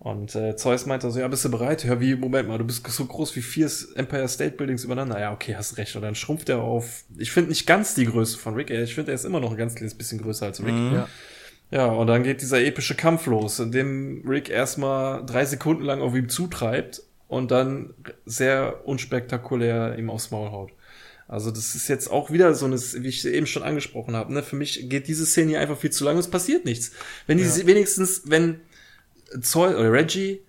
Und 0.00 0.34
äh, 0.34 0.56
Zeus 0.56 0.86
meinte 0.86 1.10
so, 1.10 1.20
ja, 1.20 1.28
bist 1.28 1.44
du 1.44 1.50
bereit? 1.50 1.84
Ja, 1.84 2.00
wie, 2.00 2.16
Moment 2.16 2.48
mal, 2.48 2.56
du 2.56 2.64
bist 2.64 2.86
so 2.86 3.04
groß 3.04 3.36
wie 3.36 3.42
vier 3.42 3.70
Empire 3.96 4.26
State 4.28 4.56
Buildings 4.56 4.82
übereinander. 4.82 5.20
Ja, 5.20 5.30
okay, 5.30 5.54
hast 5.56 5.76
recht. 5.76 5.94
Und 5.94 6.00
dann 6.00 6.14
schrumpft 6.14 6.48
er 6.48 6.62
auf, 6.62 7.04
ich 7.18 7.30
finde 7.30 7.50
nicht 7.50 7.66
ganz 7.66 7.94
die 7.94 8.06
Größe 8.06 8.38
von 8.38 8.54
Rick. 8.54 8.70
Ich 8.70 8.94
finde, 8.94 9.12
er 9.12 9.16
ist 9.16 9.26
immer 9.26 9.40
noch 9.40 9.50
ein 9.50 9.58
ganz 9.58 9.74
kleines 9.74 9.94
bisschen 9.94 10.22
größer 10.22 10.46
als 10.46 10.64
Rick. 10.64 10.72
Mhm. 10.72 10.94
Ja. 10.94 11.08
ja, 11.70 11.86
und 11.86 12.06
dann 12.06 12.22
geht 12.22 12.40
dieser 12.40 12.62
epische 12.62 12.94
Kampf 12.94 13.26
los, 13.26 13.58
in 13.58 13.72
dem 13.72 14.24
Rick 14.26 14.48
erstmal 14.48 15.24
drei 15.26 15.44
Sekunden 15.44 15.84
lang 15.84 16.00
auf 16.00 16.14
ihm 16.14 16.30
zutreibt 16.30 17.02
und 17.28 17.50
dann 17.50 17.92
sehr 18.24 18.86
unspektakulär 18.86 19.98
ihm 19.98 20.08
aufs 20.08 20.30
Maul 20.30 20.50
haut. 20.50 20.72
Also 21.28 21.50
das 21.50 21.74
ist 21.74 21.88
jetzt 21.88 22.10
auch 22.10 22.30
wieder 22.30 22.54
so 22.54 22.64
eine, 22.64 22.76
wie 22.76 23.08
ich 23.08 23.24
eben 23.26 23.46
schon 23.46 23.62
angesprochen 23.62 24.16
habe. 24.16 24.32
Ne? 24.32 24.42
Für 24.42 24.56
mich 24.56 24.88
geht 24.88 25.08
diese 25.08 25.26
Szene 25.26 25.50
hier 25.50 25.60
einfach 25.60 25.78
viel 25.78 25.90
zu 25.90 26.04
lang 26.04 26.14
und 26.14 26.20
es 26.20 26.30
passiert 26.30 26.64
nichts. 26.64 26.92
Wenn 27.26 27.36
die 27.36 27.44
ja. 27.44 27.66
wenigstens, 27.66 28.22
wenn 28.24 28.62
Zoll 29.40 29.74
oder 29.74 29.92
Reggie 29.92 30.40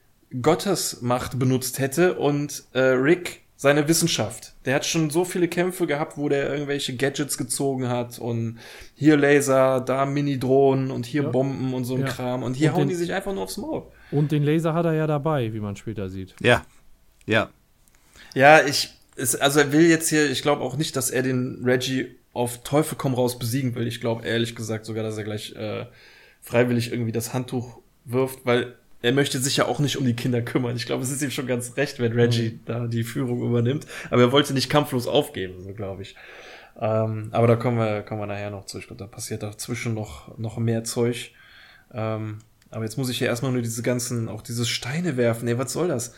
Gottes 0.41 1.01
Macht 1.01 1.37
benutzt 1.39 1.79
hätte 1.79 2.15
und 2.17 2.63
äh, 2.73 2.79
Rick 2.79 3.41
seine 3.61 3.87
Wissenschaft. 3.87 4.53
Der 4.65 4.73
hat 4.73 4.87
schon 4.87 5.11
so 5.11 5.23
viele 5.23 5.47
Kämpfe 5.47 5.85
gehabt, 5.85 6.17
wo 6.17 6.29
der 6.29 6.51
irgendwelche 6.51 6.95
Gadgets 6.95 7.37
gezogen 7.37 7.89
hat 7.89 8.17
und 8.17 8.57
hier 8.95 9.17
Laser, 9.17 9.81
da 9.81 10.05
Mini-Drohnen 10.07 10.89
und 10.89 11.05
hier 11.05 11.23
ja. 11.23 11.29
Bomben 11.29 11.73
und 11.73 11.83
so 11.83 11.93
ein 11.93 12.01
ja. 12.01 12.07
Kram 12.07 12.41
und 12.41 12.55
hier 12.55 12.69
und 12.69 12.77
hauen 12.77 12.87
den, 12.87 12.89
die 12.89 12.95
sich 12.95 13.13
einfach 13.13 13.33
nur 13.33 13.43
aufs 13.43 13.57
Maul. 13.57 13.83
Und 14.09 14.31
den 14.31 14.41
Laser 14.41 14.73
hat 14.73 14.85
er 14.85 14.93
ja 14.93 15.05
dabei, 15.05 15.53
wie 15.53 15.59
man 15.59 15.75
später 15.75 16.09
sieht. 16.09 16.33
Ja, 16.41 16.65
ja. 17.27 17.49
Ja, 18.33 18.65
ich, 18.65 18.89
ist, 19.15 19.39
also 19.39 19.59
er 19.59 19.71
will 19.71 19.85
jetzt 19.87 20.09
hier, 20.09 20.31
ich 20.31 20.41
glaube 20.41 20.63
auch 20.63 20.75
nicht, 20.75 20.95
dass 20.95 21.11
er 21.11 21.21
den 21.21 21.61
Reggie 21.63 22.15
auf 22.33 22.63
Teufel 22.63 22.97
komm 22.97 23.13
raus 23.13 23.37
besiegen 23.37 23.75
will. 23.75 23.85
Ich 23.85 24.01
glaube 24.01 24.25
ehrlich 24.25 24.55
gesagt 24.55 24.85
sogar, 24.85 25.03
dass 25.03 25.17
er 25.17 25.23
gleich 25.23 25.53
äh, 25.55 25.85
freiwillig 26.41 26.91
irgendwie 26.91 27.11
das 27.11 27.33
Handtuch 27.33 27.80
wirft, 28.05 28.45
weil 28.45 28.75
er 29.01 29.13
möchte 29.13 29.39
sich 29.39 29.57
ja 29.57 29.65
auch 29.65 29.79
nicht 29.79 29.97
um 29.97 30.05
die 30.05 30.15
Kinder 30.15 30.41
kümmern. 30.41 30.75
Ich 30.75 30.85
glaube, 30.85 31.03
es 31.03 31.09
ist 31.09 31.21
ihm 31.21 31.31
schon 31.31 31.47
ganz 31.47 31.75
recht, 31.75 31.99
wenn 31.99 32.13
Reggie 32.13 32.51
mhm. 32.51 32.59
da 32.65 32.87
die 32.87 33.03
Führung 33.03 33.41
übernimmt. 33.41 33.87
Aber 34.09 34.21
er 34.21 34.31
wollte 34.31 34.53
nicht 34.53 34.69
kampflos 34.69 35.07
aufgeben, 35.07 35.61
so 35.63 35.73
glaube 35.73 36.03
ich. 36.03 36.15
Ähm, 36.79 37.29
aber 37.31 37.47
da 37.47 37.55
kommen 37.55 37.77
wir, 37.77 38.03
kommen 38.03 38.21
wir 38.21 38.27
nachher 38.27 38.51
noch 38.51 38.65
zu. 38.65 38.77
Ich 38.77 38.87
glaube, 38.87 39.03
da 39.03 39.07
passiert 39.07 39.43
dazwischen 39.43 39.93
noch, 39.93 40.37
noch 40.37 40.57
mehr 40.57 40.83
Zeug. 40.83 41.31
Ähm, 41.93 42.39
aber 42.69 42.85
jetzt 42.85 42.97
muss 42.97 43.09
ich 43.09 43.19
ja 43.19 43.27
erstmal 43.27 43.51
nur 43.51 43.61
diese 43.61 43.81
ganzen, 43.81 44.29
auch 44.29 44.41
diese 44.41 44.65
Steine 44.65 45.17
werfen. 45.17 45.45
Nee, 45.45 45.57
was 45.57 45.73
soll 45.73 45.87
das? 45.87 46.13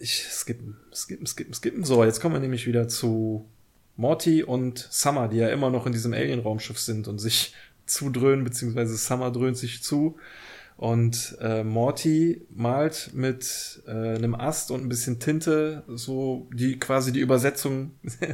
Ich 0.00 0.24
skippen, 0.24 0.76
skippen, 0.94 1.26
skippen, 1.26 1.54
skippen. 1.54 1.84
So, 1.84 2.04
jetzt 2.04 2.20
kommen 2.20 2.34
wir 2.34 2.40
nämlich 2.40 2.66
wieder 2.66 2.88
zu 2.88 3.48
Morty 3.96 4.44
und 4.44 4.86
Summer, 4.90 5.28
die 5.28 5.38
ja 5.38 5.48
immer 5.48 5.70
noch 5.70 5.84
in 5.84 5.92
diesem 5.92 6.14
Alien-Raumschiff 6.14 6.78
sind 6.78 7.08
und 7.08 7.18
sich 7.18 7.54
zudröhnen, 7.84 8.44
beziehungsweise 8.44 8.96
Summer 8.96 9.32
dröhnt 9.32 9.58
sich 9.58 9.82
zu. 9.82 10.16
Und 10.78 11.36
äh, 11.40 11.64
Morty 11.64 12.46
malt 12.50 13.10
mit 13.12 13.82
äh, 13.88 13.90
einem 13.90 14.36
Ast 14.36 14.70
und 14.70 14.84
ein 14.84 14.88
bisschen 14.88 15.18
Tinte 15.18 15.82
so 15.88 16.48
die 16.54 16.78
quasi 16.78 17.10
die 17.10 17.18
Übersetzung 17.18 17.98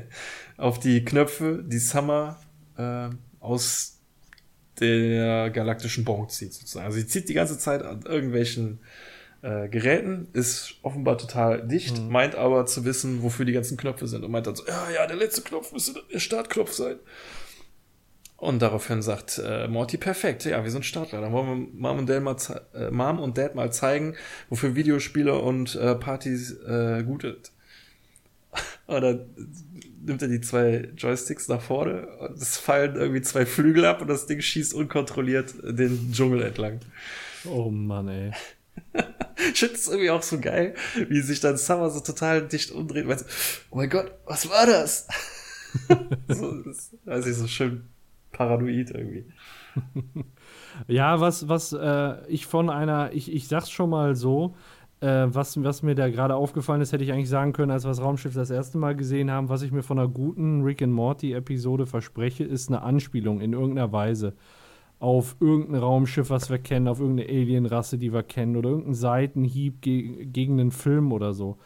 auf 0.59 0.78
die 0.78 1.07
Knöpfe, 1.07 1.64
die 1.66 1.78
Summer 1.78 2.38
äh, 2.76 3.09
aus 3.40 3.99
der 4.78 5.49
galaktischen 5.49 6.05
Bon 6.05 6.28
zieht 6.28 6.53
sozusagen. 6.53 6.84
Also 6.84 6.99
sie 6.99 7.07
zieht 7.07 7.30
die 7.30 7.34
ganze 7.34 7.59
Zeit 7.59 7.82
an 7.82 8.03
irgendwelchen 8.03 8.80
äh, 9.40 9.70
Geräten, 9.70 10.28
ist 10.34 10.74
offenbar 10.82 11.16
total 11.16 11.66
dicht, 11.66 11.99
mhm. 11.99 12.11
meint 12.11 12.34
aber 12.34 12.66
zu 12.66 12.84
wissen, 12.84 13.22
wofür 13.22 13.47
die 13.47 13.53
ganzen 13.53 13.78
Knöpfe 13.78 14.07
sind 14.07 14.22
und 14.22 14.30
meint 14.30 14.47
dann 14.47 14.55
so, 14.55 14.66
ja, 14.66 14.90
ja, 14.90 15.07
der 15.07 15.16
letzte 15.16 15.40
Knopf 15.40 15.72
müsste 15.72 15.95
der 16.12 16.18
Startknopf 16.18 16.74
sein. 16.74 16.97
Und 18.45 18.61
daraufhin 18.61 19.01
sagt 19.01 19.40
äh, 19.42 19.68
Morty, 19.68 19.97
perfekt, 19.97 20.45
ja, 20.45 20.62
wir 20.62 20.70
sind 20.70 20.84
Startler. 20.84 21.22
Dann 21.22 21.32
wollen 21.32 21.49
wir 21.49 21.80
Mom 21.80 22.01
und 22.01 22.11
Dad 22.11 22.22
mal, 22.22 22.36
äh, 22.74 22.90
Mom 22.90 23.18
und 23.18 23.38
Dad 23.38 23.55
mal 23.55 23.72
zeigen, 23.72 24.16
wofür 24.51 24.74
Videospiele 24.74 25.34
und 25.38 25.76
äh, 25.76 25.95
Partys 25.95 26.53
äh, 26.61 27.03
gut 27.05 27.22
sind. 27.22 27.53
und 28.86 29.01
dann 29.01 29.26
nimmt 30.05 30.20
er 30.20 30.28
die 30.28 30.42
zwei 30.42 30.90
Joysticks 30.95 31.49
nach 31.49 31.62
vorne 31.62 32.07
und 32.18 32.36
es 32.36 32.59
fallen 32.59 32.97
irgendwie 32.97 33.22
zwei 33.22 33.47
Flügel 33.47 33.86
ab 33.86 34.03
und 34.03 34.09
das 34.09 34.26
Ding 34.26 34.42
schießt 34.42 34.74
unkontrolliert 34.74 35.55
den 35.62 36.12
Dschungel 36.12 36.42
entlang. 36.42 36.80
Oh 37.47 37.70
Mann, 37.70 38.09
ey. 38.09 38.32
ich 39.55 39.59
finde 39.59 39.74
es 39.74 39.88
irgendwie 39.88 40.11
auch 40.11 40.22
so 40.22 40.38
geil, 40.38 40.74
wie 41.09 41.22
sich 41.22 41.40
dann 41.40 41.57
Summer 41.57 41.88
so 41.88 42.01
total 42.01 42.47
dicht 42.47 42.72
umdreht 42.72 43.05
und 43.05 43.09
meint, 43.09 43.24
oh 43.70 43.76
mein 43.76 43.88
Gott, 43.88 44.12
was 44.26 44.51
war 44.51 44.66
das? 44.66 45.09
so, 46.28 46.62
das 46.62 46.90
weiß 47.07 47.26
ich, 47.26 47.36
so 47.36 47.47
schön 47.47 47.88
paranoid 48.35 48.91
irgendwie. 48.91 49.24
ja, 50.89 51.20
was, 51.20 51.49
was 51.49 51.72
äh, 51.72 52.26
ich 52.28 52.47
von 52.47 52.68
einer, 52.68 53.12
ich, 53.12 53.32
ich 53.32 53.49
sag's 53.49 53.70
schon 53.70 53.91
mal 53.91 54.14
so, 54.14 54.55
äh, 55.01 55.26
was, 55.28 55.62
was 55.62 55.82
mir 55.82 55.95
da 55.95 56.09
gerade 56.09 56.35
aufgefallen 56.35 56.80
ist, 56.80 56.93
hätte 56.93 57.05
ich 57.05 57.12
eigentlich 57.12 57.28
sagen 57.28 57.53
können, 57.53 57.70
als 57.70 57.85
wir 57.85 57.89
das 57.89 58.03
Raumschiff 58.03 58.35
das 58.35 58.51
erste 58.51 58.78
Mal 58.78 58.95
gesehen 58.95 59.30
haben, 59.30 59.49
was 59.49 59.62
ich 59.62 59.72
mir 59.72 59.82
von 59.82 59.99
einer 59.99 60.09
guten 60.09 60.62
Rick 60.62 60.82
and 60.82 60.93
Morty-Episode 60.93 61.87
verspreche, 61.87 62.45
ist 62.45 62.68
eine 62.68 62.82
Anspielung 62.82 63.41
in 63.41 63.53
irgendeiner 63.53 63.93
Weise 63.93 64.35
auf 65.01 65.37
irgendein 65.41 65.82
Raumschiff, 65.82 66.30
was 66.30 66.49
wir 66.49 66.59
kennen, 66.59 66.89
auf 66.89 67.01
irgendeine 67.01 67.28
Alienrasse, 67.28 67.99
die 67.99 68.12
wir 68.12 68.22
kennen, 68.22 68.57
oder 68.57 68.70
irgendeinen 68.70 68.95
Seitenhieb 68.95 69.82
ge 69.82 70.24
gegen 70.24 70.59
einen 70.59 70.70
Film 70.70 71.12
oder 71.12 71.35
so. 71.35 71.59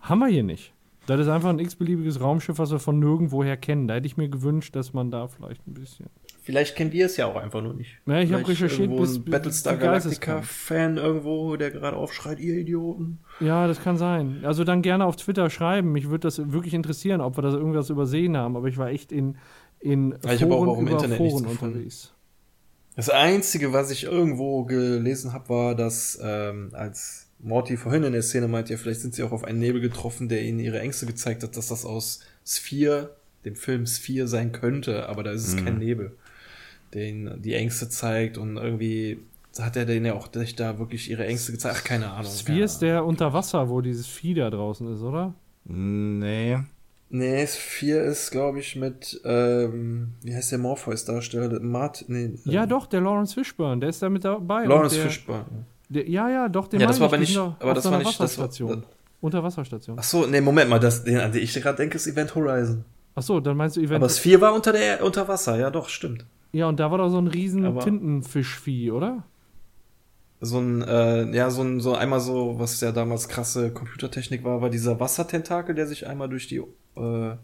Haben 0.00 0.20
wir 0.20 0.28
hier 0.28 0.44
nicht. 0.44 0.72
Das 1.06 1.20
ist 1.20 1.28
einfach 1.28 1.50
ein 1.50 1.58
x-beliebiges 1.58 2.20
Raumschiff, 2.20 2.58
was 2.58 2.70
wir 2.70 2.78
von 2.78 2.98
nirgendwoher 2.98 3.56
kennen. 3.56 3.86
Da 3.86 3.94
hätte 3.94 4.06
ich 4.06 4.16
mir 4.16 4.28
gewünscht, 4.28 4.74
dass 4.74 4.92
man 4.92 5.10
da 5.10 5.28
vielleicht 5.28 5.66
ein 5.66 5.74
bisschen. 5.74 6.06
Vielleicht 6.42 6.76
kennen 6.76 6.92
wir 6.92 7.06
es 7.06 7.16
ja 7.16 7.26
auch 7.26 7.36
einfach 7.36 7.60
nur 7.60 7.74
nicht. 7.74 7.98
Ja, 8.06 8.20
ich 8.20 8.32
habe 8.32 8.46
recherchiert, 8.46 8.96
bis, 8.96 9.18
bis 9.18 9.32
Battlestar 9.32 9.76
Galactica-Fan 9.76 10.96
irgendwo, 10.96 11.56
der 11.56 11.72
gerade 11.72 11.96
aufschreit, 11.96 12.38
ihr 12.38 12.54
Idioten. 12.54 13.18
Ja, 13.40 13.66
das 13.66 13.82
kann 13.82 13.96
sein. 13.96 14.40
Also 14.44 14.62
dann 14.62 14.82
gerne 14.82 15.06
auf 15.06 15.16
Twitter 15.16 15.50
schreiben. 15.50 15.90
Mich 15.90 16.08
würde 16.08 16.20
das 16.20 16.52
wirklich 16.52 16.74
interessieren, 16.74 17.20
ob 17.20 17.36
wir 17.36 17.42
das 17.42 17.54
irgendwas 17.54 17.90
übersehen 17.90 18.36
haben. 18.36 18.56
Aber 18.56 18.68
ich 18.68 18.78
war 18.78 18.90
echt 18.90 19.10
in, 19.10 19.36
in 19.80 20.14
ja, 20.24 20.34
ich 20.34 20.42
Foren 20.42 20.68
auch 20.68 20.78
im 20.78 20.86
Internet 20.86 21.18
Foren 21.18 21.46
unterwegs. 21.46 22.14
Das 22.94 23.10
Einzige, 23.10 23.72
was 23.72 23.90
ich 23.90 24.04
irgendwo 24.04 24.64
gelesen 24.64 25.32
habe, 25.32 25.48
war, 25.48 25.74
dass 25.74 26.18
ähm, 26.22 26.70
als 26.72 27.25
Morty 27.38 27.76
vorhin 27.76 28.04
in 28.04 28.12
der 28.12 28.22
Szene 28.22 28.48
meint, 28.48 28.70
ja, 28.70 28.76
vielleicht 28.76 29.00
sind 29.00 29.14
sie 29.14 29.22
auch 29.22 29.32
auf 29.32 29.44
einen 29.44 29.58
Nebel 29.58 29.80
getroffen, 29.80 30.28
der 30.28 30.42
ihnen 30.42 30.58
ihre 30.58 30.80
Ängste 30.80 31.06
gezeigt 31.06 31.42
hat, 31.42 31.56
dass 31.56 31.68
das 31.68 31.84
aus 31.84 32.20
Sphere, 32.44 33.16
dem 33.44 33.56
Film 33.56 33.86
Sphere 33.86 34.26
sein 34.26 34.52
könnte, 34.52 35.08
aber 35.08 35.22
da 35.22 35.32
ist 35.32 35.46
es 35.46 35.56
mhm. 35.56 35.64
kein 35.64 35.78
Nebel, 35.78 36.16
der 36.94 37.04
ihnen 37.04 37.42
die 37.42 37.54
Ängste 37.54 37.88
zeigt 37.88 38.38
und 38.38 38.56
irgendwie 38.56 39.20
hat 39.58 39.76
er 39.76 39.86
denen 39.86 40.06
ja 40.06 40.14
auch 40.14 40.28
sich 40.32 40.54
da 40.54 40.78
wirklich 40.78 41.10
ihre 41.10 41.26
Ängste 41.26 41.52
gezeigt. 41.52 41.76
Ach, 41.78 41.84
keine 41.84 42.10
Ahnung. 42.10 42.30
Sphere 42.30 42.64
ist 42.64 42.78
der 42.80 43.04
unter 43.04 43.32
Wasser, 43.32 43.68
wo 43.68 43.80
dieses 43.80 44.06
Vieh 44.06 44.34
da 44.34 44.50
draußen 44.50 44.92
ist, 44.94 45.00
oder? 45.00 45.34
Nee. 45.64 46.58
Nee, 47.08 47.46
Sphere 47.46 48.00
ist, 48.00 48.30
glaube 48.32 48.58
ich, 48.58 48.76
mit, 48.76 49.20
ähm, 49.24 50.14
wie 50.22 50.34
heißt 50.34 50.52
der 50.52 50.58
Morpheus-Darsteller? 50.58 51.60
Mart, 51.60 52.04
nee. 52.08 52.32
Ja, 52.44 52.64
ähm, 52.64 52.68
doch, 52.68 52.86
der 52.86 53.00
Lawrence 53.00 53.34
Fishburne, 53.34 53.80
der 53.80 53.90
ist 53.90 54.02
da 54.02 54.08
mit 54.08 54.24
dabei. 54.24 54.64
Lawrence 54.64 54.98
Fishburne. 54.98 55.66
Der, 55.88 56.08
ja, 56.08 56.28
ja, 56.28 56.48
doch, 56.48 56.68
den 56.68 56.80
ja, 56.80 56.86
das 56.86 56.98
war 57.00 57.08
aber 57.08 57.18
nicht, 57.18 57.36
aber 57.36 57.74
das 57.74 57.84
war 57.90 57.98
nicht 57.98 58.20
das 58.20 58.38
war, 58.38 58.82
Unterwasserstation. 59.20 59.96
Ach 59.98 60.04
so, 60.04 60.26
nee, 60.26 60.40
Moment 60.40 60.68
mal, 60.70 60.78
das, 60.78 61.04
den, 61.04 61.18
an 61.18 61.32
den 61.32 61.42
ich 61.42 61.54
gerade 61.54 61.76
denke, 61.76 61.96
ist 61.96 62.06
Event 62.06 62.34
Horizon. 62.34 62.84
Ach 63.14 63.22
so, 63.22 63.40
dann 63.40 63.56
meinst 63.56 63.76
du 63.76 63.80
Event 63.80 63.96
Aber 63.96 64.06
das 64.06 64.18
4 64.18 64.40
war 64.40 64.54
unter 64.54 64.72
der 64.72 65.02
unter 65.02 65.26
Wasser, 65.26 65.58
ja, 65.58 65.70
doch, 65.70 65.88
stimmt. 65.88 66.26
Ja, 66.52 66.68
und 66.68 66.78
da 66.78 66.90
war 66.90 66.98
doch 66.98 67.08
so 67.08 67.18
ein 67.18 67.26
riesen 67.26 67.64
aber 67.64 67.80
Tintenfischvieh, 67.80 68.90
oder? 68.90 69.24
So 70.40 70.58
ein, 70.58 70.82
äh, 70.82 71.34
ja, 71.34 71.50
so 71.50 71.62
ein, 71.62 71.80
so 71.80 71.94
einmal 71.94 72.20
so, 72.20 72.58
was 72.58 72.80
ja 72.80 72.92
damals 72.92 73.28
krasse 73.28 73.72
Computertechnik 73.72 74.44
war, 74.44 74.60
war 74.60 74.70
dieser 74.70 75.00
Wassertentakel, 75.00 75.74
der 75.74 75.86
sich 75.86 76.06
einmal 76.06 76.28
durch 76.28 76.46
die 76.46 76.62
äh, 76.96 77.36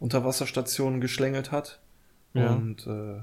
Unterwasserstation 0.00 1.00
geschlängelt 1.00 1.52
hat. 1.52 1.80
Ja. 2.34 2.50
Und 2.50 2.86
äh, 2.88 3.20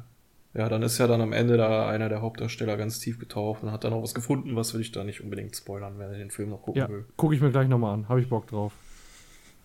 ja, 0.53 0.67
dann 0.69 0.81
ist 0.83 0.97
ja 0.97 1.07
dann 1.07 1.21
am 1.21 1.33
Ende 1.33 1.57
da 1.57 1.87
einer 1.87 2.09
der 2.09 2.21
Hauptdarsteller 2.21 2.77
ganz 2.77 2.99
tief 2.99 3.19
getaucht 3.19 3.63
und 3.63 3.71
hat 3.71 3.83
dann 3.83 3.93
auch 3.93 4.03
was 4.03 4.13
gefunden, 4.13 4.55
was 4.55 4.73
will 4.73 4.81
ich 4.81 4.91
da 4.91 5.03
nicht 5.03 5.21
unbedingt 5.21 5.55
spoilern, 5.55 5.97
wenn 5.97 6.11
er 6.11 6.17
den 6.17 6.31
Film 6.31 6.49
noch 6.49 6.61
gucken 6.61 6.81
ja, 6.81 6.89
will. 6.89 7.05
Gucke 7.15 7.35
ich 7.35 7.41
mir 7.41 7.51
gleich 7.51 7.67
nochmal 7.67 7.93
an, 7.93 8.09
habe 8.09 8.19
ich 8.21 8.29
Bock 8.29 8.47
drauf. 8.47 8.73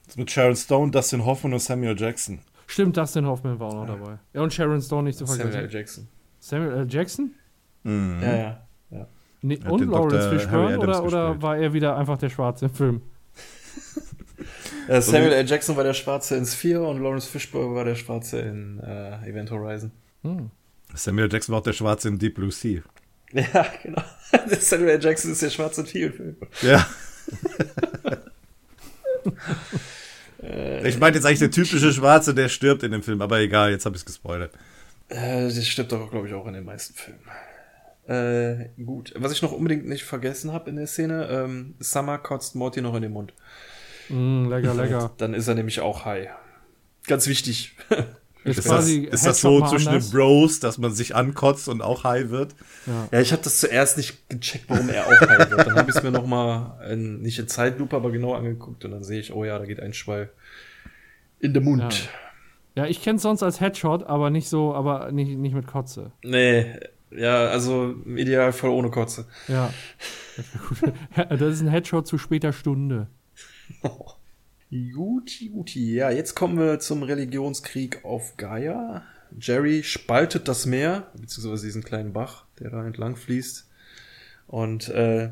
Das 0.06 0.16
mit 0.16 0.30
Sharon 0.30 0.54
Stone, 0.54 0.92
Dustin 0.92 1.24
Hoffman 1.24 1.52
und 1.52 1.60
Samuel 1.60 1.98
Jackson. 1.98 2.38
Stimmt, 2.68 2.96
Dustin 2.96 3.26
Hoffman 3.26 3.58
war 3.58 3.68
auch 3.68 3.74
noch 3.74 3.88
ja. 3.88 3.96
dabei. 3.96 4.18
Ja, 4.32 4.42
und 4.42 4.52
Sharon 4.52 4.80
Stone 4.80 5.04
nicht 5.04 5.18
zu 5.18 5.26
vergessen. 5.26 5.52
Samuel 5.52 5.72
Jackson. 5.72 6.08
Samuel 6.46 6.72
L. 6.72 6.86
Jackson? 6.88 7.34
Mhm. 7.82 8.20
Ja, 8.22 8.36
ja. 8.36 8.66
ja. 8.90 9.08
Nee, 9.42 9.58
und 9.68 9.84
Lawrence 9.90 10.30
Fishburne 10.30 10.78
oder, 10.78 11.02
oder 11.02 11.42
war 11.42 11.56
er 11.56 11.72
wieder 11.72 11.96
einfach 11.96 12.18
der 12.18 12.30
Schwarze 12.30 12.66
im 12.66 12.70
Film? 12.72 13.02
Samuel 15.00 15.32
L. 15.32 15.46
Jackson 15.46 15.76
war 15.76 15.82
der 15.82 15.94
Schwarze 15.94 16.36
in 16.36 16.46
Sphere 16.46 16.86
und 16.86 17.02
Lawrence 17.02 17.28
Fishburne 17.28 17.74
war 17.74 17.84
der 17.84 17.96
Schwarze 17.96 18.40
in 18.40 18.78
äh, 18.78 19.28
Event 19.28 19.50
Horizon. 19.50 19.90
Hm. 20.22 20.50
Samuel 20.94 21.30
Jackson 21.30 21.52
war 21.52 21.60
auch 21.60 21.64
der 21.64 21.72
Schwarze 21.72 22.08
in 22.08 22.18
Deep 22.18 22.34
Blue 22.34 22.50
Sea. 22.50 22.82
Ja, 23.32 23.66
genau. 23.82 24.02
Samuel. 24.60 25.02
Jackson 25.02 25.32
ist 25.32 25.42
der 25.42 25.50
Schwarze 25.50 25.80
in 25.80 25.86
vielen 25.88 26.12
Filmen. 26.12 26.36
Ja. 26.62 26.86
ich 30.84 30.98
meine 30.98 31.16
jetzt 31.16 31.26
eigentlich 31.26 31.40
der 31.40 31.50
typische 31.50 31.92
Schwarze, 31.92 32.34
der 32.34 32.48
stirbt 32.48 32.84
in 32.84 32.92
dem 32.92 33.02
Film, 33.02 33.20
aber 33.20 33.40
egal, 33.40 33.72
jetzt 33.72 33.84
habe 33.84 33.96
ich 33.96 34.02
es 34.02 34.06
gespoilert. 34.06 34.54
Äh, 35.08 35.42
das 35.42 35.66
stirbt 35.66 35.92
doch, 35.92 36.10
glaube 36.10 36.28
ich, 36.28 36.34
auch 36.34 36.46
in 36.46 36.54
den 36.54 36.64
meisten 36.64 36.94
Filmen. 36.94 37.20
Äh, 38.08 38.68
gut. 38.82 39.12
Was 39.16 39.32
ich 39.32 39.42
noch 39.42 39.52
unbedingt 39.52 39.86
nicht 39.86 40.04
vergessen 40.04 40.52
habe 40.52 40.70
in 40.70 40.76
der 40.76 40.86
Szene, 40.86 41.28
ähm, 41.28 41.74
Summer 41.80 42.18
kotzt 42.18 42.54
Morty 42.54 42.80
noch 42.80 42.94
in 42.94 43.02
den 43.02 43.12
Mund. 43.12 43.32
Mm, 44.08 44.48
lecker, 44.48 44.74
lecker. 44.74 45.12
Dann 45.18 45.34
ist 45.34 45.48
er 45.48 45.56
nämlich 45.56 45.80
auch 45.80 46.04
high. 46.04 46.28
Ganz 47.06 47.26
wichtig. 47.26 47.76
Ist, 48.46 48.58
ist, 48.58 48.70
das, 48.70 48.88
ist 48.88 49.26
das 49.26 49.40
so 49.40 49.66
zwischen 49.66 49.92
den 49.92 50.10
Bros, 50.10 50.60
dass 50.60 50.78
man 50.78 50.92
sich 50.92 51.16
ankotzt 51.16 51.68
und 51.68 51.82
auch 51.82 52.04
high 52.04 52.30
wird? 52.30 52.54
Ja, 52.86 53.08
ja 53.10 53.20
ich 53.20 53.32
habe 53.32 53.42
das 53.42 53.58
zuerst 53.58 53.96
nicht 53.96 54.28
gecheckt, 54.28 54.66
warum 54.68 54.88
er 54.88 55.06
auch 55.06 55.20
high 55.20 55.50
wird. 55.50 55.66
Dann 55.66 55.74
habe 55.74 55.90
ich 55.90 55.96
es 55.96 56.02
mir 56.02 56.12
noch 56.12 56.26
mal 56.26 56.80
in, 56.88 57.22
nicht 57.22 57.40
in 57.40 57.48
Zeitlupe, 57.48 57.96
aber 57.96 58.12
genau 58.12 58.34
angeguckt 58.34 58.84
und 58.84 58.92
dann 58.92 59.02
sehe 59.02 59.18
ich, 59.18 59.32
oh 59.32 59.44
ja, 59.44 59.58
da 59.58 59.64
geht 59.64 59.80
ein 59.80 59.94
Schwall 59.94 60.30
in 61.40 61.54
den 61.54 61.64
Mund. 61.64 62.08
Ja, 62.76 62.84
ja 62.84 62.88
ich 62.88 63.02
kenne 63.02 63.16
es 63.16 63.22
sonst 63.22 63.42
als 63.42 63.60
Headshot, 63.60 64.04
aber 64.04 64.30
nicht 64.30 64.48
so, 64.48 64.74
aber 64.74 65.10
nicht, 65.10 65.36
nicht 65.36 65.54
mit 65.54 65.66
Kotze. 65.66 66.12
Nee, 66.22 66.78
ja, 67.10 67.48
also 67.48 67.94
ideal 68.14 68.52
voll 68.52 68.70
ohne 68.70 68.90
Kotze. 68.90 69.26
Ja. 69.48 69.70
Das 71.30 71.40
ist 71.40 71.62
ein 71.62 71.68
Headshot 71.68 72.06
zu 72.06 72.18
später 72.18 72.52
Stunde. 72.52 73.08
Oh. 73.82 74.10
Guti, 74.70 75.48
guti. 75.50 75.94
Ja, 75.94 76.10
jetzt 76.10 76.34
kommen 76.34 76.58
wir 76.58 76.80
zum 76.80 77.04
Religionskrieg 77.04 78.04
auf 78.04 78.36
Gaia. 78.36 79.04
Jerry 79.38 79.84
spaltet 79.84 80.48
das 80.48 80.66
Meer, 80.66 81.06
beziehungsweise 81.14 81.66
diesen 81.66 81.84
kleinen 81.84 82.12
Bach, 82.12 82.46
der 82.58 82.70
da 82.70 82.84
entlang 82.84 83.14
fließt. 83.14 83.68
Und 84.48 84.88
äh, 84.88 85.30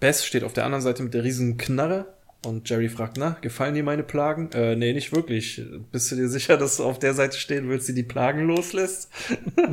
Bess 0.00 0.26
steht 0.26 0.44
auf 0.44 0.52
der 0.52 0.66
anderen 0.66 0.82
Seite 0.82 1.02
mit 1.02 1.14
der 1.14 1.24
riesen 1.24 1.56
Knarre. 1.56 2.12
Und 2.44 2.68
Jerry 2.68 2.90
fragt, 2.90 3.16
na, 3.16 3.38
gefallen 3.40 3.74
dir 3.74 3.82
meine 3.82 4.02
Plagen? 4.02 4.50
Äh, 4.52 4.76
nee, 4.76 4.92
nicht 4.92 5.14
wirklich. 5.14 5.62
Bist 5.90 6.12
du 6.12 6.16
dir 6.16 6.28
sicher, 6.28 6.58
dass 6.58 6.76
du 6.76 6.84
auf 6.84 6.98
der 6.98 7.14
Seite 7.14 7.38
stehen 7.38 7.70
willst, 7.70 7.88
die 7.88 7.94
die 7.94 8.02
Plagen 8.02 8.46
loslässt? 8.46 9.10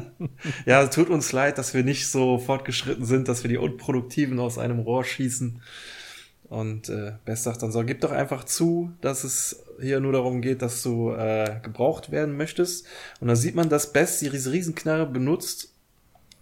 ja, 0.66 0.88
tut 0.88 1.09
uns 1.09 1.34
leid, 1.34 1.57
dass 1.57 1.74
wir 1.74 1.84
nicht 1.84 2.07
so 2.07 2.38
fortgeschritten 2.38 3.03
sind, 3.03 3.28
dass 3.28 3.43
wir 3.43 3.49
die 3.49 3.57
Unproduktiven 3.57 4.39
aus 4.39 4.57
einem 4.57 4.80
Rohr 4.80 5.03
schießen. 5.03 5.62
Und 6.52 6.89
äh, 6.89 7.14
Bess 7.24 7.43
sagt 7.43 7.64
dann 7.64 7.72
so, 7.72 7.82
gib 7.86 8.02
doch 8.02 8.12
einfach 8.12 8.43
zu, 8.43 8.91
dass 8.99 9.24
es 9.24 9.64
hier 9.80 10.02
nur 10.02 10.12
darum 10.12 10.41
geht, 10.41 10.62
dass 10.62 10.84
du 10.84 11.12
äh, 11.14 11.62
gebraucht 11.64 12.12
werden 12.12 12.36
möchtest. 12.36 12.86
Und 13.22 13.30
dann 13.30 13.38
sieht 13.38 13.56
man, 13.56 13.70
dass 13.70 13.93
Bess 13.93 14.20
diese 14.20 14.52
Riesenknarre 14.52 15.06
benutzt, 15.06 15.74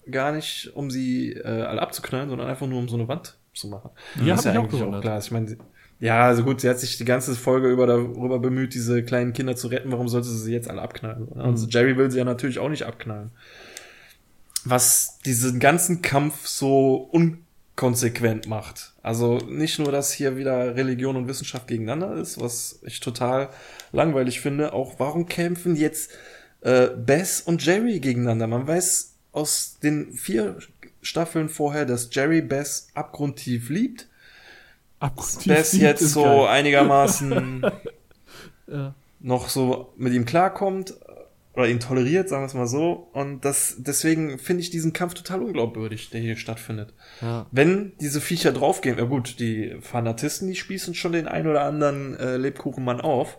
gar 0.10 0.32
nicht, 0.32 0.72
um 0.74 0.90
sie 0.90 1.34
äh, 1.34 1.44
alle 1.44 1.80
abzuknallen, 1.80 2.28
sondern 2.28 2.48
einfach 2.48 2.66
nur, 2.66 2.80
um 2.80 2.90
so 2.90 2.96
eine 2.96 3.08
Wand 3.08 3.38
zu 3.54 3.68
machen. 3.68 3.92
Ja, 4.16 4.30
das 4.34 4.40
ist 4.40 4.46
ja 4.46 4.60
eigentlich 4.60 4.82
auch, 4.82 4.94
auch 4.94 5.02
klar. 5.02 5.20
Ich 5.20 5.30
meine, 5.30 5.58
ja, 6.00 6.26
also 6.26 6.44
gut, 6.44 6.62
sie 6.62 6.70
hat 6.70 6.80
sich 6.80 6.98
die 6.98 7.06
ganze 7.06 7.36
Folge 7.36 7.70
über 7.70 7.86
darüber 7.86 8.40
bemüht, 8.40 8.74
diese 8.74 9.04
kleinen 9.04 9.34
Kinder 9.34 9.56
zu 9.56 9.68
retten. 9.68 9.92
Warum 9.92 10.08
sollte 10.08 10.28
sie 10.28 10.40
sie 10.40 10.54
jetzt 10.54 10.72
alle 10.72 10.82
abknallen? 10.82 11.28
Mhm. 11.32 11.40
Also 11.40 11.68
Jerry 11.68 11.96
will 11.98 12.10
sie 12.10 12.18
ja 12.18 12.26
natürlich 12.26 12.58
auch 12.58 12.70
nicht 12.70 12.88
abknallen. 12.88 13.30
Was 14.66 15.20
diesen 15.24 15.60
ganzen 15.60 16.02
Kampf 16.02 16.48
so 16.48 17.08
un 17.14 17.46
konsequent 17.80 18.46
macht. 18.46 18.92
Also 19.04 19.38
nicht 19.38 19.80
nur, 19.80 19.90
dass 19.90 20.12
hier 20.12 20.36
wieder 20.36 20.76
Religion 20.76 21.16
und 21.16 21.30
Wissenschaft 21.30 21.66
gegeneinander 21.70 22.14
ist, 22.16 22.38
was 22.38 22.80
ich 22.84 23.00
total 23.00 23.52
langweilig 23.94 24.42
finde, 24.42 24.74
auch 24.74 24.96
warum 24.98 25.28
kämpfen 25.28 25.78
jetzt 25.78 26.12
äh, 26.60 26.88
Bess 26.88 27.40
und 27.40 27.66
Jerry 27.66 28.02
gegeneinander? 28.02 28.48
Man 28.48 28.68
weiß 28.68 29.14
aus 29.32 29.78
den 29.82 30.12
vier 30.12 30.58
Staffeln 31.02 31.48
vorher, 31.48 31.86
dass 31.86 32.10
Jerry 32.12 32.42
Bess 32.42 32.90
abgrundtief 32.96 33.70
liebt. 33.70 34.10
Abgrundtief 35.00 35.54
Bess 35.54 35.72
jetzt 35.72 36.02
so 36.02 36.24
geil. 36.24 36.48
einigermaßen 36.48 37.66
ja. 38.68 38.94
noch 39.22 39.48
so 39.48 39.94
mit 39.96 40.12
ihm 40.12 40.26
klarkommt, 40.26 40.96
oder 41.60 41.68
ihn 41.68 41.82
toleriert, 41.82 42.30
sagen 42.30 42.44
wir 42.44 42.48
es 42.48 42.54
mal 42.54 42.68
so. 42.68 43.10
Und 43.12 43.44
das, 43.44 43.76
deswegen 43.80 44.40
finde 44.40 44.62
ich 44.62 44.70
diesen 44.70 44.94
Kampf 44.94 45.14
total 45.14 45.42
unglaubwürdig, 45.42 46.10
der 46.10 46.22
hier 46.22 46.38
stattfindet. 46.38 46.94
Ja. 47.22 47.48
Wenn 47.52 47.98
diese 48.00 48.22
Viecher 48.22 48.54
draufgehen, 48.54 48.98
ja 48.98 49.04
gut, 49.04 49.40
die 49.40 49.78
Fanatisten, 49.82 50.48
die 50.48 50.56
spießen 50.56 50.96
schon 50.96 51.12
den 51.12 51.28
ein 51.28 51.48
oder 51.48 51.64
anderen 51.64 52.16
äh, 52.16 52.38
Lebkuchenmann 52.38 53.02
auf. 53.02 53.38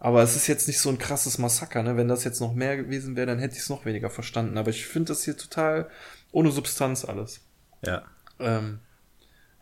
Aber 0.00 0.22
es 0.22 0.34
ist 0.34 0.48
jetzt 0.48 0.66
nicht 0.66 0.80
so 0.80 0.88
ein 0.88 0.98
krasses 0.98 1.38
Massaker, 1.38 1.82
ne? 1.82 1.96
Wenn 1.96 2.08
das 2.08 2.24
jetzt 2.24 2.40
noch 2.40 2.54
mehr 2.54 2.76
gewesen 2.76 3.14
wäre, 3.16 3.26
dann 3.26 3.38
hätte 3.38 3.54
ich 3.54 3.60
es 3.60 3.68
noch 3.68 3.84
weniger 3.84 4.10
verstanden. 4.10 4.58
Aber 4.58 4.70
ich 4.70 4.86
finde 4.86 5.08
das 5.08 5.24
hier 5.24 5.36
total 5.36 5.88
ohne 6.32 6.50
Substanz 6.50 7.04
alles. 7.04 7.42
Ja. 7.86 8.02
Ähm, 8.40 8.80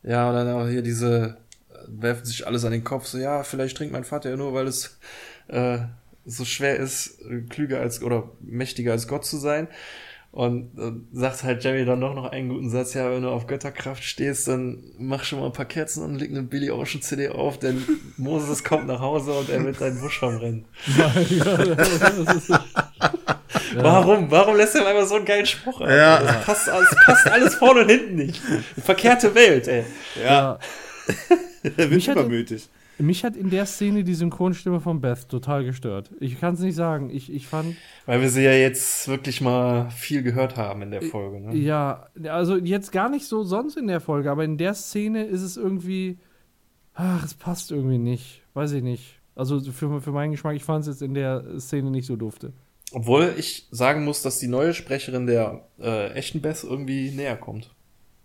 ja, 0.03 0.29
und 0.29 0.35
dann 0.35 0.49
auch 0.49 0.67
hier 0.67 0.83
diese, 0.83 1.37
äh, 1.71 1.75
werfen 1.89 2.25
sich 2.25 2.47
alles 2.47 2.65
an 2.65 2.73
den 2.73 2.85
Kopf, 2.85 3.05
so, 3.07 3.19
ja, 3.19 3.43
vielleicht 3.43 3.77
trinkt 3.77 3.93
mein 3.93 4.05
Vater 4.05 4.31
ja 4.31 4.37
nur, 4.37 4.55
weil 4.55 4.69
es 4.69 4.99
äh, 5.49 5.81
so 6.29 6.45
schwer 6.45 6.77
ist, 6.77 7.21
klüger 7.49 7.81
als 7.81 8.03
oder 8.03 8.31
mächtiger 8.41 8.93
als 8.93 9.09
Gott 9.09 9.25
zu 9.25 9.39
sein. 9.39 9.69
Und, 10.31 10.79
und 10.79 11.09
sagt 11.13 11.43
halt 11.43 11.65
Jerry 11.65 11.87
dann 11.87 12.03
doch 12.03 12.15
noch 12.15 12.27
einen 12.27 12.51
guten 12.51 12.69
Satz, 12.69 12.93
ja, 12.93 13.11
wenn 13.11 13.23
du 13.23 13.31
auf 13.31 13.47
Götterkraft 13.47 14.05
stehst, 14.05 14.47
dann 14.47 14.85
mach 14.99 15.25
schon 15.25 15.41
mal 15.41 15.47
ein 15.47 15.53
paar 15.53 15.65
Kerzen 15.65 16.05
und 16.05 16.17
leg 16.17 16.31
eine 16.31 16.43
Billy 16.43 16.71
Ocean 16.71 17.01
CD 17.01 17.31
auf, 17.31 17.59
denn 17.59 17.83
Moses 18.19 18.63
kommt 18.63 18.87
nach 18.87 19.01
Hause 19.01 19.33
und 19.33 19.49
er 19.49 19.65
wird 19.65 19.81
deinen 19.81 19.99
Busch 19.99 20.23
rennen. 20.23 20.67
Ja. 20.99 21.15
Warum? 23.75 24.31
Warum 24.31 24.57
lässt 24.57 24.75
er 24.75 24.87
einfach 24.87 25.07
so 25.07 25.17
einen 25.17 25.25
geilen 25.25 25.47
Spruch 25.47 25.81
ein? 25.81 25.97
Ja. 25.97 26.21
Das 26.21 26.45
passt, 26.45 26.69
alles, 26.69 26.95
passt 27.05 27.27
alles 27.27 27.55
vorne 27.55 27.81
und 27.83 27.89
hinten 27.89 28.17
nicht. 28.17 28.43
Verkehrte 28.85 29.35
Welt, 29.35 29.67
ey. 29.67 29.85
Ja. 30.23 30.25
ja. 30.25 30.59
er 31.77 31.91
wird 31.91 32.07
übermütig. 32.07 32.69
Mich 32.99 33.25
hat 33.25 33.37
in 33.37 33.51
der 33.51 33.67
Szene 33.67 34.03
die 34.03 34.15
Synchronstimme 34.15 34.81
von 34.81 35.01
Beth 35.01 35.29
total 35.29 35.65
gestört. 35.65 36.11
Ich 36.21 36.41
kann 36.41 36.55
es 36.55 36.61
nicht 36.61 36.75
sagen. 36.75 37.11
Ich, 37.11 37.33
ich 37.33 37.47
fand. 37.47 37.77
Weil 38.07 38.21
wir 38.21 38.29
sie 38.29 38.43
ja 38.43 38.53
jetzt 38.53 39.07
wirklich 39.07 39.41
mal 39.41 39.91
viel 39.91 40.23
gehört 40.23 40.57
haben 40.57 40.83
in 40.83 40.91
der 40.91 41.03
Folge, 41.03 41.41
ne? 41.41 41.55
Ja, 41.55 42.09
also 42.25 42.57
jetzt 42.57 42.91
gar 42.91 43.09
nicht 43.09 43.27
so 43.27 43.45
sonst 43.45 43.77
in 43.77 43.87
der 43.87 44.01
Folge, 44.01 44.31
aber 44.31 44.45
in 44.45 44.59
der 44.59 44.75
Szene 44.75 45.25
ist 45.25 45.43
es 45.43 45.57
irgendwie. 45.57 46.19
Ach, 46.95 47.25
es 47.25 47.35
passt 47.35 47.71
irgendwie 47.71 47.99
nicht. 47.99 48.43
Weiß 48.55 48.73
ich 48.73 48.83
nicht. 48.83 49.21
Also 49.37 49.61
für, 49.61 50.01
für 50.01 50.11
meinen 50.11 50.33
Geschmack, 50.33 50.57
ich 50.57 50.65
fand 50.65 50.83
es 50.83 50.89
jetzt 50.89 51.03
in 51.03 51.15
der 51.15 51.61
Szene 51.61 51.93
nicht 51.93 52.07
so 52.07 52.17
dufte. 52.17 52.53
Obwohl 52.91 53.35
ich 53.37 53.69
sagen 53.71 54.05
muss, 54.05 54.23
dass 54.23 54.41
die 54.41 54.49
neue 54.49 54.75
Sprecherin 54.75 55.27
der 55.27 55.69
äh, 55.79 56.13
echten 56.15 56.41
Beth 56.41 56.65
irgendwie 56.65 57.13
näher 57.13 57.37
kommt. 57.37 57.73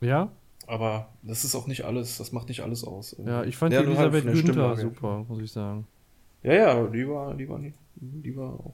Ja? 0.02 0.32
Aber 0.74 1.10
das 1.22 1.44
ist 1.44 1.54
auch 1.54 1.68
nicht 1.68 1.86
alles, 1.86 2.18
das 2.18 2.32
macht 2.32 2.50
nicht 2.50 2.62
alles 2.62 2.84
aus. 2.84 3.16
Ja, 3.24 3.44
ich 3.44 3.56
fand 3.56 3.74
ja, 3.74 3.82
die 3.82 3.90
Elisabeth 3.90 4.26
halt 4.26 4.44
Günther 4.44 4.76
super, 4.76 5.24
muss 5.28 5.40
ich 5.40 5.52
sagen. 5.52 5.86
Ja, 6.41 6.54
ja, 6.54 6.88
die 6.88 7.08
war, 7.08 7.36
die 7.36 7.48
war, 7.48 7.60
nicht, 7.60 7.78
die 7.95 8.36
war 8.36 8.54
auch 8.54 8.74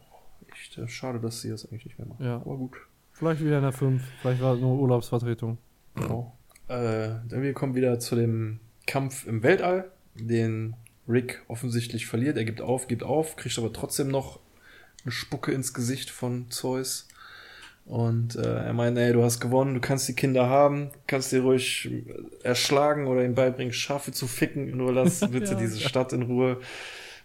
echt 0.50 0.78
äh, 0.78 0.88
schade, 0.88 1.20
dass 1.20 1.42
sie 1.42 1.50
das 1.50 1.66
eigentlich 1.66 1.84
nicht 1.84 2.00
mehr 2.00 2.08
macht. 2.08 2.22
Ja. 2.22 2.38
Aber 2.38 2.56
gut. 2.56 2.78
Vielleicht 3.12 3.44
wieder 3.44 3.58
in 3.58 3.64
der 3.64 3.74
5, 3.74 4.02
vielleicht 4.22 4.42
war 4.42 4.54
es 4.54 4.62
nur 4.62 4.80
Urlaubsvertretung. 4.80 5.58
Genau. 5.96 6.38
Äh, 6.70 7.10
dann 7.28 7.42
wir 7.42 7.54
kommen 7.54 7.76
wieder 7.76 8.00
zu 8.00 8.16
dem 8.16 8.62
Kampf 8.88 9.28
im 9.28 9.44
Weltall, 9.44 9.92
den 10.16 10.78
Rick 11.06 11.44
offensichtlich 11.50 12.06
verliert. 12.06 12.38
Er 12.38 12.46
gibt 12.46 12.62
auf, 12.62 12.88
gibt 12.88 13.04
auf, 13.04 13.36
kriegt 13.36 13.58
aber 13.58 13.74
trotzdem 13.74 14.08
noch 14.08 14.40
eine 15.04 15.12
Spucke 15.12 15.52
ins 15.52 15.74
Gesicht 15.74 16.12
von 16.12 16.50
Zeus. 16.50 17.09
Und 17.90 18.36
äh, 18.36 18.66
er 18.66 18.74
meint, 18.74 19.00
ey, 19.00 19.14
du 19.14 19.24
hast 19.24 19.40
gewonnen, 19.40 19.74
du 19.74 19.80
kannst 19.80 20.08
die 20.08 20.14
Kinder 20.14 20.48
haben, 20.48 20.92
kannst 21.08 21.32
dir 21.32 21.42
ruhig 21.42 21.90
erschlagen 22.44 23.08
oder 23.08 23.26
ihm 23.26 23.34
beibringen, 23.34 23.74
Schafe 23.74 24.12
zu 24.12 24.28
ficken, 24.28 24.78
nur 24.78 24.94
lass 24.94 25.22
bitte 25.32 25.54
ja, 25.54 25.60
diese. 25.60 25.80
Stadt 25.80 26.14
in 26.14 26.22
Ruhe. 26.22 26.60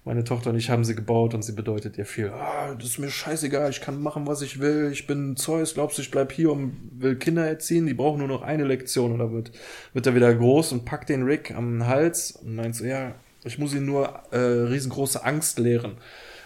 Meine 0.06 0.24
Tochter 0.24 0.50
und 0.50 0.56
ich 0.56 0.70
haben 0.70 0.82
sie 0.84 0.94
gebaut 0.94 1.34
und 1.34 1.42
sie 1.42 1.52
bedeutet 1.52 1.98
ihr 1.98 2.06
viel. 2.06 2.30
Ah, 2.30 2.74
das 2.74 2.86
ist 2.86 2.98
mir 2.98 3.10
scheißegal, 3.10 3.68
ich 3.68 3.82
kann 3.82 4.02
machen, 4.02 4.26
was 4.26 4.40
ich 4.40 4.58
will. 4.58 4.88
Ich 4.90 5.06
bin 5.06 5.36
Zeus, 5.36 5.74
glaubst 5.74 5.98
du, 5.98 6.02
ich 6.02 6.10
bleib 6.10 6.32
hier 6.32 6.50
und 6.50 6.74
will 6.94 7.16
Kinder 7.16 7.46
erziehen? 7.46 7.86
Die 7.86 7.94
brauchen 7.94 8.18
nur 8.18 8.28
noch 8.28 8.40
eine 8.40 8.64
Lektion 8.64 9.12
oder 9.12 9.32
wird, 9.32 9.52
wird 9.92 10.06
er 10.06 10.14
wieder 10.14 10.34
groß 10.34 10.72
und 10.72 10.86
packt 10.86 11.10
den 11.10 11.24
Rick 11.24 11.54
am 11.54 11.86
Hals 11.86 12.32
und 12.32 12.54
meint 12.54 12.74
so, 12.74 12.86
ja, 12.86 13.14
ich 13.44 13.58
muss 13.58 13.74
ihn 13.74 13.84
nur 13.84 14.08
äh, 14.30 14.38
riesengroße 14.38 15.22
Angst 15.22 15.58
lehren. 15.58 15.96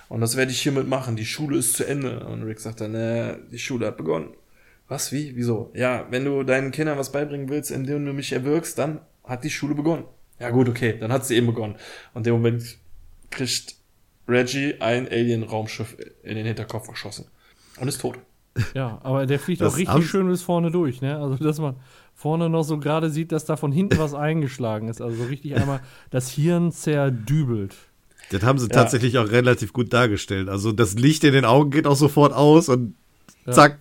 Und 0.09 0.21
das 0.21 0.37
werde 0.37 0.53
ich 0.53 0.61
hiermit 0.61 0.89
machen. 0.89 1.17
Die 1.17 1.27
Schule 1.27 1.59
ist 1.59 1.75
zu 1.75 1.87
Ende. 1.87 2.27
Und 2.27 2.43
Rick 2.43 2.61
sagt 2.61 2.81
dann, 2.81 2.95
äh, 2.95 3.37
die 3.51 3.59
Schule 3.59 3.87
hat 3.87 3.97
begonnen. 3.97 4.31
Was? 4.89 5.13
Wie? 5.13 5.37
Wieso? 5.37 5.71
Ja, 5.75 6.07
wenn 6.11 6.25
du 6.25 6.43
deinen 6.43 6.71
Kindern 6.71 6.99
was 6.99 7.13
beibringen 7.13 7.49
willst, 7.49 7.71
indem 7.71 8.07
du 8.07 8.13
mich 8.13 8.33
erwürgst, 8.33 8.79
dann 8.79 9.01
hat 9.25 9.45
die 9.45 9.51
Schule 9.51 9.75
begonnen. 9.75 10.05
Ja 10.41 10.51
gut, 10.51 10.69
okay, 10.69 10.97
dann 10.99 11.13
hat 11.13 11.27
sie 11.27 11.37
eben 11.37 11.47
begonnen. 11.47 11.75
Und 12.15 12.21
in 12.21 12.25
dem 12.25 12.35
Moment 12.35 12.79
kriegt 13.31 13.75
Reggie 14.27 14.77
ein 14.81 15.09
Alien-Raumschiff 15.09 15.97
in 16.23 16.37
den 16.37 16.47
Hinterkopf 16.47 16.89
geschossen. 16.89 17.27
Und 17.79 17.89
ist 17.89 18.01
tot. 18.01 18.19
Ja, 18.75 18.99
aber 19.03 19.27
der 19.27 19.39
fliegt 19.39 19.61
das 19.61 19.75
auch 19.75 19.79
richtig 19.79 20.07
schön 20.07 20.29
bis 20.29 20.43
vorne 20.43 20.71
durch, 20.71 21.01
ne? 21.01 21.17
Also, 21.17 21.37
dass 21.37 21.59
man 21.59 21.77
vorne 22.15 22.49
noch 22.49 22.65
so 22.65 22.79
gerade 22.79 23.11
sieht, 23.11 23.31
dass 23.31 23.45
da 23.45 23.57
von 23.57 23.73
hinten 23.73 23.99
was 23.99 24.15
eingeschlagen 24.15 24.89
ist. 24.89 25.01
Also 25.01 25.17
so 25.23 25.25
richtig 25.25 25.55
einmal 25.55 25.81
das 26.11 26.31
Hirn 26.31 26.73
zerdübelt. 26.73 27.77
Das 28.31 28.43
haben 28.43 28.59
sie 28.59 28.67
ja. 28.67 28.75
tatsächlich 28.75 29.19
auch 29.19 29.31
relativ 29.31 29.73
gut 29.73 29.93
dargestellt. 29.93 30.49
Also 30.49 30.73
das 30.73 30.95
Licht 30.95 31.25
in 31.25 31.33
den 31.33 31.45
Augen 31.45 31.71
geht 31.71 31.87
auch 31.87 31.97
sofort 31.97 32.33
aus 32.33 32.69
und 32.69 32.95
ja. 33.47 33.53
zack, 33.53 33.79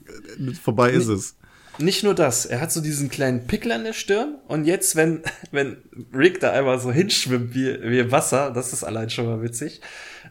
vorbei 0.61 0.91
ist 0.91 1.07
es. 1.07 1.35
Nicht 1.79 2.03
nur 2.03 2.15
das, 2.15 2.45
er 2.45 2.59
hat 2.59 2.71
so 2.71 2.81
diesen 2.81 3.09
kleinen 3.09 3.45
Pickel 3.45 3.71
an 3.71 3.83
der 3.83 3.93
Stirn 3.93 4.35
und 4.47 4.65
jetzt, 4.65 4.95
wenn, 4.95 5.21
wenn 5.51 5.77
Rick 6.13 6.39
da 6.39 6.51
einmal 6.51 6.79
so 6.79 6.91
hinschwimmt 6.91 7.53
wie, 7.53 7.77
wie 7.83 8.11
Wasser, 8.11 8.51
das 8.51 8.73
ist 8.73 8.83
allein 8.83 9.09
schon 9.09 9.25
mal 9.25 9.41
witzig, 9.41 9.81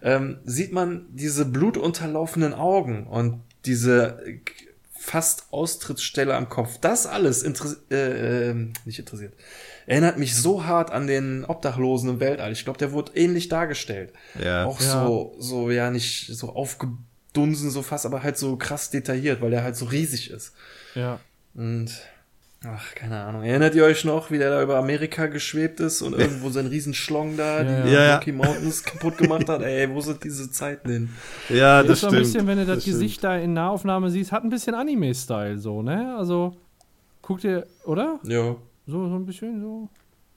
ähm, 0.03 0.39
sieht 0.45 0.73
man 0.73 1.07
diese 1.11 1.45
blutunterlaufenden 1.45 2.53
Augen 2.53 3.07
und 3.07 3.41
diese 3.65 4.23
fast 5.07 5.45
Austrittsstelle 5.53 6.35
am 6.35 6.49
Kopf. 6.49 6.79
Das 6.81 7.07
alles 7.07 7.45
interessiert, 7.45 7.93
äh, 7.93 8.51
äh, 8.51 8.55
nicht 8.85 8.99
interessiert, 8.99 9.35
erinnert 9.87 10.19
mich 10.19 10.35
so 10.35 10.65
hart 10.65 10.91
an 10.91 11.07
den 11.07 11.45
Obdachlosen 11.45 12.11
im 12.11 12.21
Weltall. 12.21 12.51
Ich 12.51 12.65
glaube, 12.65 12.79
der 12.81 12.91
wurde 12.91 13.13
ähnlich 13.15 13.49
dargestellt. 13.49 14.13
Ja. 14.43 14.65
Auch 14.65 14.81
ja. 14.81 15.07
so, 15.07 15.37
so, 15.39 15.71
ja, 15.71 15.93
nicht 15.93 16.27
so 16.35 16.49
aufgedunsen, 16.49 17.71
so 17.71 17.83
fast, 17.83 18.05
aber 18.05 18.25
halt 18.25 18.37
so 18.37 18.57
krass 18.57 18.91
detailliert, 18.91 19.41
weil 19.41 19.51
der 19.51 19.63
halt 19.63 19.77
so 19.77 19.85
riesig 19.85 20.31
ist. 20.31 20.53
Ja. 20.97 21.21
Und, 21.55 21.93
ach, 22.65 22.95
keine 22.95 23.23
Ahnung. 23.23 23.43
Erinnert 23.43 23.75
ihr 23.75 23.85
euch 23.85 24.05
noch, 24.05 24.31
wie 24.31 24.39
der 24.39 24.51
da 24.51 24.63
über 24.63 24.77
Amerika 24.77 25.27
geschwebt 25.27 25.81
ist 25.81 26.03
und 26.03 26.15
irgendwo 26.15 26.51
sein 26.51 26.67
Riesenschlong 26.67 27.37
da, 27.37 27.63
ja, 27.63 27.83
die 27.83 27.91
ja. 27.91 28.15
Rocky 28.17 28.33
Mountains 28.33 28.83
kaputt 28.83 29.19
gemacht 29.19 29.49
hat? 29.49 29.63
Ey, 29.63 29.93
wo 29.93 30.01
sind 30.01 30.23
diese 30.25 30.51
Zeiten 30.51 30.91
hin? 30.91 31.09
Ja, 31.49 31.83
das, 31.83 31.89
das 31.89 31.99
stimmt. 31.99 32.13
ein 32.15 32.19
bisschen, 32.21 32.47
wenn 32.47 32.59
du 32.59 32.67
das, 32.67 32.77
das 32.77 32.85
Gesicht 32.85 33.19
stimmt. 33.19 33.25
da 33.25 33.39
in 33.39 33.53
Nahaufnahme 33.53 34.11
siehst, 34.11 34.33
hat 34.33 34.45
ein 34.45 34.51
bisschen 34.51 34.75
Anime-Style 34.75 35.59
so, 35.59 35.83
ne? 35.83 36.17
Also, 36.17 36.57
guck 37.23 37.41
dir, 37.41 37.67
oder? 37.85 38.21
Ja. 38.25 38.57
So, 38.87 39.09
so 39.09 39.17
ein 39.17 39.27
bisschen 39.27 39.61
so. 39.61 39.89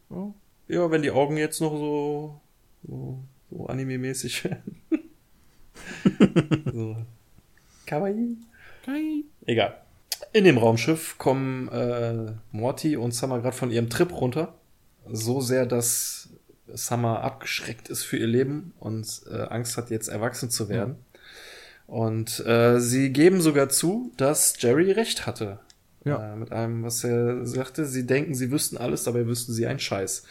so. 0.10 0.34
Ja, 0.68 0.90
wenn 0.90 1.02
die 1.02 1.12
Augen 1.12 1.38
jetzt 1.38 1.62
noch 1.62 1.72
so, 1.72 2.42
so, 2.88 3.20
so 3.50 3.68
anime-mäßig 3.68 4.44
werden. 4.44 4.82
so. 6.74 6.96
Kawaii. 7.86 8.38
Kawaii. 8.86 9.26
Egal. 9.46 9.78
In 10.32 10.44
dem 10.44 10.58
Raumschiff 10.58 11.18
kommen 11.18 11.68
äh, 11.70 12.34
Morty 12.52 12.98
und 12.98 13.14
Summer 13.14 13.40
gerade 13.40 13.56
von 13.56 13.72
ihrem 13.72 13.90
Trip 13.90 14.12
runter. 14.12 14.54
So 15.12 15.42
sehr, 15.42 15.66
dass 15.66 16.30
Summer 16.74 17.22
abgeschreckt 17.24 17.90
ist 17.90 18.04
für 18.04 18.18
ihr 18.18 18.28
Leben 18.28 18.74
und 18.80 19.22
äh, 19.32 19.42
Angst 19.42 19.76
hat, 19.78 19.90
jetzt 19.90 20.08
erwachsen 20.08 20.50
zu 20.52 20.70
werden. 20.70 20.98
Ja. 20.98 21.20
Und 21.96 22.46
äh, 22.46 22.80
sie 22.80 23.12
geben 23.12 23.42
sogar 23.42 23.70
zu, 23.70 24.12
dass 24.18 24.62
Jerry 24.62 24.92
recht 24.92 25.26
hatte. 25.26 25.60
Ja. 26.06 26.34
Äh, 26.34 26.36
mit 26.36 26.52
einem, 26.52 26.84
was 26.84 27.04
er 27.04 27.48
sagte, 27.48 27.86
sie 27.86 28.06
denken, 28.06 28.36
sie 28.36 28.52
wüssten 28.52 28.78
alles, 28.78 29.04
dabei 29.04 29.26
wüssten 29.26 29.54
sie 29.54 29.66
einen 29.66 29.80
Scheiß. 29.80 30.24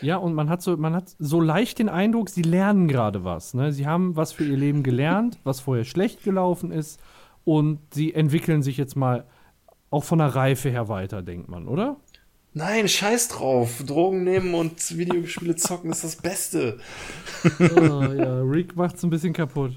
Ja, 0.00 0.16
und 0.16 0.34
man 0.34 0.48
hat 0.48 0.62
so, 0.62 0.76
man 0.76 0.94
hat 0.94 1.16
so 1.18 1.40
leicht 1.40 1.80
den 1.80 1.88
Eindruck, 1.88 2.30
sie 2.30 2.42
lernen 2.42 2.86
gerade 2.86 3.24
was. 3.24 3.52
Ne? 3.54 3.72
Sie 3.72 3.86
haben 3.86 4.14
was 4.14 4.32
für 4.32 4.44
ihr 4.44 4.56
Leben 4.56 4.84
gelernt, 4.84 5.38
was 5.42 5.60
vorher 5.60 5.84
schlecht 5.84 6.22
gelaufen 6.22 6.70
ist, 6.70 7.00
und 7.44 7.80
sie 7.92 8.14
entwickeln 8.14 8.62
sich 8.62 8.76
jetzt 8.76 8.96
mal 8.96 9.24
auch 9.90 10.04
von 10.04 10.18
der 10.18 10.34
Reife 10.34 10.70
her 10.70 10.88
weiter, 10.88 11.22
denkt 11.22 11.48
man, 11.48 11.68
oder? 11.68 11.96
Nein, 12.52 12.88
scheiß 12.88 13.28
drauf. 13.28 13.82
Drogen 13.86 14.24
nehmen 14.24 14.54
und 14.54 14.96
Videospiele 14.96 15.54
zocken 15.56 15.90
ist 15.90 16.02
das 16.02 16.16
Beste. 16.16 16.78
oh, 17.60 18.02
ja, 18.16 18.40
Rick 18.40 18.74
macht's 18.74 19.04
ein 19.04 19.10
bisschen 19.10 19.32
kaputt. 19.32 19.72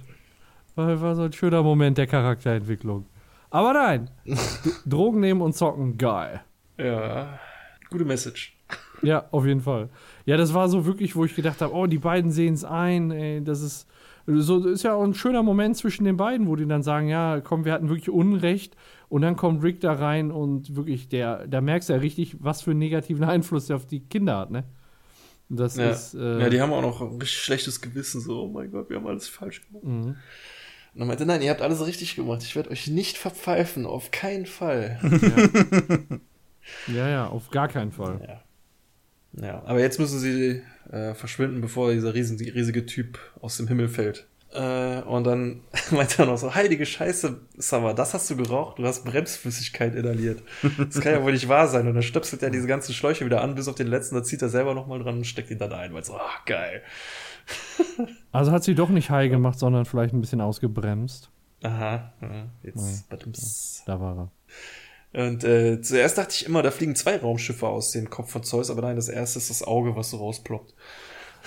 War, 0.76 1.00
war 1.02 1.16
so 1.16 1.24
ein 1.24 1.34
schöner 1.34 1.62
Moment 1.62 1.98
der 1.98 2.08
Charakterentwicklung. 2.08 3.06
Aber 3.52 3.74
nein, 3.74 4.10
Drogen 4.88 5.20
nehmen 5.20 5.42
und 5.42 5.56
zocken, 5.56 5.98
geil. 5.98 6.42
Ja, 6.80 7.40
gute 7.92 8.06
Message. 8.06 8.58
Ja, 9.04 9.26
auf 9.30 9.46
jeden 9.46 9.62
Fall. 9.62 9.90
Ja, 10.26 10.38
das 10.38 10.54
war 10.54 10.68
so 10.70 10.86
wirklich, 10.86 11.16
wo 11.16 11.26
ich 11.26 11.36
gedacht 11.36 11.62
habe, 11.62 11.74
oh, 11.74 11.86
die 11.86 12.00
beiden 12.00 12.32
sehen 12.32 12.56
es 12.56 12.64
ein, 12.64 13.12
ey, 13.12 13.44
das 13.44 13.62
ist 13.62 13.88
so 14.26 14.66
ist 14.68 14.84
ja 14.84 14.94
auch 14.94 15.04
ein 15.04 15.14
schöner 15.14 15.44
Moment 15.44 15.78
zwischen 15.78 16.06
den 16.06 16.18
beiden, 16.18 16.48
wo 16.48 16.56
die 16.56 16.66
dann 16.66 16.84
sagen, 16.84 17.10
ja, 17.10 17.42
komm, 17.42 17.66
wir 17.66 17.74
hatten 17.74 17.90
wirklich 17.90 18.10
Unrecht 18.10 18.76
und 19.10 19.22
dann 19.22 19.36
kommt 19.36 19.64
Rick 19.64 19.82
da 19.82 19.94
rein 19.94 20.32
und 20.32 20.76
wirklich 20.76 21.10
der 21.10 21.48
da 21.48 21.62
merkst 21.62 21.90
du 21.90 21.94
ja 21.94 22.00
richtig, 22.00 22.38
was 22.40 22.62
für 22.62 22.72
einen 22.72 22.80
negativen 22.80 23.24
Einfluss 23.26 23.68
der 23.68 23.76
auf 23.76 23.86
die 23.86 24.00
Kinder 24.02 24.38
hat, 24.38 24.52
ne? 24.52 24.64
Das 25.50 25.76
ja. 25.76 25.90
ist 25.90 26.14
äh, 26.14 26.40
Ja, 26.40 26.50
die 26.50 26.62
haben 26.62 26.72
auch 26.72 26.82
noch 26.82 27.02
ein 27.02 27.20
richtig 27.20 27.42
schlechtes 27.42 27.82
Gewissen 27.82 28.22
so, 28.22 28.44
oh 28.44 28.48
mein 28.48 28.72
Gott, 28.72 28.90
wir 28.90 28.98
haben 28.98 29.08
alles 29.08 29.28
falsch 29.28 29.62
gemacht. 29.68 29.84
Mhm. 29.84 30.16
Und 30.96 31.02
er 31.02 31.06
meinte, 31.06 31.26
nein, 31.26 31.42
ihr 31.42 31.50
habt 31.50 31.62
alles 31.62 31.86
richtig 31.86 32.16
gemacht. 32.16 32.44
Ich 32.44 32.56
werde 32.56 32.70
euch 32.70 32.88
nicht 32.88 33.18
verpfeifen, 33.18 33.86
auf 33.86 34.12
keinen 34.12 34.46
Fall. 34.46 35.00
Ja. 35.02 36.18
ja, 36.94 37.10
ja, 37.10 37.28
auf 37.28 37.50
gar 37.50 37.68
keinen 37.68 37.92
Fall. 37.92 38.42
Ja, 39.34 39.46
ja 39.46 39.64
aber 39.66 39.80
jetzt 39.80 40.00
müssen 40.00 40.20
sie 40.20 40.62
äh, 40.92 41.14
verschwinden, 41.14 41.62
bevor 41.62 41.92
dieser 41.92 42.14
riesen, 42.14 42.38
riesige 42.38 42.86
Typ 42.86 43.20
aus 43.42 43.58
dem 43.58 43.68
Himmel 43.68 43.88
fällt. 43.88 44.28
Äh, 44.54 45.02
und 45.02 45.24
dann 45.24 45.62
meinte 45.92 46.22
er 46.22 46.26
noch 46.28 46.38
so, 46.38 46.54
heilige 46.54 46.86
Scheiße, 46.86 47.40
Summer, 47.58 47.94
das 47.94 48.14
hast 48.14 48.30
du 48.30 48.38
geraucht? 48.38 48.78
Du 48.78 48.86
hast 48.86 49.04
Bremsflüssigkeit 49.04 49.96
inhaliert. 49.96 50.44
Das 50.78 51.02
kann 51.02 51.14
ja 51.14 51.24
wohl 51.24 51.34
nicht 51.34 51.50
wahr 51.50 51.68
sein. 51.68 51.88
Und 51.88 51.96
dann 51.96 52.04
stöpselt 52.04 52.44
er 52.44 52.52
diese 52.52 52.68
ganzen 52.68 52.94
Schläuche 52.94 53.26
wieder 53.26 53.42
an, 53.42 53.56
bis 53.56 53.68
auf 53.68 53.76
den 53.76 53.88
letzten, 53.88 54.16
da 54.16 54.24
zieht 54.24 54.42
er 54.42 54.50
selber 54.50 54.74
nochmal 54.74 55.00
dran 55.00 55.18
und 55.18 55.28
steckt 55.28 55.50
ihn 55.50 55.58
dann 55.58 55.74
ein, 55.74 55.94
weil 55.94 56.04
so, 56.04 56.18
ach, 56.18 56.46
geil. 56.46 56.82
Also 58.32 58.52
hat 58.52 58.64
sie 58.64 58.74
doch 58.74 58.90
nicht 58.90 59.12
high 59.12 59.30
gemacht, 59.30 59.60
sondern 59.60 59.86
vielleicht 59.86 60.12
ein 60.12 60.20
bisschen 60.20 60.42
ausgebremst. 60.42 61.30
Aha, 61.62 62.12
ja, 62.20 62.46
jetzt, 62.64 63.06
ja, 63.12 63.18
da 63.86 64.00
war 64.00 64.18
er. 64.18 64.32
Und 65.14 65.44
äh, 65.44 65.80
zuerst 65.82 66.18
dachte 66.18 66.34
ich 66.36 66.46
immer, 66.48 66.64
da 66.64 66.72
fliegen 66.72 66.96
zwei 66.96 67.18
Raumschiffe 67.18 67.68
aus 67.68 67.92
dem 67.92 68.10
Kopf 68.10 68.32
von 68.32 68.44
Zeus, 68.44 68.72
aber 68.72 68.82
nein, 68.82 68.96
das 68.96 69.10
erste 69.10 69.38
ist 69.38 69.50
das 69.50 69.64
Auge, 69.64 69.96
was 69.96 70.10
so 70.10 70.18
rausploppt. 70.18 70.74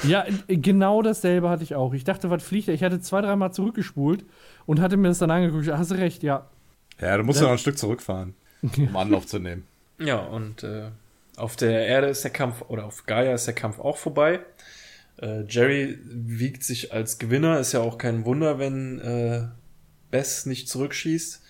Ja, 0.05 0.25
genau 0.47 1.03
dasselbe 1.03 1.49
hatte 1.49 1.65
ich 1.65 1.75
auch. 1.75 1.95
Ich 1.95 2.05
dachte, 2.05 2.31
was 2.31 2.43
fliegt 2.43 2.69
da? 2.69 2.73
Ich 2.73 2.83
hatte 2.83 3.01
zwei, 3.01 3.23
dreimal 3.23 3.53
zurückgespult 3.53 4.25
und 4.67 4.81
hatte 4.81 4.97
mir 4.97 5.09
das 5.09 5.19
dann 5.19 5.31
angeguckt. 5.31 5.67
Hast 5.69 5.91
du 5.91 5.95
recht, 5.97 6.23
ja. 6.23 6.49
Ja, 7.01 7.17
du 7.17 7.25
musst 7.25 7.41
ja 7.41 7.47
noch 7.47 7.53
ein 7.53 7.59
Stück 7.59 7.79
zurückfahren, 7.79 8.35
um 8.63 8.97
Anlauf 8.97 9.27
zu 9.27 9.39
nehmen. 9.39 9.65
Ja, 9.99 10.19
und 10.19 10.63
äh, 10.63 10.91
auf 11.37 11.57
der 11.57 11.87
Erde 11.87 12.09
ist 12.09 12.25
der 12.25 12.31
Kampf, 12.31 12.63
oder 12.69 12.85
auf 12.85 13.07
Gaia 13.07 13.35
ist 13.35 13.47
der 13.47 13.55
Kampf 13.55 13.79
auch 13.79 13.97
vorbei. 13.97 14.41
Äh, 15.21 15.45
Jerry 15.49 15.99
wiegt 16.05 16.63
sich 16.63 16.93
als 16.93 17.19
Gewinner, 17.19 17.59
ist 17.59 17.73
ja 17.73 17.81
auch 17.81 17.99
kein 17.99 18.25
Wunder, 18.25 18.59
wenn 18.59 19.01
äh, 19.01 19.49
Bess 20.11 20.47
nicht 20.47 20.69
zurückschießt. 20.69 21.43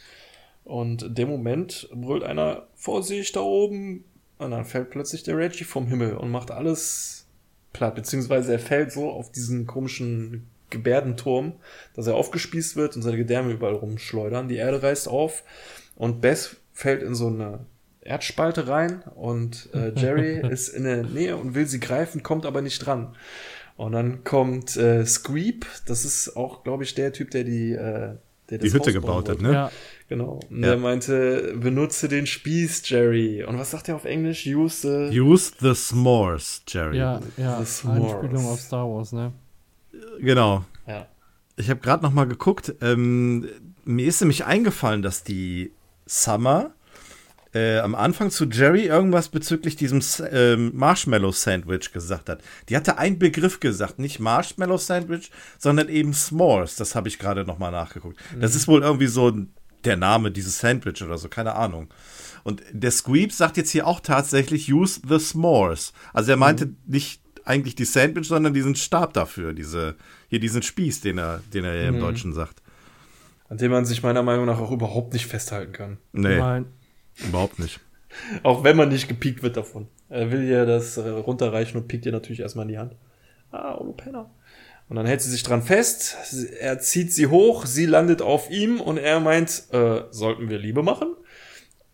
Und 0.67 1.05
in 1.05 1.15
dem 1.15 1.29
Moment 1.29 1.89
brüllt 1.95 2.25
einer, 2.25 2.67
Vorsicht 2.75 3.37
da 3.37 3.41
oben! 3.41 4.05
Und 4.39 4.51
dann 4.51 4.65
fällt 4.65 4.91
plötzlich 4.91 5.23
der 5.23 5.39
Reggie 5.39 5.65
vom 5.65 5.87
Himmel 5.87 6.17
und 6.17 6.31
macht 6.31 6.51
alles 6.51 7.27
platt, 7.73 7.95
beziehungsweise 7.95 8.53
er 8.53 8.59
fällt 8.59 8.93
so 8.93 9.09
auf 9.11 9.31
diesen 9.31 9.67
komischen 9.67 10.49
Gebärdenturm, 10.71 11.55
dass 11.95 12.07
er 12.07 12.17
aufgespießt 12.17 12.77
wird 12.77 12.97
und 12.97 13.03
seine 13.03 13.17
Gedärme 13.17 13.53
überall 13.53 13.77
rumschleudern. 13.77 14.49
Die 14.49 14.57
Erde 14.57 14.83
reißt 14.83 15.09
auf 15.09 15.45
und 15.95 16.21
Bess 16.21 16.57
fällt 16.73 17.03
in 17.03 17.15
so 17.15 17.29
eine 17.29 17.61
Erdspalte 18.01 18.69
rein 18.69 19.03
und 19.15 19.71
äh, 19.73 19.93
Jerry 19.97 20.47
ist 20.49 20.69
in 20.69 20.85
der 20.85 21.05
Nähe 21.05 21.37
und 21.37 21.55
will 21.55 21.67
sie 21.67 21.81
greifen, 21.81 22.23
kommt 22.23 22.45
aber 22.45 22.61
nicht 22.61 22.85
dran. 22.85 23.15
Und 23.77 23.93
dann 23.93 24.25
kommt 24.25 24.77
äh, 24.77 25.05
Squeep, 25.07 25.67
das 25.87 26.05
ist 26.05 26.37
auch, 26.37 26.65
glaube 26.65 26.83
ich, 26.85 26.95
der 26.95 27.13
Typ, 27.13 27.31
der 27.31 27.45
die, 27.45 27.73
äh, 27.73 28.17
der 28.51 28.59
die 28.59 28.73
Hütte 28.73 28.93
gebaut 28.93 29.29
hat, 29.29 29.41
ne? 29.41 29.53
Ja. 29.53 29.73
Genau. 30.09 30.41
Und 30.51 30.63
ja. 30.63 30.69
der 30.69 30.77
meinte, 30.77 31.55
benutze 31.57 32.09
den 32.09 32.27
Spieß, 32.27 32.89
Jerry. 32.89 33.45
Und 33.45 33.59
was 33.59 33.73
sagt 33.73 33.89
er 33.89 33.97
auf 33.97 34.05
Englisch? 34.05 34.47
Use 34.47 35.11
the... 35.11 35.19
Use 35.19 35.53
the 35.59 35.71
s'mores, 35.71 36.63
Jerry. 36.69 36.99
Ja, 36.99 37.21
ja. 37.37 37.59
The 37.59 37.65
s'mores. 37.65 38.13
Anspielung 38.13 38.47
auf 38.47 38.61
Star 38.61 38.89
Wars, 38.89 39.13
ne? 39.13 39.33
Genau. 40.21 40.65
Ja. 40.87 41.07
Ich 41.57 41.71
habe 41.71 41.81
gerade 41.81 42.05
noch 42.05 42.13
mal 42.13 42.27
geguckt. 42.27 42.75
Ähm, 42.81 43.49
mir 43.85 44.07
ist 44.07 44.21
nämlich 44.21 44.45
eingefallen, 44.45 45.03
dass 45.03 45.25
die 45.25 45.73
Summer 46.07 46.71
äh, 47.57 47.79
am 47.79 47.95
Anfang 47.95 48.31
zu 48.31 48.45
Jerry 48.45 48.83
irgendwas 48.83 49.31
bezüglich 49.31 49.77
diesem 49.77 50.03
äh, 50.31 50.57
Marshmallow-Sandwich 50.57 51.91
gesagt 51.93 52.29
hat. 52.29 52.43
Die 52.69 52.77
hatte 52.77 52.99
einen 52.99 53.19
Begriff 53.19 53.61
gesagt, 53.61 53.99
nicht 53.99 54.21
Marshmallow-Sandwich, 54.21 55.31
sondern 55.59 55.89
eben 55.89 56.13
S'mores. 56.13 56.77
Das 56.77 56.95
habe 56.95 57.09
ich 57.09 57.19
gerade 57.19 57.45
noch 57.45 57.59
mal 57.59 57.71
nachgeguckt. 57.71 58.19
Mhm. 58.35 58.41
Das 58.41 58.55
ist 58.55 58.69
wohl 58.69 58.83
irgendwie 58.83 59.07
so 59.07 59.33
der 59.85 59.97
Name 59.97 60.31
dieses 60.31 60.59
Sandwich 60.59 61.03
oder 61.03 61.17
so, 61.17 61.29
keine 61.29 61.55
Ahnung. 61.55 61.89
Und 62.45 62.63
der 62.73 62.91
Squeep 62.91 63.33
sagt 63.33 63.57
jetzt 63.57 63.71
hier 63.71 63.87
auch 63.87 64.01
tatsächlich 64.01 64.71
use 64.71 65.01
the 65.09 65.15
s'mores. 65.15 65.93
Also 66.13 66.33
er 66.33 66.37
meinte 66.37 66.67
mhm. 66.67 66.77
nicht 66.87 67.23
eigentlich 67.45 67.75
die 67.75 67.85
Sandwich, 67.85 68.29
sondern 68.29 68.53
diesen 68.53 68.75
Stab 68.75 69.15
dafür, 69.15 69.55
diese, 69.55 69.97
hier 70.29 70.41
diesen 70.41 70.63
Spieß, 70.63 71.01
den 71.01 71.19
er, 71.19 71.41
den 71.55 71.65
er 71.65 71.75
ja 71.75 71.89
im 71.89 71.97
mhm. 71.97 72.01
Deutschen 72.01 72.35
sagt. 72.35 72.63
An 73.49 73.57
dem 73.57 73.71
man 73.71 73.87
sich 73.87 74.03
meiner 74.03 74.25
Meinung 74.25 74.45
nach 74.45 74.59
auch 74.59 74.73
überhaupt 74.73 75.15
nicht 75.15 75.27
festhalten 75.27 75.73
kann. 75.73 75.99
Nee. 76.13 76.37
Nein. 76.37 76.67
Überhaupt 77.25 77.59
nicht. 77.59 77.81
auch 78.43 78.65
wenn 78.65 78.77
man 78.77 78.89
nicht 78.89 79.09
gepiekt 79.09 79.43
wird 79.43 79.57
davon. 79.57 79.89
Er 80.09 80.31
will 80.31 80.49
ja 80.49 80.65
das 80.65 80.97
äh, 80.97 81.09
runterreichen 81.09 81.81
und 81.81 81.89
piekt 81.89 82.07
ihr 82.07 82.13
natürlich 82.13 82.41
erstmal 82.41 82.65
in 82.65 82.73
die 82.73 82.79
Hand. 82.79 82.95
Ah, 83.51 83.77
oh, 83.79 83.93
Penner. 83.93 84.31
Und 84.89 84.97
dann 84.97 85.07
hält 85.07 85.21
sie 85.21 85.31
sich 85.31 85.43
dran 85.43 85.63
fest, 85.63 86.17
er 86.61 86.79
zieht 86.79 87.13
sie 87.13 87.27
hoch, 87.27 87.67
sie 87.67 87.87
landet 87.87 88.23
auf 88.23 88.51
ihm 88.51 88.81
und 88.81 88.99
er 88.99 89.19
meint, 89.19 89.65
äh, 89.73 90.03
sollten 90.11 90.49
wir 90.49 90.59
Liebe 90.59 90.85
machen? 90.85 91.17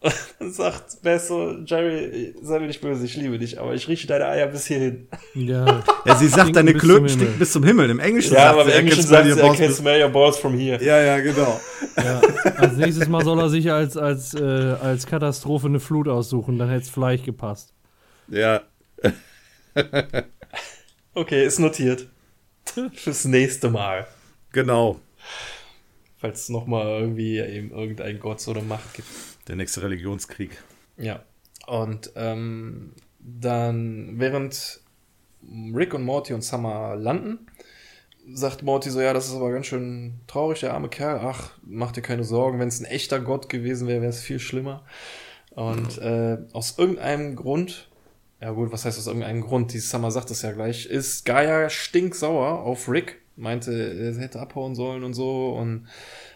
Und 0.05 0.15
dann 0.41 0.53
sagt 0.53 1.01
Bess 1.03 1.29
so, 1.29 1.59
Jerry, 1.65 2.35
sei 2.43 2.59
mir 2.59 2.66
nicht 2.66 2.81
böse, 2.81 3.05
ich 3.05 3.16
liebe 3.16 3.39
dich, 3.39 3.61
aber 3.61 3.74
ich 3.74 3.87
rieche 3.87 4.09
deine 4.09 4.27
Eier 4.27 4.49
bis 4.49 4.66
hierhin. 4.66 5.07
Ja, 5.35 5.85
ja 6.05 6.16
sie 6.16 6.27
sagt, 6.27 6.57
deine 6.57 6.74
Klöten 6.74 7.09
stinken 7.09 7.39
bis 7.39 7.53
zum 7.53 7.62
Himmel. 7.62 7.89
Im 7.89 8.01
Englischen 8.01 8.35
ja, 8.35 8.41
sagt 8.41 8.59
aber 8.59 8.65
im 8.65 8.81
Englischen 8.81 9.03
sagt 9.03 9.27
sie, 9.27 9.39
I 9.39 9.57
can 9.57 9.73
smell 9.73 10.03
your 10.03 10.11
balls 10.11 10.39
from 10.39 10.59
here. 10.59 10.83
Ja, 10.83 11.01
ja, 11.01 11.20
genau. 11.20 11.61
Ja. 11.97 12.20
Als 12.57 12.77
nächstes 12.77 13.09
Mal 13.09 13.24
soll 13.24 13.39
er 13.39 13.49
sich 13.49 13.70
als, 13.70 13.97
als, 13.97 14.35
äh, 14.35 14.43
als 14.43 15.07
Katastrophe 15.07 15.69
eine 15.69 15.79
Flut 15.79 16.09
aussuchen, 16.09 16.59
dann 16.59 16.69
hätte 16.69 16.83
es 16.83 16.91
vielleicht 16.91 17.24
gepasst. 17.24 17.73
Ja. 18.27 18.62
okay, 21.15 21.47
ist 21.47 21.61
notiert. 21.61 22.09
Fürs 22.95 23.24
nächste 23.24 23.70
Mal. 23.70 24.07
Genau. 24.51 25.01
Falls 26.19 26.43
es 26.43 26.49
nochmal 26.49 26.87
irgendwie 26.87 27.39
eben 27.39 27.70
irgendein 27.70 28.19
Gott 28.19 28.41
so 28.41 28.51
eine 28.53 28.62
Macht 28.62 28.95
gibt. 28.95 29.09
Der 29.48 29.56
nächste 29.56 29.82
Religionskrieg. 29.82 30.62
Ja. 30.97 31.23
Und 31.66 32.12
ähm, 32.16 32.93
dann, 33.19 34.19
während 34.19 34.81
Rick 35.74 35.94
und 35.94 36.05
Morty 36.05 36.35
und 36.35 36.43
Summer 36.43 36.97
landen, 36.97 37.47
sagt 38.32 38.62
Morty 38.62 38.90
so, 38.90 39.01
ja, 39.01 39.12
das 39.12 39.28
ist 39.28 39.35
aber 39.35 39.51
ganz 39.52 39.66
schön 39.66 40.20
traurig, 40.27 40.60
der 40.60 40.74
arme 40.74 40.89
Kerl. 40.89 41.20
Ach, 41.23 41.52
mach 41.62 41.93
dir 41.93 42.02
keine 42.02 42.24
Sorgen, 42.24 42.59
wenn 42.59 42.69
es 42.69 42.81
ein 42.81 42.86
echter 42.86 43.20
Gott 43.20 43.48
gewesen 43.48 43.89
wäre, 43.89 44.01
wäre 44.01 44.10
es 44.10 44.20
viel 44.20 44.39
schlimmer. 44.39 44.85
Und 45.51 45.98
äh, 45.98 46.39
aus 46.52 46.78
irgendeinem 46.78 47.36
Grund 47.36 47.89
ja 48.43 48.51
gut, 48.51 48.73
was 48.73 48.85
heißt 48.85 48.98
aus 48.98 49.06
irgendeinem 49.06 49.40
Grund? 49.40 49.73
Die 49.73 49.78
Summer 49.78 50.10
sagt 50.10 50.31
das 50.31 50.43
ja 50.43 50.51
gleich. 50.51 50.86
Ist 50.86 51.24
Gaia 51.24 51.70
stinksauer 51.70 52.62
auf 52.64 52.89
Rick. 52.89 53.23
Meinte, 53.36 53.73
er 53.73 54.20
hätte 54.20 54.40
abhauen 54.40 54.74
sollen 54.74 55.05
und 55.05 55.14
so. 55.14 55.51
Und 55.55 55.86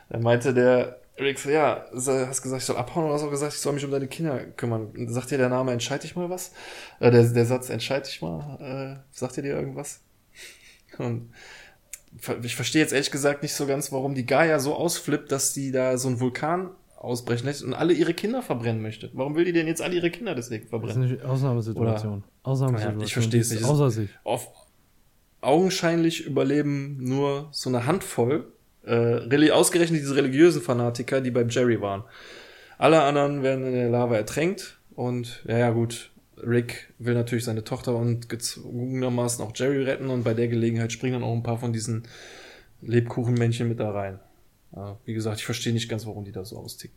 dann 0.09 0.23
meinte 0.23 0.55
der 0.55 1.01
Rick 1.19 1.39
so, 1.39 1.51
ja, 1.51 1.87
hast 1.93 2.43
gesagt, 2.43 2.63
ich 2.63 2.67
soll 2.67 2.77
abhauen 2.77 3.05
oder 3.05 3.15
hast 3.15 3.23
auch 3.23 3.31
gesagt, 3.31 3.55
ich 3.55 3.61
soll 3.61 3.73
mich 3.73 3.85
um 3.85 3.91
deine 3.91 4.07
Kinder 4.07 4.39
kümmern. 4.39 4.93
Sagt 5.09 5.31
dir 5.31 5.39
der 5.39 5.49
Name, 5.49 5.73
entscheid 5.73 6.03
dich 6.03 6.15
mal 6.15 6.29
was? 6.29 6.53
Äh, 7.01 7.11
der, 7.11 7.25
der 7.25 7.47
Satz, 7.47 7.71
entscheid 7.71 8.07
dich 8.07 8.21
mal, 8.21 9.01
äh, 9.01 9.03
sagt 9.11 9.37
dir 9.37 9.43
dir 9.43 9.55
irgendwas? 9.55 10.01
Und 10.99 11.31
ich 12.43 12.57
verstehe 12.57 12.83
jetzt 12.83 12.93
ehrlich 12.93 13.11
gesagt 13.11 13.43
nicht 13.43 13.55
so 13.55 13.67
ganz, 13.67 13.93
warum 13.93 14.15
die 14.15 14.27
Gaia 14.27 14.59
so 14.59 14.75
ausflippt, 14.75 15.33
dass 15.33 15.53
die 15.53 15.71
da 15.71 15.99
so 15.99 16.09
einen 16.09 16.21
Vulkan 16.21 16.71
ausbrechen 16.97 17.47
lässt 17.47 17.63
und 17.63 17.75
alle 17.75 17.93
ihre 17.93 18.15
Kinder 18.15 18.43
verbrennen 18.43 18.83
möchte. 18.83 19.11
Warum 19.13 19.37
will 19.37 19.45
die 19.45 19.53
denn 19.53 19.67
jetzt 19.67 19.83
alle 19.83 19.95
ihre 19.95 20.11
Kinder 20.11 20.35
deswegen 20.35 20.67
verbrennen? 20.67 21.03
Das 21.03 21.11
ist 21.11 21.21
eine 21.23 21.31
Ausnahmesituation. 21.31 22.19
Oder, 22.19 22.25
Ausnahmesituation. 22.43 23.01
Ja, 23.01 23.07
ich 23.07 23.13
verstehe 23.13 23.41
es 23.41 23.51
nicht. 23.51 23.65
Außer 23.65 23.91
sich. 23.91 24.11
Auf, 24.25 24.49
augenscheinlich 25.41 26.27
überleben 26.27 26.97
nur 27.01 27.49
so 27.53 27.69
eine 27.69 27.87
Handvoll, 27.87 28.53
äh, 28.87 29.51
ausgerechnet 29.51 30.01
diese 30.01 30.17
religiösen 30.17 30.63
Fanatiker, 30.63 31.21
die 31.21 31.31
beim 31.31 31.49
Jerry 31.49 31.81
waren. 31.81 32.05
Alle 32.79 33.03
anderen 33.03 33.43
werden 33.43 33.67
in 33.67 33.73
der 33.73 33.91
Lava 33.91 34.17
ertränkt 34.17 34.79
und 34.95 35.43
ja, 35.47 35.59
ja, 35.59 35.71
gut. 35.71 36.11
Rick 36.39 36.93
will 36.99 37.15
natürlich 37.15 37.45
seine 37.45 37.65
Tochter 37.65 37.97
und 37.97 38.29
gezwungenermaßen 38.29 39.43
auch 39.43 39.53
Jerry 39.55 39.83
retten 39.85 40.11
und 40.11 40.23
bei 40.23 40.35
der 40.35 40.49
Gelegenheit 40.49 40.93
springen 40.93 41.15
dann 41.15 41.23
auch 41.23 41.35
ein 41.35 41.43
paar 41.43 41.59
von 41.59 41.73
diesen 41.73 42.03
Lebkuchenmännchen 42.83 43.67
mit 43.67 43.81
da 43.81 43.91
rein. 43.91 44.21
Ja, 44.75 44.99
wie 45.07 45.15
gesagt, 45.15 45.39
ich 45.39 45.47
verstehe 45.47 45.73
nicht 45.73 45.89
ganz, 45.89 46.05
warum 46.05 46.25
die 46.25 46.33
da 46.33 46.45
so 46.45 46.59
austickt. 46.59 46.95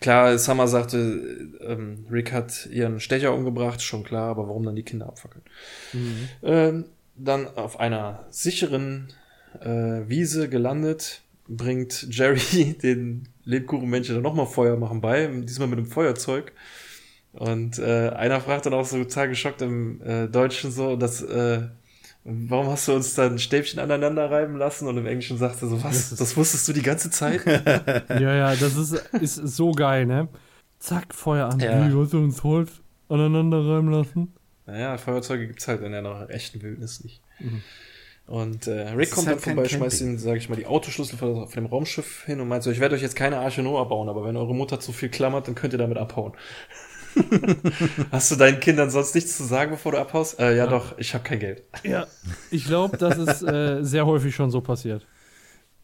Klar, 0.00 0.38
Summer 0.38 0.68
sagte, 0.68 1.50
ähm, 1.60 2.06
Rick 2.10 2.32
hat 2.32 2.66
ihren 2.66 3.00
Stecher 3.00 3.32
umgebracht, 3.32 3.82
schon 3.82 4.04
klar, 4.04 4.30
aber 4.30 4.48
warum 4.48 4.64
dann 4.64 4.76
die 4.76 4.82
Kinder 4.82 5.06
abfackeln? 5.06 5.44
Mhm. 5.92 6.28
Ähm, 6.42 6.84
dann 7.16 7.46
auf 7.56 7.78
einer 7.78 8.26
sicheren 8.30 9.08
äh, 9.60 10.08
Wiese 10.08 10.48
gelandet, 10.48 11.22
bringt 11.48 12.06
Jerry 12.10 12.74
den 12.82 13.28
Lebkuchenmännchen 13.44 14.14
dann 14.14 14.22
nochmal 14.22 14.46
Feuer 14.46 14.76
machen 14.76 15.00
bei, 15.00 15.26
diesmal 15.26 15.68
mit 15.68 15.78
einem 15.78 15.86
Feuerzeug. 15.86 16.52
Und 17.32 17.78
äh, 17.78 18.10
einer 18.10 18.40
fragt 18.40 18.66
dann 18.66 18.74
auch 18.74 18.84
so 18.84 18.96
total 19.02 19.28
geschockt 19.28 19.60
im 19.60 20.00
äh, 20.02 20.28
Deutschen 20.28 20.70
so, 20.70 20.96
dass 20.96 21.20
äh, 21.20 21.62
warum 22.24 22.68
hast 22.68 22.88
du 22.88 22.94
uns 22.94 23.14
dann 23.14 23.38
Stäbchen 23.38 23.80
aneinander 23.80 24.30
reiben 24.30 24.56
lassen? 24.56 24.88
Und 24.88 24.96
im 24.96 25.06
Englischen 25.06 25.36
sagt 25.36 25.60
er 25.62 25.68
so, 25.68 25.82
was, 25.82 26.10
das 26.16 26.36
wusstest 26.36 26.68
du 26.68 26.72
die 26.72 26.82
ganze 26.82 27.10
Zeit? 27.10 27.44
ja, 27.46 28.34
ja, 28.34 28.54
das 28.54 28.76
ist, 28.76 28.92
ist 29.14 29.34
so 29.34 29.72
geil, 29.72 30.06
ne? 30.06 30.28
Zack, 30.78 31.14
Feuer 31.14 31.48
an. 31.48 31.60
Ja. 31.60 31.88
Wie, 31.88 32.00
hast 32.00 32.12
du 32.12 32.18
uns 32.18 32.42
Holz 32.42 32.70
aneinander 33.08 33.66
reiben 33.66 33.90
lassen? 33.90 34.32
Naja, 34.66 34.96
Feuerzeuge 34.96 35.46
gibt's 35.46 35.68
halt 35.68 35.82
in 35.82 35.92
der 35.92 36.30
echten 36.30 36.62
Wildnis 36.62 37.04
nicht. 37.04 37.20
Mhm. 37.38 37.62
Und 38.26 38.66
äh, 38.66 38.88
Rick 38.90 39.10
kommt 39.10 39.26
halt 39.26 39.36
dann 39.46 39.54
vorbei, 39.54 39.68
schmeißt 39.68 40.00
ihn, 40.00 40.18
sag 40.18 40.36
ich 40.36 40.48
mal, 40.48 40.56
die 40.56 40.66
Autoschlüssel 40.66 41.18
von, 41.18 41.46
von 41.46 41.62
dem 41.62 41.66
Raumschiff 41.66 42.24
hin 42.24 42.40
und 42.40 42.48
meint 42.48 42.62
so, 42.62 42.70
ich 42.70 42.80
werde 42.80 42.94
euch 42.94 43.02
jetzt 43.02 43.16
keine 43.16 43.38
Arche 43.38 43.62
Noah 43.62 43.86
bauen, 43.86 44.08
aber 44.08 44.24
wenn 44.24 44.36
eure 44.36 44.54
Mutter 44.54 44.80
zu 44.80 44.92
viel 44.92 45.10
klammert, 45.10 45.46
dann 45.46 45.54
könnt 45.54 45.74
ihr 45.74 45.78
damit 45.78 45.98
abhauen. 45.98 46.32
Hast 48.10 48.30
du 48.30 48.36
deinen 48.36 48.60
Kindern 48.60 48.90
sonst 48.90 49.14
nichts 49.14 49.36
zu 49.36 49.44
sagen, 49.44 49.72
bevor 49.72 49.92
du 49.92 49.98
abhaust? 49.98 50.40
Äh, 50.40 50.50
ja, 50.50 50.64
ja, 50.64 50.66
doch, 50.66 50.98
ich 50.98 51.12
habe 51.14 51.22
kein 51.22 51.38
Geld. 51.38 51.62
Ja, 51.82 52.06
ich 52.50 52.64
glaube, 52.64 52.96
das 52.96 53.18
ist 53.18 53.42
äh, 53.42 53.82
sehr 53.82 54.06
häufig 54.06 54.34
schon 54.34 54.50
so 54.50 54.62
passiert. 54.62 55.06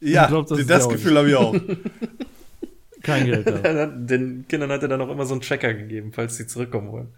Ja, 0.00 0.26
glaub, 0.26 0.46
das, 0.46 0.66
das 0.66 0.88
Gefühl 0.88 1.18
habe 1.18 1.28
ich 1.28 1.36
auch. 1.36 1.54
Kein 3.02 3.26
Geld 3.26 3.46
da. 3.64 3.86
Den 3.86 4.46
Kindern 4.48 4.70
hat 4.70 4.82
er 4.82 4.88
dann 4.88 5.00
auch 5.00 5.10
immer 5.10 5.26
so 5.26 5.34
einen 5.34 5.42
Tracker 5.42 5.74
gegeben, 5.74 6.12
falls 6.12 6.36
sie 6.36 6.46
zurückkommen 6.46 6.90
wollen. 6.90 7.08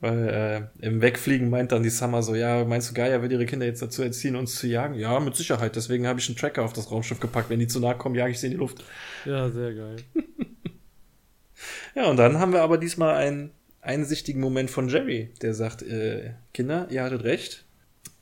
Weil 0.00 0.70
äh, 0.80 0.86
im 0.86 1.00
Wegfliegen 1.00 1.48
meint 1.48 1.72
dann 1.72 1.82
die 1.82 1.90
Summer 1.90 2.22
so, 2.22 2.34
ja, 2.34 2.64
meinst 2.64 2.90
du, 2.90 2.94
Gaia 2.94 3.22
wird 3.22 3.32
ihre 3.32 3.46
Kinder 3.46 3.64
jetzt 3.64 3.80
dazu 3.80 4.02
erziehen, 4.02 4.36
uns 4.36 4.56
zu 4.56 4.66
jagen? 4.66 4.94
Ja, 4.94 5.18
mit 5.20 5.36
Sicherheit. 5.36 5.74
Deswegen 5.74 6.06
habe 6.06 6.20
ich 6.20 6.28
einen 6.28 6.36
Tracker 6.36 6.64
auf 6.64 6.74
das 6.74 6.90
Raumschiff 6.90 7.18
gepackt. 7.18 7.48
Wenn 7.48 7.60
die 7.60 7.66
zu 7.66 7.80
nahe 7.80 7.96
kommen, 7.96 8.14
jage 8.14 8.32
ich 8.32 8.40
sie 8.40 8.46
in 8.46 8.52
die 8.52 8.58
Luft. 8.58 8.84
Ja, 9.24 9.48
sehr 9.48 9.74
geil. 9.74 9.96
ja, 11.94 12.10
und 12.10 12.18
dann 12.18 12.38
haben 12.38 12.52
wir 12.52 12.62
aber 12.62 12.76
diesmal 12.76 13.14
einen 13.14 13.52
einsichtigen 13.80 14.40
Moment 14.40 14.70
von 14.70 14.88
Jerry, 14.88 15.30
der 15.40 15.54
sagt, 15.54 15.82
äh, 15.82 16.32
Kinder, 16.52 16.88
ihr 16.90 17.02
hattet 17.02 17.24
recht. 17.24 17.64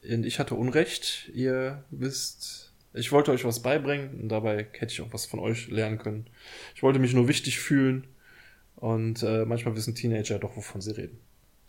Und 0.09 0.25
ich 0.27 0.39
hatte 0.39 0.55
Unrecht. 0.55 1.29
Ihr 1.35 1.83
wisst, 1.91 2.73
ich 2.93 3.11
wollte 3.11 3.33
euch 3.33 3.45
was 3.45 3.63
beibringen 3.63 4.21
und 4.21 4.29
dabei 4.29 4.69
hätte 4.73 4.93
ich 4.93 5.01
auch 5.01 5.13
was 5.13 5.27
von 5.27 5.41
euch 5.41 5.69
lernen 5.71 5.99
können. 5.99 6.27
Ich 6.77 6.85
wollte 6.85 7.01
mich 7.01 7.15
nur 7.15 7.27
wichtig 7.27 7.59
fühlen. 7.59 8.07
Und 8.77 9.23
äh, 9.23 9.45
manchmal 9.45 9.75
wissen 9.77 9.95
Teenager 9.95 10.39
doch, 10.39 10.57
wovon 10.57 10.81
sie 10.81 10.97
reden. 10.97 11.19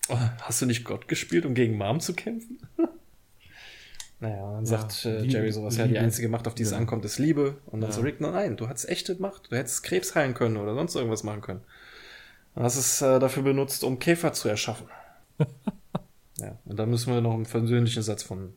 Hast 0.10 0.62
du 0.62 0.66
nicht 0.66 0.84
Gott 0.84 1.08
gespielt, 1.08 1.46
um 1.46 1.54
gegen 1.54 1.78
Mom 1.78 2.00
zu 2.00 2.14
kämpfen? 2.14 2.60
naja, 4.20 4.52
dann 4.52 4.66
sagt 4.66 5.04
ja, 5.04 5.12
äh, 5.12 5.26
Jerry 5.26 5.52
sowas, 5.52 5.78
Liebe. 5.78 5.88
ja, 5.88 5.94
die 5.94 6.00
einzige 6.00 6.30
Macht, 6.30 6.48
auf 6.48 6.56
die 6.56 6.64
es 6.64 6.72
ja. 6.72 6.78
ankommt, 6.78 7.06
ist 7.06 7.18
Liebe. 7.18 7.58
Und 7.66 7.82
dann 7.82 7.90
ja. 7.90 7.96
so 7.96 8.02
Rick, 8.02 8.22
nein, 8.22 8.58
du 8.58 8.68
hattest 8.68 8.88
echte 8.90 9.16
Macht. 9.16 9.52
Du 9.52 9.56
hättest 9.56 9.84
Krebs 9.84 10.16
heilen 10.16 10.34
können 10.34 10.58
oder 10.58 10.76
sonst 10.76 10.96
irgendwas 10.96 11.24
machen 11.24 11.42
können. 11.42 11.62
Und 12.54 12.64
hast 12.64 12.78
es 12.78 13.02
äh, 13.02 13.20
dafür 13.20 13.44
benutzt, 13.44 13.84
um 13.84 14.00
Käfer 14.00 14.34
zu 14.34 14.48
erschaffen. 14.48 14.88
ja, 16.38 16.58
und 16.66 16.78
dann 16.78 16.90
müssen 16.90 17.14
wir 17.14 17.22
noch 17.22 17.34
einen 17.34 17.46
versöhnlichen 17.46 18.04
Satz 18.04 18.24
von 18.24 18.54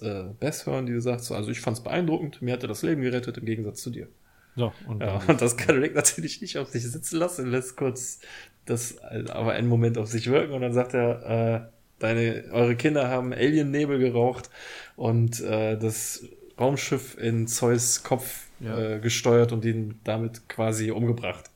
äh, 0.00 0.24
Bess 0.40 0.66
hören, 0.66 0.86
die 0.86 1.00
sagt 1.00 1.24
so, 1.24 1.34
also 1.34 1.50
ich 1.50 1.60
fand 1.60 1.76
es 1.76 1.82
beeindruckend, 1.82 2.42
mir 2.42 2.54
hatte 2.54 2.66
das 2.66 2.82
Leben 2.82 3.02
gerettet, 3.02 3.38
im 3.38 3.44
Gegensatz 3.44 3.82
zu 3.82 3.90
dir. 3.90 4.08
So, 4.56 4.72
und, 4.88 5.02
ja, 5.02 5.20
und 5.28 5.40
das 5.42 5.56
kann 5.56 5.78
Rick 5.78 5.94
natürlich 5.94 6.40
nicht 6.40 6.56
auf 6.56 6.70
sich 6.70 6.90
sitzen 6.90 7.18
lassen, 7.18 7.50
lässt 7.50 7.76
kurz 7.76 8.20
das 8.66 8.98
aber 8.98 9.52
einen 9.52 9.68
Moment 9.68 9.96
auf 9.98 10.08
sich 10.08 10.28
wirken 10.28 10.52
und 10.52 10.60
dann 10.60 10.72
sagt 10.72 10.94
er, 10.94 11.64
äh, 11.64 11.76
deine, 11.98 12.44
eure 12.52 12.76
Kinder 12.76 13.08
haben 13.08 13.32
Alien-Nebel 13.32 13.98
geraucht 13.98 14.50
und 14.96 15.40
äh, 15.40 15.78
das 15.78 16.24
Raumschiff 16.58 17.16
in 17.18 17.46
Zeus 17.46 18.02
Kopf 18.02 18.46
ja. 18.60 18.78
äh, 18.78 18.98
gesteuert 19.00 19.52
und 19.52 19.64
ihn 19.64 20.00
damit 20.04 20.48
quasi 20.48 20.90
umgebracht. 20.90 21.50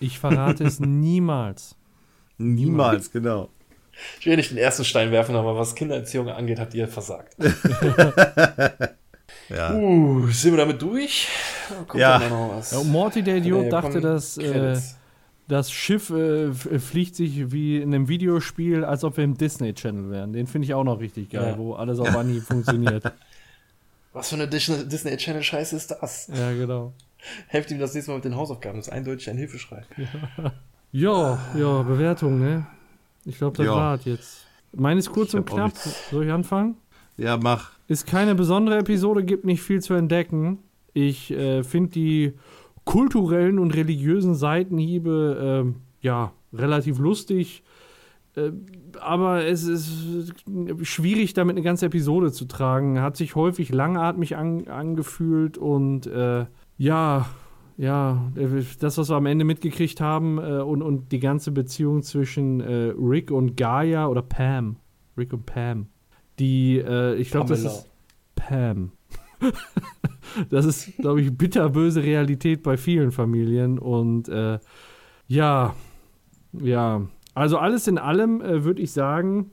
Ich 0.00 0.18
verrate 0.18 0.64
es 0.64 0.80
niemals. 0.80 1.76
Niemals, 2.38 3.10
genau. 3.10 3.48
Ich 4.20 4.26
will 4.26 4.36
nicht 4.36 4.50
den 4.50 4.58
ersten 4.58 4.84
Stein 4.84 5.10
werfen, 5.10 5.34
aber 5.36 5.56
was 5.56 5.74
Kindererziehung 5.74 6.28
angeht, 6.28 6.60
habt 6.60 6.74
ihr 6.74 6.86
versagt. 6.86 7.34
ja. 9.48 9.74
Uh, 9.74 10.26
sind 10.28 10.52
wir 10.52 10.58
damit 10.58 10.82
durch? 10.82 11.28
Kommt 11.88 12.00
ja. 12.00 12.20
ja 12.20 12.82
Morty, 12.84 13.22
der 13.22 13.36
Idiot, 13.36 13.72
dachte, 13.72 14.02
dass 14.02 14.36
äh, 14.36 14.76
das 15.48 15.70
Schiff 15.70 16.10
äh, 16.10 16.52
fliegt 16.52 17.14
sich 17.14 17.52
wie 17.52 17.76
in 17.76 17.94
einem 17.94 18.08
Videospiel, 18.08 18.84
als 18.84 19.04
ob 19.04 19.16
wir 19.16 19.24
im 19.24 19.36
Disney 19.36 19.74
Channel 19.74 20.10
wären. 20.10 20.32
Den 20.32 20.46
finde 20.46 20.66
ich 20.66 20.74
auch 20.74 20.84
noch 20.84 21.00
richtig 21.00 21.30
geil, 21.30 21.52
ja. 21.52 21.58
wo 21.58 21.74
alles 21.74 21.98
auf 21.98 22.14
Anhieb 22.16 22.42
funktioniert. 22.42 23.04
Was 24.12 24.30
für 24.30 24.36
eine 24.36 24.48
Disney 24.48 25.16
Channel 25.16 25.42
Scheiße 25.42 25.76
ist 25.76 25.90
das? 25.90 26.30
Ja, 26.34 26.50
genau. 26.52 26.94
Helft 27.48 27.70
ihm 27.70 27.78
das 27.78 27.92
nächste 27.92 28.12
Mal 28.12 28.16
mit 28.16 28.24
den 28.24 28.36
Hausaufgaben. 28.36 28.78
Das 28.78 28.88
ist 28.88 28.92
eindeutig 28.92 29.28
ein 29.28 29.36
Hilfeschrei. 29.36 29.82
Ja, 30.92 31.38
ja, 31.54 31.58
ja 31.58 31.82
Bewertung, 31.82 32.38
ne? 32.38 32.66
Ich 33.26 33.38
glaube, 33.38 33.56
das 33.58 33.66
ja. 33.66 33.72
war 33.72 33.98
jetzt. 34.04 34.46
Meines 34.72 35.10
kurz 35.10 35.34
und 35.34 35.44
knapp. 35.44 35.76
Soll 36.10 36.24
ich 36.24 36.32
anfangen? 36.32 36.76
Ja, 37.16 37.36
mach. 37.36 37.72
Ist 37.88 38.06
keine 38.06 38.34
besondere 38.34 38.78
Episode, 38.78 39.24
gibt 39.24 39.44
nicht 39.44 39.62
viel 39.62 39.82
zu 39.82 39.94
entdecken. 39.94 40.58
Ich 40.94 41.30
äh, 41.30 41.62
finde 41.62 41.90
die 41.90 42.32
kulturellen 42.86 43.58
und 43.58 43.74
religiösen 43.74 44.34
Seitenhiebe 44.34 45.66
äh, 45.66 46.06
ja 46.06 46.32
relativ 46.54 46.98
lustig. 46.98 47.62
Äh, 48.34 48.52
aber 49.00 49.44
es 49.44 49.64
ist 49.64 50.32
schwierig, 50.82 51.34
damit 51.34 51.56
eine 51.56 51.64
ganze 51.64 51.86
Episode 51.86 52.32
zu 52.32 52.46
tragen. 52.46 53.02
Hat 53.02 53.16
sich 53.18 53.34
häufig 53.34 53.70
langatmig 53.70 54.36
an, 54.36 54.68
angefühlt 54.68 55.58
und 55.58 56.06
äh, 56.06 56.46
ja, 56.78 57.26
ja, 57.76 58.32
das, 58.80 58.96
was 58.96 59.10
wir 59.10 59.16
am 59.16 59.26
Ende 59.26 59.44
mitgekriegt 59.44 60.00
haben 60.00 60.38
äh, 60.38 60.62
und, 60.62 60.80
und 60.80 61.12
die 61.12 61.20
ganze 61.20 61.50
Beziehung 61.50 62.02
zwischen 62.02 62.60
äh, 62.60 62.94
Rick 62.98 63.30
und 63.30 63.56
Gaia 63.56 64.06
oder 64.06 64.22
Pam. 64.22 64.76
Rick 65.18 65.32
und 65.32 65.44
Pam. 65.44 65.88
Die, 66.38 66.78
äh, 66.78 67.16
ich 67.16 67.30
glaube, 67.30 67.48
das 67.50 67.64
ist 67.64 67.90
Pam. 68.34 68.92
das 70.50 70.64
ist, 70.64 70.96
glaube 70.98 71.20
ich, 71.20 71.36
bitterböse 71.36 72.02
Realität 72.02 72.62
bei 72.62 72.76
vielen 72.76 73.12
Familien. 73.12 73.78
Und 73.78 74.28
äh, 74.28 74.58
ja, 75.28 75.74
ja. 76.52 77.06
Also 77.34 77.58
alles 77.58 77.86
in 77.86 77.98
allem 77.98 78.40
äh, 78.40 78.64
würde 78.64 78.80
ich 78.82 78.92
sagen, 78.92 79.50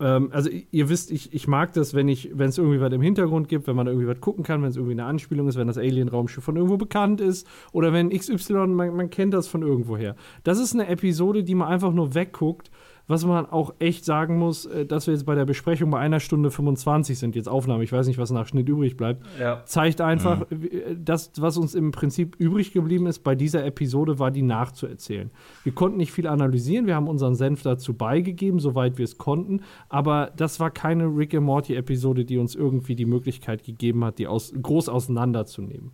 ähm, 0.00 0.30
also 0.32 0.50
ihr 0.70 0.88
wisst, 0.88 1.10
ich, 1.10 1.32
ich 1.34 1.46
mag 1.46 1.72
das, 1.74 1.94
wenn 1.94 2.08
ich, 2.08 2.30
wenn 2.32 2.48
es 2.48 2.58
irgendwie 2.58 2.80
was 2.80 2.92
im 2.92 3.02
Hintergrund 3.02 3.48
gibt, 3.48 3.66
wenn 3.66 3.76
man 3.76 3.86
irgendwie 3.86 4.06
was 4.06 4.20
gucken 4.20 4.42
kann, 4.42 4.62
wenn 4.62 4.70
es 4.70 4.76
irgendwie 4.76 4.94
eine 4.94 5.04
Anspielung 5.04 5.46
ist, 5.46 5.56
wenn 5.56 5.66
das 5.66 5.78
Alien-Raumschiff 5.78 6.42
von 6.42 6.56
irgendwo 6.56 6.78
bekannt 6.78 7.20
ist 7.20 7.46
oder 7.72 7.92
wenn 7.92 8.08
XY, 8.08 8.68
man, 8.68 8.96
man 8.96 9.10
kennt 9.10 9.34
das 9.34 9.46
von 9.46 9.62
irgendwoher. 9.62 10.16
Das 10.42 10.58
ist 10.58 10.72
eine 10.74 10.88
Episode, 10.88 11.44
die 11.44 11.54
man 11.54 11.68
einfach 11.68 11.92
nur 11.92 12.14
wegguckt 12.14 12.70
was 13.10 13.26
man 13.26 13.44
auch 13.46 13.74
echt 13.80 14.04
sagen 14.04 14.38
muss, 14.38 14.66
äh, 14.66 14.86
dass 14.86 15.08
wir 15.08 15.14
jetzt 15.14 15.26
bei 15.26 15.34
der 15.34 15.44
Besprechung 15.44 15.90
bei 15.90 15.98
einer 15.98 16.20
Stunde 16.20 16.50
25 16.52 17.18
sind, 17.18 17.34
jetzt 17.34 17.48
Aufnahme, 17.48 17.82
ich 17.82 17.90
weiß 17.90 18.06
nicht, 18.06 18.18
was 18.18 18.30
nach 18.30 18.46
Schnitt 18.46 18.68
übrig 18.68 18.96
bleibt, 18.96 19.26
ja. 19.38 19.62
zeigt 19.64 20.00
einfach, 20.00 20.48
mhm. 20.48 20.62
Äh, 20.62 20.96
das, 20.96 21.32
was 21.38 21.56
uns 21.56 21.74
im 21.74 21.90
Prinzip 21.90 22.36
übrig 22.38 22.72
geblieben 22.72 23.06
ist 23.06 23.20
bei 23.20 23.34
dieser 23.34 23.64
Episode, 23.66 24.20
war 24.20 24.30
die 24.30 24.42
nachzuerzählen. 24.42 25.30
Wir 25.64 25.72
konnten 25.72 25.96
nicht 25.96 26.12
viel 26.12 26.28
analysieren, 26.28 26.86
wir 26.86 26.94
haben 26.94 27.08
unseren 27.08 27.34
Senf 27.34 27.62
dazu 27.62 27.94
beigegeben, 27.94 28.60
soweit 28.60 28.96
wir 28.96 29.04
es 29.04 29.18
konnten, 29.18 29.62
aber 29.88 30.30
das 30.36 30.60
war 30.60 30.70
keine 30.70 31.06
Rick 31.06 31.34
and 31.34 31.44
Morty 31.44 31.74
Episode, 31.74 32.24
die 32.24 32.38
uns 32.38 32.54
irgendwie 32.54 32.94
die 32.94 33.06
Möglichkeit 33.06 33.64
gegeben 33.64 34.04
hat, 34.04 34.18
die 34.20 34.28
aus, 34.28 34.52
groß 34.62 34.88
auseinanderzunehmen. 34.88 35.90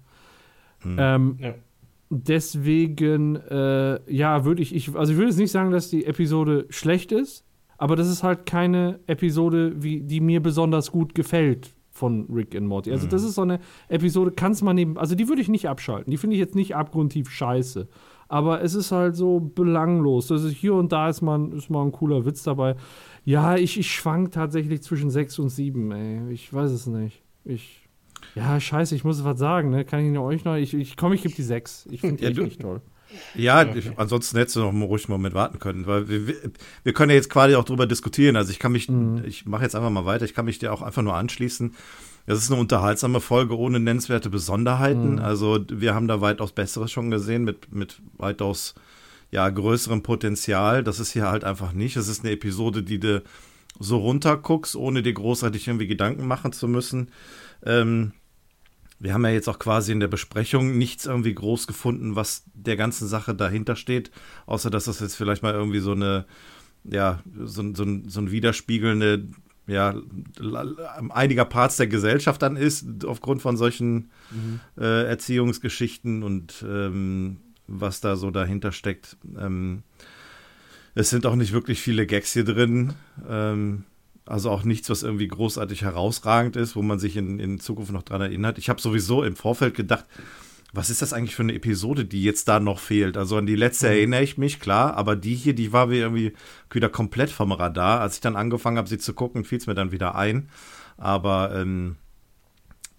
Mhm. 0.84 0.96
Ähm, 0.98 1.36
ja 1.40 1.54
deswegen, 2.10 3.36
äh, 3.36 4.00
ja, 4.12 4.44
würde 4.44 4.62
ich, 4.62 4.74
ich, 4.74 4.94
also 4.94 5.12
ich 5.12 5.18
würde 5.18 5.30
jetzt 5.30 5.38
nicht 5.38 5.50
sagen, 5.50 5.70
dass 5.70 5.90
die 5.90 6.04
Episode 6.04 6.66
schlecht 6.70 7.12
ist, 7.12 7.44
aber 7.78 7.96
das 7.96 8.08
ist 8.08 8.22
halt 8.22 8.46
keine 8.46 9.00
Episode, 9.06 9.74
wie, 9.82 10.00
die 10.00 10.20
mir 10.20 10.40
besonders 10.40 10.90
gut 10.90 11.14
gefällt 11.14 11.74
von 11.90 12.26
Rick 12.30 12.54
and 12.54 12.66
Morty. 12.66 12.92
Also, 12.92 13.06
mhm. 13.06 13.10
das 13.10 13.22
ist 13.22 13.34
so 13.34 13.42
eine 13.42 13.58
Episode, 13.88 14.30
kannst 14.30 14.62
man 14.62 14.76
neben, 14.76 14.98
also 14.98 15.14
die 15.14 15.28
würde 15.28 15.42
ich 15.42 15.48
nicht 15.48 15.68
abschalten. 15.68 16.10
Die 16.10 16.16
finde 16.16 16.34
ich 16.34 16.40
jetzt 16.40 16.54
nicht 16.54 16.76
abgrundtief 16.76 17.30
scheiße. 17.30 17.88
Aber 18.28 18.60
es 18.60 18.74
ist 18.74 18.92
halt 18.92 19.16
so 19.16 19.40
belanglos. 19.40 20.30
Also 20.32 20.48
hier 20.48 20.74
und 20.74 20.92
da 20.92 21.08
ist 21.08 21.22
man, 21.22 21.52
ist 21.52 21.70
mal 21.70 21.84
ein 21.84 21.92
cooler 21.92 22.24
Witz 22.26 22.42
dabei. 22.42 22.74
Ja, 23.24 23.56
ich, 23.56 23.78
ich 23.78 23.90
schwank 23.90 24.32
tatsächlich 24.32 24.82
zwischen 24.82 25.10
sechs 25.10 25.38
und 25.38 25.48
sieben, 25.48 25.92
ey. 25.92 26.32
Ich 26.32 26.52
weiß 26.52 26.70
es 26.72 26.86
nicht. 26.86 27.22
Ich 27.44 27.85
ja, 28.34 28.60
scheiße, 28.60 28.94
ich 28.94 29.04
muss 29.04 29.24
was 29.24 29.38
sagen, 29.38 29.70
ne? 29.70 29.84
Kann 29.84 30.04
ich 30.04 30.12
nur 30.12 30.24
euch 30.24 30.44
noch. 30.44 30.56
Ich, 30.56 30.74
ich 30.74 30.96
komme, 30.96 31.14
ich 31.14 31.22
gebe 31.22 31.34
die 31.34 31.42
sechs. 31.42 31.86
Ich 31.90 32.00
finde 32.00 32.16
die 32.18 32.24
ja, 32.24 32.30
echt 32.30 32.40
nicht 32.40 32.60
toll. 32.60 32.80
Ja, 33.34 33.62
ja 33.62 33.74
ich, 33.74 33.98
ansonsten 33.98 34.36
hättest 34.38 34.56
du 34.56 34.60
noch 34.60 34.70
einen 34.70 35.00
Moment 35.08 35.34
warten 35.34 35.58
können, 35.58 35.86
weil 35.86 36.08
wir, 36.08 36.34
wir, 36.82 36.92
können 36.92 37.10
ja 37.10 37.16
jetzt 37.16 37.30
quasi 37.30 37.54
auch 37.54 37.64
drüber 37.64 37.86
diskutieren. 37.86 38.36
Also 38.36 38.50
ich 38.50 38.58
kann 38.58 38.72
mich, 38.72 38.88
mhm. 38.88 39.22
ich 39.24 39.46
mache 39.46 39.62
jetzt 39.62 39.74
einfach 39.74 39.90
mal 39.90 40.04
weiter, 40.04 40.24
ich 40.24 40.34
kann 40.34 40.44
mich 40.44 40.58
dir 40.58 40.72
auch 40.72 40.82
einfach 40.82 41.02
nur 41.02 41.14
anschließen. 41.14 41.74
Das 42.26 42.38
ist 42.38 42.50
eine 42.50 42.60
unterhaltsame 42.60 43.20
Folge 43.20 43.56
ohne 43.56 43.78
nennenswerte 43.78 44.30
Besonderheiten. 44.30 45.12
Mhm. 45.12 45.18
Also 45.20 45.60
wir 45.68 45.94
haben 45.94 46.08
da 46.08 46.20
weitaus 46.20 46.52
Besseres 46.52 46.90
schon 46.90 47.10
gesehen 47.10 47.44
mit, 47.44 47.72
mit 47.72 48.00
weitaus 48.16 48.74
ja, 49.30 49.48
größerem 49.48 50.02
Potenzial. 50.02 50.82
Das 50.82 50.98
ist 50.98 51.12
hier 51.12 51.30
halt 51.30 51.44
einfach 51.44 51.72
nicht. 51.72 51.96
Es 51.96 52.08
ist 52.08 52.24
eine 52.24 52.32
Episode, 52.32 52.82
die 52.82 52.98
du 52.98 53.22
so 53.78 53.98
runterguckst, 53.98 54.74
ohne 54.74 55.02
dir 55.02 55.12
großartig 55.12 55.68
irgendwie 55.68 55.86
Gedanken 55.86 56.26
machen 56.26 56.52
zu 56.52 56.66
müssen. 56.66 57.10
Ähm, 57.64 58.12
wir 58.98 59.12
haben 59.12 59.24
ja 59.24 59.30
jetzt 59.30 59.48
auch 59.48 59.58
quasi 59.58 59.92
in 59.92 60.00
der 60.00 60.08
Besprechung 60.08 60.78
nichts 60.78 61.06
irgendwie 61.06 61.34
groß 61.34 61.66
gefunden, 61.66 62.16
was 62.16 62.44
der 62.54 62.76
ganzen 62.76 63.08
Sache 63.08 63.34
dahinter 63.34 63.76
steht, 63.76 64.10
außer 64.46 64.70
dass 64.70 64.84
das 64.84 65.00
jetzt 65.00 65.16
vielleicht 65.16 65.42
mal 65.42 65.52
irgendwie 65.52 65.80
so 65.80 65.92
eine, 65.92 66.24
ja, 66.84 67.20
so, 67.44 67.62
so, 67.74 67.84
so 68.06 68.20
ein 68.20 68.30
widerspiegelnde, 68.30 69.28
ja, 69.66 69.96
einiger 71.10 71.44
Parts 71.44 71.76
der 71.76 71.88
Gesellschaft 71.88 72.40
dann 72.40 72.56
ist, 72.56 73.04
aufgrund 73.04 73.42
von 73.42 73.56
solchen 73.56 74.10
mhm. 74.30 74.60
äh, 74.78 75.04
Erziehungsgeschichten 75.04 76.22
und 76.22 76.64
ähm, 76.66 77.38
was 77.66 78.00
da 78.00 78.16
so 78.16 78.30
dahinter 78.30 78.72
steckt. 78.72 79.16
Ähm, 79.38 79.82
es 80.94 81.10
sind 81.10 81.26
auch 81.26 81.34
nicht 81.34 81.52
wirklich 81.52 81.80
viele 81.80 82.06
Gags 82.06 82.32
hier 82.32 82.44
drin. 82.44 82.94
Ähm, 83.28 83.84
also 84.26 84.50
auch 84.50 84.64
nichts, 84.64 84.90
was 84.90 85.02
irgendwie 85.02 85.28
großartig 85.28 85.82
herausragend 85.82 86.56
ist, 86.56 86.76
wo 86.76 86.82
man 86.82 86.98
sich 86.98 87.16
in, 87.16 87.38
in 87.38 87.60
Zukunft 87.60 87.92
noch 87.92 88.02
dran 88.02 88.20
erinnert. 88.20 88.58
Ich 88.58 88.68
habe 88.68 88.80
sowieso 88.80 89.22
im 89.22 89.36
Vorfeld 89.36 89.74
gedacht, 89.74 90.04
was 90.72 90.90
ist 90.90 91.00
das 91.00 91.12
eigentlich 91.12 91.34
für 91.34 91.42
eine 91.42 91.54
Episode, 91.54 92.04
die 92.04 92.22
jetzt 92.22 92.48
da 92.48 92.60
noch 92.60 92.80
fehlt? 92.80 93.16
Also 93.16 93.36
an 93.36 93.46
die 93.46 93.56
letzte 93.56 93.86
mhm. 93.86 93.92
erinnere 93.92 94.22
ich 94.22 94.36
mich, 94.36 94.60
klar, 94.60 94.94
aber 94.96 95.16
die 95.16 95.34
hier, 95.34 95.54
die 95.54 95.72
war 95.72 95.86
mir 95.86 95.96
irgendwie 95.96 96.32
wieder 96.70 96.88
komplett 96.88 97.30
vom 97.30 97.52
Radar. 97.52 98.00
Als 98.00 98.16
ich 98.16 98.20
dann 98.20 98.36
angefangen 98.36 98.76
habe, 98.76 98.88
sie 98.88 98.98
zu 98.98 99.14
gucken, 99.14 99.44
fiel 99.44 99.58
es 99.58 99.66
mir 99.66 99.74
dann 99.74 99.92
wieder 99.92 100.16
ein. 100.16 100.48
Aber 100.98 101.54
ähm, 101.54 101.96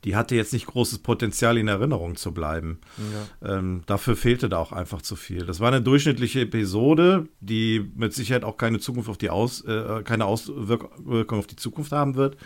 die 0.04 0.16
hatte 0.16 0.36
jetzt 0.36 0.54
nicht 0.54 0.68
großes 0.68 1.00
Potenzial 1.00 1.58
in 1.58 1.68
Erinnerung 1.68 2.16
zu 2.16 2.34
bleiben. 2.34 2.80
Ja. 3.42 3.58
Ähm, 3.58 3.84
dafür 3.88 4.16
fehlte 4.16 4.48
da 4.48 4.58
auch 4.58 4.72
einfach 4.72 5.02
zu 5.02 5.16
viel. 5.16 5.46
Das 5.46 5.60
war 5.60 5.70
eine 5.70 5.82
durchschnittliche 5.82 6.42
Episode, 6.42 7.28
die 7.40 7.92
mit 7.96 8.14
Sicherheit 8.14 8.44
auch 8.44 8.58
keine 8.58 8.80
Zukunft 8.80 9.10
auf 9.10 9.18
die 9.18 9.30
Aus, 9.30 9.62
äh, 9.62 10.04
keine 10.04 10.26
Auswirkung 10.26 11.40
auf 11.40 11.48
die 11.48 11.56
Zukunft 11.56 11.92
haben 11.92 12.16
wird. 12.16 12.38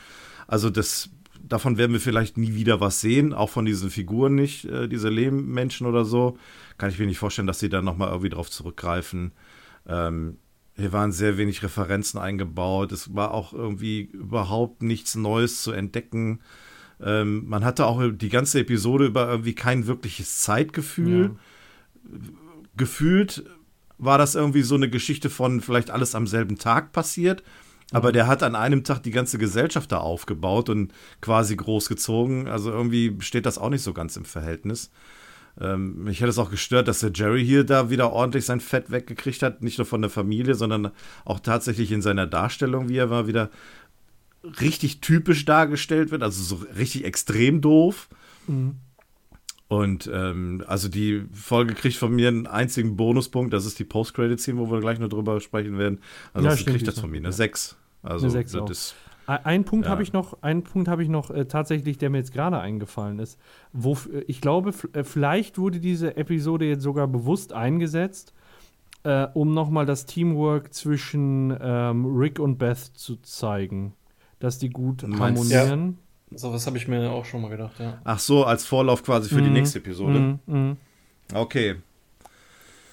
Also 0.48 0.70
das, 0.70 1.10
davon 1.42 1.78
werden 1.78 1.94
wir 1.94 2.00
vielleicht 2.00 2.38
nie 2.38 2.56
wieder 2.56 2.80
was 2.80 3.02
sehen, 3.02 3.34
auch 3.34 3.50
von 3.50 3.66
diesen 3.66 3.90
Figuren 3.90 4.36
nicht, 4.36 4.66
äh, 4.66 4.88
diese 4.88 5.10
Lehmmenschen 5.10 5.88
oder 5.88 6.06
so. 6.06 6.38
Kann 6.78 6.90
ich 6.90 7.00
mir 7.00 7.06
nicht 7.06 7.20
vorstellen, 7.20 7.48
dass 7.48 7.60
sie 7.60 7.70
da 7.70 7.82
nochmal 7.82 8.10
irgendwie 8.10 8.30
drauf 8.30 8.50
zurückgreifen. 8.50 9.34
Ähm, 9.88 10.38
hier 10.78 10.94
waren 10.94 11.12
sehr 11.12 11.38
wenig 11.38 11.64
Referenzen 11.64 12.20
eingebaut. 12.20 12.92
Es 12.92 13.14
war 13.14 13.34
auch 13.34 13.54
irgendwie 13.54 14.02
überhaupt 14.02 14.82
nichts 14.82 15.16
Neues 15.16 15.62
zu 15.62 15.74
entdecken. 15.74 16.40
Ähm, 17.04 17.48
man 17.48 17.66
hatte 17.66 17.86
auch 17.86 18.02
die 18.12 18.30
ganze 18.30 18.60
Episode 18.60 19.06
über 19.06 19.28
irgendwie 19.30 19.56
kein 19.56 19.88
wirkliches 19.88 20.40
Zeitgefühl. 20.40 21.32
Ja. 22.04 22.20
Gefühlt 22.78 23.44
war 23.98 24.18
das 24.18 24.36
irgendwie 24.36 24.64
so 24.64 24.76
eine 24.76 24.90
Geschichte 24.90 25.30
von 25.30 25.62
vielleicht 25.62 25.92
alles 25.92 26.16
am 26.16 26.28
selben 26.28 26.58
Tag 26.58 26.92
passiert. 26.92 27.44
Aber 27.92 28.12
der 28.12 28.28
hat 28.28 28.42
an 28.42 28.56
einem 28.56 28.84
Tag 28.84 29.04
die 29.04 29.12
ganze 29.12 29.38
Gesellschaft 29.38 29.92
da 29.92 29.98
aufgebaut 29.98 30.70
und 30.70 30.94
quasi 31.20 31.56
großgezogen. 31.56 32.48
Also 32.48 32.72
irgendwie 32.72 33.18
steht 33.20 33.46
das 33.46 33.58
auch 33.58 33.70
nicht 33.70 33.84
so 33.84 33.94
ganz 33.94 34.16
im 34.16 34.24
Verhältnis. 34.24 34.92
Ähm, 35.60 36.06
mich 36.06 36.22
hätte 36.22 36.30
es 36.30 36.40
auch 36.40 36.50
gestört, 36.50 36.88
dass 36.88 37.00
der 37.00 37.12
Jerry 37.14 37.46
hier 37.46 37.66
da 37.66 37.90
wieder 37.90 38.14
ordentlich 38.14 38.46
sein 38.46 38.62
Fett 38.62 38.92
weggekriegt 38.92 39.44
hat. 39.44 39.62
Nicht 39.62 39.78
nur 39.78 39.86
von 39.86 40.02
der 40.02 40.10
Familie, 40.10 40.56
sondern 40.56 40.92
auch 41.26 41.42
tatsächlich 41.42 41.92
in 41.92 42.02
seiner 42.02 42.28
Darstellung, 42.28 42.88
wie 42.88 42.98
er 42.98 43.08
mal 43.08 43.28
wieder 43.28 43.50
richtig 44.44 45.02
typisch 45.02 45.46
dargestellt 45.46 46.12
wird, 46.12 46.24
also 46.24 46.44
so 46.44 46.66
richtig 46.78 47.06
extrem 47.06 47.62
doof. 47.62 48.10
Mhm. 48.48 48.78
Und 49.68 50.10
ähm, 50.14 50.64
also 50.68 50.90
die 50.90 51.24
Folge 51.32 51.76
kriegt 51.76 51.96
von 51.96 52.14
mir 52.14 52.28
einen 52.28 52.46
einzigen 52.46 52.98
Bonuspunkt, 52.98 53.54
das 53.54 53.66
ist 53.66 53.80
die 53.80 53.86
Post-Credit-Scene, 53.86 54.60
wo 54.60 54.70
wir 54.70 54.82
gleich 54.82 55.00
noch 55.00 55.08
drüber 55.08 55.40
sprechen 55.40 55.78
werden. 55.78 56.02
Also 56.34 56.50
ja, 56.50 56.56
kriegt 56.56 56.88
das 56.88 57.00
von 57.00 57.10
mir 57.10 57.18
eine 57.18 57.28
ja. 57.28 57.32
6. 57.32 57.78
Also 58.04 58.26
eine 58.26 58.32
6 58.32 58.52
das 58.52 58.70
ist 58.70 58.96
ein 59.28 59.64
Punkt 59.64 59.86
ja. 59.86 59.92
habe 59.92 60.04
ich 60.04 60.14
noch, 60.14 60.42
einen 60.42 60.64
Punkt 60.64 60.88
habe 60.88 61.04
ich 61.04 61.10
noch 61.10 61.30
äh, 61.30 61.46
tatsächlich, 61.46 61.98
der 61.98 62.10
mir 62.10 62.18
jetzt 62.18 62.34
gerade 62.34 62.60
eingefallen 62.60 63.20
ist. 63.20 63.40
Wo 63.72 63.98
ich 64.28 64.42
glaube, 64.42 64.74
äh, 64.94 65.04
vielleicht 65.04 65.58
wurde 65.58 65.80
diese 65.80 66.18
Episode 66.18 66.66
jetzt 66.66 66.84
sogar 66.84 67.08
bewusst 67.08 67.54
eingesetzt, 67.54 68.34
äh, 69.04 69.28
um 69.34 69.54
nochmal 69.54 69.86
das 69.86 70.06
Teamwork 70.06 70.74
zwischen 70.74 71.56
ähm, 71.62 72.06
Rick 72.18 72.40
und 72.40 72.58
Beth 72.58 72.78
zu 72.78 73.18
zeigen 73.18 73.94
dass 74.44 74.58
die 74.58 74.70
gut 74.70 75.04
harmonieren. 75.04 75.98
Ja. 76.32 76.38
So 76.38 76.54
was 76.54 76.66
habe 76.66 76.78
ich 76.78 76.88
mir 76.88 77.12
auch 77.12 77.26
schon 77.26 77.42
mal 77.42 77.50
gedacht, 77.50 77.80
ja. 77.80 78.00
Ach 78.04 78.20
so, 78.20 78.46
als 78.46 78.66
Vorlauf 78.66 79.04
quasi 79.04 79.30
für 79.30 79.36
mm, 79.36 79.44
die 79.44 79.50
mhm. 79.50 79.54
nächste 79.54 79.80
Episode. 79.80 80.40
Mm, 80.46 80.54
mm. 80.54 80.78
Okay. 81.34 81.76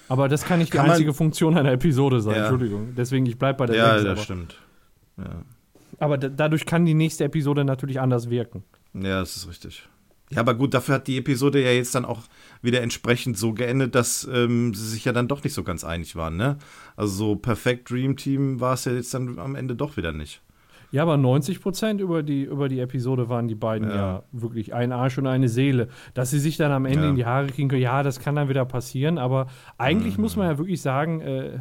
Aber 0.09 0.27
das 0.27 0.43
kann 0.43 0.59
nicht 0.59 0.71
kann 0.71 0.85
die 0.85 0.91
einzige 0.91 1.13
Funktion 1.13 1.57
einer 1.57 1.71
Episode 1.71 2.19
sein, 2.19 2.35
ja. 2.35 2.41
Entschuldigung. 2.41 2.95
Deswegen, 2.95 3.25
ich 3.25 3.37
bleibe 3.37 3.59
bei 3.59 3.65
der 3.67 3.75
Ja, 3.75 3.91
6, 3.91 4.03
das 4.03 4.11
aber. 4.11 4.21
stimmt. 4.21 4.55
Ja. 5.17 5.43
Aber 5.99 6.17
dadurch 6.17 6.65
kann 6.65 6.85
die 6.85 6.93
nächste 6.93 7.25
Episode 7.25 7.63
natürlich 7.63 7.99
anders 7.99 8.29
wirken. 8.29 8.63
Ja, 8.93 9.19
das 9.19 9.35
ist 9.35 9.47
richtig. 9.47 9.87
Ja, 10.31 10.41
aber 10.41 10.53
gut, 10.53 10.73
dafür 10.73 10.95
hat 10.95 11.07
die 11.07 11.17
Episode 11.17 11.61
ja 11.61 11.71
jetzt 11.71 11.95
dann 11.95 12.05
auch 12.05 12.21
wieder 12.61 12.81
entsprechend 12.81 13.37
so 13.37 13.53
geendet, 13.53 13.95
dass 13.95 14.27
ähm, 14.31 14.73
sie 14.73 14.87
sich 14.87 15.05
ja 15.05 15.11
dann 15.11 15.27
doch 15.27 15.43
nicht 15.43 15.53
so 15.53 15.63
ganz 15.63 15.83
einig 15.83 16.15
waren, 16.15 16.37
ne? 16.37 16.57
Also 16.95 17.13
so 17.13 17.35
perfekt 17.35 17.89
Dream 17.89 18.15
Team 18.15 18.59
war 18.59 18.75
es 18.75 18.85
ja 18.85 18.91
jetzt 18.91 19.13
dann 19.13 19.39
am 19.39 19.55
Ende 19.55 19.75
doch 19.75 19.97
wieder 19.97 20.11
nicht. 20.11 20.41
Ja, 20.91 21.03
aber 21.03 21.17
90 21.17 21.61
Prozent 21.61 22.01
über 22.01 22.23
die, 22.23 22.43
über 22.43 22.67
die 22.67 22.79
Episode 22.79 23.29
waren 23.29 23.47
die 23.47 23.55
beiden 23.55 23.89
ja. 23.89 23.95
ja. 23.95 24.23
wirklich 24.31 24.73
ein 24.73 24.91
Arsch 24.91 25.17
und 25.17 25.27
eine 25.27 25.47
Seele. 25.47 25.89
Dass 26.13 26.31
sie 26.31 26.39
sich 26.39 26.57
dann 26.57 26.71
am 26.71 26.85
Ende 26.85 27.03
ja. 27.03 27.09
in 27.09 27.15
die 27.15 27.25
Haare 27.25 27.47
kriegen 27.47 27.69
können, 27.69 27.81
ja, 27.81 28.01
das 28.03 28.19
kann 28.19 28.35
dann 28.35 28.49
wieder 28.49 28.65
passieren, 28.65 29.17
aber 29.17 29.47
eigentlich 29.77 30.17
mhm. 30.17 30.23
muss 30.23 30.35
man 30.35 30.47
ja 30.47 30.57
wirklich 30.57 30.81
sagen, 30.81 31.21
äh, 31.21 31.59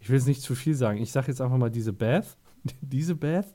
ich 0.00 0.10
will 0.10 0.16
es 0.16 0.26
nicht 0.26 0.42
zu 0.42 0.54
viel 0.54 0.74
sagen, 0.74 0.98
ich 0.98 1.12
sage 1.12 1.28
jetzt 1.28 1.40
einfach 1.40 1.58
mal 1.58 1.70
diese 1.70 1.92
Beth, 1.92 2.36
diese 2.80 3.14
Beth 3.14 3.54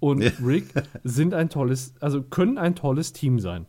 und 0.00 0.22
ja. 0.22 0.30
Rick 0.44 0.72
sind 1.04 1.34
ein 1.34 1.50
tolles, 1.50 1.94
also 2.00 2.22
können 2.22 2.58
ein 2.58 2.74
tolles 2.74 3.12
Team 3.12 3.38
sein. 3.40 3.66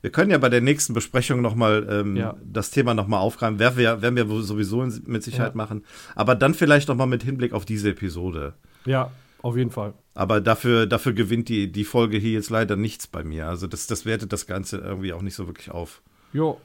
Wir 0.00 0.10
können 0.10 0.30
ja 0.30 0.38
bei 0.38 0.48
der 0.48 0.60
nächsten 0.60 0.94
Besprechung 0.94 1.40
nochmal 1.42 1.86
ähm, 1.90 2.16
ja. 2.16 2.36
das 2.44 2.70
Thema 2.70 2.94
nochmal 2.94 3.20
aufgreifen. 3.20 3.58
Werden 3.58 3.76
wir, 3.76 4.02
werden 4.02 4.16
wir 4.16 4.42
sowieso 4.42 4.86
mit 5.06 5.22
Sicherheit 5.22 5.52
ja. 5.52 5.56
machen. 5.56 5.84
Aber 6.14 6.34
dann 6.34 6.54
vielleicht 6.54 6.88
nochmal 6.88 7.06
mit 7.06 7.22
Hinblick 7.22 7.52
auf 7.52 7.64
diese 7.64 7.90
Episode. 7.90 8.54
Ja, 8.84 9.10
auf 9.42 9.56
jeden 9.56 9.70
Fall. 9.70 9.94
Aber 10.14 10.40
dafür, 10.40 10.86
dafür 10.86 11.12
gewinnt 11.12 11.48
die, 11.48 11.70
die 11.70 11.84
Folge 11.84 12.18
hier 12.18 12.32
jetzt 12.32 12.50
leider 12.50 12.76
nichts 12.76 13.06
bei 13.06 13.24
mir. 13.24 13.48
Also 13.48 13.66
das, 13.66 13.86
das 13.86 14.04
wertet 14.06 14.32
das 14.32 14.46
Ganze 14.46 14.78
irgendwie 14.78 15.12
auch 15.12 15.22
nicht 15.22 15.34
so 15.34 15.46
wirklich 15.46 15.70
auf. 15.70 16.02
Jo, 16.32 16.60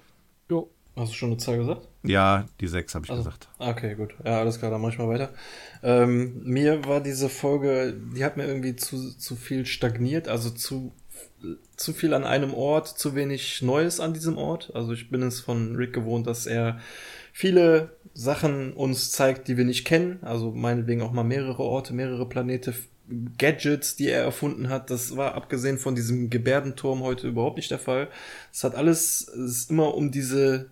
jo. 0.49 0.69
Hast 0.97 1.11
du 1.11 1.15
schon 1.15 1.29
eine 1.29 1.37
Zahl 1.37 1.57
gesagt? 1.57 1.87
Ja, 2.01 2.45
die 2.59 2.67
sechs 2.67 2.95
habe 2.95 3.05
ich 3.05 3.11
also, 3.11 3.23
gesagt. 3.23 3.49
Okay, 3.59 3.93
gut. 3.93 4.15
Ja, 4.25 4.39
alles 4.39 4.57
klar, 4.57 4.71
dann 4.71 4.81
mach 4.81 4.89
ich 4.89 4.97
mal 4.97 5.07
weiter. 5.07 5.29
Ähm, 5.83 6.41
mir 6.43 6.85
war 6.85 7.01
diese 7.01 7.29
Folge, 7.29 7.95
die 8.15 8.25
hat 8.25 8.35
mir 8.35 8.47
irgendwie 8.47 8.75
zu, 8.75 9.15
zu 9.15 9.35
viel 9.35 9.67
stagniert, 9.67 10.27
also 10.27 10.49
zu, 10.49 10.93
zu 11.75 11.93
viel 11.93 12.13
an 12.13 12.23
einem 12.23 12.53
Ort, 12.53 12.87
zu 12.87 13.15
wenig 13.15 13.61
Neues 13.61 13.99
an 13.99 14.13
diesem 14.13 14.37
Ort. 14.37 14.71
Also 14.73 14.93
ich 14.93 15.09
bin 15.09 15.21
es 15.21 15.39
von 15.39 15.75
Rick 15.75 15.93
gewohnt, 15.93 16.27
dass 16.27 16.45
er 16.45 16.79
viele 17.33 17.95
Sachen 18.13 18.73
uns 18.73 19.11
zeigt, 19.11 19.47
die 19.47 19.57
wir 19.57 19.65
nicht 19.65 19.85
kennen. 19.85 20.19
Also 20.23 20.51
meinetwegen 20.51 21.01
auch 21.01 21.11
mal 21.11 21.23
mehrere 21.23 21.63
Orte, 21.63 21.93
mehrere 21.93 22.27
Planete, 22.27 22.73
Gadgets, 23.37 23.95
die 23.95 24.09
er 24.09 24.23
erfunden 24.23 24.69
hat. 24.69 24.89
Das 24.89 25.15
war 25.15 25.35
abgesehen 25.35 25.77
von 25.77 25.95
diesem 25.95 26.29
Gebärdenturm 26.29 27.01
heute 27.01 27.27
überhaupt 27.27 27.57
nicht 27.57 27.71
der 27.71 27.79
Fall. 27.79 28.09
Es 28.51 28.63
hat 28.63 28.75
alles, 28.75 29.27
es 29.27 29.51
ist 29.51 29.71
immer 29.71 29.93
um 29.93 30.11
diese 30.11 30.71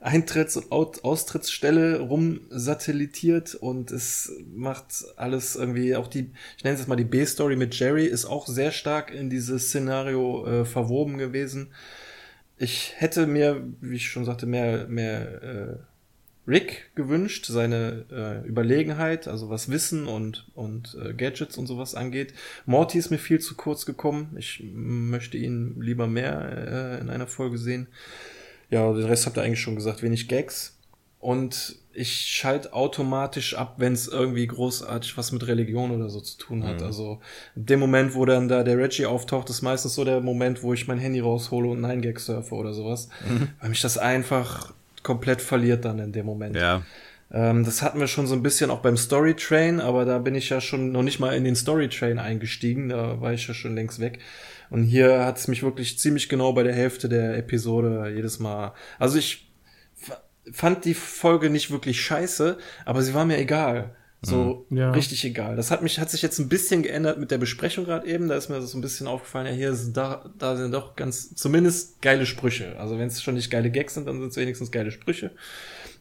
Eintritts- 0.00 0.56
und 0.56 1.04
Austrittsstelle 1.04 2.00
rum 2.00 2.40
satellitiert 2.50 3.54
und 3.54 3.90
es 3.90 4.32
macht 4.54 5.04
alles 5.16 5.56
irgendwie, 5.56 5.96
auch 5.96 6.08
die, 6.08 6.30
ich 6.56 6.64
nenne 6.64 6.74
es 6.74 6.80
jetzt 6.80 6.88
mal 6.88 6.96
die 6.96 7.04
B-Story 7.04 7.56
mit 7.56 7.78
Jerry, 7.78 8.06
ist 8.06 8.24
auch 8.24 8.46
sehr 8.46 8.72
stark 8.72 9.12
in 9.12 9.30
dieses 9.30 9.68
Szenario 9.68 10.46
äh, 10.46 10.64
verwoben 10.64 11.18
gewesen. 11.18 11.68
Ich 12.58 12.94
hätte 12.96 13.26
mir, 13.26 13.62
wie 13.80 13.96
ich 13.96 14.08
schon 14.08 14.24
sagte, 14.24 14.46
mehr, 14.46 14.86
mehr 14.86 15.42
äh, 15.42 15.76
Rick 16.46 16.90
gewünscht, 16.96 17.46
seine 17.46 18.04
äh, 18.10 18.48
Überlegenheit, 18.48 19.28
also 19.28 19.48
was 19.48 19.70
Wissen 19.70 20.06
und, 20.08 20.48
und 20.54 20.96
äh, 21.00 21.14
Gadgets 21.14 21.56
und 21.56 21.66
sowas 21.66 21.94
angeht. 21.94 22.34
Morty 22.66 22.98
ist 22.98 23.10
mir 23.10 23.18
viel 23.18 23.38
zu 23.38 23.54
kurz 23.54 23.86
gekommen. 23.86 24.34
Ich 24.36 24.62
möchte 24.74 25.36
ihn 25.36 25.80
lieber 25.80 26.08
mehr 26.08 26.98
äh, 26.98 27.00
in 27.00 27.10
einer 27.10 27.28
Folge 27.28 27.58
sehen. 27.58 27.86
Ja, 28.72 28.90
den 28.90 29.04
Rest 29.04 29.26
habt 29.26 29.36
ihr 29.36 29.42
eigentlich 29.42 29.60
schon 29.60 29.76
gesagt, 29.76 30.02
wenig 30.02 30.28
Gags. 30.28 30.78
Und 31.20 31.76
ich 31.92 32.10
schalte 32.10 32.72
automatisch 32.72 33.54
ab, 33.54 33.74
wenn 33.76 33.92
es 33.92 34.08
irgendwie 34.08 34.46
großartig 34.46 35.18
was 35.18 35.30
mit 35.30 35.46
Religion 35.46 35.90
oder 35.90 36.08
so 36.08 36.20
zu 36.20 36.38
tun 36.38 36.64
hat. 36.64 36.80
Mhm. 36.80 36.86
Also 36.86 37.20
dem 37.54 37.80
Moment, 37.80 38.14
wo 38.14 38.24
dann 38.24 38.48
da 38.48 38.62
der 38.62 38.78
Reggie 38.78 39.04
auftaucht, 39.04 39.50
ist 39.50 39.60
meistens 39.60 39.94
so 39.94 40.04
der 40.04 40.22
Moment, 40.22 40.62
wo 40.62 40.72
ich 40.72 40.88
mein 40.88 40.98
Handy 40.98 41.20
raushole 41.20 41.68
und 41.68 41.84
einen 41.84 42.00
Gag 42.00 42.18
surfe 42.18 42.54
oder 42.54 42.72
sowas. 42.72 43.10
Mhm. 43.28 43.48
Weil 43.60 43.68
mich 43.68 43.82
das 43.82 43.98
einfach 43.98 44.72
komplett 45.02 45.42
verliert 45.42 45.84
dann 45.84 45.98
in 45.98 46.12
dem 46.12 46.24
Moment. 46.24 46.56
Ja. 46.56 46.82
Ähm, 47.30 47.64
das 47.64 47.82
hatten 47.82 48.00
wir 48.00 48.06
schon 48.06 48.26
so 48.26 48.34
ein 48.34 48.42
bisschen 48.42 48.70
auch 48.70 48.80
beim 48.80 48.96
Story 48.96 49.34
Train, 49.34 49.80
aber 49.80 50.06
da 50.06 50.18
bin 50.18 50.34
ich 50.34 50.48
ja 50.48 50.62
schon 50.62 50.92
noch 50.92 51.02
nicht 51.02 51.20
mal 51.20 51.36
in 51.36 51.44
den 51.44 51.56
Story 51.56 51.90
Train 51.90 52.18
eingestiegen, 52.18 52.88
da 52.88 53.20
war 53.20 53.34
ich 53.34 53.46
ja 53.46 53.52
schon 53.52 53.74
längst 53.74 54.00
weg. 54.00 54.18
Und 54.72 54.84
hier 54.84 55.26
hat 55.26 55.36
es 55.36 55.48
mich 55.48 55.62
wirklich 55.62 55.98
ziemlich 55.98 56.30
genau 56.30 56.54
bei 56.54 56.62
der 56.62 56.72
Hälfte 56.72 57.10
der 57.10 57.36
Episode 57.36 58.10
jedes 58.14 58.38
Mal. 58.38 58.72
Also 58.98 59.18
ich 59.18 59.52
fand 60.50 60.86
die 60.86 60.94
Folge 60.94 61.50
nicht 61.50 61.70
wirklich 61.70 62.00
scheiße, 62.00 62.56
aber 62.86 63.02
sie 63.02 63.12
war 63.12 63.26
mir 63.26 63.36
egal. 63.36 63.94
So 64.22 64.64
mhm. 64.70 64.78
ja. 64.78 64.90
richtig 64.92 65.24
egal. 65.24 65.56
Das 65.56 65.70
hat 65.70 65.82
mich, 65.82 65.98
hat 65.98 66.08
sich 66.08 66.22
jetzt 66.22 66.38
ein 66.38 66.48
bisschen 66.48 66.82
geändert 66.82 67.18
mit 67.18 67.30
der 67.30 67.38
Besprechung 67.38 67.84
gerade 67.84 68.06
eben. 68.06 68.28
Da 68.28 68.36
ist 68.36 68.48
mir 68.48 68.62
so 68.62 68.78
ein 68.78 68.80
bisschen 68.80 69.08
aufgefallen, 69.08 69.46
ja, 69.46 69.52
hier 69.52 69.74
sind 69.74 69.94
da, 69.94 70.30
da 70.38 70.56
sind 70.56 70.72
doch 70.72 70.96
ganz, 70.96 71.34
zumindest 71.34 72.00
geile 72.00 72.24
Sprüche. 72.24 72.78
Also 72.78 72.98
wenn 72.98 73.08
es 73.08 73.20
schon 73.20 73.34
nicht 73.34 73.50
geile 73.50 73.70
Gags 73.70 73.92
sind, 73.92 74.06
dann 74.06 74.20
sind 74.20 74.30
es 74.30 74.36
wenigstens 74.36 74.70
geile 74.70 74.90
Sprüche. 74.90 75.32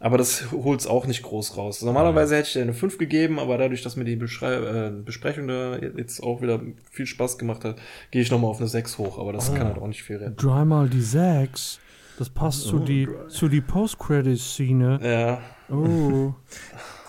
Aber 0.03 0.17
das 0.17 0.51
holt's 0.51 0.87
auch 0.87 1.05
nicht 1.05 1.21
groß 1.21 1.57
raus. 1.57 1.83
Normalerweise 1.83 2.35
hätte 2.35 2.47
ich 2.47 2.53
dir 2.53 2.63
eine 2.63 2.73
5 2.73 2.97
gegeben, 2.97 3.37
aber 3.37 3.59
dadurch, 3.59 3.83
dass 3.83 3.95
mir 3.95 4.03
die 4.03 4.15
Beschrei 4.15 4.55
äh, 4.55 4.89
Besprechung 4.89 5.47
da 5.47 5.77
jetzt 5.77 6.23
auch 6.23 6.41
wieder 6.41 6.59
viel 6.89 7.05
Spaß 7.05 7.37
gemacht 7.37 7.63
hat, 7.63 7.75
gehe 8.09 8.23
ich 8.23 8.31
nochmal 8.31 8.49
auf 8.49 8.57
eine 8.57 8.67
6 8.67 8.97
hoch. 8.97 9.19
Aber 9.19 9.31
das 9.31 9.51
oh. 9.51 9.53
kann 9.53 9.67
halt 9.67 9.77
auch 9.77 9.87
nicht 9.87 10.01
viel 10.01 10.17
retten. 10.17 10.35
Dreimal 10.37 10.89
die 10.89 11.01
6. 11.01 11.79
Das 12.17 12.31
passt 12.31 12.65
oh, 12.65 12.69
zu 12.71 12.79
die, 12.79 13.07
zu 13.27 13.47
die 13.47 13.61
Post-Credit-Szene. 13.61 14.99
Ja. 15.03 15.41
Oh. 15.73 16.33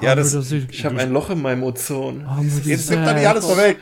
Ja, 0.00 0.14
das, 0.14 0.32
das 0.32 0.52
ich 0.52 0.84
habe 0.84 0.98
ein 0.98 1.12
Loch 1.12 1.30
in 1.30 1.40
meinem 1.40 1.62
Ozon. 1.62 2.26
Jetzt 2.64 2.90
nimmt 2.90 3.06
er 3.06 3.14
nicht 3.14 3.26
alles 3.26 3.46
vorweg. 3.46 3.78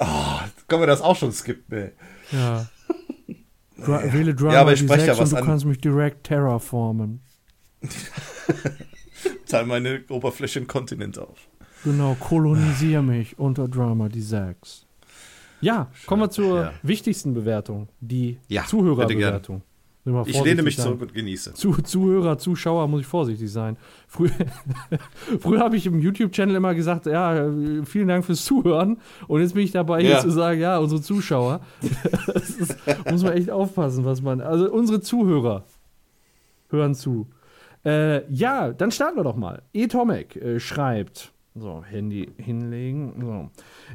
Oh, 0.00 0.38
können 0.66 0.82
wir 0.82 0.86
das 0.86 1.02
auch 1.02 1.16
schon 1.16 1.32
skippen, 1.32 1.76
ey. 1.76 1.90
Ja. 2.32 2.66
Dra 3.84 4.12
wähle 4.12 4.34
Drama 4.34 4.54
ja, 4.54 4.60
aber 4.62 4.72
ich 4.72 4.80
spreche 4.80 5.06
ja 5.06 5.12
was 5.12 5.30
und 5.30 5.32
du 5.32 5.36
an. 5.36 5.44
kannst 5.44 5.64
mich 5.66 5.78
direkt 5.78 6.24
terraformen. 6.24 7.20
Teil 9.46 9.66
meine 9.66 10.02
Oberfläche 10.08 10.58
im 10.60 10.66
Kontinent 10.66 11.18
auf. 11.18 11.48
Genau, 11.84 12.16
kolonisiere 12.18 13.02
mich 13.02 13.38
unter 13.38 13.68
Drama 13.68 14.08
die 14.08 14.22
6. 14.22 14.86
Ja, 15.60 15.90
kommen 16.06 16.22
wir 16.22 16.30
zur 16.30 16.62
ja. 16.62 16.72
wichtigsten 16.82 17.34
Bewertung, 17.34 17.88
die 18.00 18.38
ja, 18.48 18.64
Zuhörerbewertung. 18.64 19.62
Ich 20.26 20.42
lehne 20.42 20.62
mich 20.62 20.76
sein. 20.76 20.86
zurück 20.86 21.02
und 21.02 21.14
genieße. 21.14 21.54
Zu, 21.54 21.72
Zuhörer, 21.82 22.38
Zuschauer 22.38 22.88
muss 22.88 23.02
ich 23.02 23.06
vorsichtig 23.06 23.50
sein. 23.50 23.76
Früher, 24.06 24.30
früher 25.40 25.60
habe 25.60 25.76
ich 25.76 25.86
im 25.86 26.00
YouTube-Channel 26.00 26.56
immer 26.56 26.74
gesagt, 26.74 27.06
ja, 27.06 27.50
vielen 27.84 28.08
Dank 28.08 28.24
fürs 28.24 28.44
Zuhören. 28.44 28.98
Und 29.26 29.42
jetzt 29.42 29.54
bin 29.54 29.64
ich 29.64 29.72
dabei, 29.72 30.00
ja. 30.00 30.08
hier 30.08 30.18
zu 30.20 30.30
sagen, 30.30 30.60
ja, 30.60 30.78
unsere 30.78 31.02
Zuschauer. 31.02 31.60
das 32.26 32.50
ist, 32.50 32.76
muss 33.10 33.22
man 33.22 33.34
echt 33.34 33.50
aufpassen, 33.50 34.04
was 34.04 34.22
man. 34.22 34.40
Also 34.40 34.70
unsere 34.72 35.00
Zuhörer 35.00 35.64
hören 36.70 36.94
zu. 36.94 37.28
Äh, 37.88 38.30
ja, 38.30 38.72
dann 38.72 38.90
starten 38.90 39.16
wir 39.16 39.24
doch 39.24 39.36
mal. 39.36 39.62
E. 39.72 39.86
Tomek 39.86 40.36
äh, 40.36 40.60
schreibt. 40.60 41.32
So, 41.54 41.82
Handy 41.82 42.30
hinlegen. 42.36 43.14
So. 43.18 43.50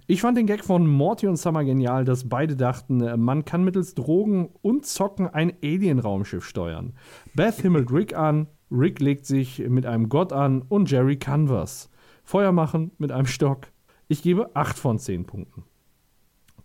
Ich 0.07 0.21
fand 0.21 0.35
den 0.35 0.47
Gag 0.47 0.65
von 0.65 0.87
Morty 0.87 1.27
und 1.27 1.37
Summer 1.37 1.63
genial, 1.63 2.03
dass 2.03 2.27
beide 2.27 2.55
dachten, 2.55 3.01
äh, 3.01 3.17
man 3.17 3.45
kann 3.45 3.63
mittels 3.63 3.93
Drogen 3.93 4.49
und 4.63 4.87
Zocken 4.87 5.27
ein 5.27 5.53
Alien-Raumschiff 5.63 6.43
steuern. 6.43 6.93
Beth 7.35 7.61
himmelt 7.61 7.91
Rick 7.91 8.17
an, 8.17 8.47
Rick 8.71 8.99
legt 8.99 9.27
sich 9.27 9.59
mit 9.59 9.85
einem 9.85 10.09
Gott 10.09 10.33
an 10.33 10.63
und 10.63 10.89
Jerry 10.89 11.17
kann 11.17 11.47
was. 11.47 11.91
Feuer 12.23 12.51
machen 12.51 12.91
mit 12.97 13.11
einem 13.11 13.27
Stock. 13.27 13.67
Ich 14.07 14.23
gebe 14.23 14.55
8 14.55 14.79
von 14.79 14.97
10 14.97 15.25
Punkten. 15.25 15.65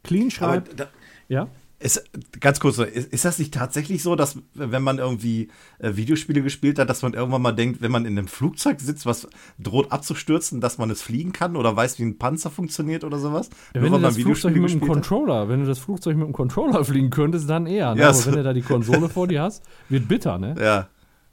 Clean 0.02 0.30
schreibt. 0.30 0.80
Da, 0.80 0.86
ja? 1.28 1.48
Ist, 1.80 2.10
ganz 2.40 2.59
kurz, 2.59 2.78
ist, 2.78 3.12
ist, 3.12 3.24
das 3.24 3.38
nicht 3.38 3.55
tatsächlich 3.55 4.02
so, 4.02 4.16
dass 4.16 4.36
wenn 4.55 4.82
man 4.82 4.98
irgendwie 4.98 5.48
äh, 5.78 5.94
Videospiele 5.94 6.42
gespielt 6.42 6.76
hat, 6.80 6.90
dass 6.90 7.02
man 7.02 7.14
irgendwann 7.14 7.40
mal 7.40 7.52
denkt, 7.52 7.80
wenn 7.80 7.92
man 7.92 8.05
in 8.05 8.18
einem 8.18 8.26
Flugzeug 8.26 8.80
sitzt, 8.80 9.06
was 9.06 9.28
droht 9.60 9.92
abzustürzen, 9.92 10.60
dass 10.60 10.78
man 10.78 10.90
es 10.90 11.02
fliegen 11.02 11.32
kann 11.32 11.55
oder 11.55 11.76
weiß, 11.76 12.00
wie 12.00 12.02
ein 12.02 12.18
Panzer 12.18 12.50
funktioniert 12.50 13.05
oder 13.05 13.18
sowas? 13.18 13.48
Ja, 13.74 13.82
wenn 13.82 13.90
Nur, 13.90 14.00
du 14.00 14.06
das 14.06 14.16
Flugzeug 14.16 14.56
mit 14.56 14.72
dem 14.72 14.80
Controller, 14.80 15.42
hat? 15.42 15.48
wenn 15.50 15.60
du 15.60 15.66
das 15.66 15.78
Flugzeug 15.78 16.16
mit 16.16 16.26
dem 16.26 16.32
Controller 16.32 16.84
fliegen 16.84 17.10
könntest, 17.10 17.48
dann 17.48 17.66
eher. 17.66 17.94
Ne? 17.94 18.00
Ja, 18.00 18.09
Aber 18.09 18.26
wenn 18.26 18.34
du 18.34 18.42
da 18.42 18.52
die 18.52 18.62
Konsole 18.62 19.09
vor 19.09 19.28
dir 19.28 19.42
hast, 19.42 19.62
wird 19.88 20.09
bitter, 20.09 20.38
ne? 20.38 20.55
Ja. 20.60 20.88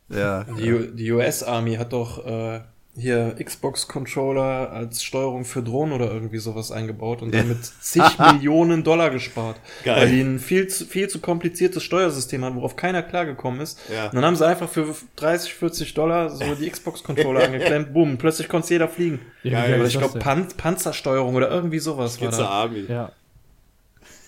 Ja. 0.07 0.43
Die, 0.43 0.95
die 0.95 1.11
US-Army 1.11 1.75
hat 1.75 1.91
doch 1.91 2.23
äh, 2.23 2.61
hier 2.97 3.35
Xbox-Controller 3.43 4.71
als 4.71 5.03
Steuerung 5.03 5.43
für 5.43 5.61
Drohnen 5.61 5.93
oder 5.93 6.11
irgendwie 6.11 6.37
sowas 6.37 6.71
eingebaut 6.71 7.21
und 7.21 7.33
damit 7.33 7.65
zig 7.65 8.03
Millionen 8.19 8.83
Dollar 8.83 9.09
gespart. 9.09 9.59
Geil. 9.83 9.97
Weil 9.97 10.09
die 10.11 10.21
ein 10.21 10.39
viel 10.39 10.67
zu, 10.67 10.85
viel 10.85 11.09
zu 11.09 11.19
kompliziertes 11.19 11.83
Steuersystem 11.83 12.45
haben, 12.45 12.55
worauf 12.55 12.75
keiner 12.75 13.03
klargekommen 13.03 13.59
ist. 13.59 13.79
Ja. 13.93 14.05
Und 14.05 14.15
dann 14.15 14.25
haben 14.25 14.35
sie 14.35 14.47
einfach 14.47 14.69
für 14.69 14.95
30, 15.17 15.53
40 15.53 15.93
Dollar 15.93 16.29
so 16.29 16.55
die 16.59 16.69
Xbox-Controller 16.69 17.43
angeklemmt, 17.43 17.93
boom, 17.93 18.17
plötzlich 18.17 18.47
konnte 18.47 18.69
jeder 18.69 18.87
fliegen. 18.87 19.19
Ja, 19.43 19.65
Geil, 19.65 19.85
ich 19.85 19.97
glaube 19.97 20.19
Pan 20.19 20.47
Panzersteuerung 20.55 21.35
oder 21.35 21.49
irgendwie 21.49 21.79
sowas 21.79 22.21
war 22.21 22.31
da. 22.31 22.45
Army. 22.45 22.85
Ja. 22.87 23.11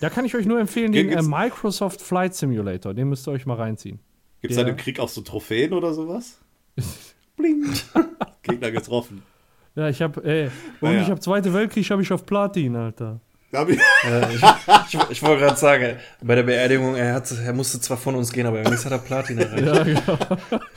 Da 0.02 0.10
kann 0.10 0.26
ich 0.26 0.36
euch 0.36 0.46
nur 0.46 0.60
empfehlen, 0.60 0.92
den 0.92 1.10
äh, 1.10 1.22
Microsoft 1.22 2.02
Flight 2.02 2.36
Simulator, 2.36 2.94
den 2.94 3.10
müsst 3.10 3.28
ihr 3.28 3.32
euch 3.32 3.46
mal 3.46 3.56
reinziehen. 3.56 4.00
Gibt 4.42 4.52
es 4.52 4.58
da 4.58 4.68
im 4.68 4.78
Krieg 4.78 5.00
auch 5.00 5.10
so 5.10 5.22
Trophäen 5.22 5.74
oder 5.74 5.94
sowas? 5.94 6.40
Bling. 7.38 7.66
Gegner 8.44 8.72
getroffen. 8.72 9.24
Ja, 9.76 9.90
ich 9.90 10.02
habe, 10.02 10.24
ey, 10.24 10.46
und 10.82 10.90
naja. 10.90 11.04
ich 11.04 11.10
habe 11.10 11.20
Zweite 11.20 11.54
Weltkrieg 11.54 11.90
habe 11.92 12.02
ich 12.02 12.12
auf 12.12 12.26
Platin, 12.26 12.76
Alter. 12.76 13.22
Hab 13.54 13.70
ich, 13.70 13.80
äh, 13.80 14.36
ich, 14.36 14.44
ich, 14.94 15.10
ich 15.12 15.24
wollte 15.24 15.44
gerade 15.44 15.56
sagen, 15.56 15.98
bei 16.22 16.36
der 16.36 16.44
Beerdigung, 16.44 16.96
er, 16.96 17.14
hat, 17.14 17.32
er 17.32 17.54
musste 17.54 17.80
zwar 17.80 17.98
von 17.98 18.16
uns 18.16 18.32
gehen, 18.32 18.46
aber 18.46 18.58
jetzt 18.64 18.86
hat 18.86 18.92
er 18.92 18.98
Platin 18.98 19.38
erreicht. 19.38 19.66
Ja, 19.66 19.84
genau. 19.84 20.18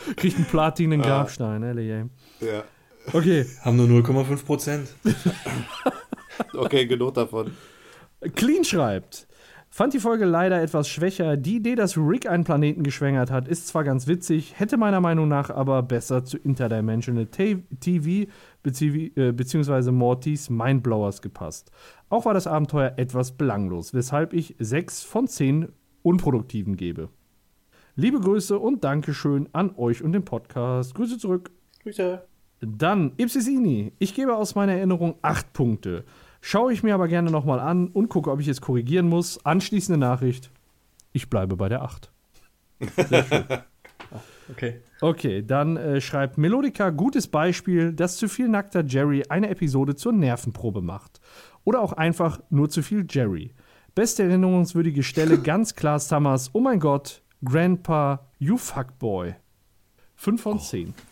Kriegt 0.16 0.36
einen 0.36 0.44
Platin 0.44 0.92
in 0.92 1.02
Grabstein, 1.02 1.64
ah. 1.64 2.44
Ja. 2.44 2.64
Okay. 3.12 3.46
Haben 3.62 3.76
nur 3.76 3.86
0,5 3.86 4.44
Prozent. 4.44 4.88
okay, 6.54 6.86
genug 6.86 7.14
davon. 7.14 7.56
Clean 8.34 8.62
schreibt. 8.62 9.26
Fand 9.72 9.94
die 9.94 10.00
Folge 10.00 10.24
leider 10.24 10.60
etwas 10.60 10.88
schwächer. 10.88 11.36
Die 11.36 11.56
Idee, 11.56 11.76
dass 11.76 11.96
Rick 11.96 12.28
einen 12.28 12.42
Planeten 12.42 12.82
geschwängert 12.82 13.30
hat, 13.30 13.46
ist 13.46 13.68
zwar 13.68 13.84
ganz 13.84 14.08
witzig, 14.08 14.58
hätte 14.58 14.76
meiner 14.76 15.00
Meinung 15.00 15.28
nach 15.28 15.48
aber 15.48 15.80
besser 15.84 16.24
zu 16.24 16.38
Interdimensional 16.38 17.26
TV 17.26 18.26
äh, 18.64 19.32
beziehungsweise 19.32 19.92
Mortys 19.92 20.50
Mindblowers 20.50 21.22
gepasst. 21.22 21.70
Auch 22.08 22.24
war 22.24 22.34
das 22.34 22.48
Abenteuer 22.48 22.94
etwas 22.96 23.36
belanglos, 23.36 23.94
weshalb 23.94 24.32
ich 24.32 24.56
6 24.58 25.04
von 25.04 25.28
10 25.28 25.68
unproduktiven 26.02 26.76
gebe. 26.76 27.08
Liebe 27.94 28.18
Grüße 28.18 28.58
und 28.58 28.82
Dankeschön 28.82 29.48
an 29.52 29.76
euch 29.76 30.02
und 30.02 30.12
den 30.12 30.24
Podcast. 30.24 30.96
Grüße 30.96 31.18
zurück. 31.18 31.52
Grüße. 31.84 32.22
Dann 32.60 33.12
Ipsisini. 33.18 33.92
Ich 34.00 34.14
gebe 34.14 34.34
aus 34.34 34.56
meiner 34.56 34.72
Erinnerung 34.72 35.14
8 35.22 35.52
Punkte. 35.52 36.04
Schaue 36.40 36.72
ich 36.72 36.82
mir 36.82 36.94
aber 36.94 37.08
gerne 37.08 37.30
nochmal 37.30 37.60
an 37.60 37.88
und 37.88 38.08
gucke, 38.08 38.30
ob 38.30 38.40
ich 38.40 38.48
es 38.48 38.60
korrigieren 38.60 39.08
muss. 39.08 39.44
Anschließende 39.44 39.98
Nachricht. 39.98 40.50
Ich 41.12 41.28
bleibe 41.28 41.56
bei 41.56 41.68
der 41.68 41.82
8. 41.82 42.10
Sehr 43.08 43.24
schön. 43.24 43.44
Okay. 44.50 44.80
Okay, 45.00 45.42
dann 45.46 45.76
äh, 45.76 46.00
schreibt 46.00 46.36
Melodica, 46.36 46.90
gutes 46.90 47.28
Beispiel, 47.28 47.92
dass 47.92 48.16
zu 48.16 48.28
viel 48.28 48.48
nackter 48.48 48.84
Jerry 48.84 49.22
eine 49.28 49.48
Episode 49.48 49.94
zur 49.94 50.12
Nervenprobe 50.12 50.82
macht. 50.82 51.20
Oder 51.64 51.80
auch 51.80 51.92
einfach 51.92 52.40
nur 52.50 52.68
zu 52.68 52.82
viel 52.82 53.06
Jerry. 53.08 53.54
Beste 53.94 54.24
erinnerungswürdige 54.24 55.02
Stelle, 55.02 55.38
ganz 55.42 55.76
klar 55.76 56.00
Summers, 56.00 56.50
oh 56.52 56.60
mein 56.60 56.80
Gott, 56.80 57.22
Grandpa, 57.44 58.26
you 58.38 58.56
fuckboy. 58.56 59.34
5 60.16 60.42
von 60.42 60.58
10. 60.58 60.88
Oh. 60.88 61.09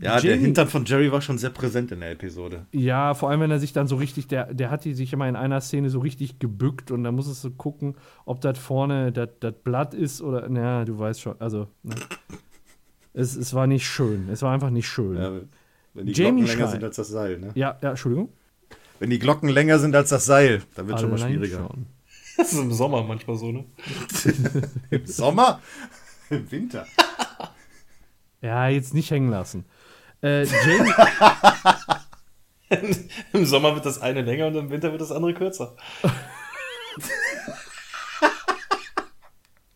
Ja, 0.00 0.16
Jamie, 0.16 0.28
der 0.28 0.36
Hintern 0.38 0.68
von 0.68 0.84
Jerry 0.86 1.12
war 1.12 1.20
schon 1.20 1.36
sehr 1.36 1.50
präsent 1.50 1.92
in 1.92 2.00
der 2.00 2.12
Episode. 2.12 2.66
Ja, 2.72 3.12
vor 3.12 3.28
allem, 3.28 3.40
wenn 3.40 3.50
er 3.50 3.58
sich 3.58 3.74
dann 3.74 3.86
so 3.86 3.96
richtig, 3.96 4.28
der, 4.28 4.54
der 4.54 4.70
hat 4.70 4.84
die 4.84 4.94
sich 4.94 5.12
immer 5.12 5.28
in 5.28 5.36
einer 5.36 5.60
Szene 5.60 5.90
so 5.90 6.00
richtig 6.00 6.38
gebückt 6.38 6.90
und 6.90 7.04
da 7.04 7.12
muss 7.12 7.26
es 7.26 7.42
so 7.42 7.50
gucken, 7.50 7.96
ob 8.24 8.40
das 8.40 8.58
vorne 8.58 9.12
das 9.12 9.28
Blatt 9.62 9.92
ist 9.92 10.22
oder, 10.22 10.48
naja, 10.48 10.86
du 10.86 10.98
weißt 10.98 11.20
schon, 11.20 11.38
also, 11.38 11.68
ne. 11.82 11.94
es, 13.12 13.36
es 13.36 13.52
war 13.52 13.66
nicht 13.66 13.86
schön. 13.86 14.30
Es 14.30 14.40
war 14.40 14.54
einfach 14.54 14.70
nicht 14.70 14.88
schön. 14.88 15.16
Ja, 15.16 15.32
wenn 15.92 16.06
die 16.06 16.12
Jamie 16.12 16.44
Glocken 16.44 16.58
länger 16.58 16.70
sind 16.70 16.84
als 16.84 16.96
das 16.96 17.08
Seil, 17.08 17.38
ne? 17.38 17.50
Ja, 17.54 17.78
ja, 17.82 17.90
Entschuldigung. 17.90 18.30
Wenn 19.00 19.10
die 19.10 19.18
Glocken 19.18 19.48
länger 19.50 19.78
sind 19.78 19.94
als 19.94 20.08
das 20.08 20.24
Seil, 20.24 20.62
dann 20.76 20.86
wird 20.86 20.96
es 20.96 21.02
schon 21.02 21.10
mal 21.10 21.18
schwieriger. 21.18 21.58
Schon. 21.58 21.86
Das 22.36 22.54
ist 22.54 22.58
im 22.58 22.72
Sommer 22.72 23.02
manchmal 23.02 23.36
so, 23.36 23.52
ne? 23.52 23.66
Im 24.90 25.04
Sommer? 25.04 25.60
Im 26.30 26.50
Winter. 26.50 26.86
Ja, 28.42 28.68
jetzt 28.68 28.94
nicht 28.94 29.10
hängen 29.10 29.28
lassen. 29.28 29.66
Äh, 30.22 30.44
Jamie. 30.44 30.92
Im 33.32 33.44
Sommer 33.44 33.74
wird 33.74 33.86
das 33.86 34.00
eine 34.00 34.22
länger 34.22 34.46
und 34.46 34.54
im 34.54 34.70
Winter 34.70 34.92
wird 34.92 35.00
das 35.00 35.10
andere 35.10 35.34
kürzer. 35.34 35.74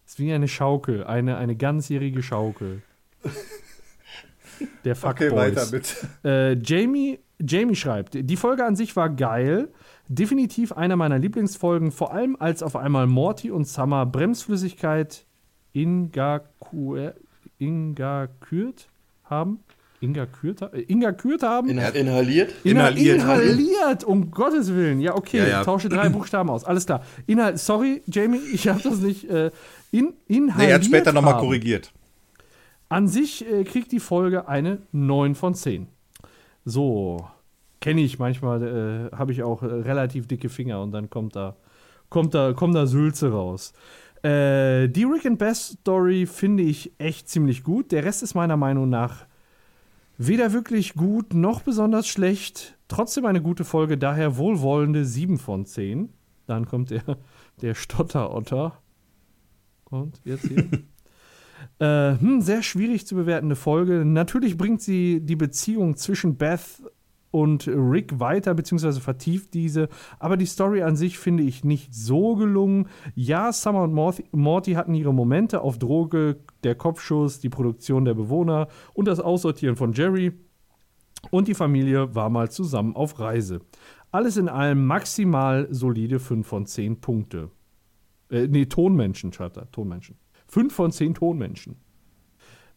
ist 0.07 0.19
wie 0.21 0.33
eine 0.33 0.47
Schaukel, 0.47 1.03
eine, 1.05 1.37
eine 1.37 1.57
ganzjährige 1.57 2.23
Schaukel. 2.23 2.83
Der 4.85 4.95
Fuckboys. 4.95 5.33
Okay, 5.33 5.37
weiter 5.37 5.67
bitte. 5.67 5.97
Äh, 6.25 6.53
Jamie, 6.63 7.19
Jamie 7.41 7.75
schreibt, 7.75 8.15
die 8.15 8.37
Folge 8.37 8.65
an 8.65 8.77
sich 8.77 8.95
war 8.95 9.11
geil. 9.11 9.73
Definitiv 10.07 10.71
einer 10.73 10.95
meiner 10.97 11.19
Lieblingsfolgen, 11.19 11.91
vor 11.91 12.13
allem 12.13 12.37
als 12.39 12.63
auf 12.63 12.77
einmal 12.77 13.09
Morty 13.09 13.51
und 13.51 13.67
Summer 13.67 14.07
Bremsflüssigkeit 14.07 15.25
ingakürt 15.73 16.49
haben. 19.25 19.65
Inga 20.05 20.27
Kürt, 20.27 20.63
äh, 20.63 20.81
Inga 20.83 21.13
Kürt 21.13 21.43
haben. 21.43 21.69
In, 21.69 21.79
inhaliert? 21.79 22.53
Inhaliert. 22.63 23.17
Inhaliert, 23.17 24.05
um 24.05 24.31
Gottes 24.31 24.73
Willen. 24.73 25.01
Ja, 25.01 25.15
okay, 25.17 25.39
ja, 25.39 25.47
ja. 25.47 25.65
tausche 25.65 25.89
drei 25.89 26.09
Buchstaben 26.11 26.51
aus. 26.51 26.65
Alles 26.65 26.87
klar. 26.87 27.03
Inhal 27.27 27.57
sorry, 27.57 28.03
Jamie, 28.07 28.41
ich 28.53 28.69
habe 28.69 28.81
das 28.83 28.99
nicht. 28.99 29.29
Äh, 29.29 29.51
in, 29.91 30.13
inhaliert. 30.27 30.57
Nee, 30.59 30.67
er 30.67 30.75
hat 30.75 30.85
später 30.85 31.13
nochmal 31.13 31.39
korrigiert. 31.39 31.93
An 32.89 33.09
sich 33.09 33.51
äh, 33.51 33.65
kriegt 33.65 33.93
die 33.93 34.01
Folge 34.01 34.49
eine 34.49 34.79
9 34.93 35.35
von 35.35 35.55
10. 35.55 35.89
So, 36.65 37.27
kenne 37.81 38.01
ich 38.01 38.19
manchmal, 38.19 39.11
äh, 39.13 39.17
habe 39.17 39.33
ich 39.33 39.43
auch 39.43 39.63
äh, 39.63 39.67
relativ 39.67 40.27
dicke 40.27 40.49
Finger 40.49 40.83
und 40.83 40.93
dann 40.93 41.11
kommt 41.11 41.37
da, 41.37 41.57
kommt 42.09 42.35
da, 42.35 42.53
kommen 42.53 42.75
da 42.75 42.87
Sülze 42.87 43.31
raus. 43.31 43.73
Äh, 44.23 44.89
die 44.89 45.05
Rick 45.05 45.27
and 45.27 45.39
Bess 45.39 45.77
Story 45.81 46.27
finde 46.27 46.63
ich 46.63 46.93
echt 46.99 47.29
ziemlich 47.29 47.63
gut. 47.63 47.93
Der 47.93 48.05
Rest 48.05 48.23
ist 48.23 48.35
meiner 48.35 48.57
Meinung 48.57 48.89
nach 48.89 49.27
Weder 50.17 50.53
wirklich 50.53 50.95
gut 50.95 51.35
noch 51.35 51.63
besonders 51.63 52.07
schlecht. 52.07 52.79
Trotzdem 52.89 53.27
eine 53.27 53.43
gute 53.43 53.65
Folge, 53.65 53.99
daher 53.99 54.37
wohlwollende 54.37 55.05
7 55.05 55.39
von 55.39 55.67
10. 55.67 56.11
Dann 56.47 56.67
kommt 56.67 56.91
der, 56.91 57.03
der 57.61 57.75
Stotterotter. 57.75 58.79
Und 59.91 60.21
jetzt 60.25 60.47
hier. 60.47 60.69
äh, 61.79 62.19
hm, 62.19 62.41
sehr 62.41 62.63
schwierig 62.63 63.07
zu 63.07 63.15
bewertende 63.15 63.57
Folge. 63.57 64.05
Natürlich 64.05 64.57
bringt 64.57 64.83
sie 64.83 65.21
die 65.21 65.37
Beziehung 65.37 65.97
zwischen 65.97 66.37
Beth 66.37 66.83
und 67.35 67.67
Rick 67.67 68.21
weiter, 68.21 68.55
beziehungsweise 68.55 69.01
vertieft 69.01 69.55
diese. 69.55 69.89
Aber 70.21 70.37
die 70.37 70.47
Story 70.47 70.83
an 70.83 70.95
sich 70.95 71.19
finde 71.19 71.43
ich 71.43 71.65
nicht 71.65 71.93
so 71.93 72.37
gelungen. 72.37 72.87
Ja, 73.17 73.53
Summer 73.53 73.83
und 73.83 73.93
Morty 74.31 74.75
hatten 74.75 74.95
ihre 74.95 75.13
Momente 75.13 75.61
auf 75.61 75.77
Droge, 75.77 76.37
der 76.63 76.77
Kopfschuss, 76.77 77.41
die 77.41 77.49
Produktion 77.49 78.05
der 78.05 78.15
Bewohner 78.15 78.69
und 78.93 79.09
das 79.09 79.19
Aussortieren 79.19 79.75
von 79.75 79.93
Jerry. 79.93 80.31
Und 81.33 81.49
die 81.49 81.55
Familie 81.55 82.15
war 82.15 82.31
mal 82.31 82.53
zusammen 82.53 82.95
auf 82.95 83.19
Reise. 83.19 83.63
Alles 84.13 84.37
in 84.37 84.49
allem 84.49 84.87
maximal 84.87 85.67
solide 85.73 86.21
5 86.21 86.47
von 86.47 86.67
10 86.67 87.01
Punkte. 87.01 87.51
Äh, 88.31 88.47
nee, 88.47 88.67
Tonmenschen, 88.67 89.33
Shutter, 89.33 89.69
Tonmenschen. 89.73 90.19
5 90.47 90.73
von 90.73 90.93
10 90.93 91.15
Tonmenschen. 91.15 91.84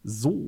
So, 0.09 0.39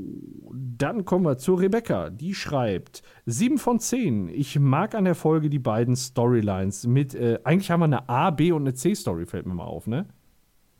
dann 0.54 1.04
kommen 1.04 1.26
wir 1.26 1.38
zu 1.38 1.54
Rebecca. 1.54 2.10
Die 2.10 2.34
schreibt 2.34 3.04
7 3.26 3.58
von 3.58 3.82
10. 3.82 4.30
Ich 4.30 4.58
mag 4.58 4.96
an 4.96 5.04
der 5.04 5.16
Folge 5.16 5.50
die 5.50 5.60
beiden 5.60 5.98
Storylines 5.98 6.88
mit, 6.88 7.14
äh, 7.14 7.40
eigentlich 7.44 7.70
haben 7.70 7.82
wir 7.82 7.86
eine 7.86 8.08
A, 8.08 8.30
B 8.30 8.54
und 8.54 8.62
eine 8.62 8.74
C-Story, 8.74 9.26
fällt 9.26 9.46
mir 9.46 9.54
mal 9.54 9.66
auf, 9.66 9.86
ne? 9.86 10.06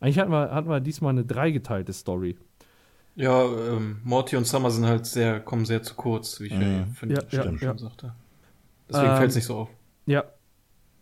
Eigentlich 0.00 0.18
hatten 0.18 0.30
wir, 0.32 0.50
hatten 0.50 0.70
wir 0.70 0.80
diesmal 0.80 1.10
eine 1.10 1.26
dreigeteilte 1.26 1.92
Story. 1.92 2.38
Ja, 3.16 3.44
ähm, 3.44 3.98
Morty 4.02 4.36
und 4.36 4.46
Summer 4.46 4.70
sind 4.70 4.86
halt 4.86 5.04
sehr, 5.04 5.40
kommen 5.40 5.66
sehr 5.66 5.82
zu 5.82 5.94
kurz, 5.94 6.40
wie 6.40 6.46
ich 6.46 6.54
mhm. 6.54 6.86
ja, 7.02 7.18
ja, 7.28 7.44
ja, 7.44 7.58
schon 7.58 7.76
sagte. 7.76 8.14
Deswegen 8.88 9.10
ähm, 9.10 9.16
fällt 9.18 9.28
es 9.28 9.36
nicht 9.36 9.44
so 9.44 9.56
auf. 9.56 9.68
Ja. 10.06 10.24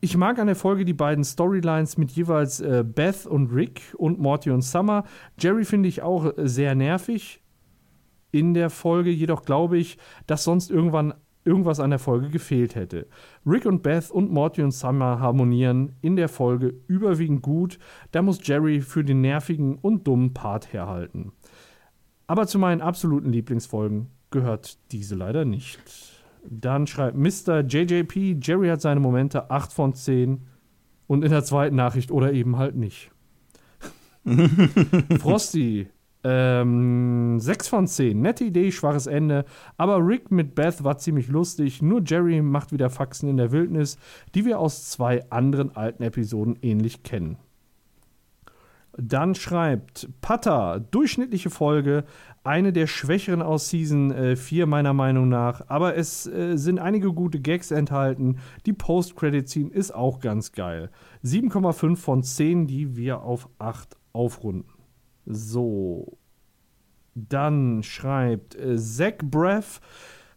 Ich 0.01 0.17
mag 0.17 0.41
an 0.41 0.49
der 0.49 0.57
Folge 0.57 0.85
die 0.85 0.95
beiden 0.95 1.23
Storylines 1.23 1.97
mit 1.97 2.11
jeweils 2.11 2.59
äh, 2.59 2.85
Beth 2.85 3.25
und 3.25 3.53
Rick 3.53 3.95
und 3.97 4.19
Morty 4.19 4.51
und 4.51 4.63
Summer. 4.63 5.05
Jerry 5.39 5.65
finde 5.65 5.89
ich 5.89 6.03
auch 6.03 6.37
äh, 6.37 6.49
sehr 6.49 6.75
nervig 6.75 7.41
in 8.31 8.55
der 8.55 8.71
Folge, 8.71 9.11
jedoch 9.11 9.45
glaube 9.45 9.79
ich, 9.79 9.99
dass 10.27 10.45
sonst 10.45 10.71
irgendwann 10.71 11.15
irgendwas 11.45 11.81
an 11.81 11.91
der 11.91 11.99
Folge 11.99 12.29
gefehlt 12.29 12.75
hätte. 12.75 13.07
Rick 13.47 13.65
und 13.65 13.83
Beth 13.83 14.11
und 14.11 14.31
Morty 14.31 14.63
und 14.63 14.73
Summer 14.73 15.19
harmonieren 15.19 15.97
in 16.03 16.17
der 16.17 16.29
Folge 16.29 16.75
überwiegend 16.87 17.43
gut. 17.43 17.79
Da 18.13 18.21
muss 18.21 18.47
Jerry 18.47 18.83
für 18.83 19.03
den 19.03 19.23
nervigen 19.23 19.77
und 19.77 20.07
dummen 20.07 20.35
Part 20.35 20.73
herhalten. 20.73 21.33
Aber 22.27 22.47
zu 22.47 22.59
meinen 22.59 22.83
absoluten 22.83 23.33
Lieblingsfolgen 23.33 24.09
gehört 24.31 24.79
diese 24.93 25.15
leider 25.15 25.47
nicht. 25.47 25.81
Dann 26.45 26.87
schreibt 26.87 27.17
Mr. 27.17 27.61
JJP, 27.61 28.39
Jerry 28.43 28.69
hat 28.69 28.83
seine 28.83 29.01
Momente 29.01 29.51
8 29.51 29.73
von 29.73 29.95
10 29.95 30.47
und 31.07 31.25
in 31.25 31.31
der 31.31 31.45
zweiten 31.45 31.77
Nachricht 31.77 32.11
oder 32.11 32.33
eben 32.33 32.59
halt 32.59 32.77
nicht. 32.77 33.11
Frosty, 35.19 35.89
ähm, 36.25 37.39
6 37.39 37.69
von 37.69 37.87
10. 37.87 38.21
Nette 38.21 38.45
Idee, 38.45 38.71
schwaches 38.73 39.07
Ende. 39.07 39.45
Aber 39.77 40.05
Rick 40.07 40.31
mit 40.31 40.55
Beth 40.55 40.85
war 40.85 40.99
ziemlich 40.99 41.29
lustig. 41.29 41.83
Nur 41.83 42.03
Jerry 42.05 42.43
macht 42.43 42.73
wieder 42.73 42.91
Faxen 42.91 43.29
in 43.29 43.37
der 43.37 43.53
Wildnis, 43.53 43.99
die 44.35 44.45
wir 44.45 44.59
aus 44.59 44.91
zwei 44.91 45.25
anderen 45.31 45.75
alten 45.77 46.03
Episoden 46.03 46.59
ähnlich 46.63 47.03
kennen. 47.03 47.37
Dann 49.01 49.37
schreibt 49.37 50.09
Pata, 50.21 50.81
durchschnittliche 50.81 51.51
Folge, 51.51 52.03
eine 52.43 52.73
der 52.73 52.89
schwächeren 52.89 53.43
aus 53.43 53.69
Season 53.69 54.11
äh, 54.11 54.35
4 54.35 54.67
meiner 54.67 54.93
Meinung 54.93 55.29
nach, 55.29 55.63
aber 55.69 55.97
es 55.97 56.27
äh, 56.27 56.57
sind 56.57 56.81
einige 56.81 57.13
gute 57.13 57.39
Gags 57.39 57.71
enthalten. 57.71 58.39
Die 58.67 58.73
Post-Credit-Scene 58.73 59.71
ist 59.71 59.95
auch 59.95 60.19
ganz 60.19 60.51
geil. 60.51 60.91
7,5 61.23 61.97
von 61.97 62.23
10, 62.25 62.67
die 62.67 62.97
wir 62.97 63.23
auf 63.23 63.49
8 63.61 63.97
aufrunden. 64.13 64.78
So. 65.29 66.17
Dann 67.15 67.83
schreibt 67.83 68.55
äh, 68.57 68.77
Zach 68.77 69.19
Breath, 69.23 69.81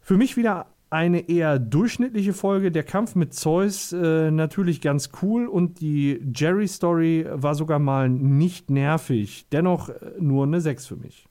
für 0.02 0.18
mich 0.18 0.36
wieder 0.36 0.68
eine 0.90 1.30
eher 1.30 1.58
durchschnittliche 1.58 2.34
Folge. 2.34 2.72
Der 2.72 2.84
Kampf 2.84 3.16
mit 3.16 3.34
Zeus 3.34 3.94
äh, 3.94 4.30
natürlich 4.30 4.82
ganz 4.82 5.10
cool 5.22 5.48
und 5.48 5.80
die 5.80 6.22
Jerry-Story 6.36 7.28
war 7.32 7.56
sogar 7.56 7.80
mal 7.80 8.10
nicht 8.10 8.70
nervig. 8.70 9.48
Dennoch 9.52 9.90
äh, 9.90 9.96
nur 10.20 10.44
eine 10.44 10.60
6 10.60 10.86
für 10.86 10.98
mich. 10.98 11.28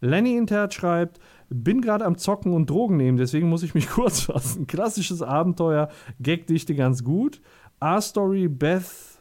Lenny 0.00 0.36
Intert 0.36 0.74
schreibt, 0.74 1.20
bin 1.48 1.80
gerade 1.80 2.04
am 2.04 2.18
Zocken 2.18 2.52
und 2.54 2.68
Drogen 2.68 2.96
nehmen, 2.96 3.18
deswegen 3.18 3.48
muss 3.48 3.62
ich 3.62 3.74
mich 3.74 3.88
kurz 3.90 4.22
fassen. 4.22 4.66
Klassisches 4.66 5.22
Abenteuer, 5.22 5.88
Gagdichte 6.20 6.74
ganz 6.74 7.04
gut. 7.04 7.40
A-Story, 7.78 8.48
Beth 8.48 9.20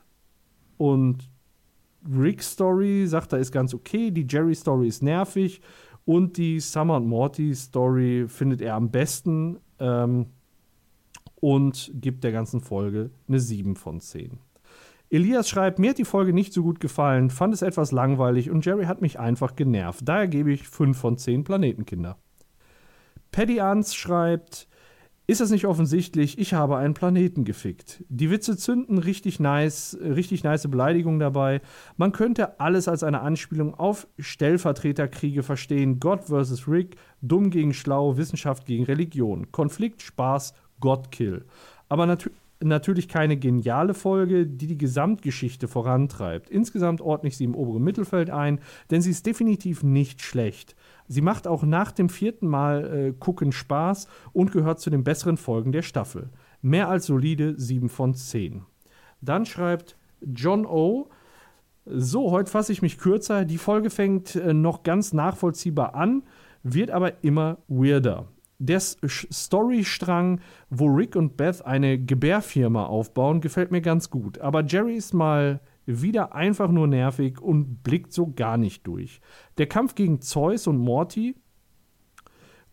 und 0.78 1.31
Rick 2.10 2.42
Story 2.44 3.06
sagt 3.08 3.34
er 3.34 3.40
ist 3.40 3.52
ganz 3.52 3.74
okay. 3.74 4.12
Die 4.12 4.26
Jerry 4.30 4.56
Story 4.56 4.88
ist 4.88 5.04
nervig. 5.04 5.62
Und 6.06 6.38
die 6.38 6.60
Summer 6.60 6.98
und 6.98 7.08
Morty 7.08 7.54
Story 7.54 8.26
findet 8.28 8.62
er 8.62 8.76
am 8.76 8.90
besten 8.90 9.60
ähm, 9.80 10.28
und 11.36 11.92
gibt 11.94 12.24
der 12.24 12.32
ganzen 12.32 12.60
Folge 12.60 13.12
eine 13.28 13.40
7 13.40 13.76
von 13.76 14.00
10. 14.00 14.40
Elias 15.10 15.50
schreibt, 15.50 15.78
mir 15.78 15.90
hat 15.90 15.98
die 15.98 16.06
Folge 16.06 16.34
nicht 16.34 16.54
so 16.54 16.64
gut 16.64 16.80
gefallen, 16.80 17.30
fand 17.30 17.54
es 17.54 17.62
etwas 17.62 17.92
langweilig 17.92 18.50
und 18.50 18.66
Jerry 18.66 18.86
hat 18.86 19.02
mich 19.02 19.20
einfach 19.20 19.56
genervt. 19.56 20.02
Daher 20.06 20.28
gebe 20.28 20.54
ich 20.54 20.68
5 20.68 20.98
von 20.98 21.18
10 21.18 21.44
Planetenkinder. 21.44 22.18
Paddy 23.32 23.60
Arns 23.60 23.94
schreibt, 23.94 24.68
ist 25.32 25.40
das 25.40 25.50
nicht 25.50 25.66
offensichtlich? 25.66 26.38
Ich 26.38 26.54
habe 26.54 26.76
einen 26.76 26.94
Planeten 26.94 27.46
gefickt. 27.46 28.04
Die 28.10 28.30
Witze 28.30 28.58
zünden 28.58 28.98
richtig 28.98 29.40
nice, 29.40 29.98
richtig 30.02 30.44
nice 30.44 30.70
Beleidigung 30.70 31.20
dabei. 31.20 31.62
Man 31.96 32.12
könnte 32.12 32.60
alles 32.60 32.90
als 32.90 33.02
eine 33.02 33.22
Anspielung 33.22 33.74
auf 33.74 34.10
Stellvertreterkriege 34.20 35.42
verstehen. 35.42 36.02
Gott 36.02 36.26
versus 36.26 36.68
Rick, 36.68 36.98
dumm 37.22 37.50
gegen 37.50 37.74
schlau, 37.74 38.18
Wissenschaft 38.18 38.66
gegen 38.66 38.84
Religion. 38.84 39.54
Konflikt, 39.54 40.02
Spaß, 40.02 40.54
Godkill. 40.82 41.46
Aber 41.88 42.06
natürlich 42.06 42.38
natürlich 42.64 43.08
keine 43.08 43.38
geniale 43.38 43.94
Folge, 43.94 44.46
die 44.46 44.68
die 44.68 44.78
Gesamtgeschichte 44.78 45.68
vorantreibt. 45.68 46.50
Insgesamt 46.50 47.02
ordne 47.02 47.30
ich 47.30 47.38
sie 47.38 47.44
im 47.44 47.56
oberen 47.56 47.84
Mittelfeld 47.84 48.30
ein, 48.30 48.60
denn 48.90 49.02
sie 49.02 49.12
ist 49.12 49.26
definitiv 49.26 49.84
nicht 49.84 50.22
schlecht. 50.22 50.76
Sie 51.12 51.22
macht 51.22 51.46
auch 51.46 51.64
nach 51.64 51.92
dem 51.92 52.08
vierten 52.08 52.48
Mal 52.48 52.86
äh, 52.86 53.12
gucken 53.12 53.52
Spaß 53.52 54.08
und 54.32 54.54
gehört 54.54 54.80
zu 54.80 54.90
den 54.90 55.04
besseren 55.04 55.36
Folgen 55.36 55.74
der 55.74 55.82
Staffel. 55.82 56.30
Mehr 56.62 56.88
als 56.88 57.08
solide 57.08 57.60
7 57.60 57.90
von 57.90 58.14
10. 58.14 58.62
Dann 59.20 59.46
schreibt 59.46 59.98
John 60.22 60.66
O. 60.66 61.10
So, 61.86 62.32
heute 62.32 62.50
fasse 62.50 62.72
ich 62.72 62.82
mich 62.82 62.98
kürzer. 62.98 63.44
Die 63.44 63.58
Folge 63.58 63.90
fängt 63.90 64.38
äh, 64.38 64.54
noch 64.54 64.84
ganz 64.84 65.12
nachvollziehbar 65.12 65.96
an, 65.96 66.24
wird 66.64 66.92
aber 66.92 67.22
immer 67.26 67.58
weirder. 67.68 68.30
Der 68.58 68.80
Storystrang, 68.80 70.40
wo 70.70 70.86
Rick 70.86 71.18
und 71.18 71.36
Beth 71.36 71.66
eine 71.66 72.00
Gebärfirma 72.00 72.86
aufbauen, 72.86 73.42
gefällt 73.42 73.72
mir 73.72 73.82
ganz 73.82 74.10
gut. 74.10 74.40
Aber 74.40 74.64
Jerry 74.64 74.96
ist 74.96 75.14
mal 75.14 75.60
wieder 75.86 76.34
einfach 76.34 76.70
nur 76.70 76.88
nervig 76.88 77.42
und 77.42 77.84
blickt 77.84 78.14
so 78.14 78.32
gar 78.34 78.58
nicht 78.58 78.86
durch. 78.88 79.22
Der 79.58 79.68
Kampf 79.68 79.96
gegen 79.96 80.22
Zeus 80.22 80.68
und 80.68 80.78
Morty 80.78 81.36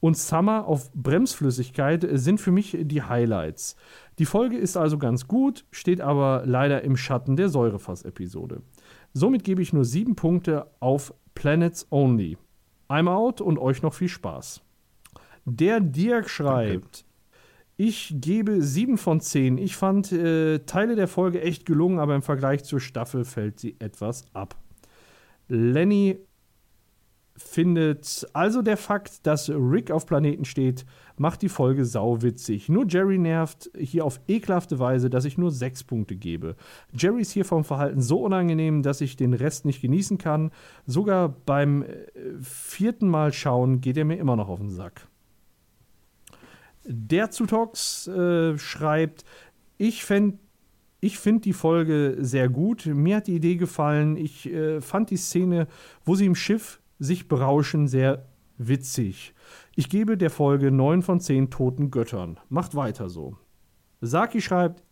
und 0.00 0.16
Summer 0.16 0.66
auf 0.66 0.92
Bremsflüssigkeit 0.92 2.06
sind 2.12 2.40
für 2.40 2.52
mich 2.52 2.76
die 2.80 3.02
Highlights. 3.02 3.76
Die 4.18 4.26
Folge 4.26 4.56
ist 4.56 4.76
also 4.76 4.98
ganz 4.98 5.26
gut, 5.26 5.64
steht 5.70 6.00
aber 6.00 6.42
leider 6.46 6.82
im 6.82 6.96
Schatten 6.96 7.36
der 7.36 7.48
Säurefass-Episode. 7.48 8.62
Somit 9.12 9.44
gebe 9.44 9.62
ich 9.62 9.72
nur 9.72 9.84
sieben 9.84 10.14
Punkte 10.14 10.66
auf 10.80 11.14
Planets 11.34 11.86
Only. 11.90 12.36
I'm 12.88 13.08
out 13.08 13.40
und 13.40 13.58
euch 13.58 13.82
noch 13.82 13.94
viel 13.94 14.08
Spaß. 14.08 14.62
Der 15.44 15.80
Dirk 15.80 16.28
schreibt, 16.28 17.04
ich 17.80 18.12
gebe 18.16 18.60
7 18.60 18.98
von 18.98 19.20
10. 19.20 19.56
Ich 19.56 19.76
fand 19.76 20.10
äh, 20.10 20.58
Teile 20.66 20.96
der 20.96 21.06
Folge 21.06 21.40
echt 21.40 21.64
gelungen, 21.64 22.00
aber 22.00 22.16
im 22.16 22.22
Vergleich 22.22 22.64
zur 22.64 22.80
Staffel 22.80 23.24
fällt 23.24 23.60
sie 23.60 23.76
etwas 23.78 24.24
ab. 24.34 24.56
Lenny 25.46 26.18
findet 27.36 28.26
also 28.32 28.62
der 28.62 28.76
Fakt, 28.76 29.24
dass 29.28 29.48
Rick 29.48 29.92
auf 29.92 30.06
Planeten 30.06 30.44
steht, 30.44 30.86
macht 31.16 31.40
die 31.40 31.48
Folge 31.48 31.84
sauwitzig. 31.84 32.68
Nur 32.68 32.84
Jerry 32.88 33.16
nervt 33.16 33.70
hier 33.78 34.04
auf 34.04 34.18
ekelhafte 34.26 34.80
Weise, 34.80 35.08
dass 35.08 35.24
ich 35.24 35.38
nur 35.38 35.52
6 35.52 35.84
Punkte 35.84 36.16
gebe. 36.16 36.56
Jerry 36.92 37.20
ist 37.20 37.30
hier 37.30 37.44
vom 37.44 37.62
Verhalten 37.62 38.02
so 38.02 38.24
unangenehm, 38.24 38.82
dass 38.82 39.00
ich 39.00 39.14
den 39.14 39.34
Rest 39.34 39.66
nicht 39.66 39.82
genießen 39.82 40.18
kann. 40.18 40.50
Sogar 40.84 41.28
beim 41.28 41.82
äh, 41.82 41.86
vierten 42.40 43.08
Mal 43.08 43.32
schauen 43.32 43.80
geht 43.80 43.96
er 43.96 44.04
mir 44.04 44.18
immer 44.18 44.34
noch 44.34 44.48
auf 44.48 44.58
den 44.58 44.68
Sack. 44.70 45.06
Der 46.90 47.30
Zutox 47.30 48.06
äh, 48.06 48.56
schreibt, 48.56 49.24
ich 49.76 50.06
ich 51.00 51.18
finde 51.18 51.40
die 51.42 51.52
Folge 51.52 52.16
sehr 52.18 52.48
gut. 52.48 52.86
Mir 52.86 53.16
hat 53.16 53.26
die 53.26 53.36
Idee 53.36 53.56
gefallen. 53.56 54.16
Ich 54.16 54.50
äh, 54.50 54.80
fand 54.80 55.10
die 55.10 55.18
Szene, 55.18 55.68
wo 56.04 56.14
sie 56.14 56.24
im 56.24 56.34
Schiff 56.34 56.80
sich 56.98 57.28
berauschen, 57.28 57.88
sehr 57.88 58.26
witzig. 58.56 59.34
Ich 59.76 59.90
gebe 59.90 60.16
der 60.16 60.30
Folge 60.30 60.70
9 60.70 61.02
von 61.02 61.20
10 61.20 61.50
toten 61.50 61.90
Göttern. 61.90 62.40
Macht 62.48 62.74
weiter 62.74 63.10
so. 63.10 63.36
Saki 64.00 64.40
schreibt, 64.40 64.82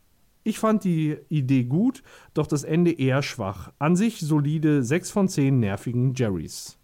ich 0.44 0.58
fand 0.58 0.84
die 0.84 1.16
Idee 1.30 1.64
gut, 1.64 2.02
doch 2.34 2.46
das 2.46 2.62
Ende 2.62 2.92
eher 2.92 3.22
schwach. 3.22 3.72
An 3.78 3.96
sich 3.96 4.20
solide 4.20 4.82
6 4.82 5.10
von 5.10 5.28
10 5.28 5.58
nervigen 5.58 6.12
Jerrys. 6.14 6.78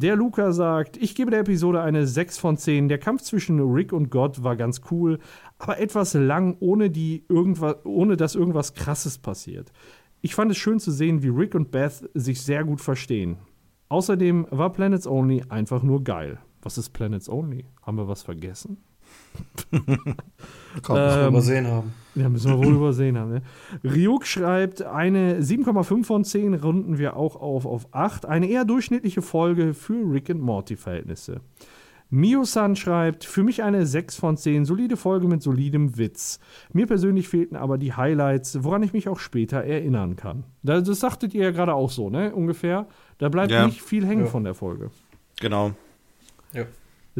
Der 0.00 0.14
Luca 0.14 0.52
sagt, 0.52 0.96
ich 0.96 1.16
gebe 1.16 1.32
der 1.32 1.40
Episode 1.40 1.80
eine 1.80 2.06
6 2.06 2.38
von 2.38 2.56
10. 2.56 2.88
Der 2.88 2.98
Kampf 2.98 3.22
zwischen 3.22 3.58
Rick 3.58 3.92
und 3.92 4.10
Gott 4.10 4.44
war 4.44 4.54
ganz 4.54 4.82
cool, 4.92 5.18
aber 5.58 5.80
etwas 5.80 6.14
lang, 6.14 6.56
ohne, 6.60 6.88
die 6.88 7.24
irgendwas, 7.28 7.84
ohne 7.84 8.16
dass 8.16 8.36
irgendwas 8.36 8.74
Krasses 8.74 9.18
passiert. 9.18 9.72
Ich 10.20 10.36
fand 10.36 10.52
es 10.52 10.56
schön 10.56 10.78
zu 10.78 10.92
sehen, 10.92 11.24
wie 11.24 11.30
Rick 11.30 11.56
und 11.56 11.72
Beth 11.72 12.08
sich 12.14 12.42
sehr 12.42 12.62
gut 12.62 12.80
verstehen. 12.80 13.38
Außerdem 13.88 14.46
war 14.50 14.72
Planets 14.72 15.08
Only 15.08 15.42
einfach 15.48 15.82
nur 15.82 16.04
geil. 16.04 16.38
Was 16.62 16.78
ist 16.78 16.90
Planets 16.90 17.28
Only? 17.28 17.64
Haben 17.82 17.96
wir 17.96 18.06
was 18.06 18.22
vergessen? 18.22 18.76
Komm, 20.82 20.96
ähm, 20.96 21.20
wir 21.20 21.28
übersehen 21.28 21.66
haben. 21.66 21.92
Ja, 22.14 22.28
müssen 22.28 22.50
wir 22.50 22.58
wohl 22.58 22.74
übersehen 22.76 23.18
haben. 23.18 23.30
Ne? 23.30 23.42
Ryuk 23.84 24.26
schreibt, 24.26 24.82
eine 24.82 25.40
7,5 25.40 26.04
von 26.04 26.24
10 26.24 26.54
runden 26.54 26.98
wir 26.98 27.16
auch 27.16 27.36
auf 27.36 27.66
auf 27.66 27.88
8. 27.92 28.26
Eine 28.26 28.48
eher 28.48 28.64
durchschnittliche 28.64 29.22
Folge 29.22 29.74
für 29.74 30.12
Rick 30.12 30.30
and 30.30 30.40
Morty-Verhältnisse. 30.40 31.40
Mio-san 32.10 32.74
schreibt, 32.74 33.24
für 33.24 33.42
mich 33.42 33.62
eine 33.62 33.84
6 33.84 34.16
von 34.16 34.36
10, 34.38 34.64
solide 34.64 34.96
Folge 34.96 35.28
mit 35.28 35.42
solidem 35.42 35.98
Witz. 35.98 36.40
Mir 36.72 36.86
persönlich 36.86 37.28
fehlten 37.28 37.54
aber 37.54 37.76
die 37.76 37.92
Highlights, 37.92 38.64
woran 38.64 38.82
ich 38.82 38.94
mich 38.94 39.08
auch 39.08 39.18
später 39.18 39.58
erinnern 39.62 40.16
kann. 40.16 40.44
Das, 40.62 40.84
das 40.84 41.00
sagtet 41.00 41.34
ihr 41.34 41.44
ja 41.44 41.50
gerade 41.50 41.74
auch 41.74 41.90
so, 41.90 42.08
ne? 42.08 42.34
Ungefähr. 42.34 42.86
Da 43.18 43.28
bleibt 43.28 43.50
ja. 43.50 43.66
nicht 43.66 43.82
viel 43.82 44.06
hängen 44.06 44.24
ja. 44.24 44.30
von 44.30 44.44
der 44.44 44.54
Folge. 44.54 44.90
Genau. 45.38 45.72
Ja. 46.54 46.64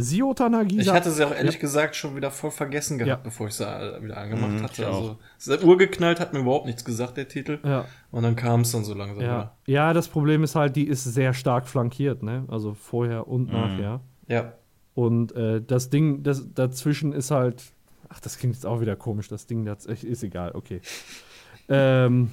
Siota 0.01 0.49
Nagisa. 0.49 0.83
Ich 0.83 0.93
hatte 0.93 1.11
sie 1.11 1.25
auch 1.27 1.35
ehrlich 1.35 1.55
ja. 1.55 1.61
gesagt 1.61 1.97
schon 1.97 2.15
wieder 2.17 2.31
voll 2.31 2.51
vergessen 2.51 2.99
gehabt, 2.99 3.25
bevor 3.25 3.49
ich 3.49 3.55
sie 3.55 3.65
wieder 3.65 4.17
angemacht 4.17 4.53
mhm, 4.53 4.63
hatte. 4.63 4.87
Also, 4.87 5.19
es 5.39 5.49
ist 5.49 5.65
urgeknallt, 5.65 6.21
hat 6.21 6.33
mir 6.33 6.41
überhaupt 6.41 6.67
nichts 6.67 6.85
gesagt, 6.85 7.17
der 7.17 7.29
Titel. 7.29 7.59
Ja. 7.65 7.87
Und 8.11 8.23
dann 8.23 8.37
kam 8.37 8.61
es 8.61 8.73
dann 8.73 8.85
so 8.85 8.95
langsam. 8.95 9.23
Ja. 9.23 9.57
ja, 9.67 9.93
das 9.93 10.09
Problem 10.09 10.45
ist 10.45 10.55
halt, 10.55 10.77
die 10.77 10.87
ist 10.87 11.05
sehr 11.05 11.35
stark 11.35 11.69
flankiert, 11.69 12.23
ne? 12.23 12.45
Also 12.49 12.75
vorher 12.75 13.29
und 13.29 13.49
mhm. 13.49 13.53
nachher. 13.53 14.01
Ja. 14.29 14.53
Und 14.95 15.33
äh, 15.33 15.63
das 15.63 15.91
Ding 15.91 16.23
das, 16.23 16.53
dazwischen 16.55 17.13
ist 17.13 17.31
halt. 17.31 17.63
Ach, 18.09 18.21
das 18.21 18.39
klingt 18.39 18.55
jetzt 18.55 18.65
auch 18.65 18.81
wieder 18.81 18.97
komisch. 18.97 19.29
Das 19.29 19.47
Ding 19.47 19.65
das 19.65 19.85
ist 19.85 20.23
egal, 20.23 20.53
okay. 20.55 20.81
ähm, 21.69 22.31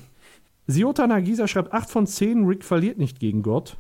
Siota 0.68 1.06
Nagisa 1.06 1.48
schreibt 1.48 1.74
8 1.74 1.90
von 1.90 2.08
10, 2.08 2.46
Rick 2.46 2.64
verliert 2.64 2.98
nicht 2.98 3.20
gegen 3.20 3.44
Gott. 3.44 3.78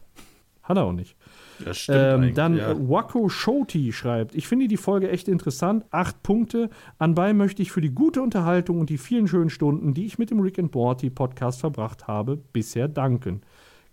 Hat 0.61 0.77
er 0.77 0.83
auch 0.83 0.93
nicht. 0.93 1.15
Das 1.63 1.77
stimmt 1.77 2.25
ähm, 2.25 2.33
dann 2.33 2.57
ja. 2.57 2.75
Wako 2.77 3.29
Shoti 3.29 3.93
schreibt, 3.93 4.35
ich 4.35 4.47
finde 4.47 4.67
die 4.67 4.77
Folge 4.77 5.09
echt 5.09 5.27
interessant. 5.27 5.85
Acht 5.91 6.21
Punkte. 6.23 6.69
Anbei 6.97 7.33
möchte 7.33 7.61
ich 7.61 7.71
für 7.71 7.81
die 7.81 7.91
gute 7.91 8.21
Unterhaltung 8.21 8.79
und 8.79 8.89
die 8.89 8.97
vielen 8.97 9.27
schönen 9.27 9.49
Stunden, 9.49 9.93
die 9.93 10.05
ich 10.05 10.17
mit 10.17 10.31
dem 10.31 10.39
Rick 10.39 10.59
and 10.59 10.73
Morty 10.73 11.09
Podcast 11.09 11.61
verbracht 11.61 12.07
habe, 12.07 12.37
bisher 12.37 12.87
danken. 12.87 13.41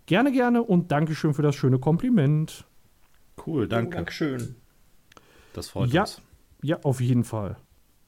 Gerne, 0.06 0.32
gerne 0.32 0.62
und 0.62 0.90
Dankeschön 0.90 1.34
für 1.34 1.42
das 1.42 1.54
schöne 1.54 1.78
Kompliment. 1.78 2.64
Cool, 3.46 3.68
danke. 3.68 3.96
Dankeschön. 3.96 4.56
Das 5.52 5.68
freut 5.68 5.90
ja, 5.90 6.02
uns. 6.02 6.20
Ja, 6.62 6.78
auf 6.82 7.00
jeden 7.00 7.24
Fall. 7.24 7.56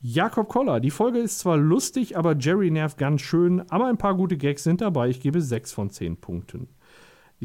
Jakob 0.01 0.49
Koller, 0.49 0.81
die 0.81 0.91
Folge 0.91 1.19
ist 1.19 1.39
zwar 1.39 1.57
lustig, 1.57 2.19
aber 2.19 2.37
Jerry 2.37 2.71
nervt 2.71 2.99
ganz 2.99 3.23
schön, 3.23 3.63
aber 3.71 3.87
ein 3.87 3.97
paar 3.97 4.15
gute 4.15 4.37
Gags 4.37 4.63
sind 4.63 4.83
dabei. 4.83 5.09
Ich 5.09 5.21
gebe 5.21 5.41
6 5.41 5.73
von 5.73 5.89
10 5.89 6.19
Punkten. 6.19 6.69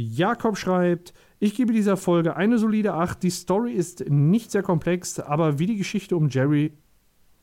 Jakob 0.08 0.58
schreibt, 0.58 1.14
ich 1.40 1.56
gebe 1.56 1.74
dieser 1.74 1.98
Folge 1.98 2.36
eine 2.36 2.58
solide 2.58 2.94
8. 2.94 3.22
Die 3.22 3.30
Story 3.30 3.74
ist 3.74 4.10
nicht 4.10 4.52
sehr 4.52 4.64
komplex, 4.64 5.20
aber 5.20 5.60
wie 5.60 5.66
die 5.66 5.78
Geschichte 5.78 6.16
um 6.16 6.30
Jerry, 6.30 6.74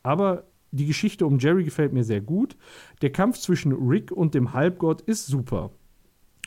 aber 0.03 0.45
die 0.71 0.85
Geschichte 0.85 1.25
um 1.25 1.39
Jerry 1.39 1.63
gefällt 1.63 1.93
mir 1.93 2.03
sehr 2.03 2.21
gut. 2.21 2.57
Der 3.01 3.11
Kampf 3.11 3.37
zwischen 3.37 3.73
Rick 3.73 4.11
und 4.11 4.33
dem 4.33 4.53
Halbgott 4.53 5.01
ist 5.01 5.27
super. 5.27 5.71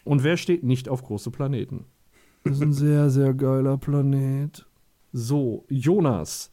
Und 0.04 0.24
wer 0.24 0.36
steht 0.36 0.64
nicht 0.64 0.88
auf 0.88 1.02
große 1.02 1.30
Planeten? 1.30 1.86
Das 2.44 2.54
ist 2.54 2.62
ein 2.62 2.72
sehr, 2.72 3.10
sehr 3.10 3.34
geiler 3.34 3.76
Planet. 3.78 4.66
So, 5.12 5.64
Jonas, 5.68 6.50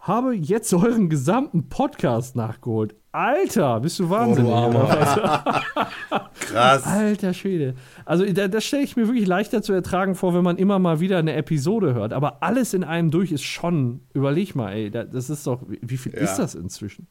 habe 0.00 0.34
jetzt 0.34 0.72
euren 0.72 1.08
gesamten 1.08 1.68
Podcast 1.68 2.34
nachgeholt. 2.34 2.94
Alter, 3.12 3.80
bist 3.80 3.98
du 3.98 4.08
wahnsinnig. 4.08 4.52
Oh, 4.52 4.70
du 4.70 4.78
Krass. 6.40 6.84
Alter 6.84 7.34
Schwede. 7.34 7.74
Also, 8.04 8.24
da, 8.24 8.48
das 8.48 8.64
stelle 8.64 8.84
ich 8.84 8.96
mir 8.96 9.06
wirklich 9.08 9.26
leichter 9.26 9.62
zu 9.62 9.72
ertragen 9.72 10.14
vor, 10.14 10.32
wenn 10.32 10.44
man 10.44 10.56
immer 10.56 10.78
mal 10.78 11.00
wieder 11.00 11.18
eine 11.18 11.34
Episode 11.34 11.94
hört. 11.94 12.12
Aber 12.12 12.42
alles 12.42 12.72
in 12.72 12.84
einem 12.84 13.10
durch 13.10 13.32
ist 13.32 13.42
schon, 13.42 14.00
überleg 14.14 14.54
mal, 14.54 14.72
ey, 14.72 14.90
das 14.90 15.28
ist 15.28 15.46
doch, 15.46 15.62
wie 15.68 15.96
viel 15.96 16.14
ja. 16.14 16.20
ist 16.20 16.36
das 16.36 16.54
inzwischen? 16.54 17.06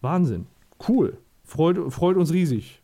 Wahnsinn. 0.00 0.46
Cool. 0.86 1.16
Freut, 1.44 1.92
freut 1.92 2.16
uns 2.16 2.32
riesig. 2.32 2.82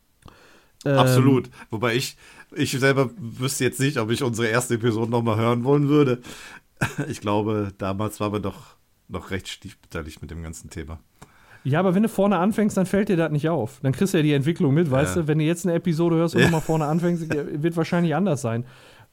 Ähm, 0.85 0.99
Absolut. 0.99 1.51
Wobei 1.71 1.95
ich, 1.95 2.17
ich 2.55 2.73
selber 2.73 3.11
wüsste 3.19 3.65
jetzt 3.65 3.79
nicht, 3.79 3.99
ob 3.99 4.11
ich 4.11 4.23
unsere 4.23 4.49
erste 4.49 4.75
Episode 4.75 5.11
nochmal 5.11 5.37
hören 5.37 5.65
wollen 5.65 5.89
würde. 5.89 6.21
ich 7.09 7.21
glaube, 7.21 7.73
damals 7.79 8.21
waren 8.21 8.33
wir 8.33 8.41
doch 8.41 8.77
noch 9.15 9.31
recht 9.31 9.49
stiefbeteiligt 9.49 10.21
mit 10.21 10.31
dem 10.31 10.43
ganzen 10.43 10.71
Thema. 10.71 11.01
Ja, 11.65 11.81
aber 11.81 11.95
wenn 11.95 12.03
du 12.03 12.11
vorne 12.11 12.39
anfängst, 12.39 12.77
dann 12.77 12.85
fällt 12.85 13.09
dir 13.09 13.17
das 13.17 13.33
nicht 13.33 13.49
auf. 13.49 13.81
Dann 13.83 13.93
kriegst 13.93 14.13
du 14.13 14.19
ja 14.19 14.23
die 14.23 14.35
Entwicklung 14.35 14.75
mit, 14.75 14.91
weißt 14.91 15.17
ja. 15.17 15.23
du? 15.23 15.29
Wenn 15.29 15.39
du 15.39 15.45
jetzt 15.45 15.65
eine 15.65 15.75
Episode 15.75 16.17
hörst 16.17 16.35
und 16.35 16.43
ja. 16.43 16.47
nochmal 16.49 16.61
vorne 16.61 16.85
anfängst, 16.85 17.27
wird 17.31 17.77
wahrscheinlich 17.77 18.15
anders 18.15 18.43
sein. 18.43 18.67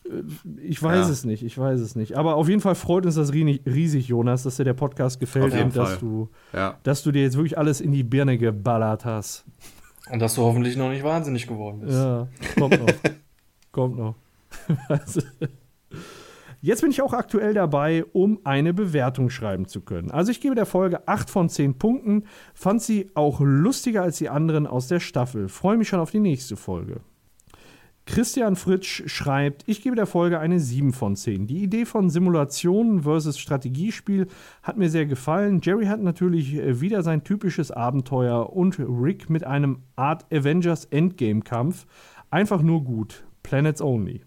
Äh, 0.03 0.23
ich 0.61 0.83
weiß 0.83 1.07
ja. 1.07 1.13
es 1.13 1.23
nicht, 1.23 1.43
ich 1.43 1.57
weiß 1.57 1.79
es 1.79 1.95
nicht. 1.95 2.17
Aber 2.17 2.35
auf 2.35 2.49
jeden 2.49 2.59
Fall 2.59 2.75
freut 2.75 3.05
uns 3.05 3.15
das 3.15 3.31
riesig, 3.31 4.07
Jonas, 4.09 4.43
dass 4.43 4.57
dir 4.57 4.65
der 4.65 4.73
Podcast 4.73 5.21
gefällt 5.21 5.53
und 5.53 5.75
dass 5.75 5.99
du, 5.99 6.29
ja. 6.51 6.77
dass 6.83 7.03
du 7.03 7.13
dir 7.13 7.21
jetzt 7.21 7.37
wirklich 7.37 7.57
alles 7.57 7.79
in 7.79 7.93
die 7.93 8.03
Birne 8.03 8.37
geballert 8.37 9.05
hast. 9.05 9.45
Und 10.09 10.19
dass 10.19 10.35
du 10.35 10.41
hoffentlich 10.41 10.75
noch 10.75 10.89
nicht 10.89 11.03
wahnsinnig 11.03 11.47
geworden 11.47 11.79
bist. 11.79 11.93
Ja, 11.93 12.27
kommt 12.57 12.79
noch. 12.79 12.93
kommt 13.71 13.97
noch. 13.97 14.15
Jetzt 16.63 16.81
bin 16.81 16.91
ich 16.91 17.01
auch 17.01 17.13
aktuell 17.13 17.55
dabei, 17.55 18.05
um 18.13 18.39
eine 18.43 18.71
Bewertung 18.71 19.31
schreiben 19.31 19.67
zu 19.67 19.81
können. 19.81 20.11
Also 20.11 20.31
ich 20.31 20.41
gebe 20.41 20.53
der 20.53 20.67
Folge 20.67 21.07
8 21.07 21.27
von 21.27 21.49
10 21.49 21.79
Punkten, 21.79 22.25
fand 22.53 22.83
sie 22.83 23.09
auch 23.15 23.39
lustiger 23.39 24.03
als 24.03 24.19
die 24.19 24.29
anderen 24.29 24.67
aus 24.67 24.87
der 24.87 24.99
Staffel. 24.99 25.49
Freue 25.49 25.77
mich 25.77 25.87
schon 25.87 25.99
auf 25.99 26.11
die 26.11 26.19
nächste 26.19 26.55
Folge. 26.55 27.01
Christian 28.05 28.55
Fritsch 28.55 29.03
schreibt, 29.07 29.63
ich 29.67 29.81
gebe 29.81 29.95
der 29.95 30.05
Folge 30.05 30.39
eine 30.39 30.59
7 30.59 30.93
von 30.93 31.15
10. 31.15 31.47
Die 31.47 31.63
Idee 31.63 31.85
von 31.85 32.11
Simulationen 32.11 33.01
versus 33.03 33.39
Strategiespiel 33.39 34.27
hat 34.61 34.77
mir 34.77 34.89
sehr 34.89 35.07
gefallen. 35.07 35.61
Jerry 35.63 35.85
hat 35.85 36.01
natürlich 36.01 36.55
äh, 36.55 36.79
wieder 36.79 37.01
sein 37.01 37.23
typisches 37.23 37.71
Abenteuer 37.71 38.53
und 38.53 38.77
Rick 38.79 39.29
mit 39.31 39.45
einem 39.45 39.79
Art 39.95 40.31
Avengers 40.31 40.85
Endgame-Kampf. 40.85 41.87
Einfach 42.29 42.61
nur 42.61 42.83
gut. 42.83 43.23
Planets 43.41 43.81
Only. 43.81 44.21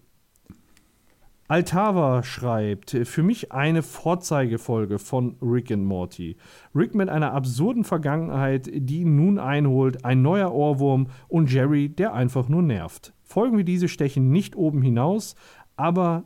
Altava 1.47 2.23
schreibt, 2.23 2.89
für 3.03 3.21
mich 3.21 3.51
eine 3.51 3.83
Vorzeigefolge 3.83 4.97
von 4.97 5.37
Rick 5.43 5.71
and 5.71 5.85
Morty. 5.85 6.37
Rick 6.73 6.95
mit 6.95 7.07
einer 7.07 7.33
absurden 7.33 7.83
Vergangenheit, 7.83 8.67
die 8.73 9.01
ihn 9.01 9.15
nun 9.15 9.37
einholt, 9.37 10.03
ein 10.03 10.23
neuer 10.23 10.51
Ohrwurm 10.51 11.07
und 11.27 11.51
Jerry, 11.51 11.89
der 11.89 12.13
einfach 12.13 12.49
nur 12.49 12.63
nervt. 12.63 13.13
Folgen 13.21 13.59
wie 13.59 13.63
diese 13.63 13.87
stechen 13.87 14.31
nicht 14.31 14.55
oben 14.55 14.81
hinaus, 14.81 15.35
aber 15.75 16.23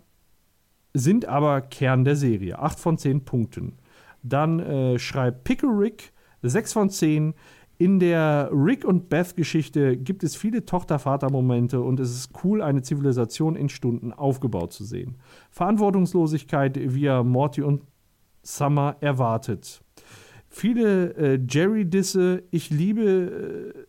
sind 0.94 1.26
aber 1.26 1.62
Kern 1.62 2.06
der 2.06 2.16
Serie. 2.16 2.60
8 2.60 2.80
von 2.80 2.98
10 2.98 3.26
Punkten. 3.26 3.78
Dann 4.24 4.60
äh, 4.60 5.00
schreibt 5.00 5.44
Pickle 5.44 5.70
Rick 5.70 6.14
6 6.44 6.72
von 6.72 6.90
10. 6.90 7.34
In 7.82 7.98
der 7.98 8.50
Rick 8.52 8.84
und 8.84 9.08
Beth-Geschichte 9.08 9.96
gibt 9.96 10.26
es 10.26 10.36
viele 10.36 10.66
Tochter-Vater-Momente 10.66 11.80
und 11.80 12.02
es 12.02 12.14
ist 12.14 12.32
cool, 12.44 12.62
eine 12.62 12.82
Zivilisation 12.82 13.56
in 13.56 13.70
Stunden 13.70 14.12
aufgebaut 14.12 14.74
zu 14.74 14.84
sehen. 14.84 15.16
Verantwortungslosigkeit, 15.50 16.76
er 17.06 17.24
Morty 17.24 17.62
und 17.62 17.84
Summer 18.44 18.98
erwartet. 19.00 19.82
Viele 20.50 21.16
äh, 21.16 21.40
Jerry-Disse, 21.48 22.44
ich 22.52 22.70
liebe. 22.70 23.74
Äh, 23.74 23.86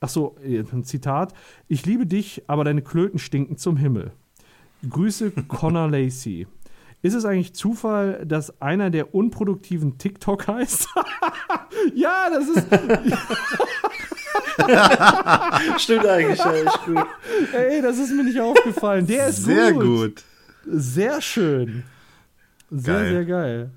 ach 0.00 0.10
so, 0.10 0.36
ein 0.44 0.84
Zitat. 0.84 1.32
Ich 1.66 1.86
liebe 1.86 2.04
dich, 2.04 2.42
aber 2.46 2.64
deine 2.64 2.82
Klöten 2.82 3.18
stinken 3.18 3.56
zum 3.56 3.78
Himmel. 3.78 4.12
Grüße 4.86 5.30
Connor 5.48 5.88
Lacey. 5.88 6.46
Ist 7.02 7.14
es 7.14 7.24
eigentlich 7.24 7.54
Zufall, 7.54 8.26
dass 8.26 8.60
einer 8.60 8.90
der 8.90 9.14
unproduktiven 9.14 9.96
TikTok 9.96 10.48
heißt? 10.48 10.88
ja, 11.94 12.28
das 12.30 12.48
ist. 12.48 12.66
Stimmt 15.82 16.06
eigentlich, 16.06 16.38
ja, 16.38 16.52
echt 16.52 16.84
gut. 16.84 17.06
Ey, 17.54 17.80
das 17.80 17.98
ist 17.98 18.12
mir 18.12 18.24
nicht 18.24 18.38
aufgefallen. 18.38 19.06
Der 19.06 19.28
ist 19.28 19.44
sehr 19.44 19.72
gut. 19.72 19.82
gut. 19.82 20.24
Sehr 20.66 21.22
schön. 21.22 21.84
Sehr, 22.70 22.94
geil. 22.94 23.10
sehr 23.10 23.24
geil. 23.24 23.70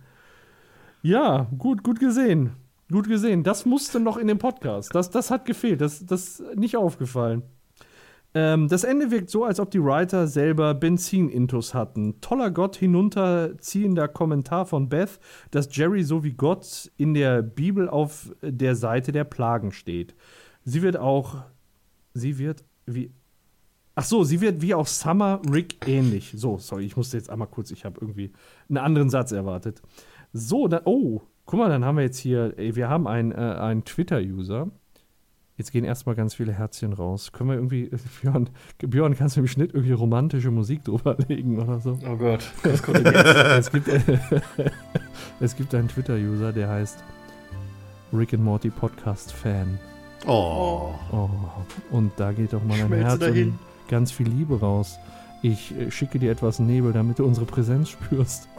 Ja, 1.02 1.48
gut, 1.58 1.84
gut 1.84 2.00
gesehen. 2.00 2.52
Gut 2.92 3.08
gesehen. 3.08 3.44
Das 3.44 3.66
musste 3.66 4.02
noch 4.02 4.18
in 4.18 4.28
dem 4.28 4.38
Podcast. 4.38 4.94
Das, 4.94 5.10
das 5.10 5.32
hat 5.32 5.46
gefehlt. 5.46 5.80
Das, 5.80 6.06
das 6.06 6.40
ist 6.40 6.56
nicht 6.58 6.76
aufgefallen. 6.76 7.44
Ähm, 8.36 8.68
das 8.68 8.84
Ende 8.84 9.12
wirkt 9.12 9.30
so, 9.30 9.44
als 9.46 9.60
ob 9.60 9.70
die 9.70 9.84
Writer 9.84 10.28
selber 10.28 10.74
Benzin-Intus 10.74 11.74
hatten. 11.74 12.20
Toller 12.20 12.50
Gott 12.52 12.76
hinunterziehender 12.76 14.08
Kommentar 14.08 14.66
von 14.66 14.90
Beth, 14.90 15.20
dass 15.52 15.76
Jerry 15.76 16.04
so 16.04 16.24
wie 16.24 16.34
Gott 16.34 16.92
in 16.98 17.14
der 17.14 17.44
Bibel 17.44 17.88
auf 17.88 18.34
der 18.42 18.76
Seite 18.76 19.12
der 19.12 19.24
Plagen 19.24 19.72
steht. 19.72 20.16
Sie 20.64 20.82
wird 20.82 20.98
auch. 20.98 21.44
Sie 22.14 22.38
wird 22.38 22.64
wie. 22.86 23.12
Ach 23.96 24.04
so, 24.04 24.24
sie 24.24 24.42
wird 24.42 24.62
wie 24.62 24.74
auch 24.74 24.88
Summer 24.88 25.40
Rick 25.52 25.88
ähnlich. 25.88 26.34
So, 26.36 26.58
sorry, 26.58 26.86
ich 26.86 26.98
musste 26.98 27.18
jetzt 27.18 27.30
einmal 27.30 27.48
kurz, 27.48 27.70
ich 27.70 27.86
habe 27.86 28.00
irgendwie 28.02 28.32
einen 28.68 28.80
anderen 28.80 29.12
Satz 29.12 29.32
erwartet. 29.32 29.84
So, 30.32 30.68
dann, 30.68 30.82
oh, 30.86 31.22
guck 31.46 31.60
mal, 31.60 31.70
dann 31.70 31.86
haben 31.86 31.98
wir 31.98 32.04
jetzt 32.04 32.18
hier, 32.18 32.56
ey, 32.58 32.76
wir 32.76 32.90
haben 32.90 33.08
einen, 33.08 33.32
äh, 33.32 33.36
einen 33.36 33.86
Twitter-User. 33.86 34.72
Jetzt 35.64 35.72
gehen 35.72 35.86
erstmal 35.86 36.14
ganz 36.14 36.34
viele 36.34 36.52
Herzchen 36.52 36.92
raus. 36.92 37.32
Können 37.32 37.50
wir 37.50 37.56
irgendwie, 37.56 37.90
Björn, 38.22 38.50
Björn, 38.80 39.16
kannst 39.16 39.38
du 39.38 39.40
im 39.40 39.48
Schnitt 39.48 39.74
irgendwie 39.74 39.94
romantische 39.94 40.52
Musik 40.52 40.84
drüberlegen 40.84 41.58
oder 41.58 41.80
so? 41.80 41.98
Oh 42.06 42.18
Gott, 42.18 42.52
was 42.64 42.84
kommt 42.84 43.00
jetzt? 43.06 43.16
es 43.16 43.72
gibt, 43.72 43.88
Es 45.40 45.56
gibt 45.56 45.74
einen 45.74 45.88
Twitter-User, 45.88 46.52
der 46.52 46.68
heißt 46.68 47.02
Rick 48.12 48.34
and 48.34 48.44
Morty 48.44 48.72
Podcast 48.72 49.32
Fan. 49.32 49.80
Oh. 50.28 50.90
oh. 51.14 51.30
Und 51.92 52.12
da 52.18 52.34
geht 52.34 52.52
doch 52.52 52.64
mal 52.66 52.78
ein 52.78 52.92
Herz 52.92 53.20
dahin. 53.20 53.52
und 53.52 53.60
ganz 53.88 54.12
viel 54.12 54.28
Liebe 54.28 54.60
raus. 54.60 55.00
Ich 55.44 55.74
äh, 55.80 55.90
schicke 55.92 56.20
dir 56.20 56.34
etwas 56.34 56.60
Nebel, 56.60 56.92
damit 56.92 57.20
du 57.20 57.26
unsere 57.26 57.46
Präsenz 57.46 57.88
spürst. 57.88 58.50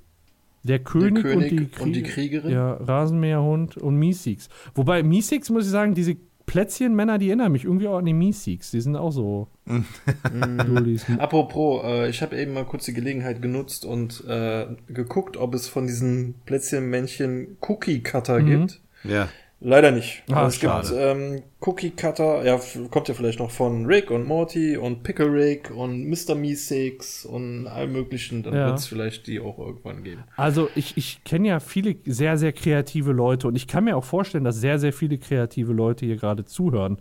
der 0.62 0.80
König, 0.80 1.22
der 1.22 1.32
König 1.32 1.52
und, 1.52 1.60
die 1.60 1.82
und, 1.82 1.92
die 1.94 2.02
Kriegerin. 2.02 2.50
Ja, 2.50 2.74
Rasenmäherhund 2.74 3.78
und 3.78 3.96
Miesix. 3.96 4.50
Wobei 4.74 5.02
Miesix, 5.02 5.48
muss 5.48 5.64
ich 5.64 5.70
sagen, 5.70 5.94
diese 5.94 6.16
Plätzchenmänner, 6.46 7.18
die 7.18 7.28
erinnern 7.28 7.52
mich 7.52 7.64
irgendwie 7.64 7.88
auch 7.88 7.98
an 7.98 8.04
die 8.04 8.12
Miesix. 8.12 8.70
Die 8.70 8.80
sind 8.80 8.96
auch 8.96 9.10
so. 9.10 9.48
Apropos, 11.18 11.82
äh, 11.84 12.10
ich 12.10 12.20
habe 12.20 12.36
eben 12.36 12.52
mal 12.52 12.66
kurz 12.66 12.84
die 12.84 12.92
Gelegenheit 12.92 13.40
genutzt 13.40 13.84
und 13.84 14.22
äh, 14.26 14.66
geguckt, 14.88 15.36
ob 15.36 15.54
es 15.54 15.68
von 15.68 15.86
diesen 15.86 16.34
Plätzchenmännchen 16.44 17.56
Cookie 17.62 18.02
Cutter 18.02 18.40
mhm. 18.40 18.46
gibt. 18.46 18.80
Ja. 19.04 19.28
Leider 19.66 19.92
nicht. 19.92 20.22
Ah, 20.30 20.46
es 20.46 20.56
schade. 20.56 20.88
gibt 20.88 21.00
ähm, 21.00 21.42
Cookie 21.60 21.90
Cutter, 21.90 22.44
ja, 22.44 22.60
kommt 22.90 23.08
ja 23.08 23.14
vielleicht 23.14 23.38
noch 23.38 23.50
von 23.50 23.86
Rick 23.86 24.10
und 24.10 24.26
Morty 24.26 24.76
und 24.76 25.02
Pickle 25.02 25.32
Rick 25.32 25.70
und 25.74 26.06
Mr. 26.06 26.34
Meeseeks 26.34 27.24
und 27.24 27.66
allem 27.66 27.92
möglichen. 27.92 28.42
Dann 28.42 28.52
ja. 28.52 28.66
wird 28.66 28.80
es 28.80 28.86
vielleicht 28.86 29.26
die 29.26 29.40
auch 29.40 29.58
irgendwann 29.58 30.04
geben. 30.04 30.24
Also 30.36 30.68
ich, 30.74 30.98
ich 30.98 31.24
kenne 31.24 31.48
ja 31.48 31.60
viele 31.60 31.96
sehr, 32.04 32.36
sehr 32.36 32.52
kreative 32.52 33.12
Leute 33.12 33.48
und 33.48 33.56
ich 33.56 33.66
kann 33.66 33.84
mir 33.84 33.96
auch 33.96 34.04
vorstellen, 34.04 34.44
dass 34.44 34.56
sehr, 34.56 34.78
sehr 34.78 34.92
viele 34.92 35.16
kreative 35.16 35.72
Leute 35.72 36.04
hier 36.04 36.16
gerade 36.16 36.44
zuhören. 36.44 36.98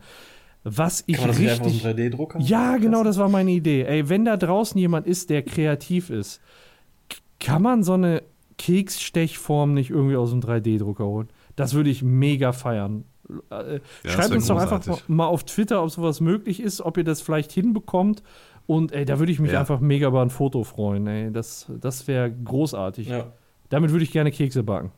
Was 0.64 1.04
ich 1.06 1.18
kann 1.18 1.32
man 1.32 1.44
das 1.44 1.60
richtig. 1.60 1.86
3D-Drucker? 1.86 2.40
Ja, 2.40 2.78
genau, 2.78 3.04
das 3.04 3.18
war 3.18 3.28
meine 3.28 3.52
Idee. 3.52 3.84
Ey, 3.84 4.08
wenn 4.08 4.24
da 4.24 4.38
draußen 4.38 4.80
jemand 4.80 5.06
ist, 5.06 5.30
der 5.30 5.44
kreativ 5.44 6.10
ist, 6.10 6.40
kann 7.42 7.62
man 7.62 7.84
so 7.84 7.96
eine 7.96 8.24
Keksstechform 8.58 9.74
nicht 9.74 9.90
irgendwie 9.90 10.16
aus 10.16 10.30
dem 10.30 10.40
3D-Drucker 10.40 11.06
holen? 11.06 11.28
Das 11.56 11.74
würde 11.74 11.90
ich 11.90 12.04
mega 12.04 12.52
feiern. 12.52 13.06
Äh, 13.50 13.80
ja, 14.04 14.10
Schreibt 14.10 14.32
uns 14.32 14.48
doch 14.48 14.58
einfach 14.58 15.08
mal 15.08 15.28
auf 15.28 15.44
Twitter, 15.44 15.84
ob 15.84 15.92
sowas 15.92 16.20
möglich 16.20 16.62
ist, 16.62 16.82
ob 16.82 16.98
ihr 16.98 17.04
das 17.04 17.22
vielleicht 17.22 17.52
hinbekommt. 17.52 18.24
Und 18.66 18.92
ey, 18.92 19.06
da 19.06 19.20
würde 19.20 19.32
ich 19.32 19.40
mich 19.40 19.52
ja. 19.52 19.60
einfach 19.60 19.80
mega 19.80 20.08
über 20.08 20.22
ein 20.22 20.30
Foto 20.30 20.64
freuen. 20.64 21.08
Ey. 21.08 21.32
Das, 21.32 21.70
das 21.80 22.08
wäre 22.08 22.32
großartig. 22.32 23.08
Ja. 23.08 23.34
Damit 23.70 23.92
würde 23.92 24.04
ich 24.04 24.12
gerne 24.12 24.32
Kekse 24.32 24.64
backen. 24.64 24.92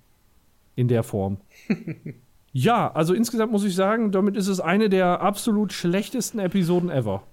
In 0.75 0.87
der 0.87 1.03
Form. 1.03 1.37
ja, 2.51 2.91
also 2.91 3.13
insgesamt 3.13 3.51
muss 3.51 3.63
ich 3.63 3.75
sagen, 3.75 4.11
damit 4.11 4.35
ist 4.35 4.47
es 4.47 4.59
eine 4.59 4.89
der 4.89 5.21
absolut 5.21 5.71
schlechtesten 5.71 6.39
Episoden 6.39 6.89
ever. 6.89 7.23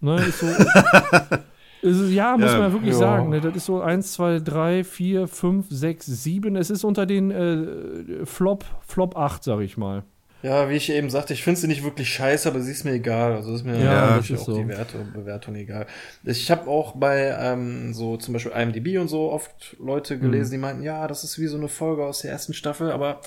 Ne, 0.00 0.16
ist 0.16 0.40
so, 0.40 0.46
ja, 1.86 2.36
muss 2.36 2.52
ja, 2.52 2.58
man 2.58 2.72
wirklich 2.72 2.92
ja. 2.92 2.98
sagen. 2.98 3.30
Ne? 3.30 3.40
Das 3.40 3.54
ist 3.54 3.66
so 3.66 3.80
1, 3.80 4.12
2, 4.12 4.40
3, 4.40 4.84
4, 4.84 5.28
5, 5.28 5.66
6, 5.68 6.06
7. 6.06 6.56
Es 6.56 6.70
ist 6.70 6.84
unter 6.84 7.06
den 7.06 7.30
äh, 7.30 8.26
Flop, 8.26 8.64
Flop 8.86 9.16
8, 9.16 9.44
sag 9.44 9.60
ich 9.60 9.76
mal. 9.76 10.04
Ja, 10.42 10.68
wie 10.68 10.74
ich 10.74 10.90
eben 10.90 11.10
sagte, 11.10 11.32
ich 11.32 11.42
finde 11.42 11.58
sie 11.58 11.66
nicht 11.66 11.82
wirklich 11.82 12.08
scheiße, 12.08 12.48
aber 12.48 12.60
sie 12.60 12.70
ist 12.70 12.84
mir 12.84 12.92
egal. 12.92 13.34
Also 13.34 13.54
ist 13.54 13.64
mir 13.64 13.82
ja, 13.82 14.18
ist 14.18 14.30
auch 14.32 14.36
so. 14.36 14.56
die 14.56 14.68
Werte 14.68 14.98
Bewertung 14.98 15.56
egal. 15.56 15.86
Ich 16.24 16.50
habe 16.50 16.70
auch 16.70 16.94
bei 16.94 17.34
ähm, 17.36 17.94
so 17.94 18.16
zum 18.16 18.34
Beispiel 18.34 18.52
IMDb 18.52 18.98
und 19.00 19.08
so 19.08 19.32
oft 19.32 19.76
Leute 19.80 20.18
gelesen, 20.18 20.50
mhm. 20.50 20.52
die 20.52 20.58
meinten, 20.58 20.82
ja, 20.82 21.08
das 21.08 21.24
ist 21.24 21.40
wie 21.40 21.46
so 21.46 21.56
eine 21.56 21.68
Folge 21.68 22.04
aus 22.04 22.20
der 22.20 22.30
ersten 22.32 22.52
Staffel, 22.52 22.92
aber 22.92 23.20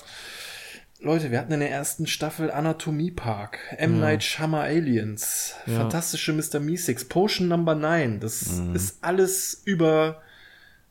Leute, 1.02 1.30
wir 1.30 1.38
hatten 1.38 1.52
in 1.52 1.60
der 1.60 1.70
ersten 1.70 2.06
Staffel 2.06 2.50
Anatomie 2.50 3.10
Park, 3.10 3.58
M. 3.78 3.94
Ja. 3.94 4.00
Night 4.00 4.22
Shyamalan 4.22 4.66
Aliens, 4.66 5.54
ja. 5.66 5.78
fantastische 5.78 6.34
Mr. 6.34 6.60
Meeseeks, 6.60 7.06
Potion 7.06 7.48
Number 7.48 7.74
9. 7.74 8.20
Das 8.20 8.52
mhm. 8.52 8.74
ist 8.74 9.02
alles 9.02 9.62
über 9.64 10.20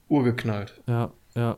urgeknallt. 0.07 0.81
Ja, 0.87 1.11
ja. 1.35 1.57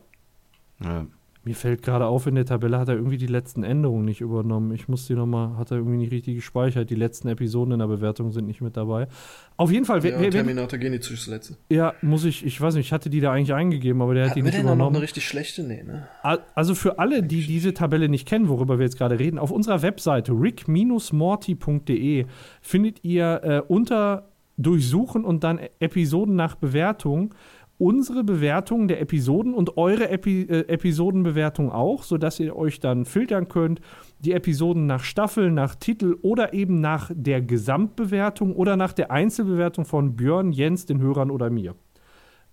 ja. 0.81 1.07
Mir 1.43 1.55
fällt 1.55 1.81
gerade 1.81 2.05
auf, 2.05 2.27
in 2.27 2.35
der 2.35 2.45
Tabelle 2.45 2.77
hat 2.77 2.87
er 2.87 2.95
irgendwie 2.95 3.17
die 3.17 3.25
letzten 3.25 3.63
Änderungen 3.63 4.05
nicht 4.05 4.21
übernommen. 4.21 4.71
Ich 4.73 4.87
muss 4.87 5.07
die 5.07 5.15
nochmal, 5.15 5.57
hat 5.57 5.71
er 5.71 5.77
irgendwie 5.77 5.97
nicht 5.97 6.11
richtig 6.11 6.35
gespeichert. 6.35 6.91
Die 6.91 6.95
letzten 6.95 7.29
Episoden 7.29 7.73
in 7.73 7.79
der 7.79 7.87
Bewertung 7.87 8.31
sind 8.31 8.45
nicht 8.45 8.61
mit 8.61 8.77
dabei. 8.77 9.07
Auf 9.57 9.71
jeden 9.71 9.85
Fall. 9.85 10.05
Ja, 10.05 10.19
wer, 10.19 10.29
Terminator 10.29 10.77
Genesis 10.77 11.25
letzte. 11.25 11.57
Ja, 11.71 11.95
muss 12.03 12.25
ich, 12.25 12.45
ich 12.45 12.61
weiß 12.61 12.75
nicht, 12.75 12.85
ich 12.87 12.93
hatte 12.93 13.09
die 13.09 13.21
da 13.21 13.31
eigentlich 13.31 13.55
eingegeben, 13.55 14.03
aber 14.03 14.13
der 14.13 14.29
hat 14.29 14.35
die 14.35 14.43
nicht 14.43 14.59
übernommen. 14.59 14.79
Noch 14.79 14.89
eine 14.89 15.01
richtig 15.01 15.27
schlechte? 15.27 15.63
Nee, 15.63 15.81
ne? 15.81 16.07
Also 16.53 16.75
für 16.75 16.99
alle, 16.99 17.23
die 17.23 17.47
diese 17.47 17.73
Tabelle 17.73 18.07
nicht 18.07 18.27
kennen, 18.27 18.47
worüber 18.47 18.77
wir 18.77 18.85
jetzt 18.85 18.99
gerade 18.99 19.17
reden, 19.17 19.39
auf 19.39 19.49
unserer 19.49 19.81
Webseite 19.81 20.33
rick-morty.de 20.33 22.25
findet 22.61 23.03
ihr 23.03 23.41
äh, 23.43 23.61
unter 23.67 24.27
Durchsuchen 24.57 25.25
und 25.25 25.43
dann 25.43 25.59
Episoden 25.79 26.35
nach 26.35 26.55
Bewertung 26.55 27.33
unsere 27.81 28.23
Bewertungen 28.23 28.87
der 28.87 29.01
Episoden 29.01 29.55
und 29.55 29.75
eure 29.75 30.09
Epi 30.09 30.43
äh, 30.43 30.67
Episodenbewertung 30.67 31.71
auch, 31.71 32.03
sodass 32.03 32.39
ihr 32.39 32.55
euch 32.55 32.79
dann 32.79 33.05
filtern 33.05 33.47
könnt, 33.47 33.81
die 34.19 34.33
Episoden 34.33 34.85
nach 34.85 35.03
Staffel, 35.03 35.49
nach 35.49 35.73
Titel 35.73 36.15
oder 36.21 36.53
eben 36.53 36.79
nach 36.79 37.09
der 37.11 37.41
Gesamtbewertung 37.41 38.55
oder 38.55 38.77
nach 38.77 38.93
der 38.93 39.09
Einzelbewertung 39.09 39.85
von 39.85 40.15
Björn, 40.15 40.51
Jens, 40.51 40.85
den 40.85 41.01
Hörern 41.01 41.31
oder 41.31 41.49
mir. 41.49 41.73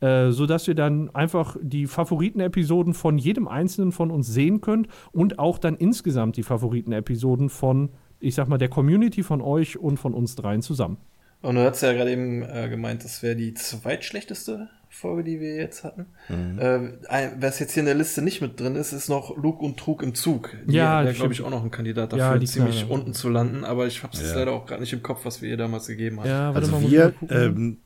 Äh, 0.00 0.30
sodass 0.30 0.66
ihr 0.66 0.74
dann 0.74 1.14
einfach 1.14 1.58
die 1.60 1.86
Favoriten-Episoden 1.86 2.94
von 2.94 3.18
jedem 3.18 3.48
einzelnen 3.48 3.92
von 3.92 4.10
uns 4.10 4.28
sehen 4.28 4.62
könnt 4.62 4.88
und 5.12 5.38
auch 5.38 5.58
dann 5.58 5.76
insgesamt 5.76 6.38
die 6.38 6.42
Favoriten-Episoden 6.42 7.50
von, 7.50 7.90
ich 8.18 8.34
sag 8.34 8.48
mal, 8.48 8.56
der 8.56 8.70
Community 8.70 9.22
von 9.22 9.42
euch 9.42 9.76
und 9.76 9.98
von 9.98 10.14
uns 10.14 10.36
dreien 10.36 10.62
zusammen. 10.62 10.96
Und 11.42 11.56
du 11.56 11.60
hast 11.62 11.82
ja 11.82 11.92
gerade 11.92 12.12
eben 12.12 12.42
äh, 12.42 12.68
gemeint, 12.70 13.04
das 13.04 13.22
wäre 13.22 13.36
die 13.36 13.52
zweitschlechteste 13.52 14.70
Folge, 14.90 15.24
die 15.24 15.40
wir 15.40 15.56
jetzt 15.56 15.84
hatten. 15.84 16.06
Mhm. 16.28 16.58
Äh, 16.58 17.30
was 17.40 17.58
jetzt 17.58 17.74
hier 17.74 17.82
in 17.82 17.86
der 17.86 17.94
Liste 17.94 18.22
nicht 18.22 18.40
mit 18.40 18.58
drin 18.58 18.74
ist, 18.74 18.92
ist 18.92 19.08
noch 19.08 19.36
Lug 19.36 19.60
und 19.60 19.78
Trug 19.78 20.02
im 20.02 20.14
Zug. 20.14 20.56
Die 20.66 20.76
ja, 20.76 21.04
wäre, 21.04 21.14
glaube 21.14 21.32
ich, 21.32 21.42
auch 21.42 21.50
noch 21.50 21.62
ein 21.62 21.70
Kandidat 21.70 22.12
dafür, 22.12 22.40
ja, 22.40 22.46
ziemlich 22.46 22.86
Knall, 22.86 22.98
unten 22.98 23.14
zu 23.14 23.28
landen. 23.28 23.64
Aber 23.64 23.86
ich 23.86 24.02
habe 24.02 24.12
es 24.14 24.22
ja. 24.22 24.34
leider 24.34 24.52
auch 24.52 24.66
gerade 24.66 24.80
nicht 24.80 24.92
im 24.92 25.02
Kopf, 25.02 25.24
was 25.24 25.42
wir 25.42 25.50
ihr 25.50 25.56
damals 25.56 25.86
gegeben 25.86 26.20
haben. 26.20 26.28
Ja, 26.28 26.52
also 26.52 26.80
wir, 26.80 27.14
ähm, 27.28 27.78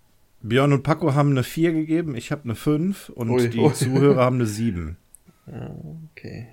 Björn 0.43 0.73
und 0.73 0.83
Paco 0.83 1.15
haben 1.15 1.31
eine 1.31 1.43
4 1.43 1.73
gegeben, 1.73 2.17
ich 2.17 2.33
habe 2.33 2.45
eine 2.45 2.55
5 2.55 3.11
und 3.11 3.31
ui, 3.31 3.49
die 3.49 3.59
ui. 3.59 3.73
Zuhörer 3.73 4.25
haben 4.25 4.37
eine 4.37 4.47
7. 4.47 4.97
Ah, 5.47 5.71
okay. 6.11 6.49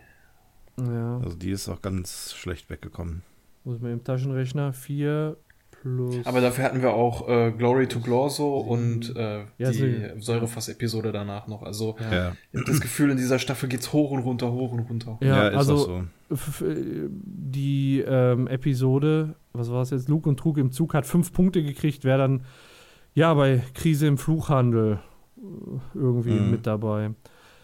Ja. 0.77 1.19
Also 1.23 1.35
die 1.35 1.51
ist 1.51 1.67
auch 1.69 1.81
ganz 1.81 2.33
schlecht 2.33 2.69
weggekommen. 2.69 3.23
Muss 3.63 3.79
man 3.81 3.91
im 3.91 4.03
Taschenrechner 4.03 4.73
4 4.73 5.37
Plus 5.81 6.25
Aber 6.25 6.41
dafür 6.41 6.65
hatten 6.65 6.81
wir 6.81 6.93
auch 6.93 7.27
äh, 7.29 7.51
Glory 7.51 7.87
to 7.87 7.99
Glorso 7.99 8.57
und 8.57 9.15
äh, 9.15 9.45
ja, 9.57 9.71
die 9.71 10.11
Säurefass-Episode 10.17 11.11
danach 11.11 11.47
noch. 11.47 11.63
Also 11.63 11.95
ja. 11.99 12.33
ich 12.51 12.59
habe 12.59 12.69
das 12.69 12.81
Gefühl, 12.81 13.11
in 13.11 13.17
dieser 13.17 13.39
Staffel 13.39 13.69
geht's 13.69 13.93
hoch 13.93 14.11
und 14.11 14.19
runter, 14.19 14.51
hoch 14.51 14.73
und 14.73 14.79
runter. 14.79 15.17
Ja, 15.21 15.49
ja 15.49 15.57
also 15.57 15.77
so. 15.77 16.03
die 17.09 18.03
ähm, 18.05 18.47
Episode, 18.47 19.35
was 19.53 19.71
war 19.71 19.83
es 19.83 19.91
jetzt, 19.91 20.09
Luke 20.09 20.27
und 20.27 20.37
Trug 20.37 20.57
im 20.57 20.71
Zug 20.71 20.93
hat 20.93 21.05
fünf 21.05 21.31
Punkte 21.31 21.63
gekriegt, 21.63 22.03
wäre 22.03 22.19
dann 22.19 22.43
ja 23.13 23.33
bei 23.33 23.63
Krise 23.73 24.07
im 24.07 24.17
Fluchhandel 24.17 24.99
äh, 25.37 25.41
irgendwie 25.93 26.31
mhm. 26.31 26.51
mit 26.51 26.67
dabei. 26.67 27.11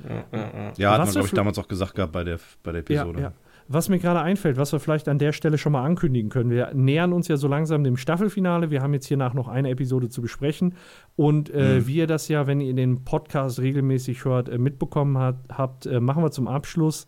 Ja, 0.07 0.25
ja, 0.31 0.39
ja. 0.39 0.73
ja 0.77 0.91
hat 0.93 1.05
man, 1.05 1.11
glaube 1.11 1.27
ich, 1.27 1.33
damals 1.33 1.57
auch 1.59 1.67
gesagt 1.67 1.95
gehabt 1.95 2.13
bei 2.13 2.23
der, 2.23 2.39
bei 2.63 2.71
der 2.71 2.81
Episode. 2.81 3.19
Ja, 3.19 3.27
ja. 3.27 3.33
Was 3.67 3.89
mir 3.89 3.97
gerade 3.97 4.21
einfällt, 4.21 4.57
was 4.57 4.71
wir 4.71 4.79
vielleicht 4.79 5.07
an 5.07 5.17
der 5.17 5.31
Stelle 5.31 5.57
schon 5.57 5.71
mal 5.71 5.83
ankündigen 5.83 6.29
können, 6.29 6.51
wir 6.51 6.71
nähern 6.75 7.13
uns 7.13 7.27
ja 7.27 7.35
so 7.35 7.47
langsam 7.47 7.83
dem 7.83 7.97
Staffelfinale. 7.97 8.69
Wir 8.69 8.81
haben 8.81 8.93
jetzt 8.93 9.07
hiernach 9.07 9.33
noch 9.33 9.47
eine 9.47 9.71
Episode 9.71 10.09
zu 10.09 10.21
besprechen. 10.21 10.75
Und 11.15 11.49
äh, 11.49 11.79
mhm. 11.79 11.87
wie 11.87 11.95
ihr 11.95 12.07
das 12.07 12.27
ja, 12.27 12.45
wenn 12.45 12.61
ihr 12.61 12.75
den 12.75 13.03
Podcast 13.03 13.59
regelmäßig 13.59 14.23
hört, 14.23 14.49
äh, 14.49 14.59
mitbekommen 14.59 15.17
hat, 15.17 15.37
habt, 15.51 15.87
äh, 15.87 15.99
machen 15.99 16.21
wir 16.21 16.29
zum 16.29 16.47
Abschluss 16.47 17.07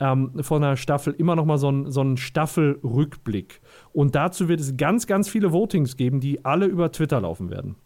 ähm, 0.00 0.32
von 0.40 0.62
der 0.62 0.76
Staffel 0.76 1.14
immer 1.16 1.36
noch 1.36 1.44
mal 1.44 1.58
so 1.58 1.68
einen 1.68 1.90
so 1.90 2.16
Staffelrückblick. 2.16 3.60
Und 3.92 4.16
dazu 4.16 4.48
wird 4.48 4.58
es 4.58 4.76
ganz, 4.76 5.06
ganz 5.06 5.28
viele 5.28 5.52
Votings 5.52 5.96
geben, 5.96 6.18
die 6.18 6.44
alle 6.44 6.66
über 6.66 6.90
Twitter 6.90 7.20
laufen 7.20 7.48
werden 7.48 7.76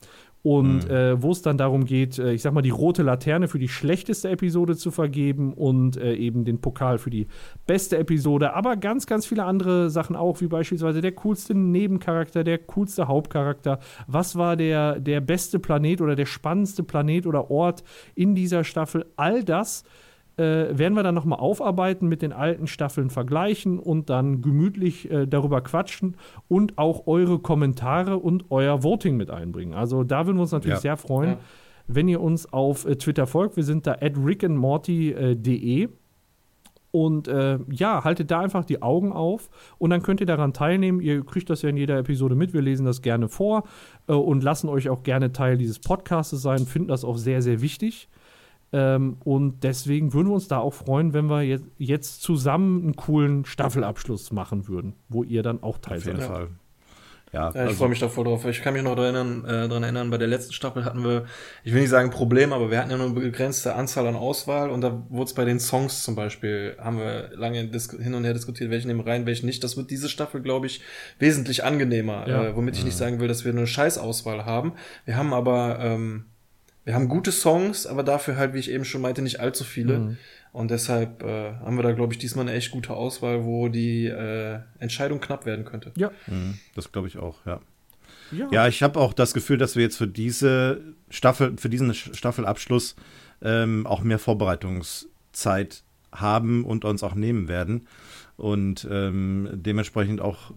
und 0.46 0.88
mhm. 0.88 0.94
äh, 0.94 1.20
wo 1.20 1.32
es 1.32 1.42
dann 1.42 1.58
darum 1.58 1.86
geht, 1.86 2.20
äh, 2.20 2.32
ich 2.32 2.42
sag 2.42 2.52
mal, 2.52 2.62
die 2.62 2.70
rote 2.70 3.02
Laterne 3.02 3.48
für 3.48 3.58
die 3.58 3.66
schlechteste 3.66 4.28
Episode 4.28 4.76
zu 4.76 4.92
vergeben 4.92 5.52
und 5.52 5.96
äh, 5.96 6.14
eben 6.14 6.44
den 6.44 6.60
Pokal 6.60 6.98
für 6.98 7.10
die 7.10 7.26
beste 7.66 7.98
Episode, 7.98 8.54
aber 8.54 8.76
ganz, 8.76 9.08
ganz 9.08 9.26
viele 9.26 9.42
andere 9.42 9.90
Sachen 9.90 10.14
auch, 10.14 10.40
wie 10.40 10.46
beispielsweise 10.46 11.00
der 11.00 11.10
coolste 11.10 11.56
Nebencharakter, 11.56 12.44
der 12.44 12.58
coolste 12.58 13.08
Hauptcharakter. 13.08 13.80
Was 14.06 14.36
war 14.36 14.54
der, 14.54 15.00
der 15.00 15.20
beste 15.20 15.58
Planet 15.58 16.00
oder 16.00 16.14
der 16.14 16.26
spannendste 16.26 16.84
Planet 16.84 17.26
oder 17.26 17.50
Ort 17.50 17.82
in 18.14 18.36
dieser 18.36 18.62
Staffel? 18.62 19.04
All 19.16 19.42
das 19.42 19.82
äh, 20.36 20.78
werden 20.78 20.94
wir 20.94 21.02
dann 21.02 21.14
nochmal 21.14 21.38
aufarbeiten, 21.38 22.08
mit 22.08 22.22
den 22.22 22.32
alten 22.32 22.66
Staffeln 22.66 23.10
vergleichen 23.10 23.78
und 23.78 24.10
dann 24.10 24.42
gemütlich 24.42 25.10
äh, 25.10 25.26
darüber 25.26 25.60
quatschen 25.62 26.16
und 26.48 26.78
auch 26.78 27.06
eure 27.06 27.38
Kommentare 27.38 28.18
und 28.18 28.50
euer 28.50 28.82
Voting 28.82 29.16
mit 29.16 29.30
einbringen. 29.30 29.74
Also 29.74 30.04
da 30.04 30.26
würden 30.26 30.36
wir 30.36 30.42
uns 30.42 30.52
natürlich 30.52 30.76
ja. 30.76 30.80
sehr 30.80 30.96
freuen, 30.96 31.30
ja. 31.30 31.38
wenn 31.86 32.08
ihr 32.08 32.20
uns 32.20 32.52
auf 32.52 32.84
äh, 32.84 32.96
Twitter 32.96 33.26
folgt. 33.26 33.56
Wir 33.56 33.64
sind 33.64 33.86
da 33.86 33.92
at 33.92 34.16
rickandmorty.de. 34.16 35.84
Äh, 35.84 35.88
und 36.92 37.28
äh, 37.28 37.58
ja, 37.70 38.04
haltet 38.04 38.30
da 38.30 38.40
einfach 38.40 38.64
die 38.64 38.80
Augen 38.80 39.12
auf 39.12 39.50
und 39.76 39.90
dann 39.90 40.02
könnt 40.02 40.20
ihr 40.20 40.26
daran 40.26 40.54
teilnehmen. 40.54 41.00
Ihr 41.00 41.22
kriegt 41.26 41.50
das 41.50 41.60
ja 41.60 41.68
in 41.68 41.76
jeder 41.76 41.98
Episode 41.98 42.34
mit. 42.34 42.54
Wir 42.54 42.62
lesen 42.62 42.86
das 42.86 43.02
gerne 43.02 43.28
vor 43.28 43.64
äh, 44.06 44.14
und 44.14 44.42
lassen 44.42 44.70
euch 44.70 44.88
auch 44.88 45.02
gerne 45.02 45.30
Teil 45.30 45.58
dieses 45.58 45.78
Podcasts 45.78 46.40
sein. 46.40 46.60
Finden 46.60 46.88
das 46.88 47.04
auch 47.04 47.18
sehr, 47.18 47.42
sehr 47.42 47.60
wichtig. 47.60 48.08
Ähm, 48.72 49.18
und 49.24 49.62
deswegen 49.62 50.12
würden 50.12 50.28
wir 50.28 50.34
uns 50.34 50.48
da 50.48 50.58
auch 50.58 50.74
freuen, 50.74 51.14
wenn 51.14 51.26
wir 51.26 51.42
jetzt, 51.42 51.64
jetzt 51.78 52.22
zusammen 52.22 52.82
einen 52.82 52.96
coolen 52.96 53.44
Staffelabschluss 53.44 54.32
machen 54.32 54.68
würden, 54.68 54.94
wo 55.08 55.22
ihr 55.22 55.42
dann 55.42 55.62
auch 55.62 55.78
teil 55.78 56.00
seid. 56.00 56.14
Auf 56.14 56.20
jeden 56.20 56.32
Fall. 56.32 56.48
Ja, 57.32 57.44
ja 57.44 57.50
ich 57.50 57.56
also, 57.56 57.74
freue 57.74 57.88
mich 57.90 58.00
da 58.00 58.08
voll 58.08 58.24
drauf. 58.24 58.44
Ich 58.46 58.62
kann 58.62 58.72
mich 58.72 58.82
noch 58.82 58.96
daran 58.96 59.14
erinnern, 59.14 59.44
äh, 59.44 59.68
daran 59.68 59.82
erinnern, 59.82 60.10
bei 60.10 60.18
der 60.18 60.28
letzten 60.28 60.52
Staffel 60.52 60.84
hatten 60.84 61.04
wir, 61.04 61.26
ich 61.64 61.72
will 61.72 61.80
nicht 61.80 61.90
sagen 61.90 62.10
Problem, 62.10 62.52
aber 62.52 62.70
wir 62.70 62.78
hatten 62.78 62.90
ja 62.90 62.96
nur 62.96 63.06
eine 63.06 63.14
begrenzte 63.14 63.74
Anzahl 63.74 64.06
an 64.06 64.16
Auswahl 64.16 64.70
und 64.70 64.80
da 64.80 65.04
wurde 65.08 65.26
es 65.26 65.34
bei 65.34 65.44
den 65.44 65.60
Songs 65.60 66.02
zum 66.02 66.14
Beispiel, 66.14 66.76
haben 66.78 66.98
wir 66.98 67.30
lange 67.34 67.70
hin 68.00 68.14
und 68.14 68.24
her 68.24 68.32
diskutiert, 68.32 68.70
welchen 68.70 68.88
nehmen 68.88 69.00
rein, 69.00 69.26
welchen 69.26 69.46
nicht. 69.46 69.62
Das 69.64 69.76
wird 69.76 69.90
diese 69.90 70.08
Staffel, 70.08 70.40
glaube 70.40 70.66
ich, 70.66 70.80
wesentlich 71.18 71.64
angenehmer, 71.64 72.28
ja. 72.28 72.44
äh, 72.46 72.56
womit 72.56 72.76
ich 72.76 72.84
nicht 72.84 72.96
sagen 72.96 73.20
will, 73.20 73.28
dass 73.28 73.44
wir 73.44 73.52
eine 73.52 73.66
Scheißauswahl 73.66 74.44
haben. 74.44 74.72
Wir 75.04 75.16
haben 75.16 75.32
aber 75.32 75.78
ähm, 75.80 76.26
wir 76.86 76.94
haben 76.94 77.08
gute 77.08 77.32
Songs, 77.32 77.84
aber 77.84 78.04
dafür 78.04 78.36
halt, 78.36 78.54
wie 78.54 78.60
ich 78.60 78.70
eben 78.70 78.84
schon 78.84 79.00
meinte, 79.00 79.20
nicht 79.20 79.40
allzu 79.40 79.64
viele. 79.64 79.98
Mhm. 79.98 80.16
Und 80.52 80.70
deshalb 80.70 81.22
äh, 81.24 81.54
haben 81.56 81.76
wir 81.76 81.82
da, 81.82 81.90
glaube 81.90 82.12
ich, 82.12 82.18
diesmal 82.20 82.46
eine 82.46 82.56
echt 82.56 82.70
gute 82.70 82.94
Auswahl, 82.94 83.44
wo 83.44 83.68
die 83.68 84.06
äh, 84.06 84.60
Entscheidung 84.78 85.20
knapp 85.20 85.46
werden 85.46 85.64
könnte. 85.64 85.90
Ja. 85.96 86.12
Mhm, 86.28 86.58
das 86.76 86.92
glaube 86.92 87.08
ich 87.08 87.18
auch, 87.18 87.44
ja. 87.44 87.60
Ja, 88.30 88.48
ja 88.52 88.68
ich 88.68 88.84
habe 88.84 89.00
auch 89.00 89.12
das 89.12 89.34
Gefühl, 89.34 89.58
dass 89.58 89.74
wir 89.74 89.82
jetzt 89.82 89.96
für 89.96 90.06
diese 90.06 90.80
Staffel, 91.10 91.56
für 91.58 91.68
diesen 91.68 91.92
Staffelabschluss 91.92 92.94
ähm, 93.42 93.84
auch 93.86 94.02
mehr 94.02 94.20
Vorbereitungszeit 94.20 95.82
haben 96.12 96.64
und 96.64 96.84
uns 96.84 97.02
auch 97.02 97.16
nehmen 97.16 97.48
werden. 97.48 97.88
Und 98.36 98.86
ähm, 98.88 99.48
dementsprechend 99.52 100.20
auch 100.20 100.52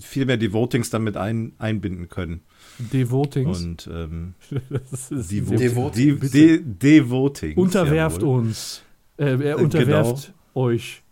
viel 0.00 0.26
mehr 0.26 0.36
die 0.36 0.52
Votings 0.52 0.90
damit 0.90 1.16
ein, 1.16 1.54
einbinden 1.58 2.08
können. 2.08 2.42
Devotings. 2.78 3.62
Und 3.62 3.90
ähm, 3.92 4.34
die 5.10 5.40
Devotings. 5.40 6.30
De, 6.30 6.60
Devotings. 6.62 7.56
Unterwerft 7.56 8.22
jawohl. 8.22 8.38
uns. 8.40 8.82
Äh, 9.16 9.24
er 9.24 9.40
äh, 9.40 9.54
unterwerft 9.54 10.32
genau. 10.54 10.66
euch. 10.66 11.02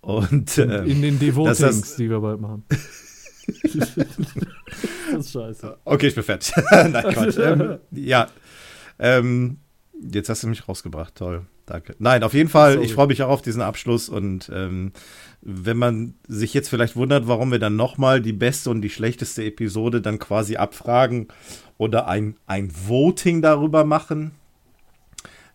Und 0.00 0.58
ähm, 0.58 0.86
in 0.86 1.02
den 1.02 1.18
Devotings, 1.18 1.58
das, 1.58 1.96
die 1.96 2.10
wir 2.10 2.20
bald 2.20 2.40
machen. 2.40 2.64
das 3.62 3.96
ist 5.18 5.32
scheiße. 5.32 5.78
Okay, 5.84 6.08
ich 6.08 6.14
bin 6.14 6.24
fertig. 6.24 6.52
Nein, 6.70 6.92
Quatsch. 6.92 7.38
ähm, 7.38 7.78
ja. 7.92 8.28
Ähm, 8.98 9.58
jetzt 10.00 10.28
hast 10.28 10.42
du 10.42 10.48
mich 10.48 10.68
rausgebracht. 10.68 11.14
Toll. 11.14 11.46
Danke. 11.66 11.94
Nein, 11.98 12.24
auf 12.24 12.34
jeden 12.34 12.48
Fall, 12.48 12.74
Sorry. 12.74 12.86
ich 12.86 12.94
freue 12.94 13.06
mich 13.06 13.22
auch 13.22 13.28
auf 13.28 13.42
diesen 13.42 13.62
Abschluss 13.62 14.08
und 14.08 14.50
ähm, 14.52 14.92
wenn 15.42 15.76
man 15.76 16.14
sich 16.28 16.54
jetzt 16.54 16.68
vielleicht 16.68 16.96
wundert, 16.96 17.26
warum 17.26 17.50
wir 17.50 17.58
dann 17.58 17.76
nochmal 17.76 18.20
die 18.20 18.32
beste 18.32 18.70
und 18.70 18.80
die 18.80 18.90
schlechteste 18.90 19.44
Episode 19.44 20.00
dann 20.00 20.18
quasi 20.18 20.56
abfragen 20.56 21.28
oder 21.78 22.08
ein, 22.08 22.36
ein 22.46 22.70
Voting 22.86 23.42
darüber 23.42 23.84
machen, 23.84 24.32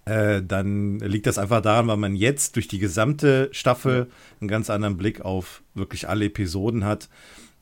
äh, 0.05 0.41
dann 0.41 0.99
liegt 0.99 1.25
das 1.25 1.37
einfach 1.37 1.61
daran, 1.61 1.87
weil 1.87 1.97
man 1.97 2.15
jetzt 2.15 2.55
durch 2.55 2.67
die 2.67 2.79
gesamte 2.79 3.49
Staffel 3.51 4.07
einen 4.39 4.47
ganz 4.47 4.69
anderen 4.69 4.97
Blick 4.97 5.21
auf 5.21 5.61
wirklich 5.73 6.07
alle 6.07 6.25
Episoden 6.25 6.85
hat 6.85 7.09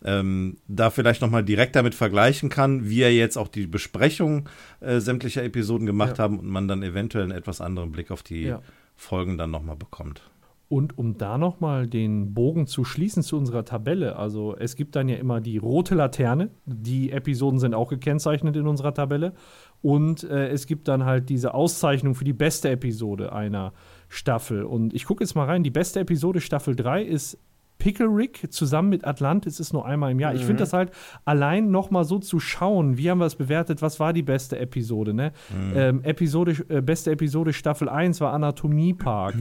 ähm, 0.06 0.58
da 0.68 0.92
vielleicht 0.92 1.22
nochmal 1.22 1.44
direkt 1.44 1.76
damit 1.76 1.96
vergleichen 1.96 2.50
kann, 2.50 2.88
wie 2.88 3.02
er 3.02 3.14
jetzt 3.14 3.38
auch 3.38 3.48
die 3.48 3.66
Besprechung 3.66 4.48
äh, 4.80 5.00
sämtlicher 5.00 5.44
Episoden 5.44 5.88
gemacht 5.88 6.20
ja. 6.20 6.24
haben 6.24 6.40
und 6.40 6.48
man 6.48 6.68
dann 6.68 6.84
eventuell 6.84 7.24
einen 7.24 7.32
etwas 7.32 7.60
anderen 7.60 7.92
Blick 7.92 8.12
auf 8.12 8.22
die 8.22 8.44
ja. 8.44 8.62
Folgen 8.96 9.38
dann 9.38 9.50
nochmal 9.52 9.76
bekommt. 9.76 10.22
Und 10.68 10.98
um 10.98 11.18
da 11.18 11.38
nochmal 11.38 11.86
den 11.86 12.34
Bogen 12.34 12.66
zu 12.66 12.84
schließen 12.84 13.22
zu 13.22 13.38
unserer 13.38 13.66
Tabelle, 13.66 14.16
also 14.16 14.56
es 14.58 14.76
gibt 14.76 14.96
dann 14.96 15.08
ja 15.08 15.18
immer 15.18 15.40
die 15.40 15.58
rote 15.58 15.94
Laterne, 15.94 16.50
die 16.66 17.12
Episoden 17.12 17.60
sind 17.60 17.76
auch 17.76 17.90
gekennzeichnet 17.90 18.56
in 18.56 18.68
unserer 18.68 18.94
Tabelle. 18.94 19.34
Und 19.84 20.24
äh, 20.24 20.48
es 20.48 20.66
gibt 20.66 20.88
dann 20.88 21.06
halt 21.06 21.30
diese 21.30 21.54
Auszeichnung 21.54 22.16
für 22.16 22.24
die 22.24 22.34
beste 22.34 22.70
Episode 22.70 23.32
einer 23.32 23.74
Staffel. 24.10 24.64
Und 24.64 24.94
ich 24.96 25.06
gucke 25.06 25.24
jetzt 25.24 25.36
mal 25.36 25.46
rein, 25.46 25.62
die 25.62 25.70
beste 25.70 26.00
Episode 26.00 26.42
Staffel 26.42 26.76
3 26.76 27.04
ist 27.04 27.38
Pickle 27.78 28.08
Rick 28.08 28.52
zusammen 28.52 28.90
mit 28.90 29.06
Atlantis 29.06 29.60
ist 29.60 29.74
nur 29.74 29.86
einmal 29.86 30.12
im 30.12 30.20
Jahr. 30.20 30.34
Mhm. 30.34 30.40
Ich 30.40 30.46
finde 30.46 30.62
das 30.62 30.74
halt 30.74 30.92
allein 31.26 31.72
noch 31.72 31.92
mal 31.92 32.04
so 32.04 32.20
zu 32.20 32.40
schauen, 32.40 32.98
wie 32.98 33.10
haben 33.10 33.20
wir 33.20 33.26
es 33.26 33.36
bewertet, 33.36 33.82
was 33.82 34.00
war 34.00 34.14
die 34.14 34.24
beste 34.24 34.58
Episode, 34.58 35.14
ne? 35.14 35.34
Mhm. 35.54 35.74
Ähm, 35.76 36.04
Episode, 36.04 36.56
äh, 36.70 36.82
beste 36.82 37.12
Episode 37.12 37.54
Staffel 37.54 37.90
1 37.90 38.22
war 38.22 38.34
Anatomie 38.34 38.94
Park. 38.94 39.36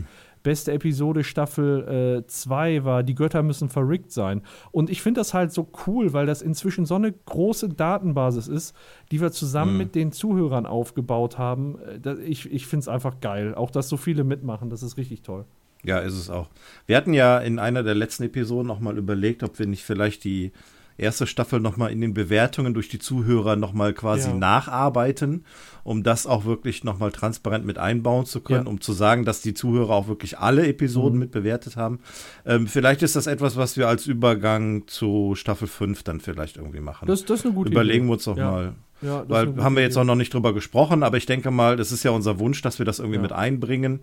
Beste 0.45 0.71
Episode 0.73 1.25
Staffel 1.25 2.23
2 2.25 2.73
äh, 2.73 2.85
war 2.85 3.03
Die 3.03 3.17
Götter 3.17 3.43
müssen 3.43 3.69
verrickt 3.69 4.13
sein. 4.13 4.43
Und 4.71 4.91
ich 4.91 5.03
finde 5.03 5.21
das 5.21 5.35
halt 5.35 5.53
so 5.53 5.69
cool, 5.87 6.13
weil 6.13 6.27
das 6.27 6.43
inzwischen 6.43 6.87
so 6.87 6.95
eine 6.95 7.11
große 7.13 7.71
Datenbasis 7.71 8.47
ist, 8.47 8.77
die 9.11 9.21
wir 9.21 9.33
zusammen 9.33 9.73
mhm. 9.73 9.79
mit 9.79 9.95
den 9.97 10.13
Zuhörern 10.13 10.67
aufgebaut 10.67 11.39
haben. 11.39 11.79
Äh, 12.05 12.15
ich 12.23 12.53
ich 12.53 12.69
finde 12.69 12.83
es 12.83 12.89
einfach 12.89 13.19
geil. 13.21 13.57
Auch, 13.57 13.73
dass 13.73 13.89
so 13.89 13.97
viele 13.97 14.23
mitmachen, 14.23 14.71
das 14.71 14.85
ist 14.85 14.97
richtig 14.97 15.23
toll. 15.23 15.47
Ja, 15.83 15.99
ist 15.99 16.15
es 16.15 16.31
auch. 16.31 16.49
Wir 16.87 16.97
hatten 16.97 17.13
ja 17.13 17.39
in 17.39 17.59
einer 17.59 17.83
der 17.83 17.95
letzten 17.95 18.25
Episoden 18.25 18.67
noch 18.67 18.81
mal 18.81 18.97
überlegt, 18.97 19.43
ob 19.43 19.59
wir 19.59 19.67
nicht 19.67 19.83
vielleicht 19.83 20.25
die 20.25 20.53
erste 20.97 21.27
Staffel 21.27 21.61
noch 21.61 21.77
mal 21.77 21.89
in 21.89 22.01
den 22.01 22.15
Bewertungen 22.15 22.75
durch 22.75 22.89
die 22.89 22.99
Zuhörer 22.99 23.57
noch 23.57 23.73
mal 23.73 23.93
quasi 23.93 24.29
ja. 24.29 24.35
nacharbeiten, 24.35 25.45
um 25.83 26.03
das 26.03 26.27
auch 26.27 26.45
wirklich 26.45 26.85
noch 26.85 26.99
mal 26.99 27.13
transparent 27.13 27.65
mit 27.65 27.79
einbauen 27.79 28.27
zu 28.27 28.41
können, 28.41 28.67
ja. 28.67 28.71
um 28.71 28.81
zu 28.81 28.93
sagen, 28.93 29.25
dass 29.25 29.41
die 29.41 29.55
Zuhörer 29.55 29.91
auch 29.91 30.09
wirklich 30.09 30.39
alle 30.39 30.67
Episoden 30.67 31.15
mhm. 31.15 31.21
mit 31.21 31.31
bewertet 31.33 31.77
haben. 31.77 32.01
Ähm, 32.47 32.67
vielleicht 32.67 33.03
ist 33.03 33.17
das 33.17 33.27
etwas, 33.27 33.57
was 33.57 33.77
wir 33.77 33.89
als 33.89 34.07
Übergang 34.07 34.87
zu 34.87 35.35
Staffel 35.35 35.69
5 35.69 36.03
dann 36.03 36.21
vielleicht 36.21 36.57
irgendwie 36.57 36.81
machen. 36.81 37.07
Das, 37.07 37.25
das 37.25 37.41
ist 37.41 37.47
eine 37.47 37.55
gute 37.55 37.71
Überlegen 37.71 38.05
Idee. 38.05 38.09
wir 38.09 38.13
uns 38.13 38.25
doch 38.25 38.37
ja. 38.37 38.51
mal. 38.51 38.75
Ja, 39.03 39.25
Weil 39.29 39.63
haben 39.63 39.77
wir 39.77 39.83
jetzt 39.83 39.99
auch 39.99 40.05
noch 40.05 40.15
nicht 40.15 40.33
drüber 40.33 40.55
gesprochen, 40.55 41.03
aber 41.03 41.19
ich 41.19 41.27
denke 41.27 41.51
mal, 41.51 41.77
das 41.77 41.93
ist 41.93 42.05
ja 42.05 42.11
unser 42.11 42.39
Wunsch, 42.39 42.63
dass 42.63 42.79
wir 42.79 42.87
das 42.87 43.01
irgendwie 43.01 43.19
mit 43.19 43.33
einbringen. 43.33 44.01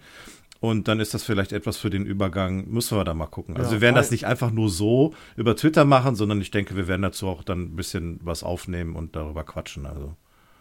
Und 0.61 0.87
dann 0.87 0.99
ist 0.99 1.15
das 1.15 1.23
vielleicht 1.23 1.53
etwas 1.53 1.77
für 1.77 1.89
den 1.89 2.05
Übergang, 2.05 2.69
müssen 2.69 2.95
wir 2.95 3.03
da 3.03 3.15
mal 3.15 3.25
gucken. 3.25 3.57
Also 3.57 3.69
ja, 3.69 3.71
wir 3.77 3.81
werden 3.81 3.95
das 3.95 4.11
nicht 4.11 4.27
einfach 4.27 4.51
nur 4.51 4.69
so 4.69 5.15
über 5.35 5.55
Twitter 5.55 5.85
machen, 5.85 6.15
sondern 6.15 6.39
ich 6.39 6.51
denke, 6.51 6.75
wir 6.75 6.87
werden 6.87 7.01
dazu 7.01 7.27
auch 7.27 7.43
dann 7.43 7.61
ein 7.63 7.75
bisschen 7.75 8.19
was 8.23 8.43
aufnehmen 8.43 8.95
und 8.95 9.15
darüber 9.15 9.43
quatschen. 9.43 9.87
Also 9.87 10.13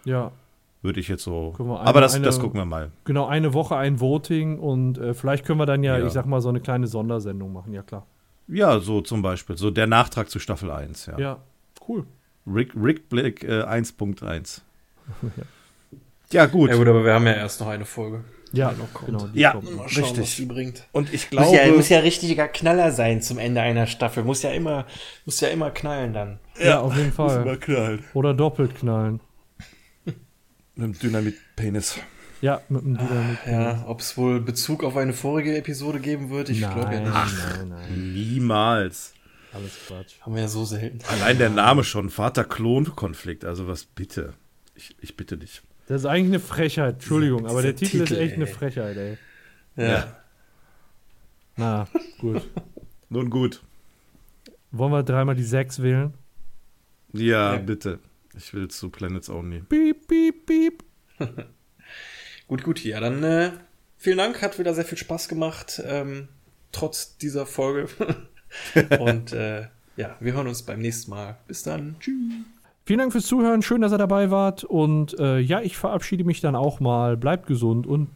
ja. 0.07 0.33
Würde 0.81 1.01
ich 1.01 1.09
jetzt 1.09 1.23
so. 1.23 1.55
Eine, 1.59 1.81
aber 1.81 2.01
das, 2.01 2.15
eine, 2.15 2.25
das 2.25 2.41
gucken 2.41 2.59
wir 2.59 2.65
mal. 2.65 2.93
Genau, 3.05 3.27
eine 3.27 3.53
Woche 3.53 3.77
ein 3.77 4.01
Voting 4.01 4.59
und 4.59 4.97
äh, 4.97 5.13
vielleicht 5.13 5.45
können 5.45 5.59
wir 5.59 5.67
dann 5.67 5.83
ja, 5.83 5.99
ja, 5.99 6.07
ich 6.07 6.13
sag 6.15 6.25
mal, 6.25 6.41
so 6.41 6.49
eine 6.49 6.61
kleine 6.61 6.87
Sondersendung 6.87 7.53
machen, 7.53 7.75
ja 7.75 7.83
klar. 7.83 8.07
Ja, 8.49 8.81
so 8.81 9.03
zum 9.03 9.21
Beispiel. 9.21 9.59
So 9.59 9.71
der 9.71 9.87
Nachtrag 9.87 10.31
zu 10.31 10.39
Staffel 10.39 10.71
1, 10.71 11.07
ja. 11.07 11.19
Ja, 11.19 11.39
cool. 11.87 12.07
Rick, 12.47 12.73
Rick 12.75 13.11
Blick 13.11 13.45
äh, 13.45 13.65
1.1. 13.65 14.63
ja. 15.23 15.31
ja, 16.33 16.47
gut. 16.47 16.71
Ja, 16.71 16.77
gut, 16.77 16.89
aber 16.89 17.05
wir 17.05 17.13
haben 17.13 17.27
ja 17.27 17.35
erst 17.35 17.61
noch 17.61 17.69
eine 17.69 17.85
Folge. 17.85 18.25
Ja, 18.53 18.73
noch 18.73 18.93
kommt. 18.93 19.07
genau. 19.07 19.29
Ja, 19.35 19.53
kommt. 19.53 19.77
Mal 19.77 19.89
schauen, 19.89 20.05
richtig. 20.05 20.23
was 20.23 20.37
die 20.37 20.47
bringt. 20.47 20.87
Und 20.93 21.13
ich 21.13 21.31
glaube, 21.31 21.47
muss 21.47 21.57
ja, 21.57 21.67
muss 21.73 21.89
ja 21.89 21.99
richtiger 22.01 22.49
Knaller 22.49 22.91
sein 22.93 23.23
zum 23.23 23.39
Ende 23.39 23.61
einer 23.61 23.87
Staffel. 23.87 24.25
Muss 24.25 24.43
ja 24.43 24.51
immer, 24.51 24.87
muss 25.25 25.41
ja 25.41 25.49
immer 25.49 25.71
knallen 25.71 26.13
dann. 26.13 26.41
Ja, 26.59 26.67
ja 26.67 26.81
auf 26.81 26.97
jeden 26.97 27.13
Fall. 27.13 27.39
Muss 27.39 27.47
immer 27.47 27.57
knallen. 27.57 28.05
Oder 28.15 28.35
doppelt 28.35 28.77
knallen. 28.77 29.21
Mit 30.05 30.17
einem 30.77 30.99
Dynamit-Penis. 30.99 31.99
Ja, 32.41 32.63
mit 32.69 32.83
dem 32.83 32.99
ah, 32.99 33.51
Ja, 33.51 33.85
ob 33.87 34.01
es 34.01 34.17
wohl 34.17 34.41
Bezug 34.41 34.83
auf 34.83 34.97
eine 34.97 35.13
vorige 35.13 35.57
Episode 35.57 36.01
geben 36.01 36.31
wird, 36.31 36.49
ich 36.49 36.61
glaube 36.61 36.95
ja 36.95 37.01
nicht. 37.01 37.13
Ach, 37.13 37.57
nein, 37.57 37.69
nein. 37.69 38.13
Niemals. 38.15 39.13
Alles 39.53 39.73
Quatsch. 39.87 40.21
Haben 40.21 40.35
wir 40.35 40.43
ja 40.43 40.49
so 40.49 40.65
selten. 40.65 41.01
Allein 41.09 41.39
der 41.39 41.51
Name 41.51 41.85
schon, 41.85 42.09
Vater-Klon-Konflikt, 42.09 43.45
also 43.45 43.67
was 43.69 43.85
bitte. 43.85 44.35
Ich, 44.75 44.97
ich 45.01 45.17
bitte 45.17 45.37
dich. 45.37 45.63
Das 45.91 46.03
ist 46.03 46.07
eigentlich 46.07 46.29
eine 46.29 46.39
Frechheit, 46.39 46.95
Entschuldigung, 46.95 47.49
aber 47.49 47.63
der 47.63 47.75
Titel, 47.75 47.99
Titel, 47.99 48.13
ist 48.13 48.21
echt 48.21 48.31
ey. 48.31 48.37
eine 48.37 48.47
Frechheit, 48.47 48.97
ey. 48.97 49.19
Ja. 49.75 49.89
ja. 49.89 50.17
Na, 51.57 51.89
gut. 52.21 52.49
Nun 53.09 53.29
gut. 53.29 53.61
Wollen 54.71 54.93
wir 54.93 55.03
dreimal 55.03 55.35
die 55.35 55.43
sechs 55.43 55.83
wählen? 55.83 56.15
Ja, 57.13 57.55
ja, 57.55 57.57
bitte. 57.57 57.99
Ich 58.37 58.55
will 58.55 58.69
zu 58.69 58.91
Planets 58.91 59.29
Only. 59.29 59.63
Piep, 59.63 60.07
piep, 60.07 60.47
piep. 60.47 60.85
gut, 62.47 62.63
gut. 62.63 62.85
Ja, 62.85 63.01
dann 63.01 63.25
äh, 63.25 63.51
vielen 63.99 64.19
Dank. 64.19 64.41
Hat 64.43 64.61
wieder 64.61 64.75
sehr 64.75 64.85
viel 64.85 64.97
Spaß 64.97 65.27
gemacht. 65.27 65.83
Ähm, 65.85 66.29
trotz 66.71 67.19
dieser 67.19 67.47
Folge. 67.47 67.89
Und 69.01 69.33
äh, 69.33 69.67
ja, 69.97 70.17
wir 70.21 70.35
hören 70.35 70.47
uns 70.47 70.63
beim 70.63 70.79
nächsten 70.79 71.11
Mal. 71.11 71.37
Bis 71.49 71.65
dann. 71.65 71.97
Tschüss. 71.99 72.15
Vielen 72.85 72.99
Dank 72.99 73.13
fürs 73.13 73.27
Zuhören. 73.27 73.63
Schön, 73.63 73.81
dass 73.81 73.93
ihr 73.93 73.99
dabei 73.99 74.31
wart. 74.31 74.65
Und 74.65 75.19
äh, 75.19 75.39
ja, 75.39 75.61
ich 75.61 75.77
verabschiede 75.77 76.25
mich 76.25 76.41
dann 76.41 76.57
auch 76.57 76.81
mal. 76.81 77.17
Bleibt 77.17 77.47
gesund 77.47 77.87
und 77.87 78.09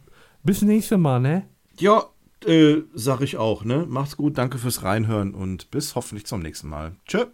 bis 0.43 0.62
nächstes 0.62 0.99
Mal, 0.99 1.20
ne? 1.20 1.47
Ja, 1.78 2.05
äh, 2.47 2.82
sag 2.95 3.20
ich 3.20 3.36
auch, 3.36 3.65
ne? 3.65 3.86
Macht's 3.89 4.16
gut, 4.16 4.39
danke 4.39 4.59
fürs 4.59 4.82
Reinhören 4.82 5.35
und 5.35 5.70
bis 5.70 5.95
hoffentlich 5.95 6.27
zum 6.27 6.43
nächsten 6.43 6.69
Mal. 6.69 6.93
Tschö. 7.07 7.27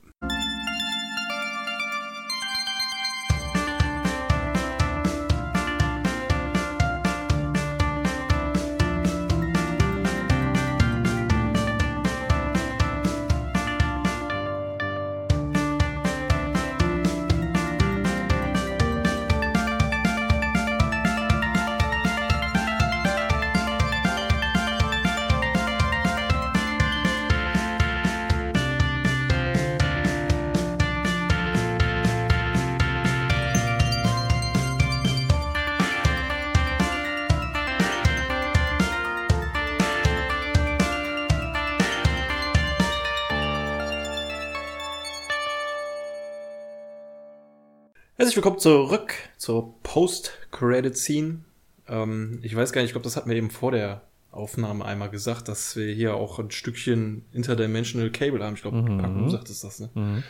Herzlich 48.31 48.45
willkommen 48.45 48.61
zurück 48.61 49.13
zur 49.39 49.75
Post-Credit-Scene. 49.83 51.41
Ähm, 51.89 52.39
ich 52.43 52.55
weiß 52.55 52.71
gar 52.71 52.81
nicht, 52.81 52.91
ich 52.91 52.93
glaube, 52.93 53.03
das 53.03 53.17
hatten 53.17 53.29
wir 53.29 53.37
eben 53.37 53.51
vor 53.51 53.73
der 53.73 54.03
Aufnahme 54.31 54.85
einmal 54.85 55.11
gesagt, 55.11 55.49
dass 55.49 55.75
wir 55.75 55.93
hier 55.93 56.15
auch 56.15 56.39
ein 56.39 56.53
Stückchen 56.53 57.25
Interdimensional 57.33 58.11
Cable 58.11 58.45
haben. 58.45 58.55
Ich 58.55 58.63
glaube, 58.63 58.83
mhm. 58.83 58.99
Paco, 58.99 59.19
du 59.19 59.31
sagtest 59.31 59.65
das, 59.65 59.81
ne? 59.81 59.91
Mhm. 59.95 60.23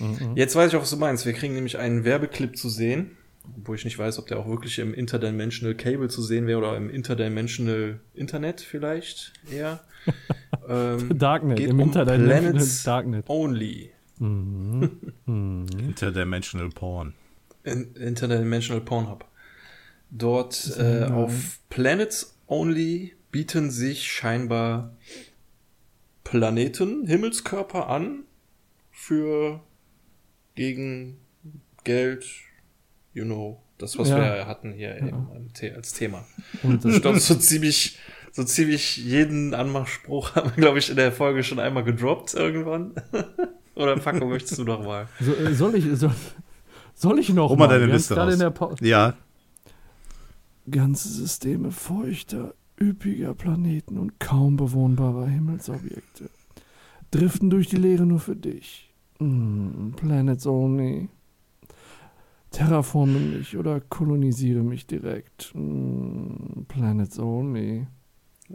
Mhm. 0.00 0.32
Jetzt 0.34 0.56
weiß 0.56 0.72
ich 0.72 0.76
auch, 0.76 0.82
was 0.82 0.90
du 0.90 0.96
meinst. 0.96 1.26
Wir 1.26 1.32
kriegen 1.32 1.54
nämlich 1.54 1.78
einen 1.78 2.02
Werbeclip 2.02 2.56
zu 2.56 2.68
sehen, 2.68 3.12
wo 3.64 3.72
ich 3.72 3.84
nicht 3.84 4.00
weiß, 4.00 4.18
ob 4.18 4.26
der 4.26 4.40
auch 4.40 4.48
wirklich 4.48 4.80
im 4.80 4.92
Interdimensional 4.92 5.76
Cable 5.76 6.08
zu 6.08 6.22
sehen 6.22 6.48
wäre 6.48 6.58
oder 6.58 6.76
im 6.76 6.90
Interdimensional 6.90 8.00
Internet 8.14 8.62
vielleicht 8.62 9.32
eher. 9.48 9.78
ähm, 10.68 11.16
Darknet, 11.16 11.60
im 11.60 11.78
um 11.78 11.86
Interdimensional 11.86 12.66
Darknet. 12.84 13.30
Only. 13.30 13.92
Mhm. 14.18 14.90
Mhm. 15.26 15.66
Interdimensional 15.78 16.70
Porn. 16.70 17.14
Interdimensional 17.64 18.84
Pornhub. 18.84 19.24
Dort 20.10 20.76
äh, 20.78 21.04
auf 21.04 21.58
Planets 21.70 22.38
Only 22.46 23.14
bieten 23.30 23.70
sich 23.70 24.04
scheinbar 24.12 24.94
Planeten, 26.22 27.06
Himmelskörper 27.06 27.88
an 27.88 28.24
für 28.90 29.60
gegen 30.54 31.18
Geld, 31.82 32.26
you 33.12 33.24
know, 33.24 33.60
das, 33.78 33.98
was 33.98 34.08
ja. 34.08 34.18
wir 34.18 34.46
hatten 34.46 34.72
hier 34.72 34.96
ja. 35.04 35.74
als 35.74 35.92
Thema. 35.92 36.24
Und 36.62 36.84
ich 36.84 37.02
glaube, 37.02 37.18
so 37.18 37.34
ziemlich, 37.34 37.98
so 38.32 38.44
ziemlich 38.44 38.96
jeden 38.98 39.52
Anmachspruch 39.52 40.34
haben 40.36 40.50
wir, 40.54 40.62
glaube 40.62 40.78
ich, 40.78 40.90
in 40.90 40.96
der 40.96 41.12
Folge 41.12 41.42
schon 41.42 41.58
einmal 41.58 41.84
gedroppt 41.84 42.34
irgendwann. 42.34 42.94
Oder 43.74 43.96
Paco, 43.96 44.26
möchtest 44.26 44.58
du 44.58 44.64
noch 44.64 44.84
mal? 44.84 45.08
So, 45.20 45.34
äh, 45.34 45.52
soll 45.52 45.74
ich, 45.74 45.84
soll, 45.98 46.12
soll 46.94 47.18
ich 47.18 47.28
noch 47.30 47.50
Hol 47.50 47.56
mal 47.56 47.68
deine 47.68 47.86
Liste 47.86 48.16
raus. 48.16 48.78
Ja. 48.80 49.14
Ganze 50.70 51.08
Systeme 51.08 51.70
feuchter, 51.70 52.54
üppiger 52.80 53.34
Planeten 53.34 53.98
und 53.98 54.18
kaum 54.18 54.56
bewohnbarer 54.56 55.26
Himmelsobjekte 55.26 56.30
driften 57.14 57.50
durch 57.50 57.68
die 57.68 57.76
Leere 57.76 58.06
nur 58.06 58.18
für 58.18 58.36
dich. 58.36 58.92
Mm, 59.20 59.92
Planets 59.92 60.46
only. 60.46 61.08
Terraforme 62.50 63.18
mich 63.18 63.56
oder 63.56 63.80
kolonisiere 63.80 64.62
mich 64.62 64.86
direkt. 64.86 65.52
Mm, 65.54 66.64
planets 66.68 67.18
only. 67.18 67.86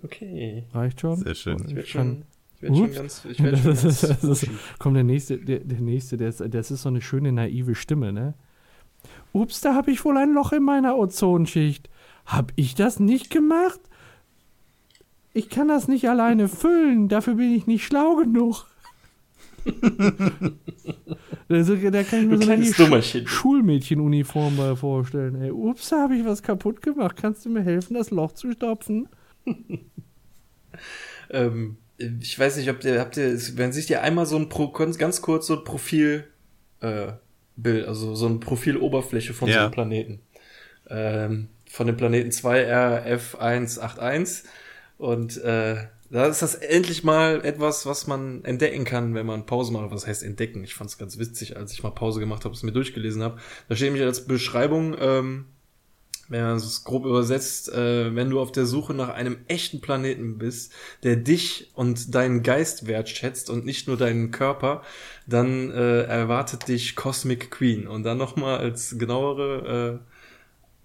Okay. 0.03 0.66
Reicht 0.74 1.02
schon? 1.02 1.18
Sehr 1.18 1.36
schön. 1.36 1.78
Ich 1.78 1.90
schon, 1.90 2.24
ich 2.61 2.69
werd 2.69 2.77
schon 2.77 2.94
ganz. 2.94 3.26
Ich 3.26 3.44
werd 3.44 3.57
schon 3.57 3.65
ganz 3.73 4.02
das 4.02 4.23
ist, 4.23 4.48
komm, 4.80 4.94
der 4.94 5.03
nächste, 5.03 5.38
der, 5.38 5.60
der 5.60 5.80
nächste, 5.80 6.18
der 6.18 6.30
ist, 6.30 6.44
das 6.49 6.72
ist 6.72 6.81
so 6.81 6.90
eine 6.90 7.02
schöne 7.02 7.31
naive 7.31 7.76
Stimme, 7.76 8.11
ne? 8.11 8.34
Ups, 9.31 9.61
da 9.61 9.76
habe 9.76 9.91
ich 9.91 10.03
wohl 10.03 10.18
ein 10.18 10.34
Loch 10.34 10.52
in 10.52 10.64
meiner 10.64 10.98
Ozonschicht. 10.98 11.90
Hab 12.26 12.52
ich 12.56 12.76
das 12.76 12.99
nicht 12.99 13.30
gemacht? 13.30 13.80
Ich 15.34 15.49
kann 15.49 15.68
das 15.68 15.88
nicht 15.88 16.10
alleine 16.10 16.48
füllen, 16.48 17.07
dafür 17.07 17.36
bin 17.36 17.53
ich 17.53 17.68
nicht 17.68 17.86
schlau 17.86 18.15
genug. 18.15 18.65
also, 21.49 21.76
da 21.76 22.03
kann 22.03 22.22
ich 22.22 22.27
mir 22.27 22.38
so 22.41 22.52
eine 22.52 23.02
Sch 23.03 23.27
Schulmädchenuniform 23.27 24.56
mal 24.56 24.76
vorstellen. 24.76 25.36
Ey, 25.41 25.52
ups, 25.52 25.90
da 25.90 26.03
habe 26.03 26.15
ich 26.15 26.26
was 26.26 26.41
kaputt 26.41 26.81
gemacht. 26.81 27.15
Kannst 27.15 27.45
du 27.45 27.49
mir 27.49 27.61
helfen, 27.61 27.94
das 27.94 28.10
Loch 28.10 28.31
zu 28.31 28.52
stopfen? 28.52 29.07
ähm, 31.30 31.77
ich 31.99 32.39
weiß 32.39 32.57
nicht, 32.57 32.69
ob 32.69 32.84
ihr, 32.84 32.99
habt 32.99 33.17
ihr, 33.17 33.39
wenn 33.57 33.71
sich 33.71 33.88
dir 33.88 34.01
einmal 34.01 34.26
so 34.26 34.38
ein 34.38 34.49
Pro, 34.49 34.71
ganz 34.71 35.21
kurz 35.21 35.47
so 35.47 35.57
ein 35.57 35.63
Profil 35.63 36.26
äh, 36.81 37.13
Bild, 37.55 37.88
also 37.88 38.15
so 38.15 38.26
eine 38.27 38.39
Profiloberfläche 38.39 39.34
von 39.34 39.47
ja. 39.49 39.53
so 39.53 39.59
einem 39.61 39.71
Planeten. 39.71 40.19
Ähm, 40.89 41.47
von 41.69 41.88
dem 41.88 41.97
Planeten 41.97 42.30
2RF181 42.30 44.43
und 44.97 45.38
äh, 45.43 45.76
da 46.11 46.26
ist 46.26 46.41
das 46.41 46.55
endlich 46.55 47.03
mal 47.03 47.45
etwas, 47.45 47.85
was 47.85 48.07
man 48.07 48.43
entdecken 48.43 48.84
kann, 48.84 49.13
wenn 49.13 49.27
man 49.27 49.45
Pause 49.45 49.71
macht. 49.71 49.91
Was 49.91 50.07
heißt 50.07 50.23
entdecken? 50.23 50.63
Ich 50.63 50.73
fand 50.73 50.89
es 50.89 50.97
ganz 50.97 51.19
witzig, 51.19 51.55
als 51.55 51.71
ich 51.71 51.84
mal 51.84 51.91
Pause 51.91 52.19
gemacht 52.19 52.45
habe, 52.45 52.55
es 52.55 52.63
mir 52.63 52.71
durchgelesen 52.71 53.21
habe. 53.21 53.38
Da 53.67 53.76
steht 53.76 53.89
nämlich 53.89 54.03
als 54.03 54.26
Beschreibung, 54.26 54.95
ähm, 54.99 55.45
wenn 56.30 56.43
man 56.43 56.57
es 56.57 56.84
grob 56.84 57.06
übersetzt, 57.06 57.73
äh, 57.73 58.15
wenn 58.15 58.30
du 58.30 58.39
auf 58.39 58.51
der 58.51 58.68
Suche 58.68 58.93
nach 58.93 59.10
einem 59.10 59.38
echten 59.47 59.81
Planeten 59.81 60.38
bist, 60.38 60.72
der 61.03 61.15
dich 61.15 61.72
und 61.73 62.14
deinen 62.14 62.43
Geist 62.43 62.85
wertschätzt 62.88 63.49
und 63.49 63.65
nicht 63.65 63.88
nur 63.88 63.97
deinen 63.97 64.30
Körper, 64.31 64.84
dann 65.26 65.72
äh, 65.72 66.03
erwartet 66.03 66.68
dich 66.68 66.95
Cosmic 66.95 67.49
Queen. 67.51 67.88
Und 67.88 68.03
dann 68.03 68.19
nochmal 68.19 68.60
als 68.60 68.97
genauere, 68.99 70.01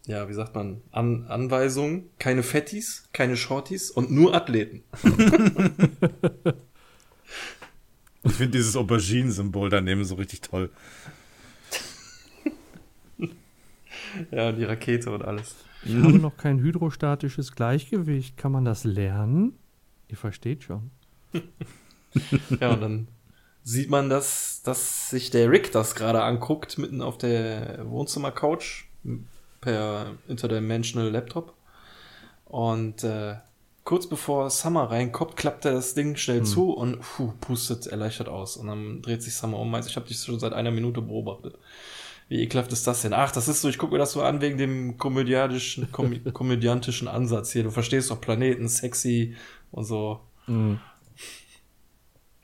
äh, 0.07 0.11
ja, 0.11 0.29
wie 0.29 0.35
sagt 0.35 0.55
man, 0.55 0.81
An 0.91 1.27
Anweisung, 1.29 2.09
keine 2.19 2.43
Fettis, 2.43 3.09
keine 3.13 3.37
Shorties 3.37 3.91
und 3.91 4.11
nur 4.11 4.35
Athleten. 4.35 4.83
ich 8.25 8.33
finde 8.33 8.57
dieses 8.57 8.77
Aubergine-Symbol 8.77 9.69
daneben 9.69 10.05
so 10.05 10.15
richtig 10.15 10.41
toll. 10.41 10.71
Ja, 14.31 14.49
und 14.49 14.57
die 14.57 14.65
Rakete 14.65 15.11
und 15.11 15.25
alles. 15.25 15.57
Ich 15.85 15.95
habe 15.95 16.19
noch 16.19 16.37
kein 16.37 16.61
hydrostatisches 16.61 17.55
Gleichgewicht. 17.55 18.37
Kann 18.37 18.53
man 18.53 18.65
das 18.65 18.85
lernen? 18.85 19.59
Ihr 20.09 20.17
versteht 20.17 20.63
schon. 20.63 20.91
ja, 22.61 22.71
und 22.71 22.81
dann 22.81 23.09
sieht 23.63 23.91
man, 23.91 24.09
dass, 24.09 24.63
dass 24.63 25.11
sich 25.11 25.31
der 25.31 25.51
Rick 25.51 25.73
das 25.73 25.95
gerade 25.95 26.23
anguckt, 26.23 26.79
mitten 26.79 27.03
auf 27.03 27.19
der 27.19 27.85
Wohnzimmercouch 27.89 28.85
per 29.61 30.13
Interdimensional 30.29 31.11
Laptop. 31.11 31.55
Und 32.45 33.03
äh, 33.05 33.37
kurz 33.85 34.07
bevor 34.07 34.51
Summer 34.51 34.91
reinkommt, 34.91 35.37
klappt 35.37 35.65
er 35.65 35.73
das 35.73 35.95
Ding 35.95 36.17
schnell 36.17 36.41
hm. 36.41 36.45
zu 36.45 36.73
und 36.73 37.01
puh, 37.01 37.33
pustet 37.41 37.87
erleichtert 37.87 38.29
aus. 38.29 38.57
Und 38.57 38.69
dann 38.69 39.03
dreht 39.03 39.23
sich 39.23 39.35
Summer 39.35 39.59
um. 39.59 39.75
Also 39.75 39.89
ich 39.89 39.97
habe 39.97 40.07
dich 40.07 40.19
schon 40.19 40.39
seit 40.39 40.53
einer 40.53 40.71
Minute 40.71 41.03
beobachtet. 41.03 41.59
Wie 42.35 42.43
ekelhaft 42.43 42.73
ist 42.73 42.85
das 42.89 43.03
denn? 43.03 43.13
Ach, 43.13 43.31
das 43.31 43.47
ist 43.47 43.61
so, 43.61 43.69
ich 43.69 43.79
gucke 43.79 43.93
mir 43.93 44.01
das 44.01 44.11
so 44.11 44.21
an 44.21 44.41
wegen 44.41 44.59
dem 44.59 44.99
komödiantischen, 44.99 45.93
kom 45.93 46.19
komödiantischen 46.33 47.07
Ansatz 47.07 47.53
hier. 47.53 47.63
Du 47.63 47.71
verstehst 47.71 48.11
doch 48.11 48.21
Planeten, 48.21 48.67
sexy 48.67 49.37
und 49.71 49.85
so. 49.85 50.19
Mhm. 50.49 50.81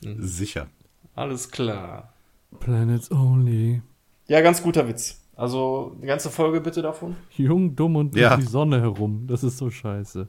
Sicher. 0.00 0.68
Alles 1.16 1.50
klar. 1.50 2.14
Planets 2.60 3.10
only. 3.10 3.82
Ja, 4.28 4.40
ganz 4.42 4.62
guter 4.62 4.86
Witz. 4.86 5.20
Also, 5.34 5.96
die 6.00 6.06
ganze 6.06 6.30
Folge 6.30 6.60
bitte 6.60 6.82
davon. 6.82 7.16
Jung, 7.36 7.74
dumm 7.74 7.96
und 7.96 8.14
ja. 8.14 8.34
um 8.34 8.40
die 8.40 8.46
Sonne 8.46 8.80
herum. 8.80 9.26
Das 9.26 9.42
ist 9.42 9.58
so 9.58 9.70
scheiße. 9.70 10.28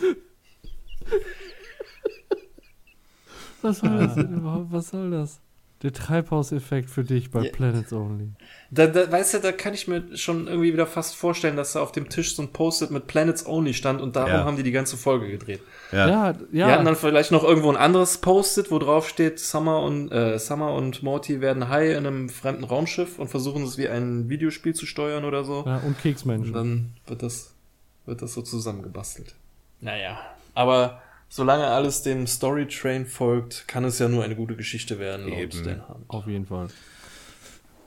Was 3.62 3.78
soll 3.78 3.98
das 3.98 4.16
denn 4.16 4.34
überhaupt? 4.34 4.72
Was 4.72 4.88
soll 4.88 5.12
das? 5.12 5.40
Der 5.82 5.92
Treibhauseffekt 5.92 6.88
für 6.88 7.04
dich 7.04 7.30
bei 7.30 7.42
ja. 7.42 7.52
Planets 7.52 7.92
Only. 7.92 8.30
Da, 8.70 8.86
da, 8.86 9.12
weißt 9.12 9.34
du, 9.34 9.38
da 9.40 9.52
kann 9.52 9.74
ich 9.74 9.86
mir 9.86 10.16
schon 10.16 10.46
irgendwie 10.46 10.72
wieder 10.72 10.86
fast 10.86 11.16
vorstellen, 11.16 11.56
dass 11.56 11.74
da 11.74 11.82
auf 11.82 11.92
dem 11.92 12.08
Tisch 12.08 12.34
so 12.34 12.40
ein 12.40 12.48
Post-it 12.48 12.90
mit 12.90 13.06
Planets 13.06 13.44
Only 13.46 13.74
stand 13.74 14.00
und 14.00 14.16
darum 14.16 14.30
ja. 14.30 14.44
haben 14.44 14.56
die 14.56 14.62
die 14.62 14.72
ganze 14.72 14.96
Folge 14.96 15.28
gedreht. 15.28 15.60
Ja, 15.92 16.08
ja. 16.08 16.30
ja. 16.30 16.32
Die 16.50 16.64
hatten 16.64 16.86
dann 16.86 16.96
vielleicht 16.96 17.30
noch 17.30 17.44
irgendwo 17.44 17.68
ein 17.68 17.76
anderes 17.76 18.18
Post-it, 18.18 18.70
wo 18.70 18.78
drauf 18.78 19.06
steht, 19.06 19.38
Summer 19.38 19.82
und, 19.82 20.10
äh, 20.10 20.38
Summer 20.38 20.72
und 20.72 21.02
Morty 21.02 21.42
werden 21.42 21.68
high 21.68 21.90
in 21.90 22.06
einem 22.06 22.30
fremden 22.30 22.64
Raumschiff 22.64 23.18
und 23.18 23.28
versuchen 23.28 23.62
es 23.64 23.76
wie 23.76 23.88
ein 23.88 24.30
Videospiel 24.30 24.74
zu 24.74 24.86
steuern 24.86 25.24
oder 25.24 25.44
so. 25.44 25.64
Ja, 25.66 25.76
und 25.78 26.00
Keksmenschen. 26.00 26.48
Und 26.48 26.54
dann 26.54 26.92
wird 27.06 27.22
das, 27.22 27.52
wird 28.06 28.22
das 28.22 28.32
so 28.32 28.40
zusammengebastelt. 28.40 29.34
Naja, 29.82 30.18
aber 30.54 31.02
solange 31.28 31.66
alles 31.66 32.02
dem 32.02 32.26
Storytrain 32.26 33.06
folgt, 33.06 33.68
kann 33.68 33.84
es 33.84 33.98
ja 33.98 34.08
nur 34.08 34.24
eine 34.24 34.36
gute 34.36 34.56
Geschichte 34.56 34.98
werden. 34.98 35.28
Eben. 35.28 35.82
Auf 36.08 36.26
jeden 36.26 36.46
Fall. 36.46 36.68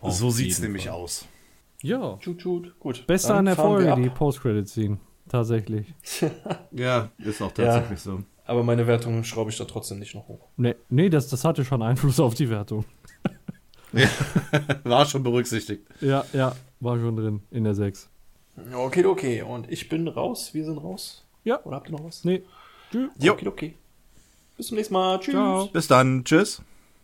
Auf 0.02 0.14
so 0.16 0.30
sieht's 0.30 0.60
nämlich 0.60 0.86
Fall. 0.86 0.94
aus. 0.94 1.26
Ja. 1.82 2.18
Tschut, 2.20 2.40
tschut. 2.40 2.80
Gut. 2.80 3.08
Beste 3.08 3.34
an 3.34 3.46
der 3.46 3.56
Folge, 3.56 3.96
die 4.02 4.10
Post-Credit-Scene. 4.10 4.98
Tatsächlich. 5.28 5.94
ja, 6.72 7.10
ist 7.20 7.42
auch 7.42 7.52
tatsächlich 7.52 8.04
ja, 8.06 8.12
so. 8.12 8.24
Aber 8.46 8.64
meine 8.64 8.88
Wertung 8.88 9.24
schraube 9.24 9.52
ich 9.52 9.58
da 9.58 9.66
trotzdem 9.66 10.00
nicht 10.00 10.16
noch 10.16 10.28
hoch. 10.28 10.48
Nee, 10.58 10.76
nee 10.90 11.10
das, 11.10 11.28
das 11.28 11.46
hatte 11.46 11.64
schon 11.64 11.84
Einfluss 11.84 12.20
auf 12.20 12.34
die 12.34 12.50
Wertung. 12.50 12.84
ja, 13.94 14.10
war 14.84 15.06
schon 15.06 15.22
berücksichtigt. 15.22 15.86
Ja, 16.02 16.26
ja, 16.34 16.56
war 16.80 17.00
schon 17.00 17.16
drin 17.16 17.42
in 17.52 17.64
der 17.64 17.76
6. 17.76 18.10
Okay, 18.74 19.06
okay. 19.06 19.42
Und 19.44 19.72
ich 19.72 19.88
bin 19.88 20.08
raus. 20.08 20.54
Wir 20.54 20.66
sind 20.66 20.80
raus. 20.80 21.26
Ja. 21.44 21.64
Oder 21.64 21.78
habt 21.78 21.90
ihr 21.90 21.92
noch 21.92 22.04
was? 22.04 22.26
Nee. 22.26 22.44
Tschüss. 22.92 23.12
Okay, 23.34 23.48
okay. 23.48 23.74
Bis 24.58 24.68
zum 24.68 24.78
nächsten 24.78 24.94
Mal. 24.94 25.20
Tschüss. 25.20 25.34
Ciao. 25.34 25.68
Bis 25.68 25.88
dann. 25.88 26.24
Tschüss. 26.24 26.62